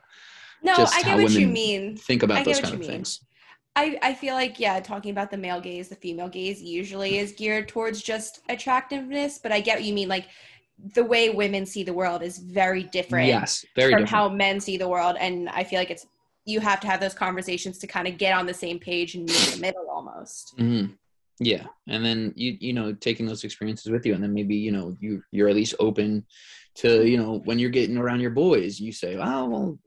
No, 0.63 0.77
just 0.77 0.95
I 0.95 1.03
get 1.03 1.11
how 1.11 1.23
what 1.23 1.33
you 1.33 1.49
mean. 1.49 1.97
think 1.97 2.23
about 2.23 2.45
those 2.45 2.61
kind 2.61 2.75
of 2.75 2.81
mean. 2.81 2.89
things 2.91 3.21
I, 3.77 3.97
I 4.03 4.15
feel 4.15 4.35
like, 4.35 4.59
yeah, 4.59 4.81
talking 4.81 5.13
about 5.13 5.31
the 5.31 5.37
male 5.37 5.61
gaze, 5.61 5.89
the 5.89 5.95
female 5.95 6.29
gaze 6.29 6.61
usually 6.61 7.19
is 7.19 7.31
geared 7.33 7.69
towards 7.69 8.03
just 8.03 8.41
attractiveness, 8.49 9.39
but 9.39 9.53
I 9.53 9.61
get 9.61 9.77
what 9.79 9.85
you 9.85 9.95
mean. 9.95 10.09
Like, 10.09 10.27
the 10.95 11.05
way 11.05 11.31
women 11.31 11.65
see 11.65 11.85
the 11.85 11.93
world 11.93 12.21
is 12.23 12.39
very 12.39 12.83
different 12.83 13.29
yes 13.29 13.65
very 13.77 13.93
from 13.93 14.03
different 14.03 14.09
how 14.11 14.29
men 14.29 14.59
see 14.59 14.77
the 14.77 14.89
world. 14.89 15.17
And 15.21 15.49
I 15.51 15.63
feel 15.63 15.79
like 15.79 15.91
it's, 15.91 16.05
you 16.51 16.61
have 16.61 16.81
to 16.81 16.87
have 16.87 17.01
those 17.01 17.15
conversations 17.15 17.79
to 17.79 17.87
kind 17.87 18.09
of 18.09 18.19
get 18.19 18.35
on 18.35 18.47
the 18.47 18.55
same 18.55 18.79
page 18.79 19.15
and 19.15 19.25
meet 19.25 19.45
in 19.47 19.51
the 19.53 19.67
middle 19.67 19.89
almost. 19.91 20.55
hmm 20.59 20.87
Yeah, 21.39 21.67
and 21.89 22.05
then 22.05 22.33
you 22.37 22.57
you 22.61 22.73
know 22.73 22.93
taking 22.93 23.27
those 23.27 23.45
experiences 23.45 23.91
with 23.91 24.05
you, 24.05 24.15
and 24.15 24.23
then 24.23 24.35
maybe 24.35 24.57
you 24.57 24.73
know 24.73 24.97
you 25.01 25.23
you're 25.33 25.49
at 25.49 25.57
least 25.57 25.75
open 25.79 26.27
to 26.77 27.07
you 27.07 27.17
know 27.17 27.41
when 27.45 27.59
you're 27.59 27.71
getting 27.71 27.97
around 27.97 28.21
your 28.21 28.31
boys, 28.31 28.81
you 28.81 28.93
say, 28.93 29.17
oh 29.17 29.49
well, 29.49 29.79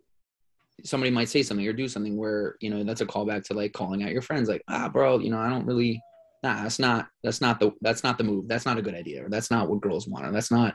somebody 0.83 1.11
might 1.11 1.29
say 1.29 1.43
something 1.43 1.67
or 1.67 1.73
do 1.73 1.87
something 1.87 2.17
where 2.17 2.55
you 2.59 2.69
know 2.69 2.83
that's 2.83 3.01
a 3.01 3.05
callback 3.05 3.43
to 3.45 3.53
like 3.53 3.73
calling 3.73 4.03
out 4.03 4.11
your 4.11 4.21
friends, 4.21 4.49
like 4.49 4.63
ah 4.67 4.89
bro, 4.89 5.19
you 5.19 5.29
know 5.29 5.39
I 5.39 5.49
don't 5.49 5.65
really, 5.65 6.01
nah 6.41 6.63
that's 6.63 6.79
not 6.79 7.07
that's 7.23 7.41
not 7.41 7.59
the 7.59 7.71
that's 7.81 8.03
not 8.03 8.17
the 8.17 8.23
move, 8.23 8.47
that's 8.47 8.65
not 8.65 8.77
a 8.77 8.81
good 8.81 8.95
idea, 8.95 9.25
or 9.25 9.29
that's 9.29 9.51
not 9.51 9.69
what 9.69 9.81
girls 9.81 10.07
want, 10.07 10.25
or 10.25 10.31
that's 10.31 10.51
not 10.51 10.73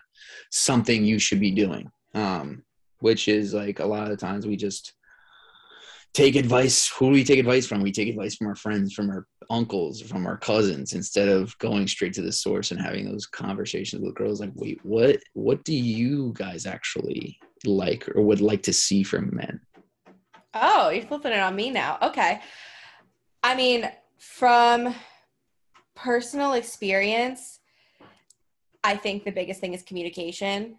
something 0.50 1.04
you 1.04 1.18
should 1.18 1.40
be 1.40 1.50
doing. 1.50 1.90
Um, 2.14 2.62
which 3.00 3.28
is 3.28 3.54
like 3.54 3.78
a 3.78 3.86
lot 3.86 4.04
of 4.04 4.10
the 4.10 4.16
times 4.16 4.46
we 4.46 4.56
just 4.56 4.94
take 6.14 6.36
advice 6.36 6.88
who 6.88 7.06
do 7.06 7.12
we 7.12 7.24
take 7.24 7.38
advice 7.38 7.66
from 7.66 7.80
we 7.80 7.92
take 7.92 8.08
advice 8.08 8.34
from 8.34 8.48
our 8.48 8.56
friends 8.56 8.92
from 8.92 9.08
our 9.10 9.26
uncles 9.50 10.00
from 10.00 10.26
our 10.26 10.36
cousins 10.36 10.92
instead 10.92 11.28
of 11.28 11.56
going 11.58 11.86
straight 11.86 12.12
to 12.12 12.22
the 12.22 12.32
source 12.32 12.70
and 12.70 12.80
having 12.80 13.04
those 13.04 13.26
conversations 13.26 14.02
with 14.02 14.14
girls 14.14 14.40
like 14.40 14.50
wait 14.54 14.80
what 14.82 15.18
what 15.34 15.62
do 15.64 15.74
you 15.74 16.32
guys 16.36 16.66
actually 16.66 17.38
like 17.64 18.08
or 18.14 18.22
would 18.22 18.40
like 18.40 18.62
to 18.62 18.72
see 18.72 19.02
from 19.02 19.34
men 19.34 19.60
Oh, 20.54 20.88
you're 20.88 21.04
flipping 21.04 21.32
it 21.32 21.40
on 21.40 21.54
me 21.54 21.70
now. 21.70 21.98
Okay. 22.02 22.40
I 23.42 23.54
mean, 23.54 23.88
from 24.18 24.94
personal 25.94 26.54
experience, 26.54 27.60
I 28.82 28.96
think 28.96 29.24
the 29.24 29.30
biggest 29.30 29.60
thing 29.60 29.74
is 29.74 29.82
communication. 29.82 30.78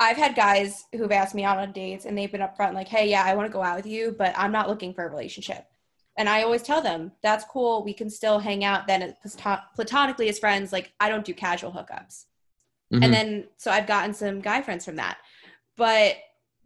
I've 0.00 0.16
had 0.16 0.34
guys 0.34 0.84
who've 0.92 1.12
asked 1.12 1.34
me 1.34 1.44
out 1.44 1.58
on 1.58 1.72
dates 1.72 2.04
and 2.04 2.16
they've 2.16 2.30
been 2.30 2.40
upfront, 2.40 2.74
like, 2.74 2.88
hey, 2.88 3.08
yeah, 3.08 3.22
I 3.24 3.34
want 3.34 3.48
to 3.48 3.52
go 3.52 3.62
out 3.62 3.76
with 3.76 3.86
you, 3.86 4.14
but 4.18 4.34
I'm 4.36 4.52
not 4.52 4.68
looking 4.68 4.92
for 4.92 5.06
a 5.06 5.10
relationship. 5.10 5.66
And 6.18 6.28
I 6.28 6.42
always 6.42 6.62
tell 6.62 6.82
them, 6.82 7.12
that's 7.22 7.44
cool. 7.44 7.84
We 7.84 7.94
can 7.94 8.10
still 8.10 8.38
hang 8.38 8.64
out 8.64 8.86
then 8.86 9.14
platonically 9.74 10.28
as 10.28 10.38
friends. 10.38 10.72
Like, 10.72 10.92
I 11.00 11.08
don't 11.08 11.24
do 11.24 11.32
casual 11.32 11.72
hookups. 11.72 12.24
Mhm. 12.92 13.04
And 13.04 13.14
then, 13.14 13.48
so 13.56 13.70
I've 13.70 13.86
gotten 13.86 14.12
some 14.12 14.40
guy 14.40 14.60
friends 14.60 14.84
from 14.84 14.96
that. 14.96 15.18
But 15.76 16.16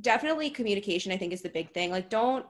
definitely 0.00 0.50
communication 0.50 1.12
i 1.12 1.16
think 1.16 1.32
is 1.32 1.42
the 1.42 1.48
big 1.48 1.72
thing 1.72 1.90
like 1.90 2.10
don't 2.10 2.46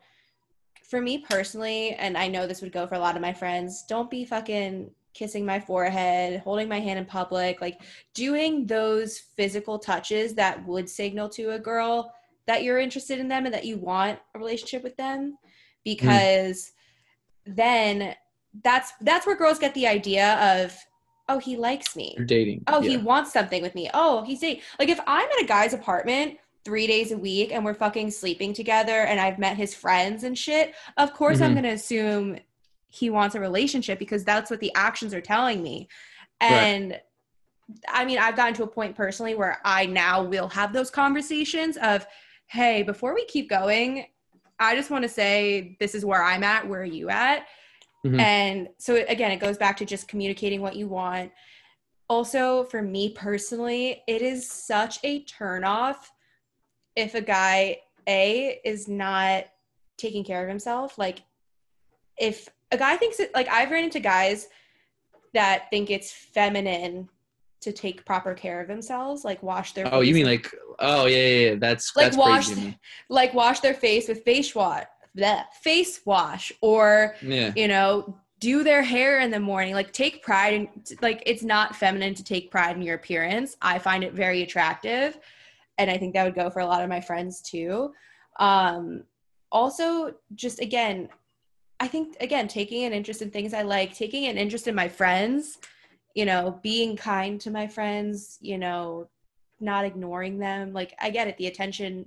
for 0.83 1.01
me 1.01 1.19
personally 1.19 1.91
and 1.95 2.17
i 2.17 2.27
know 2.27 2.47
this 2.47 2.61
would 2.61 2.73
go 2.73 2.87
for 2.87 2.97
a 2.97 2.99
lot 2.99 3.17
of 3.17 3.23
my 3.23 3.33
friends 3.33 3.85
don't 3.89 4.11
be 4.11 4.25
fucking 4.25 4.91
kissing 5.17 5.47
my 5.47 5.59
forehead 5.59 6.41
holding 6.41 6.69
my 6.69 6.79
hand 6.79 6.99
in 6.99 7.05
public 7.05 7.61
like 7.61 7.81
doing 8.15 8.67
those 8.67 9.19
physical 9.19 9.79
touches 9.79 10.35
that 10.35 10.65
would 10.67 10.89
signal 10.89 11.29
to 11.29 11.53
a 11.53 11.59
girl 11.59 12.13
that 12.47 12.63
you're 12.63 12.79
interested 12.79 13.19
in 13.19 13.29
them 13.29 13.47
and 13.47 13.55
that 13.55 13.65
you 13.65 13.79
want 13.79 14.19
a 14.35 14.39
relationship 14.39 14.83
with 14.83 14.97
them 14.97 15.39
because 15.85 16.73
mm. 17.49 17.57
then 17.57 18.15
that's 18.63 18.93
that's 19.01 19.27
where 19.27 19.37
girls 19.37 19.59
get 19.59 19.73
the 19.75 19.87
idea 19.87 20.63
of 20.63 20.77
oh 21.29 21.39
he 21.39 21.57
likes 21.57 21.97
me 21.97 22.15
you're 22.17 22.27
dating 22.27 22.63
oh 22.67 22.81
yeah. 22.83 22.91
he 22.91 22.97
wants 22.99 23.33
something 23.33 23.63
with 23.63 23.75
me 23.75 23.89
oh 23.95 24.23
he's 24.25 24.41
dating 24.41 24.63
like 24.79 24.89
if 24.89 25.01
i'm 25.07 25.29
at 25.29 25.43
a 25.43 25.47
guy's 25.47 25.73
apartment 25.73 26.37
three 26.67 26.89
days 26.89 27.13
a 27.13 27.17
week 27.17 27.53
and 27.53 27.65
we're 27.65 27.73
fucking 27.73 28.11
sleeping 28.11 28.53
together 28.53 29.03
and 29.03 29.21
I've 29.21 29.39
met 29.39 29.57
his 29.57 29.73
friends 29.73 30.25
and 30.25 30.37
shit, 30.37 30.75
of 30.97 31.15
course 31.15 31.37
mm-hmm. 31.37 31.45
I'm 31.45 31.55
gonna 31.55 31.69
assume 31.69 32.39
he 32.89 33.11
wants 33.11 33.35
a 33.35 33.41
relationship 33.41 33.99
because 33.99 34.25
that's 34.25 34.51
what 34.51 34.61
the 34.61 34.73
actions 34.75 35.13
are 35.13 35.21
telling 35.21 35.63
me. 35.63 35.89
And 36.41 36.93
right. 36.93 37.01
I 37.89 38.05
mean, 38.05 38.19
I've 38.19 38.37
gotten 38.37 38.55
to 38.55 38.63
a 38.63 38.69
point 38.69 38.97
personally 38.97 39.35
where 39.35 39.59
I 39.65 39.87
now 39.87 40.23
will 40.23 40.49
have 40.49 40.73
those 40.73 40.91
conversations 40.91 41.77
of, 41.79 42.07
hey, 42.47 42.83
before 42.83 43.15
we 43.15 43.25
keep 43.27 43.51
going, 43.51 44.07
I 44.59 44.77
just 44.77 44.91
want 44.91 45.03
to 45.03 45.09
say 45.09 45.77
this 45.81 45.95
is 45.95 46.05
where 46.05 46.23
I'm 46.23 46.45
at, 46.45 46.67
where 46.67 46.81
are 46.81 46.85
you 46.85 47.11
at? 47.11 47.47
Mm-hmm. 48.07 48.21
And 48.21 48.69
so 48.79 49.05
again, 49.09 49.33
it 49.33 49.41
goes 49.41 49.59
back 49.59 49.77
to 49.79 49.85
just 49.85 50.09
communicating 50.09 50.61
what 50.61 50.77
you 50.77 50.87
want. 50.87 51.33
Also, 52.09 52.65
for 52.65 52.83
me 52.83 53.11
personally, 53.11 54.03
it 54.07 54.23
is 54.23 54.49
such 54.49 55.01
a 55.03 55.25
turnoff 55.25 55.97
if 56.95 57.15
a 57.15 57.21
guy 57.21 57.79
a 58.07 58.61
is 58.65 58.89
not 58.89 59.45
taking 59.97 60.25
care 60.25 60.43
of 60.43 60.49
himself 60.49 60.99
like 60.99 61.23
if 62.19 62.49
a 62.73 62.77
guy 62.77 62.97
thinks 62.97 63.21
it 63.21 63.33
like 63.35 63.49
i've 63.49 63.71
ran 63.71 63.85
into 63.85 64.01
guys 64.01 64.49
that 65.35 65.69
think 65.71 65.91
it's 65.91 66.13
feminine 66.13 67.09
to 67.61 67.73
take 67.73 68.05
proper 68.05 68.35
care 68.35 68.61
of 68.61 68.69
themselves 68.69 69.25
like 69.25 69.43
wash 69.43 69.73
their 69.73 69.93
oh 69.93 70.01
you 70.01 70.15
mean 70.15 70.27
like 70.27 70.55
oh 70.79 71.07
yeah 71.07 71.17
yeah, 71.17 71.51
yeah. 71.51 71.55
that's 71.59 71.95
like 71.97 72.07
that's 72.07 72.17
wash 72.17 72.51
like 73.09 73.35
wash 73.35 73.61
their 73.61 73.75
face 73.75 74.09
with 74.09 74.23
face 74.23 74.55
wash 74.55 74.85
bleh, 75.17 75.43
face 75.63 76.01
wash 76.05 76.53
or 76.61 77.15
yeah. 77.23 77.53
you 77.57 77.69
know 77.69 78.19
do 78.39 78.63
their 78.63 78.83
hair 78.83 79.21
in 79.21 79.31
the 79.31 79.41
morning 79.41 79.75
like 79.75 79.93
take 79.93 80.23
pride 80.23 80.53
in 80.53 80.69
like 81.01 81.23
it's 81.25 81.43
not 81.43 81.75
feminine 81.75 82.15
to 82.15 82.23
take 82.23 82.51
pride 82.51 82.77
in 82.77 82.83
your 82.83 82.95
appearance 82.95 83.57
i 83.63 83.79
find 83.79 84.05
it 84.05 84.13
very 84.13 84.43
attractive 84.43 85.19
and 85.79 85.91
I 85.91 85.99
think 85.99 86.15
that 86.15 86.25
would 86.25 86.35
go 86.35 86.51
for 86.51 86.61
a 86.61 86.67
lot 86.67 86.83
of 86.83 86.89
my 86.89 87.01
friends 87.01 87.41
too. 87.41 87.93
Um, 88.39 89.05
also, 89.53 90.15
just 90.35 90.61
again, 90.61 91.09
I 91.79 91.89
think 91.89 92.17
again 92.21 92.49
taking 92.49 92.85
an 92.85 92.93
interest 92.93 93.23
in 93.23 93.31
things 93.31 93.55
I 93.55 93.63
like, 93.63 93.95
taking 93.95 94.27
an 94.27 94.39
interest 94.39 94.69
in 94.69 94.75
my 94.75 94.89
friends, 94.89 95.59
you 96.15 96.25
know, 96.25 96.59
being 96.63 96.97
kind 96.97 97.41
to 97.43 97.51
my 97.51 97.67
friends, 97.67 98.39
you 98.41 98.59
know, 98.59 99.09
not 99.61 99.85
ignoring 99.85 100.39
them. 100.39 100.73
Like 100.73 100.95
I 101.01 101.11
get 101.11 101.29
it, 101.29 101.37
the 101.37 101.47
attention. 101.47 102.07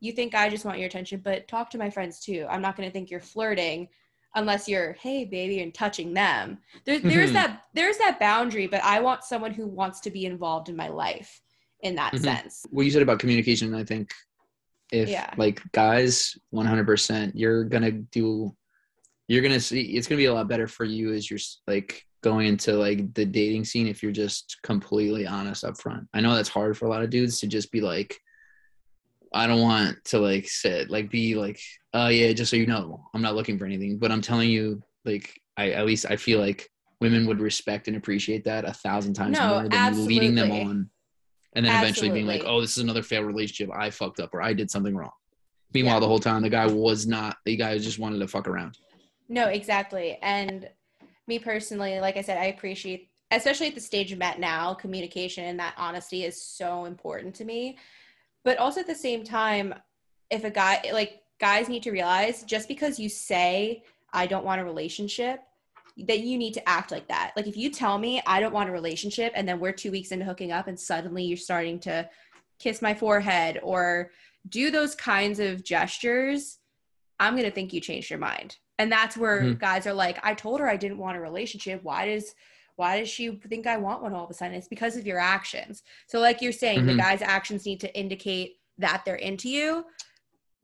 You 0.00 0.12
think 0.12 0.34
I 0.34 0.48
just 0.48 0.64
want 0.64 0.78
your 0.78 0.86
attention, 0.86 1.20
but 1.24 1.48
talk 1.48 1.70
to 1.70 1.78
my 1.78 1.90
friends 1.90 2.20
too. 2.20 2.46
I'm 2.48 2.62
not 2.62 2.76
going 2.76 2.88
to 2.88 2.92
think 2.92 3.10
you're 3.10 3.20
flirting 3.20 3.88
unless 4.36 4.68
you're 4.68 4.94
hey 4.94 5.24
baby 5.24 5.62
and 5.62 5.72
touching 5.72 6.12
them 6.12 6.58
there, 6.84 6.98
there's 6.98 7.26
mm-hmm. 7.26 7.34
that 7.34 7.62
there's 7.72 7.98
that 7.98 8.18
boundary 8.18 8.66
but 8.66 8.82
i 8.82 8.98
want 8.98 9.22
someone 9.22 9.52
who 9.52 9.64
wants 9.64 10.00
to 10.00 10.10
be 10.10 10.26
involved 10.26 10.68
in 10.68 10.74
my 10.74 10.88
life 10.88 11.40
in 11.84 11.94
that 11.94 12.12
mm-hmm. 12.12 12.24
sense. 12.24 12.66
What 12.70 12.84
you 12.84 12.90
said 12.90 13.02
about 13.02 13.20
communication, 13.20 13.74
I 13.74 13.84
think 13.84 14.12
if 14.90 15.08
yeah. 15.08 15.32
like 15.36 15.62
guys 15.72 16.36
100% 16.52 17.32
you're 17.34 17.64
going 17.64 17.82
to 17.82 17.92
do 17.92 18.54
you're 19.28 19.42
going 19.42 19.54
to 19.54 19.60
see 19.60 19.82
it's 19.82 20.06
going 20.06 20.18
to 20.18 20.22
be 20.22 20.26
a 20.26 20.34
lot 20.34 20.48
better 20.48 20.66
for 20.66 20.84
you 20.84 21.12
as 21.12 21.30
you're 21.30 21.40
like 21.66 22.04
going 22.22 22.46
into 22.46 22.72
like 22.72 23.12
the 23.14 23.24
dating 23.24 23.64
scene 23.64 23.86
if 23.86 24.02
you're 24.02 24.12
just 24.12 24.58
completely 24.62 25.26
honest 25.26 25.64
up 25.64 25.78
front. 25.80 26.06
I 26.14 26.20
know 26.20 26.34
that's 26.34 26.48
hard 26.48 26.76
for 26.76 26.86
a 26.86 26.90
lot 26.90 27.02
of 27.02 27.10
dudes 27.10 27.40
to 27.40 27.46
just 27.46 27.70
be 27.70 27.80
like 27.80 28.18
I 29.32 29.46
don't 29.46 29.62
want 29.62 29.96
to 30.06 30.18
like 30.18 30.48
sit 30.48 30.90
like 30.90 31.10
be 31.10 31.34
like 31.34 31.58
oh 31.92 32.08
yeah 32.08 32.32
just 32.32 32.50
so 32.50 32.56
you 32.56 32.66
know 32.66 33.04
I'm 33.14 33.22
not 33.22 33.34
looking 33.34 33.58
for 33.58 33.66
anything 33.66 33.98
but 33.98 34.12
I'm 34.12 34.20
telling 34.20 34.50
you 34.50 34.82
like 35.04 35.38
I 35.56 35.70
at 35.70 35.86
least 35.86 36.06
I 36.08 36.16
feel 36.16 36.40
like 36.40 36.70
women 37.00 37.26
would 37.26 37.40
respect 37.40 37.88
and 37.88 37.96
appreciate 37.96 38.44
that 38.44 38.64
a 38.64 38.72
thousand 38.72 39.14
times 39.14 39.38
no, 39.38 39.48
more 39.48 39.62
than 39.64 39.72
absolutely. 39.74 40.14
leading 40.14 40.34
them 40.34 40.52
on 40.52 40.90
and 41.54 41.64
then 41.64 41.72
Absolutely. 41.72 41.88
eventually 41.88 42.10
being 42.10 42.26
like, 42.26 42.42
"Oh, 42.44 42.60
this 42.60 42.76
is 42.76 42.82
another 42.82 43.02
failed 43.02 43.26
relationship. 43.26 43.70
I 43.74 43.90
fucked 43.90 44.20
up 44.20 44.34
or 44.34 44.42
I 44.42 44.52
did 44.52 44.70
something 44.70 44.94
wrong." 44.94 45.12
Meanwhile, 45.72 45.96
yeah. 45.96 46.00
the 46.00 46.06
whole 46.06 46.18
time 46.18 46.42
the 46.42 46.50
guy 46.50 46.66
was 46.66 47.06
not. 47.06 47.36
The 47.44 47.56
guy 47.56 47.78
just 47.78 47.98
wanted 47.98 48.18
to 48.18 48.28
fuck 48.28 48.48
around. 48.48 48.76
No, 49.28 49.48
exactly. 49.48 50.18
And 50.22 50.68
me 51.26 51.38
personally, 51.38 51.98
like 52.00 52.16
I 52.16 52.22
said, 52.22 52.38
I 52.38 52.46
appreciate, 52.46 53.08
especially 53.30 53.68
at 53.68 53.74
the 53.74 53.80
stage 53.80 54.12
I'm 54.12 54.22
at 54.22 54.38
now, 54.38 54.74
communication 54.74 55.44
and 55.44 55.58
that 55.58 55.74
honesty 55.78 56.24
is 56.24 56.40
so 56.40 56.84
important 56.84 57.34
to 57.36 57.44
me. 57.44 57.78
But 58.44 58.58
also 58.58 58.80
at 58.80 58.86
the 58.86 58.94
same 58.94 59.24
time, 59.24 59.74
if 60.30 60.44
a 60.44 60.50
guy 60.50 60.82
like 60.92 61.22
guys 61.40 61.68
need 61.68 61.82
to 61.84 61.90
realize 61.90 62.42
just 62.42 62.68
because 62.68 62.98
you 62.98 63.08
say 63.08 63.82
I 64.12 64.26
don't 64.26 64.44
want 64.44 64.60
a 64.60 64.64
relationship 64.64 65.40
that 65.96 66.20
you 66.20 66.36
need 66.38 66.54
to 66.54 66.68
act 66.68 66.90
like 66.90 67.08
that. 67.08 67.32
Like 67.36 67.46
if 67.46 67.56
you 67.56 67.70
tell 67.70 67.98
me 67.98 68.22
I 68.26 68.40
don't 68.40 68.52
want 68.52 68.68
a 68.68 68.72
relationship 68.72 69.32
and 69.34 69.48
then 69.48 69.60
we're 69.60 69.72
2 69.72 69.90
weeks 69.90 70.12
into 70.12 70.24
hooking 70.24 70.52
up 70.52 70.68
and 70.68 70.78
suddenly 70.78 71.24
you're 71.24 71.36
starting 71.36 71.78
to 71.80 72.08
kiss 72.58 72.82
my 72.82 72.94
forehead 72.94 73.60
or 73.62 74.10
do 74.48 74.70
those 74.70 74.94
kinds 74.94 75.40
of 75.40 75.64
gestures, 75.64 76.58
I'm 77.18 77.34
going 77.34 77.44
to 77.44 77.50
think 77.50 77.72
you 77.72 77.80
changed 77.80 78.10
your 78.10 78.18
mind. 78.18 78.56
And 78.78 78.90
that's 78.90 79.16
where 79.16 79.40
mm-hmm. 79.40 79.58
guys 79.58 79.86
are 79.86 79.94
like, 79.94 80.18
I 80.22 80.34
told 80.34 80.60
her 80.60 80.68
I 80.68 80.76
didn't 80.76 80.98
want 80.98 81.16
a 81.16 81.20
relationship. 81.20 81.82
Why 81.82 82.06
does 82.06 82.34
why 82.76 82.98
does 82.98 83.08
she 83.08 83.30
think 83.48 83.68
I 83.68 83.76
want 83.76 84.02
one 84.02 84.12
all 84.14 84.24
of 84.24 84.30
a 84.30 84.34
sudden? 84.34 84.56
It's 84.56 84.66
because 84.66 84.96
of 84.96 85.06
your 85.06 85.20
actions. 85.20 85.84
So 86.08 86.18
like 86.18 86.42
you're 86.42 86.50
saying, 86.50 86.80
mm-hmm. 86.80 86.88
the 86.88 86.96
guy's 86.96 87.22
actions 87.22 87.64
need 87.64 87.78
to 87.80 87.96
indicate 87.96 88.56
that 88.78 89.02
they're 89.04 89.14
into 89.14 89.48
you 89.48 89.84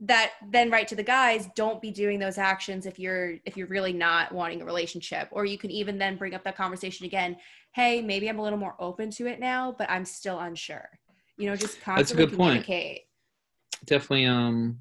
that 0.00 0.32
then 0.48 0.70
right 0.70 0.88
to 0.88 0.96
the 0.96 1.02
guys 1.02 1.48
don't 1.54 1.80
be 1.82 1.90
doing 1.90 2.18
those 2.18 2.38
actions 2.38 2.86
if 2.86 2.98
you're 2.98 3.34
if 3.44 3.56
you're 3.56 3.66
really 3.66 3.92
not 3.92 4.32
wanting 4.32 4.62
a 4.62 4.64
relationship 4.64 5.28
or 5.30 5.44
you 5.44 5.58
can 5.58 5.70
even 5.70 5.98
then 5.98 6.16
bring 6.16 6.34
up 6.34 6.42
that 6.42 6.56
conversation 6.56 7.04
again 7.04 7.36
hey 7.72 8.00
maybe 8.00 8.28
i'm 8.28 8.38
a 8.38 8.42
little 8.42 8.58
more 8.58 8.74
open 8.78 9.10
to 9.10 9.26
it 9.26 9.38
now 9.38 9.74
but 9.76 9.88
i'm 9.90 10.04
still 10.04 10.38
unsure 10.38 10.88
you 11.36 11.46
know 11.46 11.54
just 11.54 11.80
constantly 11.82 12.02
that's 12.02 12.12
a 12.12 12.16
good 12.16 12.36
communicate. 12.36 12.96
point 12.96 13.86
definitely 13.86 14.24
um 14.24 14.80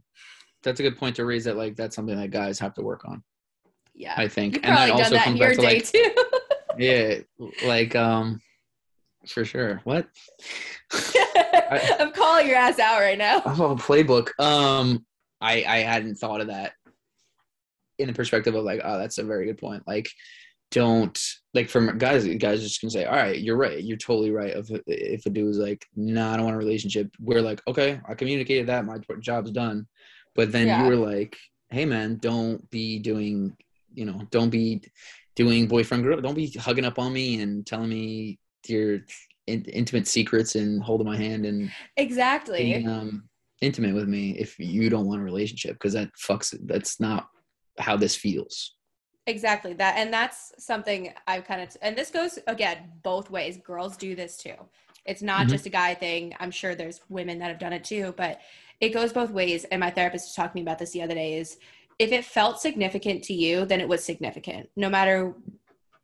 that's 0.64 0.80
a 0.80 0.84
good 0.84 0.98
point 0.98 1.16
to 1.16 1.26
raise 1.26 1.46
that 1.46 1.58
like 1.58 1.76
that's 1.76 1.96
something 1.96 2.18
that 2.18 2.32
guys 2.32 2.60
have 2.60 2.74
to 2.74 2.82
work 2.82 3.06
on 3.06 3.24
yeah 3.94 4.14
i 4.18 4.28
think 4.28 4.56
You've 4.56 4.66
and 4.66 4.78
that 4.78 4.92
also 4.92 5.10
that 5.12 5.26
comes 5.26 5.40
back 5.40 5.56
to 5.56 5.62
like 5.62 5.86
too. 5.86 6.12
yeah 6.78 7.16
like 7.66 7.96
um 7.96 8.40
for 9.28 9.44
sure 9.44 9.82
what 9.84 10.08
I, 10.94 11.96
i'm 12.00 12.12
calling 12.12 12.48
your 12.48 12.56
ass 12.56 12.80
out 12.80 13.00
right 13.00 13.18
now 13.18 13.42
I'm 13.46 13.60
oh 13.62 13.76
playbook 13.76 14.30
um 14.40 15.06
I 15.42 15.64
I 15.68 15.78
hadn't 15.80 16.16
thought 16.16 16.42
of 16.42 16.48
that 16.48 16.74
in 17.98 18.08
the 18.08 18.14
perspective 18.14 18.56
of 18.56 18.64
like, 18.64 18.82
oh, 18.84 18.98
that's 18.98 19.18
a 19.18 19.24
very 19.24 19.46
good 19.46 19.58
point. 19.58 19.84
Like, 19.88 20.10
don't 20.72 21.20
like 21.54 21.70
from 21.70 21.98
guys. 21.98 22.26
Guys 22.38 22.62
just 22.62 22.80
can 22.80 22.90
say, 22.90 23.06
all 23.06 23.16
right, 23.16 23.40
you're 23.40 23.58
right. 23.58 23.84
You're 23.84 23.98
totally 23.98 24.32
right. 24.32 24.56
If 24.56 24.70
if 24.88 25.26
a 25.26 25.30
dude 25.30 25.50
is 25.50 25.58
like, 25.58 25.86
no, 25.96 26.26
nah, 26.26 26.34
I 26.34 26.38
don't 26.38 26.46
want 26.46 26.56
a 26.56 26.60
relationship, 26.60 27.10
we're 27.20 27.42
like, 27.42 27.62
okay, 27.68 28.00
I 28.08 28.14
communicated 28.14 28.68
that. 28.68 28.86
My 28.86 29.00
job's 29.22 29.52
done. 29.52 29.88
But 30.36 30.52
then 30.52 30.68
yeah. 30.68 30.84
you 30.84 30.90
were 30.90 30.96
like, 30.96 31.38
hey 31.70 31.86
man, 31.86 32.18
don't 32.18 32.70
be 32.70 33.00
doing, 33.00 33.56
you 33.94 34.06
know, 34.06 34.22
don't 34.32 34.50
be 34.50 34.82
doing 35.36 35.68
boyfriend 35.68 36.04
girl. 36.04 36.22
Don't 36.22 36.36
be 36.36 36.52
hugging 36.52 36.86
up 36.86 37.00
on 37.00 37.14
me 37.14 37.42
and 37.42 37.66
telling 37.66 37.90
me 37.90 38.40
your 38.68 39.00
in- 39.48 39.66
intimate 39.66 40.08
secrets 40.08 40.56
and 40.56 40.82
holding 40.84 41.08
my 41.08 41.18
hand 41.18 41.46
and 41.46 41.72
exactly. 41.98 42.64
Being, 42.64 42.90
um, 42.90 43.30
intimate 43.62 43.94
with 43.94 44.08
me 44.08 44.32
if 44.32 44.58
you 44.60 44.90
don't 44.90 45.08
want 45.08 45.22
a 45.22 45.24
relationship 45.24 45.74
because 45.74 45.94
that 45.94 46.10
fucks 46.16 46.56
that's 46.66 47.00
not 47.00 47.28
how 47.78 47.98
this 47.98 48.16
feels 48.16 48.76
exactly 49.28 49.74
that 49.74 49.96
and 49.98 50.14
that's 50.14 50.54
something 50.58 51.14
i've 51.28 51.46
kind 51.46 51.62
of 51.62 51.76
and 51.82 51.98
this 51.98 52.10
goes 52.10 52.40
again 52.48 52.78
both 53.04 53.30
ways 53.30 53.58
girls 53.58 53.98
do 53.98 54.16
this 54.16 54.38
too 54.38 54.56
it's 55.06 55.22
not 55.22 55.42
mm-hmm. 55.42 55.50
just 55.50 55.66
a 55.66 55.70
guy 55.70 55.94
thing 55.94 56.34
i'm 56.40 56.52
sure 56.52 56.74
there's 56.74 57.02
women 57.10 57.38
that 57.40 57.50
have 57.50 57.60
done 57.60 57.74
it 57.74 57.84
too 57.84 58.14
but 58.18 58.40
it 58.82 58.90
goes 58.90 59.14
both 59.14 59.32
ways 59.32 59.66
and 59.66 59.80
my 59.80 59.90
therapist 59.90 60.28
was 60.28 60.36
talking 60.36 60.62
about 60.62 60.80
this 60.80 60.92
the 60.92 61.02
other 61.02 61.16
day 61.16 61.38
is 61.38 61.58
if 61.98 62.12
it 62.12 62.24
felt 62.24 62.62
significant 62.62 63.24
to 63.24 63.34
you 63.34 63.66
then 63.66 63.82
it 63.82 63.88
was 63.88 64.04
significant 64.04 64.70
no 64.76 64.90
matter 64.90 65.34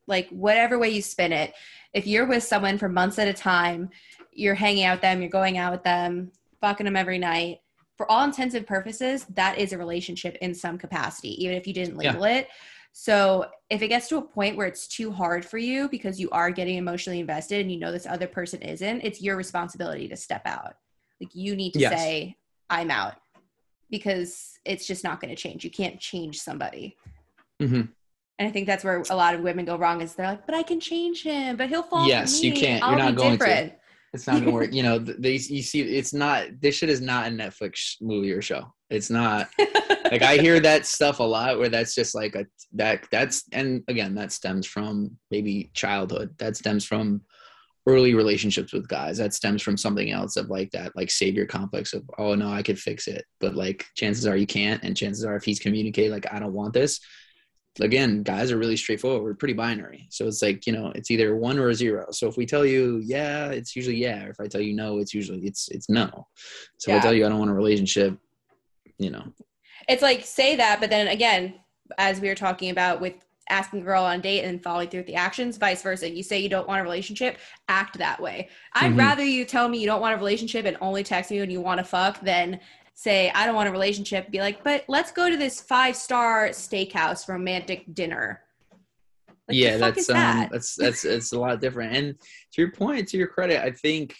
like 0.08 0.30
whatever 0.30 0.78
way 0.78 0.90
you 0.90 1.02
spin 1.02 1.32
it 1.32 1.54
if 1.94 2.06
you're 2.06 2.28
with 2.28 2.44
someone 2.44 2.78
for 2.78 2.90
months 2.90 3.18
at 3.18 3.28
a 3.28 3.34
time 3.34 3.90
you're 4.32 4.56
hanging 4.56 4.84
out 4.84 4.96
with 4.96 5.02
them 5.02 5.22
you're 5.22 5.30
going 5.30 5.58
out 5.58 5.72
with 5.72 5.84
them 5.84 6.32
fucking 6.66 6.86
them 6.86 6.96
every 6.96 7.20
night. 7.20 7.60
For 7.98 8.10
all 8.12 8.24
intents 8.24 8.56
and 8.56 8.66
purposes, 8.66 9.26
that 9.36 9.58
is 9.58 9.72
a 9.72 9.78
relationship 9.78 10.36
in 10.42 10.54
some 10.54 10.78
capacity, 10.78 11.42
even 11.44 11.56
if 11.56 11.68
you 11.68 11.74
didn't 11.74 11.96
label 11.96 12.28
yeah. 12.28 12.40
it. 12.40 12.48
So 12.92 13.46
if 13.70 13.82
it 13.82 13.90
gets 13.90 14.08
to 14.10 14.18
a 14.18 14.22
point 14.22 14.58
where 14.58 14.68
it's 14.68 14.88
too 14.88 15.12
hard 15.12 15.46
for 15.46 15.58
you 15.58 15.88
because 15.90 16.20
you 16.20 16.30
are 16.32 16.50
getting 16.50 16.78
emotionally 16.78 17.20
invested 17.20 17.62
and 17.62 17.72
you 17.72 17.78
know 17.78 17.92
this 17.92 18.06
other 18.06 18.28
person 18.28 18.62
isn't, 18.62 19.02
it's 19.02 19.22
your 19.22 19.38
responsibility 19.38 20.08
to 20.08 20.16
step 20.16 20.42
out. 20.46 20.76
Like 21.22 21.36
you 21.36 21.56
need 21.56 21.74
to 21.74 21.80
yes. 21.80 22.00
say, 22.00 22.36
I'm 22.70 22.92
out 22.92 23.16
because 23.90 24.54
it's 24.66 24.88
just 24.88 25.04
not 25.04 25.22
going 25.22 25.34
to 25.34 25.42
change. 25.42 25.64
You 25.64 25.72
can't 25.72 26.00
change 26.00 26.40
somebody. 26.40 26.96
hmm 27.60 27.82
And 28.40 28.48
I 28.48 28.50
think 28.50 28.68
that's 28.68 28.84
where 28.84 29.04
a 29.10 29.16
lot 29.16 29.36
of 29.36 29.42
women 29.42 29.66
go 29.66 29.78
wrong 29.78 30.02
is 30.02 30.16
they're 30.16 30.28
like, 30.28 30.46
but 30.46 30.56
I 30.56 30.64
can 30.64 30.80
change 30.80 31.24
him, 31.24 31.58
but 31.58 31.70
he'll 31.70 31.84
fall. 31.84 32.08
Yes, 32.08 32.44
you 32.44 32.54
can't. 32.54 32.82
You're 32.82 32.92
I'll 32.92 32.98
not 32.98 33.16
be 33.16 33.22
going 33.22 33.38
to. 33.38 33.46
different. 33.46 33.74
It's 34.14 34.28
not 34.28 34.40
gonna 34.40 34.52
work. 34.52 34.70
You 34.74 34.82
know, 34.84 34.98
th- 34.98 35.18
they 35.20 35.34
you 35.34 35.62
see, 35.62 35.82
it's 35.82 36.14
not. 36.14 36.48
This 36.62 36.76
shit 36.76 36.90
is 36.90 37.02
not 37.02 37.28
a 37.28 37.30
Netflix 37.30 37.96
movie 38.02 38.32
or 38.32 38.42
show. 38.42 38.74
It's 38.90 39.10
not. 39.10 39.50
like 39.60 40.22
I 40.22 40.38
hear 40.38 40.62
that 40.62 40.86
stuff 40.86 41.20
a 41.20 41.24
lot, 41.24 41.60
where 41.60 41.68
that's 41.68 41.94
just 41.94 42.16
like 42.16 42.34
a 42.36 42.46
that 42.74 43.06
that's 43.12 43.44
and 43.52 43.84
again 43.90 44.16
that 44.16 44.32
stems 44.32 44.66
from 44.66 45.18
maybe 45.32 45.70
childhood. 45.74 46.34
That 46.38 46.56
stems 46.56 46.86
from 46.86 47.22
early 47.88 48.16
relationships 48.16 48.74
with 48.74 48.88
guys. 48.88 49.18
That 49.18 49.34
stems 49.34 49.62
from 49.62 49.78
something 49.78 50.12
else 50.12 50.38
of 50.38 50.50
like 50.50 50.72
that 50.72 50.96
like 50.96 51.12
savior 51.12 51.46
complex 51.46 51.94
of 51.94 52.04
oh 52.18 52.36
no 52.36 52.50
I 52.50 52.64
could 52.64 52.80
fix 52.80 53.08
it, 53.08 53.26
but 53.40 53.56
like 53.56 53.86
chances 53.96 54.26
are 54.26 54.38
you 54.38 54.48
can't, 54.48 54.84
and 54.84 54.98
chances 54.98 55.24
are 55.24 55.36
if 55.36 55.44
he's 55.44 55.60
communicated 55.60 56.12
like 56.12 56.32
I 56.32 56.40
don't 56.40 56.54
want 56.54 56.74
this. 56.74 57.00
Again, 57.82 58.24
guys 58.24 58.54
are 58.54 58.58
really 58.58 58.78
straightforward. 58.78 59.22
We're 59.22 59.34
pretty 59.34 59.54
binary. 59.54 60.08
So 60.10 60.28
it's 60.28 60.42
like, 60.42 60.66
you 60.66 60.72
know, 60.72 60.94
it's 60.96 61.12
either 61.12 61.36
one 61.36 61.60
or 61.60 61.68
a 61.68 61.76
zero. 61.76 62.06
So 62.12 62.30
if 62.30 62.38
we 62.38 62.46
tell 62.46 62.66
you 62.66 63.02
yeah, 63.04 63.50
it's 63.50 63.76
usually 63.76 63.98
yeah. 63.98 64.24
If 64.26 64.40
I 64.40 64.48
tell 64.48 64.62
you 64.62 64.74
no, 64.74 65.00
it's 65.00 65.14
usually 65.14 65.46
it's 65.46 65.68
it's 65.70 65.90
no. 65.90 66.28
So 66.78 66.92
if 66.92 67.00
I 67.00 67.02
tell 67.02 67.14
you 67.14 67.26
I 67.26 67.30
don't 67.30 67.40
want 67.40 67.52
a 67.52 67.56
relationship, 67.56 68.18
you 68.98 69.10
know, 69.12 69.26
it's 69.90 70.02
like 70.02 70.24
say 70.24 70.56
that, 70.56 70.80
but 70.80 70.90
then 70.90 71.08
again, 71.10 71.56
as 71.98 72.20
we 72.20 72.30
were 72.30 72.36
talking 72.36 72.70
about 72.70 73.02
with 73.02 73.25
asking 73.50 73.82
a 73.82 73.84
girl 73.84 74.04
on 74.04 74.20
a 74.20 74.22
date 74.22 74.44
and 74.44 74.62
following 74.62 74.90
through 74.90 75.02
with 75.02 75.08
the 75.08 75.16
actions, 75.16 75.58
vice 75.58 75.82
versa. 75.82 76.10
You 76.10 76.24
say 76.24 76.40
you 76.40 76.50
don't 76.50 76.68
want 76.68 76.82
a 76.82 76.84
relationship, 76.84 77.38
act 77.68 77.98
that 77.98 78.20
way. 78.20 78.50
I'd 78.74 78.94
Mhm. 78.94 78.98
rather 78.98 79.24
you 79.24 79.46
tell 79.46 79.68
me 79.70 79.80
you 79.80 79.86
don't 79.86 80.02
want 80.02 80.16
a 80.16 80.18
relationship 80.18 80.66
and 80.66 80.78
only 80.82 81.04
text 81.04 81.32
me 81.32 81.40
when 81.40 81.50
you 81.50 81.62
want 81.62 81.80
to 81.80 81.84
fuck 81.84 82.20
than 82.22 82.60
say 82.94 83.30
I 83.32 83.46
don't 83.46 83.56
want 83.56 83.70
a 83.70 83.72
relationship. 83.72 84.32
Be 84.32 84.40
like, 84.40 84.64
but 84.64 84.86
let's 84.88 85.12
go 85.12 85.30
to 85.30 85.38
this 85.38 85.62
five 85.62 85.96
star 85.96 86.50
steakhouse 86.50 87.28
romantic 87.28 87.94
dinner. 87.94 88.42
Like, 89.48 89.58
yeah, 89.58 89.78
that's 89.78 89.98
is 90.00 90.10
um, 90.10 90.48
that's 90.52 90.76
that's 90.76 91.06
it's 91.06 91.32
a 91.34 91.40
lot 91.40 91.62
different. 91.62 91.96
And 91.96 92.16
to 92.54 92.62
your 92.62 92.72
point, 92.72 93.08
to 93.10 93.18
your 93.18 93.28
credit, 93.28 93.64
I 93.64 93.72
think 93.72 94.16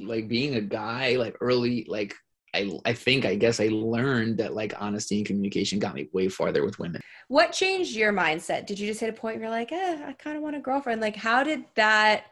like 0.00 0.26
being 0.26 0.56
a 0.56 0.60
guy, 0.60 1.16
like 1.16 1.36
early, 1.40 1.84
like 1.88 2.14
I 2.54 2.70
I 2.84 2.92
think 2.92 3.26
I 3.26 3.34
guess 3.34 3.60
I 3.60 3.68
learned 3.68 4.38
that 4.38 4.54
like 4.54 4.80
honesty 4.80 5.18
and 5.18 5.26
communication 5.26 5.78
got 5.78 5.94
me 5.94 6.08
way 6.12 6.28
farther 6.28 6.64
with 6.64 6.78
women. 6.78 7.00
What 7.28 7.52
changed 7.52 7.96
your 7.96 8.12
mindset? 8.12 8.66
Did 8.66 8.78
you 8.78 8.86
just 8.86 9.00
hit 9.00 9.10
a 9.10 9.12
point 9.12 9.36
where 9.36 9.44
you're 9.44 9.50
like, 9.50 9.72
eh, 9.72 10.02
I 10.06 10.12
kind 10.12 10.36
of 10.36 10.42
want 10.42 10.56
a 10.56 10.60
girlfriend? 10.60 11.00
Like, 11.00 11.16
how 11.16 11.42
did 11.42 11.64
that? 11.74 12.24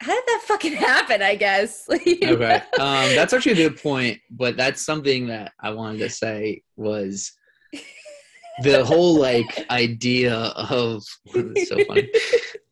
How 0.00 0.14
did 0.14 0.24
that 0.26 0.42
fucking 0.46 0.72
happen? 0.90 1.22
I 1.22 1.34
guess. 1.34 1.88
Okay, 1.90 2.62
um, 2.78 3.14
that's 3.14 3.32
actually 3.32 3.52
a 3.52 3.68
good 3.68 3.80
point, 3.80 4.20
but 4.30 4.56
that's 4.56 4.84
something 4.84 5.26
that 5.28 5.52
I 5.60 5.70
wanted 5.70 5.98
to 5.98 6.10
say 6.10 6.62
was 6.76 7.32
the 8.62 8.84
whole 8.84 9.18
like 9.18 9.64
idea 9.70 10.34
of 10.34 11.02
it's 11.34 11.68
so 11.68 11.82
funny. 11.84 12.10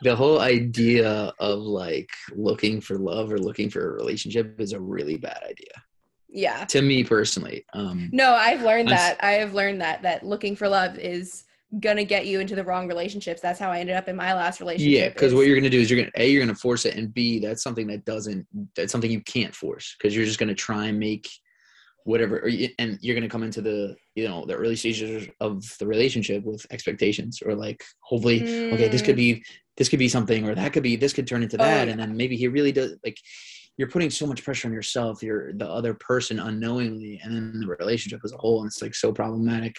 the 0.02 0.14
whole 0.14 0.40
idea 0.40 1.32
of 1.38 1.60
like 1.60 2.10
looking 2.34 2.80
for 2.80 2.98
love 2.98 3.32
or 3.32 3.38
looking 3.38 3.70
for 3.70 3.90
a 3.90 3.94
relationship 3.94 4.60
is 4.60 4.72
a 4.72 4.80
really 4.80 5.16
bad 5.16 5.42
idea 5.42 5.72
yeah. 6.32 6.64
to 6.66 6.82
me 6.82 7.04
personally. 7.04 7.64
Um, 7.74 8.08
No, 8.12 8.32
I've 8.34 8.62
learned 8.62 8.88
I'm 8.88 8.94
that. 8.96 9.16
I 9.22 9.32
have 9.32 9.54
learned 9.54 9.80
that 9.80 10.02
that 10.02 10.24
looking 10.24 10.56
for 10.56 10.68
love 10.68 10.98
is 10.98 11.44
gonna 11.78 12.02
get 12.04 12.26
you 12.26 12.40
into 12.40 12.56
the 12.56 12.64
wrong 12.64 12.88
relationships. 12.88 13.40
That's 13.40 13.58
how 13.60 13.70
I 13.70 13.78
ended 13.78 13.94
up 13.96 14.08
in 14.08 14.16
my 14.16 14.34
last 14.34 14.60
relationship. 14.60 14.90
yeah, 14.92 15.08
because 15.08 15.32
what 15.34 15.46
you're 15.46 15.56
gonna 15.56 15.70
do 15.70 15.78
is 15.80 15.90
you're 15.90 16.00
gonna 16.00 16.10
a 16.16 16.28
you're 16.28 16.42
gonna 16.42 16.54
force 16.54 16.84
it, 16.84 16.96
and 16.96 17.12
b 17.14 17.38
that's 17.38 17.62
something 17.62 17.86
that 17.88 18.04
doesn't 18.04 18.46
that's 18.74 18.90
something 18.90 19.10
you 19.10 19.20
can't 19.20 19.54
force 19.54 19.94
because 19.98 20.14
you're 20.16 20.24
just 20.24 20.38
gonna 20.40 20.54
try 20.54 20.86
and 20.86 20.98
make 20.98 21.28
whatever, 22.04 22.40
or 22.40 22.48
you, 22.48 22.68
and 22.78 22.98
you're 23.02 23.14
gonna 23.14 23.28
come 23.28 23.42
into 23.44 23.60
the 23.60 23.94
you 24.16 24.26
know 24.26 24.44
the 24.46 24.54
early 24.54 24.74
stages 24.74 25.28
of 25.40 25.62
the 25.78 25.86
relationship 25.86 26.42
with 26.44 26.66
expectations 26.72 27.40
or 27.44 27.54
like 27.54 27.84
hopefully 28.00 28.42
okay 28.72 28.88
this 28.88 29.02
could 29.02 29.16
be 29.16 29.44
this 29.76 29.88
could 29.88 29.98
be 29.98 30.08
something 30.08 30.48
or 30.48 30.54
that 30.54 30.72
could 30.72 30.82
be 30.82 30.96
this 30.96 31.12
could 31.12 31.26
turn 31.26 31.42
into 31.42 31.56
Oh, 31.56 31.64
that 31.64 31.86
yeah. 31.86 31.92
and 31.92 32.00
then 32.00 32.16
maybe 32.16 32.36
he 32.36 32.48
really 32.48 32.72
does 32.72 32.96
like 33.04 33.16
you're 33.80 33.88
putting 33.88 34.10
so 34.10 34.26
much 34.26 34.44
pressure 34.44 34.68
on 34.68 34.74
yourself 34.74 35.22
you're 35.22 35.54
the 35.54 35.66
other 35.66 35.94
person 35.94 36.38
unknowingly 36.38 37.18
and 37.24 37.34
then 37.34 37.60
the 37.60 37.66
relationship 37.66 38.20
as 38.22 38.32
a 38.32 38.36
whole 38.36 38.60
and 38.60 38.66
it's 38.66 38.82
like 38.82 38.94
so 38.94 39.10
problematic 39.10 39.74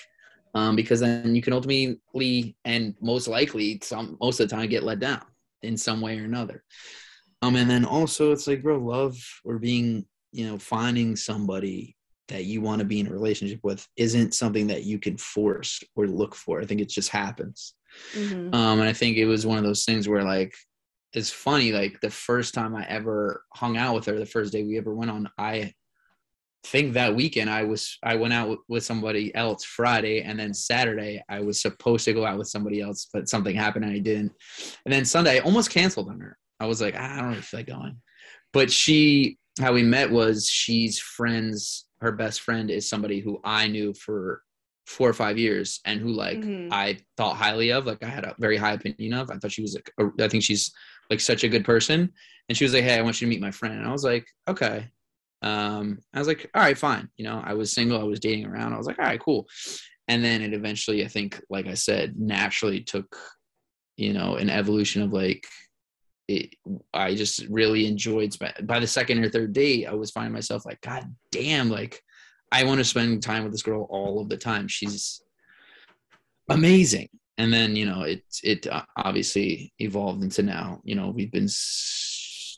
um, 0.55 0.75
because 0.75 0.99
then 0.99 1.35
you 1.35 1.41
can 1.41 1.53
ultimately 1.53 2.55
and 2.65 2.95
most 2.99 3.27
likely 3.27 3.79
some 3.83 4.17
most 4.19 4.39
of 4.39 4.49
the 4.49 4.55
time 4.55 4.67
get 4.67 4.81
let 4.81 4.99
down 4.99 5.21
in 5.61 5.77
some 5.77 6.01
way 6.01 6.19
or 6.19 6.25
another. 6.25 6.63
Um 7.43 7.55
and 7.55 7.69
then 7.69 7.85
also 7.85 8.31
it's 8.31 8.47
like 8.47 8.63
bro 8.63 8.79
love 8.79 9.15
or 9.45 9.59
being 9.59 10.05
you 10.31 10.47
know 10.47 10.57
finding 10.57 11.15
somebody 11.15 11.95
that 12.27 12.45
you 12.45 12.59
want 12.59 12.79
to 12.79 12.85
be 12.85 12.99
in 12.99 13.07
a 13.07 13.11
relationship 13.11 13.59
with 13.61 13.87
isn't 13.97 14.33
something 14.33 14.65
that 14.67 14.83
you 14.83 14.97
can 14.97 15.15
force 15.17 15.83
or 15.95 16.07
look 16.07 16.33
for. 16.33 16.59
I 16.59 16.65
think 16.65 16.81
it 16.81 16.89
just 16.89 17.09
happens. 17.09 17.75
Mhm. 18.15 18.53
um, 18.55 18.79
and 18.79 18.89
I 18.89 18.93
think 18.93 19.17
it 19.17 19.25
was 19.25 19.45
one 19.45 19.59
of 19.59 19.63
those 19.63 19.85
things 19.85 20.07
where 20.07 20.23
like 20.23 20.55
it's 21.13 21.29
funny, 21.29 21.71
like 21.71 21.99
the 22.01 22.09
first 22.09 22.53
time 22.53 22.75
I 22.75 22.85
ever 22.87 23.43
hung 23.53 23.77
out 23.77 23.95
with 23.95 24.05
her, 24.05 24.17
the 24.17 24.25
first 24.25 24.53
day 24.53 24.63
we 24.63 24.77
ever 24.77 24.93
went 24.93 25.11
on, 25.11 25.29
I 25.37 25.73
think 26.63 26.93
that 26.93 27.15
weekend 27.15 27.49
I 27.49 27.63
was 27.63 27.97
I 28.03 28.15
went 28.15 28.33
out 28.33 28.49
with, 28.49 28.59
with 28.67 28.83
somebody 28.83 29.33
else 29.33 29.63
Friday 29.63 30.21
and 30.21 30.39
then 30.39 30.53
Saturday 30.53 31.21
I 31.27 31.39
was 31.39 31.59
supposed 31.59 32.05
to 32.05 32.13
go 32.13 32.25
out 32.25 32.37
with 32.37 32.47
somebody 32.49 32.81
else, 32.81 33.07
but 33.11 33.27
something 33.27 33.55
happened 33.55 33.85
and 33.85 33.93
I 33.93 33.99
didn't. 33.99 34.31
And 34.85 34.93
then 34.93 35.05
Sunday 35.05 35.37
I 35.37 35.43
almost 35.43 35.71
canceled 35.71 36.09
on 36.09 36.19
her. 36.19 36.37
I 36.59 36.67
was 36.67 36.79
like, 36.79 36.93
"Ah, 36.97 37.15
I 37.15 37.17
don't 37.17 37.29
really 37.29 37.41
feel 37.41 37.59
like 37.61 37.67
going. 37.67 37.97
But 38.53 38.71
she 38.71 39.37
how 39.59 39.73
we 39.73 39.83
met 39.83 40.11
was 40.11 40.47
she's 40.47 40.99
friends, 40.99 41.87
her 41.99 42.11
best 42.11 42.41
friend 42.41 42.69
is 42.71 42.87
somebody 42.87 43.19
who 43.19 43.39
I 43.43 43.67
knew 43.67 43.93
for 43.93 44.43
four 44.85 45.09
or 45.09 45.13
five 45.13 45.37
years 45.37 45.79
and 45.85 45.99
who 45.99 46.09
like 46.09 46.39
Mhm. 46.39 46.69
I 46.71 46.99
thought 47.17 47.37
highly 47.37 47.71
of, 47.71 47.85
like 47.85 48.03
I 48.03 48.07
had 48.07 48.25
a 48.25 48.35
very 48.39 48.57
high 48.57 48.73
opinion 48.73 49.13
of. 49.13 49.31
I 49.31 49.37
thought 49.37 49.51
she 49.51 49.61
was 49.61 49.73
like, 49.75 49.91
a, 49.99 50.23
I 50.23 50.27
think 50.27 50.43
she's 50.43 50.71
like 51.11 51.19
such 51.19 51.43
a 51.43 51.49
good 51.49 51.65
person. 51.65 52.11
And 52.49 52.57
she 52.57 52.63
was 52.63 52.73
like, 52.73 52.83
Hey, 52.83 52.97
I 52.97 53.01
want 53.03 53.21
you 53.21 53.27
to 53.27 53.29
meet 53.29 53.41
my 53.41 53.51
friend. 53.51 53.77
And 53.77 53.87
I 53.87 53.91
was 53.91 54.03
like, 54.03 54.25
okay. 54.47 54.89
Um, 55.43 55.99
I 56.13 56.19
was 56.19 56.27
like, 56.27 56.49
all 56.55 56.61
right, 56.61 56.77
fine. 56.77 57.09
You 57.17 57.25
know, 57.25 57.41
I 57.43 57.53
was 57.53 57.73
single, 57.73 57.99
I 57.99 58.03
was 58.03 58.19
dating 58.19 58.45
around. 58.45 58.73
I 58.73 58.77
was 58.77 58.87
like, 58.87 58.99
all 58.99 59.05
right, 59.05 59.19
cool. 59.19 59.47
And 60.07 60.23
then 60.23 60.41
it 60.41 60.53
eventually, 60.53 61.03
I 61.03 61.07
think, 61.07 61.41
like 61.49 61.67
I 61.67 61.73
said, 61.73 62.15
naturally 62.17 62.81
took, 62.81 63.15
you 63.97 64.13
know, 64.13 64.35
an 64.35 64.49
evolution 64.49 65.01
of 65.01 65.13
like, 65.13 65.45
it, 66.27 66.53
I 66.93 67.15
just 67.15 67.45
really 67.49 67.87
enjoyed. 67.87 68.33
spe- 68.33 68.63
By 68.63 68.79
the 68.79 68.87
second 68.87 69.23
or 69.23 69.29
third 69.29 69.53
date, 69.53 69.87
I 69.87 69.93
was 69.93 70.11
finding 70.11 70.33
myself 70.33 70.65
like, 70.65 70.79
God 70.81 71.03
damn, 71.31 71.69
like 71.69 72.01
I 72.51 72.63
want 72.63 72.79
to 72.79 72.85
spend 72.85 73.23
time 73.23 73.43
with 73.43 73.51
this 73.51 73.63
girl 73.63 73.87
all 73.89 74.21
of 74.21 74.29
the 74.29 74.37
time. 74.37 74.67
She's 74.67 75.21
amazing. 76.49 77.09
And 77.41 77.51
then 77.51 77.75
you 77.75 77.87
know 77.87 78.03
it 78.03 78.23
it 78.43 78.67
uh, 78.67 78.83
obviously 78.97 79.73
evolved 79.79 80.21
into 80.21 80.43
now. 80.43 80.79
You 80.83 80.93
know 80.93 81.09
we've 81.09 81.31
been 81.31 81.49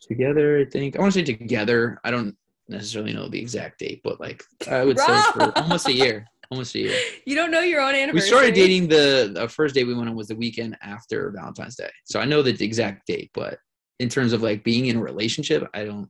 together. 0.01 0.59
I 0.59 0.65
think 0.65 0.97
I 0.97 0.99
want 0.99 1.13
to 1.13 1.19
say 1.19 1.23
together. 1.23 2.01
I 2.03 2.11
don't 2.11 2.35
necessarily 2.67 3.13
know 3.13 3.29
the 3.29 3.39
exact 3.39 3.79
date, 3.79 4.01
but 4.03 4.19
like 4.19 4.43
I 4.69 4.83
would 4.83 4.99
say 4.99 5.21
for 5.31 5.53
almost 5.57 5.87
a 5.87 5.93
year. 5.93 6.27
Almost 6.51 6.75
a 6.75 6.79
year. 6.79 6.99
You 7.25 7.35
don't 7.35 7.49
know 7.49 7.61
your 7.61 7.79
own 7.79 7.95
anniversary 7.95 8.13
We 8.13 8.27
started 8.27 8.53
dating 8.55 8.89
the, 8.89 9.31
the 9.33 9.47
first 9.47 9.73
day 9.73 9.85
we 9.85 9.95
went 9.95 10.09
on 10.09 10.15
was 10.15 10.27
the 10.27 10.35
weekend 10.35 10.77
after 10.81 11.31
Valentine's 11.31 11.77
Day. 11.77 11.89
So 12.03 12.19
I 12.19 12.25
know 12.25 12.41
the 12.41 12.51
exact 12.63 13.07
date, 13.07 13.31
but 13.33 13.59
in 13.99 14.09
terms 14.09 14.33
of 14.33 14.43
like 14.43 14.65
being 14.65 14.87
in 14.87 14.97
a 14.97 15.01
relationship, 15.01 15.67
I 15.73 15.85
don't. 15.85 16.09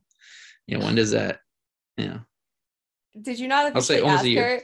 You 0.66 0.78
know 0.78 0.84
when 0.84 0.96
does 0.96 1.12
that? 1.12 1.38
Yeah. 1.96 2.18
Did 3.22 3.38
you 3.38 3.46
not 3.46 3.76
I'll 3.76 3.82
say 3.82 4.00
almost 4.00 4.24
a 4.24 4.28
year. 4.28 4.62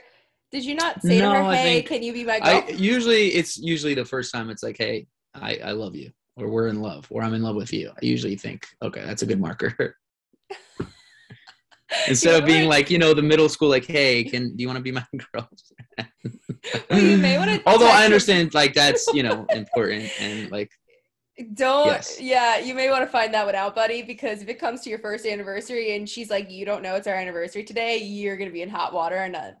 Did 0.51 0.65
you 0.65 0.75
not 0.75 1.01
say 1.01 1.19
No, 1.19 1.33
to 1.33 1.43
her, 1.43 1.55
"Hey, 1.55 1.81
can 1.81 2.03
you 2.03 2.11
be 2.11 2.25
my 2.25 2.39
I 2.41 2.61
girl?" 2.61 2.71
usually 2.71 3.29
it's 3.29 3.57
usually 3.57 3.93
the 3.93 4.03
first 4.03 4.33
time 4.33 4.49
it's 4.49 4.63
like, 4.63 4.77
hey, 4.77 5.07
I, 5.33 5.55
I 5.57 5.71
love 5.71 5.95
you, 5.95 6.11
or 6.35 6.49
we're 6.49 6.67
in 6.67 6.81
love, 6.81 7.07
or 7.09 7.23
I'm 7.23 7.33
in 7.33 7.41
love 7.41 7.55
with 7.55 7.71
you. 7.71 7.89
I 7.89 8.05
usually 8.05 8.35
think, 8.35 8.67
okay, 8.81 9.01
that's 9.05 9.21
a 9.21 9.25
good 9.25 9.39
marker. 9.39 9.95
Instead 12.07 12.31
You 12.31 12.37
of 12.37 12.45
being 12.45 12.67
what? 12.67 12.75
like, 12.75 12.89
you 12.89 12.97
know, 12.97 13.13
the 13.13 13.21
middle 13.21 13.49
school, 13.49 13.69
like, 13.69 13.85
hey, 13.85 14.23
can 14.23 14.55
do 14.55 14.61
you 14.61 14.67
want 14.67 14.77
to 14.77 14.83
be 14.83 14.91
my 14.91 15.05
girl? 15.33 15.49
Well, 16.89 16.99
you 17.01 17.17
may 17.17 17.37
wanna 17.37 17.61
Although 17.65 17.89
I 17.89 18.05
understand, 18.05 18.53
like, 18.53 18.73
that's 18.73 19.07
you 19.13 19.23
know 19.23 19.45
important 19.53 20.11
and 20.19 20.49
like, 20.51 20.71
Don't. 21.53 21.87
Yes. 21.87 22.19
Yeah, 22.19 22.57
you 22.57 22.73
may 22.73 22.89
want 22.89 23.03
to 23.03 23.07
find 23.07 23.33
that 23.33 23.45
one 23.45 23.55
out, 23.55 23.73
buddy, 23.73 24.01
because 24.03 24.41
if 24.41 24.49
it 24.49 24.59
comes 24.59 24.81
to 24.81 24.89
your 24.89 24.99
first 24.99 25.25
anniversary 25.25 25.95
and 25.95 26.07
she's 26.09 26.29
like, 26.29 26.51
"You 26.51 26.65
don't 26.65 26.81
know 26.83 26.95
it's 26.95 27.07
our 27.07 27.15
anniversary 27.15 27.63
today," 27.63 27.97
you're 27.97 28.37
gonna 28.37 28.51
be 28.51 28.61
in 28.61 28.69
hot 28.69 28.93
water, 28.93 29.15
and 29.17 29.35
uh, 29.35 29.51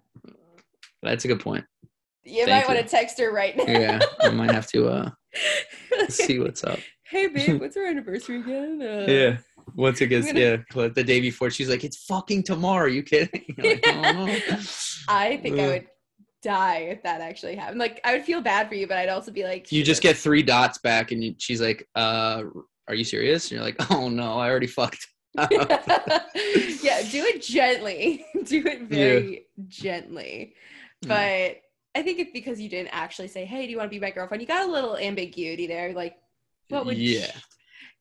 that's 1.01 1.25
a 1.25 1.27
good 1.27 1.39
point. 1.39 1.65
you 2.23 2.45
Thank 2.45 2.67
might 2.67 2.73
want 2.73 2.85
to 2.85 2.89
text 2.89 3.19
her 3.19 3.31
right 3.31 3.55
now. 3.55 3.63
Yeah, 3.67 3.99
I 4.19 4.29
might 4.29 4.51
have 4.51 4.67
to 4.67 4.87
uh 4.87 5.09
see 6.09 6.39
what's 6.39 6.63
up. 6.63 6.79
hey, 7.03 7.27
babe, 7.27 7.59
what's 7.61 7.77
our 7.77 7.85
anniversary 7.85 8.39
again? 8.39 8.81
Uh, 8.81 9.05
yeah. 9.11 9.37
Once 9.75 10.01
it 10.01 10.07
gets 10.07 10.27
I'm 10.27 10.37
yeah, 10.37 10.57
but 10.73 10.95
the 10.95 11.03
day 11.03 11.21
before, 11.21 11.49
she's 11.49 11.69
like, 11.69 11.83
"It's 11.83 12.03
fucking 12.05 12.43
tomorrow." 12.43 12.87
you 12.87 13.03
kidding? 13.03 13.45
You're 13.57 13.75
like, 13.75 13.85
oh. 13.87 14.59
I 15.07 15.37
think 15.37 15.59
I 15.59 15.67
would 15.67 15.87
die 16.41 16.77
if 16.89 17.03
that 17.03 17.21
actually 17.21 17.55
happened. 17.55 17.79
Like, 17.79 18.01
I 18.03 18.13
would 18.13 18.25
feel 18.25 18.41
bad 18.41 18.67
for 18.67 18.75
you, 18.75 18.87
but 18.87 18.97
I'd 18.97 19.09
also 19.09 19.31
be 19.31 19.43
like, 19.43 19.71
You 19.71 19.83
just 19.83 20.01
get 20.01 20.17
three 20.17 20.41
dots 20.41 20.79
back, 20.79 21.11
and 21.11 21.23
you, 21.23 21.35
she's 21.37 21.61
like, 21.61 21.87
"Uh, 21.95 22.43
are 22.87 22.95
you 22.95 23.03
serious?" 23.03 23.45
And 23.45 23.51
you're 23.51 23.63
like, 23.63 23.91
"Oh 23.91 24.09
no, 24.09 24.33
I 24.33 24.49
already 24.49 24.67
fucked." 24.67 25.07
yeah, 25.37 25.47
do 27.09 27.23
it 27.23 27.41
gently. 27.41 28.25
do 28.43 28.65
it 28.65 28.81
very 28.81 29.31
yeah. 29.31 29.63
gently. 29.67 30.55
But 31.07 31.61
I 31.95 32.03
think 32.03 32.19
it's 32.19 32.31
because 32.31 32.59
you 32.59 32.69
didn't 32.69 32.89
actually 32.93 33.27
say, 33.27 33.45
"Hey, 33.45 33.65
do 33.65 33.71
you 33.71 33.77
want 33.77 33.89
to 33.89 33.95
be 33.95 33.99
my 33.99 34.11
girlfriend?" 34.11 34.41
You 34.41 34.47
got 34.47 34.67
a 34.67 34.71
little 34.71 34.97
ambiguity 34.97 35.67
there. 35.67 35.93
Like, 35.93 36.15
what 36.69 36.85
would? 36.85 36.97
Yeah. 36.97 37.31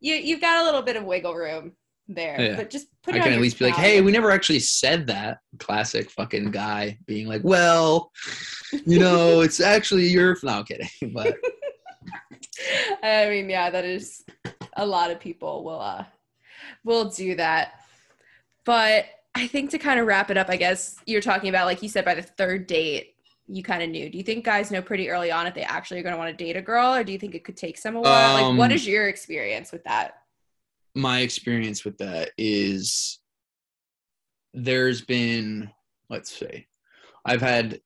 You 0.00 0.14
you've 0.14 0.40
got 0.40 0.62
a 0.62 0.64
little 0.64 0.82
bit 0.82 0.96
of 0.96 1.04
wiggle 1.04 1.34
room 1.34 1.72
there, 2.08 2.40
yeah. 2.40 2.56
but 2.56 2.70
just 2.70 2.88
put. 3.02 3.14
It 3.14 3.20
I 3.20 3.24
can 3.24 3.32
at 3.34 3.40
least 3.40 3.58
be 3.58 3.66
like, 3.66 3.74
"Hey, 3.74 4.00
we 4.00 4.12
never 4.12 4.30
actually 4.30 4.60
said 4.60 5.06
that." 5.08 5.38
Classic 5.58 6.10
fucking 6.10 6.50
guy 6.50 6.98
being 7.06 7.26
like, 7.26 7.42
"Well, 7.44 8.12
you 8.86 8.98
know, 8.98 9.40
it's 9.42 9.60
actually 9.60 10.06
your." 10.06 10.36
No, 10.42 10.58
I'm 10.58 10.64
kidding, 10.64 10.88
but. 11.12 11.36
I 13.02 13.28
mean, 13.30 13.48
yeah, 13.48 13.70
that 13.70 13.84
is 13.84 14.22
a 14.76 14.84
lot 14.84 15.10
of 15.10 15.18
people 15.18 15.64
will 15.64 15.80
uh 15.80 16.04
will 16.84 17.08
do 17.08 17.34
that. 17.36 17.80
But 18.64 19.06
I 19.34 19.46
think 19.46 19.70
to 19.70 19.78
kind 19.78 20.00
of 20.00 20.06
wrap 20.06 20.30
it 20.30 20.36
up, 20.36 20.48
I 20.48 20.56
guess 20.56 20.96
you're 21.06 21.20
talking 21.20 21.48
about 21.48 21.66
like 21.66 21.82
you 21.82 21.88
said 21.88 22.04
by 22.04 22.14
the 22.14 22.22
third 22.22 22.66
date, 22.66 23.14
you 23.46 23.62
kind 23.62 23.82
of 23.82 23.90
knew. 23.90 24.08
Do 24.08 24.18
you 24.18 24.24
think 24.24 24.44
guys 24.44 24.70
know 24.70 24.82
pretty 24.82 25.10
early 25.10 25.30
on 25.30 25.46
if 25.46 25.54
they 25.54 25.62
actually 25.62 26.00
are 26.00 26.02
going 26.02 26.14
to 26.14 26.18
want 26.18 26.36
to 26.36 26.44
date 26.44 26.56
a 26.56 26.62
girl, 26.62 26.94
or 26.94 27.04
do 27.04 27.12
you 27.12 27.18
think 27.18 27.34
it 27.34 27.44
could 27.44 27.56
take 27.56 27.78
some 27.78 27.96
a 27.96 28.00
while? 28.00 28.36
Um, 28.36 28.58
like, 28.58 28.58
what 28.58 28.72
um, 28.72 28.78
your 28.78 29.08
experience 29.08 29.72
with 29.72 29.84
that? 29.84 30.14
My 30.94 31.20
experience 31.20 31.84
with 31.84 31.98
that 31.98 32.30
is 32.38 33.18
there's 34.54 35.00
been, 35.00 35.70
let's 36.08 36.36
say, 36.36 36.66
I've 37.24 37.40
had, 37.40 37.80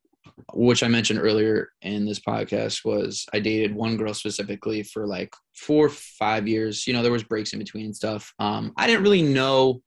which 0.54 0.82
I 0.82 0.88
mentioned 0.88 1.20
earlier 1.20 1.70
in 1.82 2.06
this 2.06 2.20
podcast, 2.20 2.84
was 2.84 3.26
I 3.32 3.40
dated 3.40 3.74
one 3.74 3.96
girl 3.96 4.14
specifically 4.14 4.82
for 4.82 5.06
like 5.06 5.34
four, 5.54 5.88
five 5.88 6.48
years. 6.48 6.86
You 6.86 6.92
know, 6.94 7.02
there 7.02 7.12
was 7.12 7.24
breaks 7.24 7.52
in 7.52 7.58
between 7.58 7.92
stuff. 7.92 8.32
Um, 8.38 8.72
I 8.76 8.86
didn't 8.86 9.02
really 9.02 9.22
know 9.22 9.82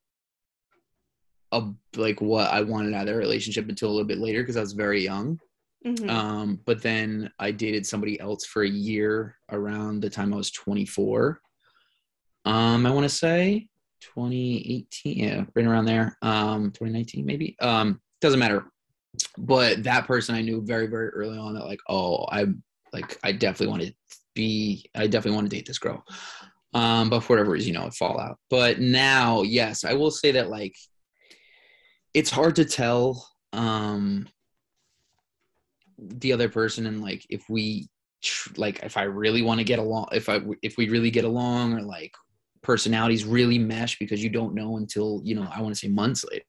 a, 1.52 1.62
like 1.96 2.20
what 2.20 2.50
I 2.50 2.62
wanted 2.62 2.94
out 2.94 3.08
of 3.08 3.14
the 3.14 3.14
relationship 3.16 3.68
until 3.68 3.88
a 3.88 3.92
little 3.92 4.06
bit 4.06 4.18
later 4.18 4.42
because 4.42 4.56
I 4.56 4.60
was 4.60 4.72
very 4.72 5.02
young. 5.02 5.38
Mm-hmm. 5.86 6.10
Um, 6.10 6.60
but 6.64 6.82
then 6.82 7.30
I 7.38 7.50
dated 7.52 7.86
somebody 7.86 8.18
else 8.20 8.44
for 8.44 8.62
a 8.62 8.68
year 8.68 9.36
around 9.50 10.00
the 10.00 10.10
time 10.10 10.34
I 10.34 10.36
was 10.36 10.50
24. 10.50 11.40
Um, 12.44 12.86
I 12.86 12.90
want 12.90 13.04
to 13.04 13.14
say 13.14 13.68
2018, 14.00 15.18
yeah, 15.18 15.44
right 15.54 15.66
around 15.66 15.84
there. 15.84 16.16
Um, 16.22 16.70
2019 16.72 17.24
maybe. 17.24 17.56
Um, 17.60 18.00
doesn't 18.20 18.40
matter. 18.40 18.64
But 19.36 19.82
that 19.84 20.06
person 20.06 20.34
I 20.34 20.42
knew 20.42 20.62
very, 20.64 20.86
very 20.86 21.08
early 21.10 21.38
on 21.38 21.54
that 21.54 21.64
like, 21.64 21.80
oh, 21.88 22.26
I 22.30 22.46
like 22.92 23.18
I 23.22 23.32
definitely 23.32 23.68
want 23.68 23.82
to 23.82 23.92
be 24.34 24.88
I 24.94 25.06
definitely 25.06 25.36
want 25.36 25.50
to 25.50 25.56
date 25.56 25.66
this 25.66 25.78
girl. 25.78 26.04
Um, 26.74 27.08
but 27.10 27.20
for 27.20 27.34
whatever 27.34 27.50
reason, 27.50 27.72
you 27.72 27.78
know, 27.78 27.86
it 27.86 27.94
fall 27.94 28.20
out. 28.20 28.38
But 28.50 28.78
now, 28.78 29.42
yes, 29.42 29.84
I 29.84 29.94
will 29.94 30.10
say 30.10 30.32
that 30.32 30.50
like 30.50 30.76
it's 32.14 32.30
hard 32.30 32.56
to 32.56 32.64
tell 32.64 33.28
um 33.52 34.28
the 35.98 36.32
other 36.32 36.48
person 36.48 36.86
and 36.86 37.02
like 37.02 37.26
if 37.28 37.48
we 37.48 37.88
like 38.56 38.80
if 38.82 38.96
I 38.96 39.02
really 39.02 39.42
want 39.42 39.58
to 39.58 39.64
get 39.64 39.78
along 39.78 40.08
if 40.12 40.28
I 40.28 40.40
if 40.62 40.76
we 40.76 40.88
really 40.88 41.10
get 41.10 41.24
along 41.24 41.74
or 41.74 41.82
like 41.82 42.12
personalities 42.62 43.24
really 43.24 43.58
mesh 43.58 43.98
because 43.98 44.22
you 44.22 44.30
don't 44.30 44.54
know 44.54 44.76
until 44.76 45.20
you 45.24 45.34
know 45.34 45.48
I 45.52 45.60
want 45.62 45.74
to 45.74 45.78
say 45.78 45.88
months 45.88 46.24
later. 46.30 46.44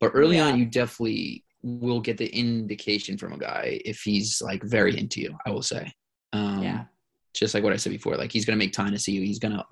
But 0.00 0.12
early 0.14 0.36
yeah. 0.36 0.46
on 0.46 0.58
you 0.58 0.66
definitely 0.66 1.44
will 1.62 2.00
get 2.00 2.16
the 2.16 2.28
indication 2.28 3.18
from 3.18 3.32
a 3.32 3.38
guy 3.38 3.80
if 3.84 4.00
he's 4.00 4.40
like 4.40 4.62
very 4.62 4.98
into 4.98 5.20
you, 5.20 5.36
I 5.46 5.50
will 5.50 5.62
say. 5.62 5.92
Um 6.32 6.62
yeah. 6.62 6.84
just 7.34 7.54
like 7.54 7.64
what 7.64 7.72
I 7.72 7.76
said 7.76 7.92
before, 7.92 8.16
like 8.16 8.32
he's 8.32 8.44
gonna 8.44 8.56
make 8.56 8.72
time 8.72 8.92
to 8.92 8.98
see 8.98 9.12
you, 9.12 9.22
he's 9.22 9.38
gonna 9.38 9.64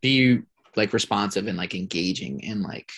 be 0.00 0.40
like 0.76 0.92
responsive 0.92 1.46
and 1.46 1.58
like 1.58 1.74
engaging 1.74 2.44
and 2.44 2.62
like 2.62 2.90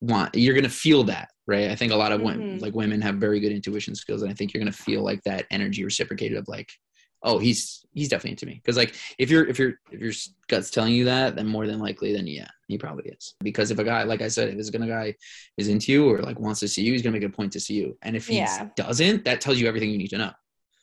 want 0.00 0.34
you're 0.34 0.54
gonna 0.54 0.68
feel 0.68 1.04
that 1.04 1.28
right? 1.48 1.70
I 1.70 1.76
think 1.76 1.92
a 1.92 1.96
lot 1.96 2.10
of 2.10 2.20
mm-hmm. 2.20 2.40
women 2.40 2.58
like 2.58 2.74
women 2.74 3.00
have 3.02 3.16
very 3.16 3.40
good 3.40 3.52
intuition 3.52 3.94
skills 3.94 4.22
and 4.22 4.30
i 4.30 4.34
think 4.34 4.52
you're 4.52 4.60
gonna 4.60 4.72
feel 4.72 5.02
like 5.02 5.22
that 5.22 5.46
energy 5.50 5.84
reciprocated 5.84 6.36
of 6.36 6.48
like 6.48 6.70
oh 7.22 7.38
he's 7.38 7.84
he's 7.92 8.08
definitely 8.08 8.32
into 8.32 8.46
me. 8.46 8.54
Because 8.54 8.76
like 8.76 8.94
if 9.18 9.30
you're 9.30 9.46
if 9.46 9.58
you're 9.58 9.74
if 9.90 10.00
your 10.00 10.12
gut's 10.48 10.70
telling 10.70 10.94
you 10.94 11.04
that 11.06 11.36
then 11.36 11.46
more 11.46 11.66
than 11.66 11.78
likely 11.78 12.12
then 12.12 12.26
yeah 12.26 12.48
he 12.68 12.78
probably 12.78 13.10
is. 13.10 13.34
Because 13.42 13.70
if 13.70 13.78
a 13.78 13.84
guy 13.84 14.04
like 14.04 14.22
i 14.22 14.28
said 14.28 14.48
if 14.48 14.56
this 14.56 14.70
gonna 14.70 14.86
guy 14.86 15.14
is 15.56 15.68
into 15.68 15.92
you 15.92 16.08
or 16.08 16.22
like 16.22 16.38
wants 16.38 16.60
to 16.60 16.68
see 16.68 16.82
you 16.82 16.92
he's 16.92 17.02
gonna 17.02 17.18
make 17.18 17.28
a 17.28 17.28
point 17.28 17.52
to 17.52 17.60
see 17.60 17.74
you. 17.74 17.98
And 18.02 18.16
if 18.16 18.28
he 18.28 18.36
yeah. 18.36 18.68
doesn't 18.76 19.24
that 19.24 19.40
tells 19.40 19.58
you 19.58 19.66
everything 19.66 19.90
you 19.90 19.98
need 19.98 20.10
to 20.10 20.18
know. 20.18 20.32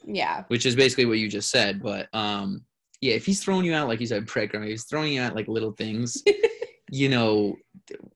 Yeah. 0.06 0.44
Which 0.50 0.66
is 0.66 0.76
basically 0.76 1.06
what 1.06 1.20
you 1.20 1.30
just 1.30 1.50
said 1.50 1.82
but 1.82 2.10
um 2.14 2.64
yeah 3.02 3.14
if 3.14 3.26
he's 3.26 3.44
throwing 3.44 3.66
you 3.66 3.74
out 3.74 3.88
like 3.88 4.00
you 4.00 4.08
said 4.08 4.26
breadcrumb 4.26 4.68
he's 4.68 4.86
throwing 4.86 5.14
you 5.14 5.22
out 5.22 5.36
like 5.36 5.48
little 5.48 5.72
things 5.72 6.22
you 6.94 7.10
know 7.10 7.56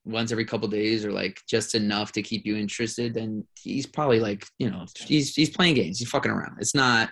once 0.06 0.32
every 0.32 0.46
couple 0.46 0.68
days 0.68 1.04
or 1.04 1.12
like 1.12 1.42
just 1.50 1.74
enough 1.74 2.12
to 2.12 2.22
keep 2.22 2.46
you 2.46 2.56
interested 2.56 3.12
then 3.12 3.44
he's 3.60 3.88
probably 3.88 4.20
like 4.20 4.46
you 4.60 4.70
know 4.70 4.86
he's 5.00 5.34
he's 5.34 5.50
playing 5.50 5.74
games 5.74 5.98
he's 5.98 6.10
fucking 6.10 6.32
around. 6.32 6.56
It's 6.60 6.76
not 6.76 7.10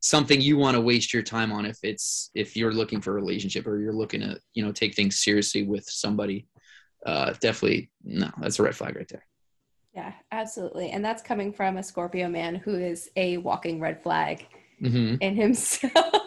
something 0.00 0.42
you 0.42 0.58
want 0.58 0.74
to 0.74 0.80
waste 0.80 1.14
your 1.14 1.22
time 1.22 1.52
on 1.52 1.64
if 1.64 1.78
it's 1.82 2.30
if 2.34 2.54
you're 2.54 2.72
looking 2.72 3.00
for 3.00 3.12
a 3.12 3.14
relationship 3.14 3.66
or 3.66 3.78
you're 3.78 3.94
looking 3.94 4.20
to 4.20 4.38
you 4.52 4.62
know 4.62 4.72
take 4.72 4.94
things 4.94 5.18
seriously 5.24 5.62
with 5.62 5.88
somebody. 5.88 6.46
Uh 7.06 7.32
definitely 7.40 7.90
no 8.04 8.30
that's 8.38 8.58
a 8.58 8.62
red 8.62 8.76
flag 8.76 8.94
right 8.94 9.08
there. 9.08 9.24
Yeah 9.94 10.12
absolutely. 10.32 10.90
And 10.90 11.02
that's 11.02 11.22
coming 11.22 11.50
from 11.50 11.78
a 11.78 11.82
scorpio 11.82 12.28
man 12.28 12.56
who 12.56 12.74
is 12.74 13.08
a 13.16 13.38
walking 13.38 13.80
red 13.80 14.02
flag 14.02 14.46
mm-hmm. 14.82 15.16
in 15.22 15.34
himself. 15.34 15.92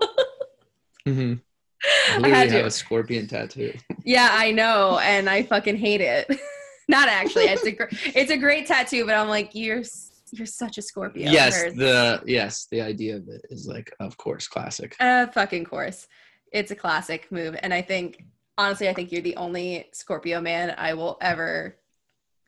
Mm-hmm. 1.07 1.36
I 1.84 2.18
literally 2.18 2.35
I 2.35 2.47
have 2.47 2.65
a 2.65 2.72
scorpion 2.72 3.27
tattoo. 3.27 3.73
Yeah, 4.06 4.30
I 4.31 4.51
know, 4.51 4.97
and 4.99 5.30
I 5.30 5.43
fucking 5.43 5.77
hate 5.77 6.01
it. 6.01 6.27
Not 6.88 7.10
actually. 7.10 7.43
It's 7.43 7.64
a 7.65 7.72
gr- 7.72 7.89
it's 8.15 8.31
a 8.31 8.38
great 8.38 8.65
tattoo, 8.65 9.06
but 9.06 9.14
I'm 9.14 9.27
like, 9.27 9.53
you're 9.53 9.84
you're 10.31 10.47
such 10.47 10.77
a 10.80 10.81
Scorpio. 10.81 11.30
Yes, 11.30 11.61
the 11.76 12.23
yes, 12.26 12.68
the 12.72 12.81
idea 12.81 13.18
of 13.18 13.27
it 13.27 13.41
is 13.49 13.68
like, 13.68 13.93
of 13.99 14.18
course, 14.18 14.47
classic. 14.47 14.95
Uh, 14.99 15.27
fucking 15.27 15.65
course, 15.65 16.07
it's 16.51 16.72
a 16.72 16.76
classic 16.76 17.31
move, 17.31 17.56
and 17.61 17.73
I 17.73 17.84
think 17.84 18.23
honestly, 18.57 18.89
I 18.89 18.93
think 18.93 19.11
you're 19.11 19.22
the 19.22 19.35
only 19.38 19.88
Scorpio 19.93 20.41
man 20.41 20.73
I 20.77 20.93
will 20.93 21.18
ever 21.22 21.77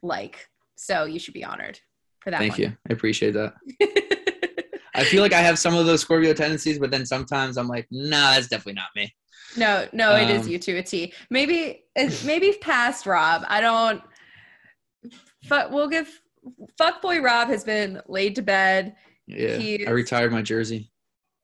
like. 0.01 0.47
So 0.75 1.05
you 1.05 1.19
should 1.19 1.33
be 1.33 1.43
honored 1.43 1.79
for 2.19 2.31
that. 2.31 2.39
Thank 2.39 2.53
one. 2.53 2.61
you. 2.61 2.77
I 2.89 2.93
appreciate 2.93 3.31
that. 3.31 3.53
I 4.93 5.05
feel 5.05 5.21
like 5.21 5.33
I 5.33 5.39
have 5.41 5.57
some 5.57 5.75
of 5.75 5.85
those 5.85 6.01
Scorpio 6.01 6.33
tendencies, 6.33 6.79
but 6.79 6.91
then 6.91 7.05
sometimes 7.05 7.57
I'm 7.57 7.67
like, 7.67 7.87
nah, 7.91 8.33
that's 8.33 8.47
definitely 8.47 8.73
not 8.73 8.89
me. 8.95 9.13
No, 9.57 9.87
no, 9.91 10.15
it 10.15 10.29
is 10.29 10.45
um, 10.45 10.51
you 10.51 10.59
to 10.59 10.77
a 10.77 10.83
T. 10.83 11.13
Maybe 11.29 11.83
maybe 12.23 12.57
past 12.61 13.05
Rob. 13.05 13.43
I 13.47 13.61
don't. 13.61 14.01
But 15.49 15.71
we'll 15.71 15.89
give 15.89 16.21
fuckboy 16.79 17.23
Rob 17.23 17.49
has 17.49 17.63
been 17.63 18.01
laid 18.07 18.35
to 18.35 18.41
bed. 18.41 18.95
Yeah, 19.27 19.57
He's, 19.57 19.87
I 19.87 19.91
retired 19.91 20.31
my 20.31 20.41
jersey. 20.41 20.91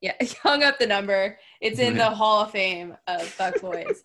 Yeah, 0.01 0.13
hung 0.43 0.63
up 0.63 0.79
the 0.79 0.87
number. 0.87 1.37
It's 1.61 1.79
in 1.79 1.97
the 1.97 2.09
Hall 2.09 2.43
of 2.43 2.51
Fame 2.51 2.95
of 3.07 3.21
fuckboys. 3.21 3.97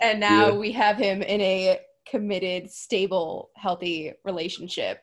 and 0.00 0.20
now 0.20 0.48
yeah. 0.48 0.54
we 0.54 0.72
have 0.72 0.96
him 0.96 1.22
in 1.22 1.40
a 1.40 1.80
committed, 2.08 2.70
stable, 2.70 3.50
healthy 3.56 4.12
relationship. 4.24 5.00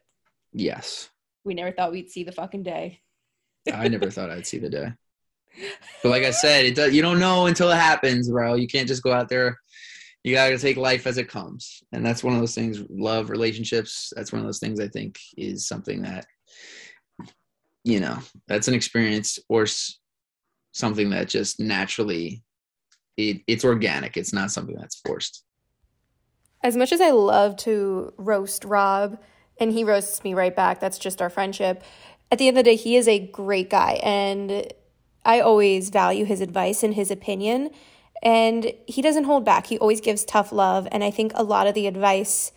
Yes. 0.53 1.09
We 1.43 1.53
never 1.53 1.71
thought 1.71 1.91
we'd 1.91 2.09
see 2.09 2.23
the 2.23 2.31
fucking 2.31 2.63
day. 2.63 3.01
I 3.71 3.87
never 3.87 4.09
thought 4.09 4.29
I'd 4.29 4.47
see 4.47 4.57
the 4.57 4.69
day. 4.69 4.93
But 6.03 6.09
like 6.09 6.23
I 6.23 6.31
said, 6.31 6.65
it 6.65 6.75
does, 6.75 6.93
you 6.93 7.01
don't 7.01 7.19
know 7.19 7.47
until 7.47 7.71
it 7.71 7.77
happens, 7.77 8.29
bro. 8.29 8.55
You 8.55 8.67
can't 8.67 8.87
just 8.87 9.03
go 9.03 9.11
out 9.11 9.29
there. 9.29 9.57
You 10.23 10.33
gotta 10.33 10.57
take 10.57 10.77
life 10.77 11.05
as 11.05 11.17
it 11.17 11.29
comes, 11.29 11.83
and 11.91 12.05
that's 12.05 12.23
one 12.23 12.33
of 12.33 12.39
those 12.39 12.55
things. 12.55 12.81
Love, 12.89 13.29
relationships. 13.29 14.11
That's 14.15 14.31
one 14.31 14.39
of 14.39 14.45
those 14.45 14.59
things 14.59 14.79
I 14.79 14.87
think 14.87 15.19
is 15.37 15.67
something 15.67 16.01
that, 16.01 16.25
you 17.83 17.99
know, 17.99 18.17
that's 18.47 18.67
an 18.67 18.73
experience 18.73 19.37
or 19.49 19.67
something 20.71 21.11
that 21.11 21.29
just 21.29 21.59
naturally, 21.59 22.43
it, 23.17 23.41
it's 23.47 23.63
organic. 23.63 24.17
It's 24.17 24.33
not 24.33 24.51
something 24.51 24.75
that's 24.75 24.99
forced. 25.05 25.43
As 26.63 26.75
much 26.75 26.91
as 26.91 27.01
I 27.01 27.11
love 27.11 27.55
to 27.57 28.11
roast 28.17 28.65
Rob, 28.65 29.19
and 29.59 29.71
he 29.71 29.83
roasts 29.83 30.23
me 30.23 30.33
right 30.33 30.55
back. 30.55 30.79
That's 30.79 30.97
just 30.97 31.21
our 31.21 31.29
friendship. 31.29 31.83
At 32.31 32.39
the 32.39 32.47
end 32.47 32.57
of 32.57 32.65
the 32.65 32.71
day, 32.71 32.75
he 32.75 32.95
is 32.95 33.07
a 33.07 33.19
great 33.27 33.69
guy, 33.69 33.99
and 34.03 34.73
I 35.25 35.39
always 35.39 35.89
value 35.89 36.25
his 36.25 36.39
advice 36.39 36.83
and 36.83 36.93
his 36.93 37.11
opinion. 37.11 37.71
And 38.23 38.71
he 38.87 39.01
doesn't 39.01 39.25
hold 39.25 39.43
back. 39.43 39.67
He 39.67 39.77
always 39.79 40.01
gives 40.01 40.23
tough 40.23 40.51
love. 40.51 40.87
And 40.91 41.03
I 41.03 41.11
think 41.11 41.31
a 41.35 41.43
lot 41.43 41.67
of 41.67 41.73
the 41.73 41.87
advice 41.87 42.51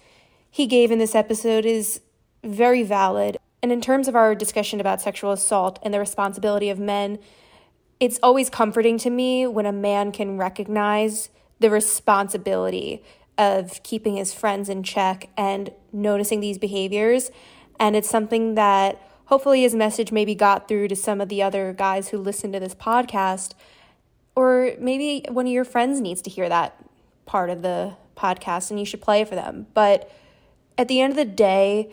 he 0.50 0.66
gave 0.66 0.90
in 0.90 0.98
this 0.98 1.14
episode 1.14 1.66
is 1.66 2.00
very 2.44 2.82
valid. 2.82 3.38
And 3.62 3.72
in 3.72 3.80
terms 3.80 4.06
of 4.06 4.14
our 4.14 4.34
discussion 4.34 4.80
about 4.80 5.00
sexual 5.00 5.32
assault 5.32 5.78
and 5.82 5.92
the 5.92 5.98
responsibility 5.98 6.70
of 6.70 6.78
men, 6.78 7.18
it's 7.98 8.20
always 8.22 8.48
comforting 8.48 8.98
to 8.98 9.10
me 9.10 9.46
when 9.46 9.66
a 9.66 9.72
man 9.72 10.12
can 10.12 10.38
recognize 10.38 11.30
the 11.58 11.70
responsibility 11.70 13.02
of 13.36 13.82
keeping 13.82 14.16
his 14.16 14.32
friends 14.32 14.68
in 14.68 14.82
check 14.82 15.28
and 15.36 15.70
noticing 15.92 16.40
these 16.40 16.58
behaviors. 16.58 17.30
And 17.80 17.96
it's 17.96 18.08
something 18.08 18.54
that 18.54 19.00
hopefully 19.28 19.60
his 19.60 19.74
message 19.74 20.10
maybe 20.10 20.34
got 20.34 20.68
through 20.68 20.88
to 20.88 20.96
some 20.96 21.20
of 21.20 21.28
the 21.28 21.42
other 21.42 21.72
guys 21.72 22.08
who 22.08 22.18
listen 22.18 22.50
to 22.50 22.58
this 22.58 22.74
podcast 22.74 23.52
or 24.34 24.72
maybe 24.80 25.24
one 25.28 25.46
of 25.46 25.52
your 25.52 25.64
friends 25.64 26.00
needs 26.00 26.22
to 26.22 26.30
hear 26.30 26.48
that 26.48 26.82
part 27.26 27.50
of 27.50 27.60
the 27.60 27.94
podcast 28.16 28.70
and 28.70 28.78
you 28.78 28.86
should 28.86 29.02
play 29.02 29.24
for 29.24 29.34
them. 29.34 29.66
But 29.74 30.10
at 30.78 30.88
the 30.88 31.00
end 31.00 31.12
of 31.12 31.16
the 31.16 31.24
day, 31.24 31.92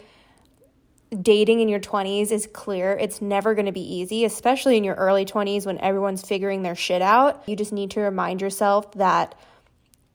dating 1.22 1.60
in 1.60 1.68
your 1.68 1.80
20s 1.80 2.32
is 2.32 2.48
clear. 2.48 2.94
It's 2.94 3.22
never 3.22 3.54
going 3.54 3.66
to 3.66 3.72
be 3.72 3.96
easy, 3.96 4.24
especially 4.24 4.78
in 4.78 4.84
your 4.84 4.96
early 4.96 5.26
20s 5.26 5.66
when 5.66 5.78
everyone's 5.80 6.22
figuring 6.22 6.64
their 6.64 6.76
shit 6.76 7.02
out. 7.02 7.44
You 7.48 7.56
just 7.56 7.74
need 7.74 7.92
to 7.92 8.00
remind 8.00 8.42
yourself 8.42 8.94
that 8.94 9.36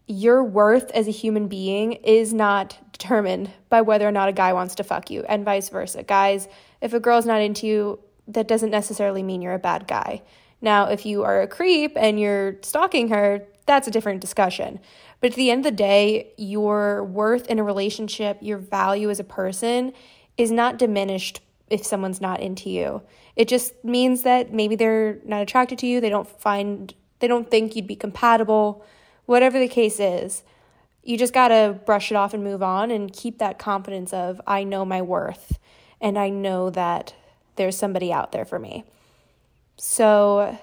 your 0.06 0.42
worth 0.42 0.90
as 0.92 1.06
a 1.06 1.12
human 1.12 1.48
being 1.48 1.92
is 1.92 2.32
not 2.32 2.78
determined 2.92 3.50
by 3.68 3.82
whether 3.82 4.08
or 4.08 4.12
not 4.12 4.28
a 4.28 4.32
guy 4.32 4.52
wants 4.52 4.76
to 4.76 4.84
fuck 4.84 5.10
you, 5.10 5.22
and 5.28 5.44
vice 5.44 5.68
versa. 5.68 6.02
Guys, 6.02 6.48
if 6.80 6.92
a 6.92 7.00
girl's 7.00 7.26
not 7.26 7.40
into 7.40 7.66
you, 7.66 8.00
that 8.28 8.48
doesn't 8.48 8.70
necessarily 8.70 9.22
mean 9.22 9.42
you're 9.42 9.54
a 9.54 9.58
bad 9.58 9.86
guy. 9.86 10.22
Now, 10.60 10.86
if 10.86 11.06
you 11.06 11.24
are 11.24 11.42
a 11.42 11.48
creep 11.48 11.92
and 11.96 12.20
you're 12.20 12.56
stalking 12.62 13.08
her, 13.08 13.46
that's 13.66 13.88
a 13.88 13.90
different 13.90 14.20
discussion. 14.20 14.80
But 15.20 15.30
at 15.32 15.36
the 15.36 15.50
end 15.50 15.66
of 15.66 15.72
the 15.72 15.76
day, 15.76 16.32
your 16.36 17.04
worth 17.04 17.46
in 17.46 17.58
a 17.58 17.64
relationship, 17.64 18.38
your 18.40 18.58
value 18.58 19.10
as 19.10 19.20
a 19.20 19.24
person 19.24 19.92
is 20.36 20.50
not 20.50 20.78
diminished 20.78 21.40
if 21.68 21.84
someone's 21.84 22.20
not 22.20 22.40
into 22.40 22.68
you. 22.68 23.02
It 23.36 23.48
just 23.48 23.84
means 23.84 24.22
that 24.22 24.52
maybe 24.52 24.76
they're 24.76 25.18
not 25.24 25.42
attracted 25.42 25.78
to 25.80 25.86
you, 25.86 26.00
they 26.00 26.08
don't 26.08 26.28
find 26.28 26.94
they 27.20 27.28
don't 27.28 27.50
think 27.50 27.76
you'd 27.76 27.86
be 27.86 27.96
compatible, 27.96 28.82
whatever 29.26 29.58
the 29.58 29.68
case 29.68 30.00
is. 30.00 30.42
You 31.02 31.18
just 31.18 31.34
got 31.34 31.48
to 31.48 31.78
brush 31.84 32.10
it 32.10 32.14
off 32.14 32.32
and 32.32 32.42
move 32.42 32.62
on 32.62 32.90
and 32.90 33.12
keep 33.12 33.38
that 33.38 33.58
confidence 33.58 34.12
of 34.12 34.40
I 34.46 34.64
know 34.64 34.86
my 34.86 35.02
worth 35.02 35.58
and 36.00 36.18
I 36.18 36.28
know 36.28 36.70
that 36.70 37.14
there's 37.56 37.76
somebody 37.76 38.12
out 38.12 38.32
there 38.32 38.44
for 38.44 38.58
me. 38.58 38.84
So 39.76 40.58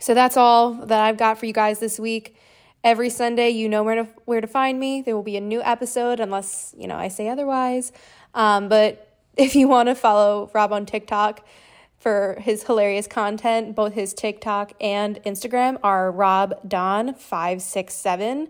so 0.00 0.14
that's 0.14 0.36
all 0.36 0.72
that 0.72 1.00
I've 1.00 1.18
got 1.18 1.38
for 1.38 1.46
you 1.46 1.52
guys 1.52 1.78
this 1.78 1.98
week. 1.98 2.34
Every 2.82 3.10
Sunday, 3.10 3.50
you 3.50 3.68
know 3.68 3.82
where 3.82 3.96
to 3.96 4.04
where 4.24 4.40
to 4.40 4.46
find 4.46 4.80
me. 4.80 5.02
There 5.02 5.14
will 5.14 5.22
be 5.22 5.36
a 5.36 5.42
new 5.42 5.62
episode 5.62 6.20
unless 6.20 6.74
you 6.76 6.88
know 6.88 6.96
I 6.96 7.08
say 7.08 7.28
otherwise. 7.28 7.92
Um, 8.34 8.68
but 8.68 9.18
if 9.36 9.54
you 9.54 9.68
want 9.68 9.88
to 9.88 9.94
follow 9.94 10.50
Rob 10.54 10.72
on 10.72 10.86
TikTok 10.86 11.46
for 11.98 12.38
his 12.40 12.64
hilarious 12.64 13.06
content, 13.06 13.76
both 13.76 13.92
his 13.92 14.14
TikTok 14.14 14.72
and 14.80 15.22
Instagram 15.24 15.78
are 15.82 16.10
Rob 16.10 16.54
Don 16.66 17.14
five 17.14 17.60
six 17.60 17.94
seven. 17.94 18.48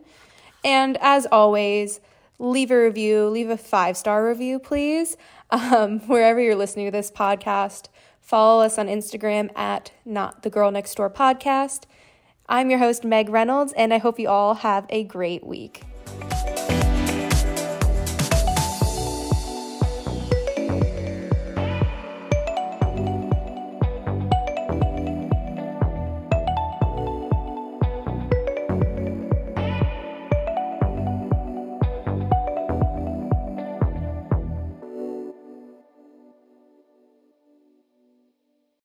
And 0.62 0.96
as 1.00 1.26
always, 1.26 2.00
leave 2.40 2.70
a 2.70 2.82
review, 2.82 3.28
leave 3.28 3.50
a 3.50 3.56
five 3.56 3.96
star 3.96 4.26
review, 4.26 4.58
please. 4.58 5.16
Um, 5.52 5.98
wherever 6.06 6.38
you're 6.38 6.54
listening 6.54 6.86
to 6.86 6.92
this 6.92 7.10
podcast, 7.10 7.88
follow 8.20 8.62
us 8.62 8.78
on 8.78 8.86
Instagram 8.86 9.50
at 9.58 9.90
Not 10.04 10.44
the 10.44 10.48
Girl 10.48 10.70
Next 10.70 10.94
Door 10.94 11.10
Podcast. 11.10 11.86
I'm 12.48 12.70
your 12.70 12.78
host, 12.78 13.02
Meg 13.02 13.28
Reynolds, 13.28 13.72
and 13.72 13.92
I 13.92 13.98
hope 13.98 14.20
you 14.20 14.28
all 14.28 14.54
have 14.54 14.86
a 14.90 15.02
great 15.02 15.44
week. 15.44 15.82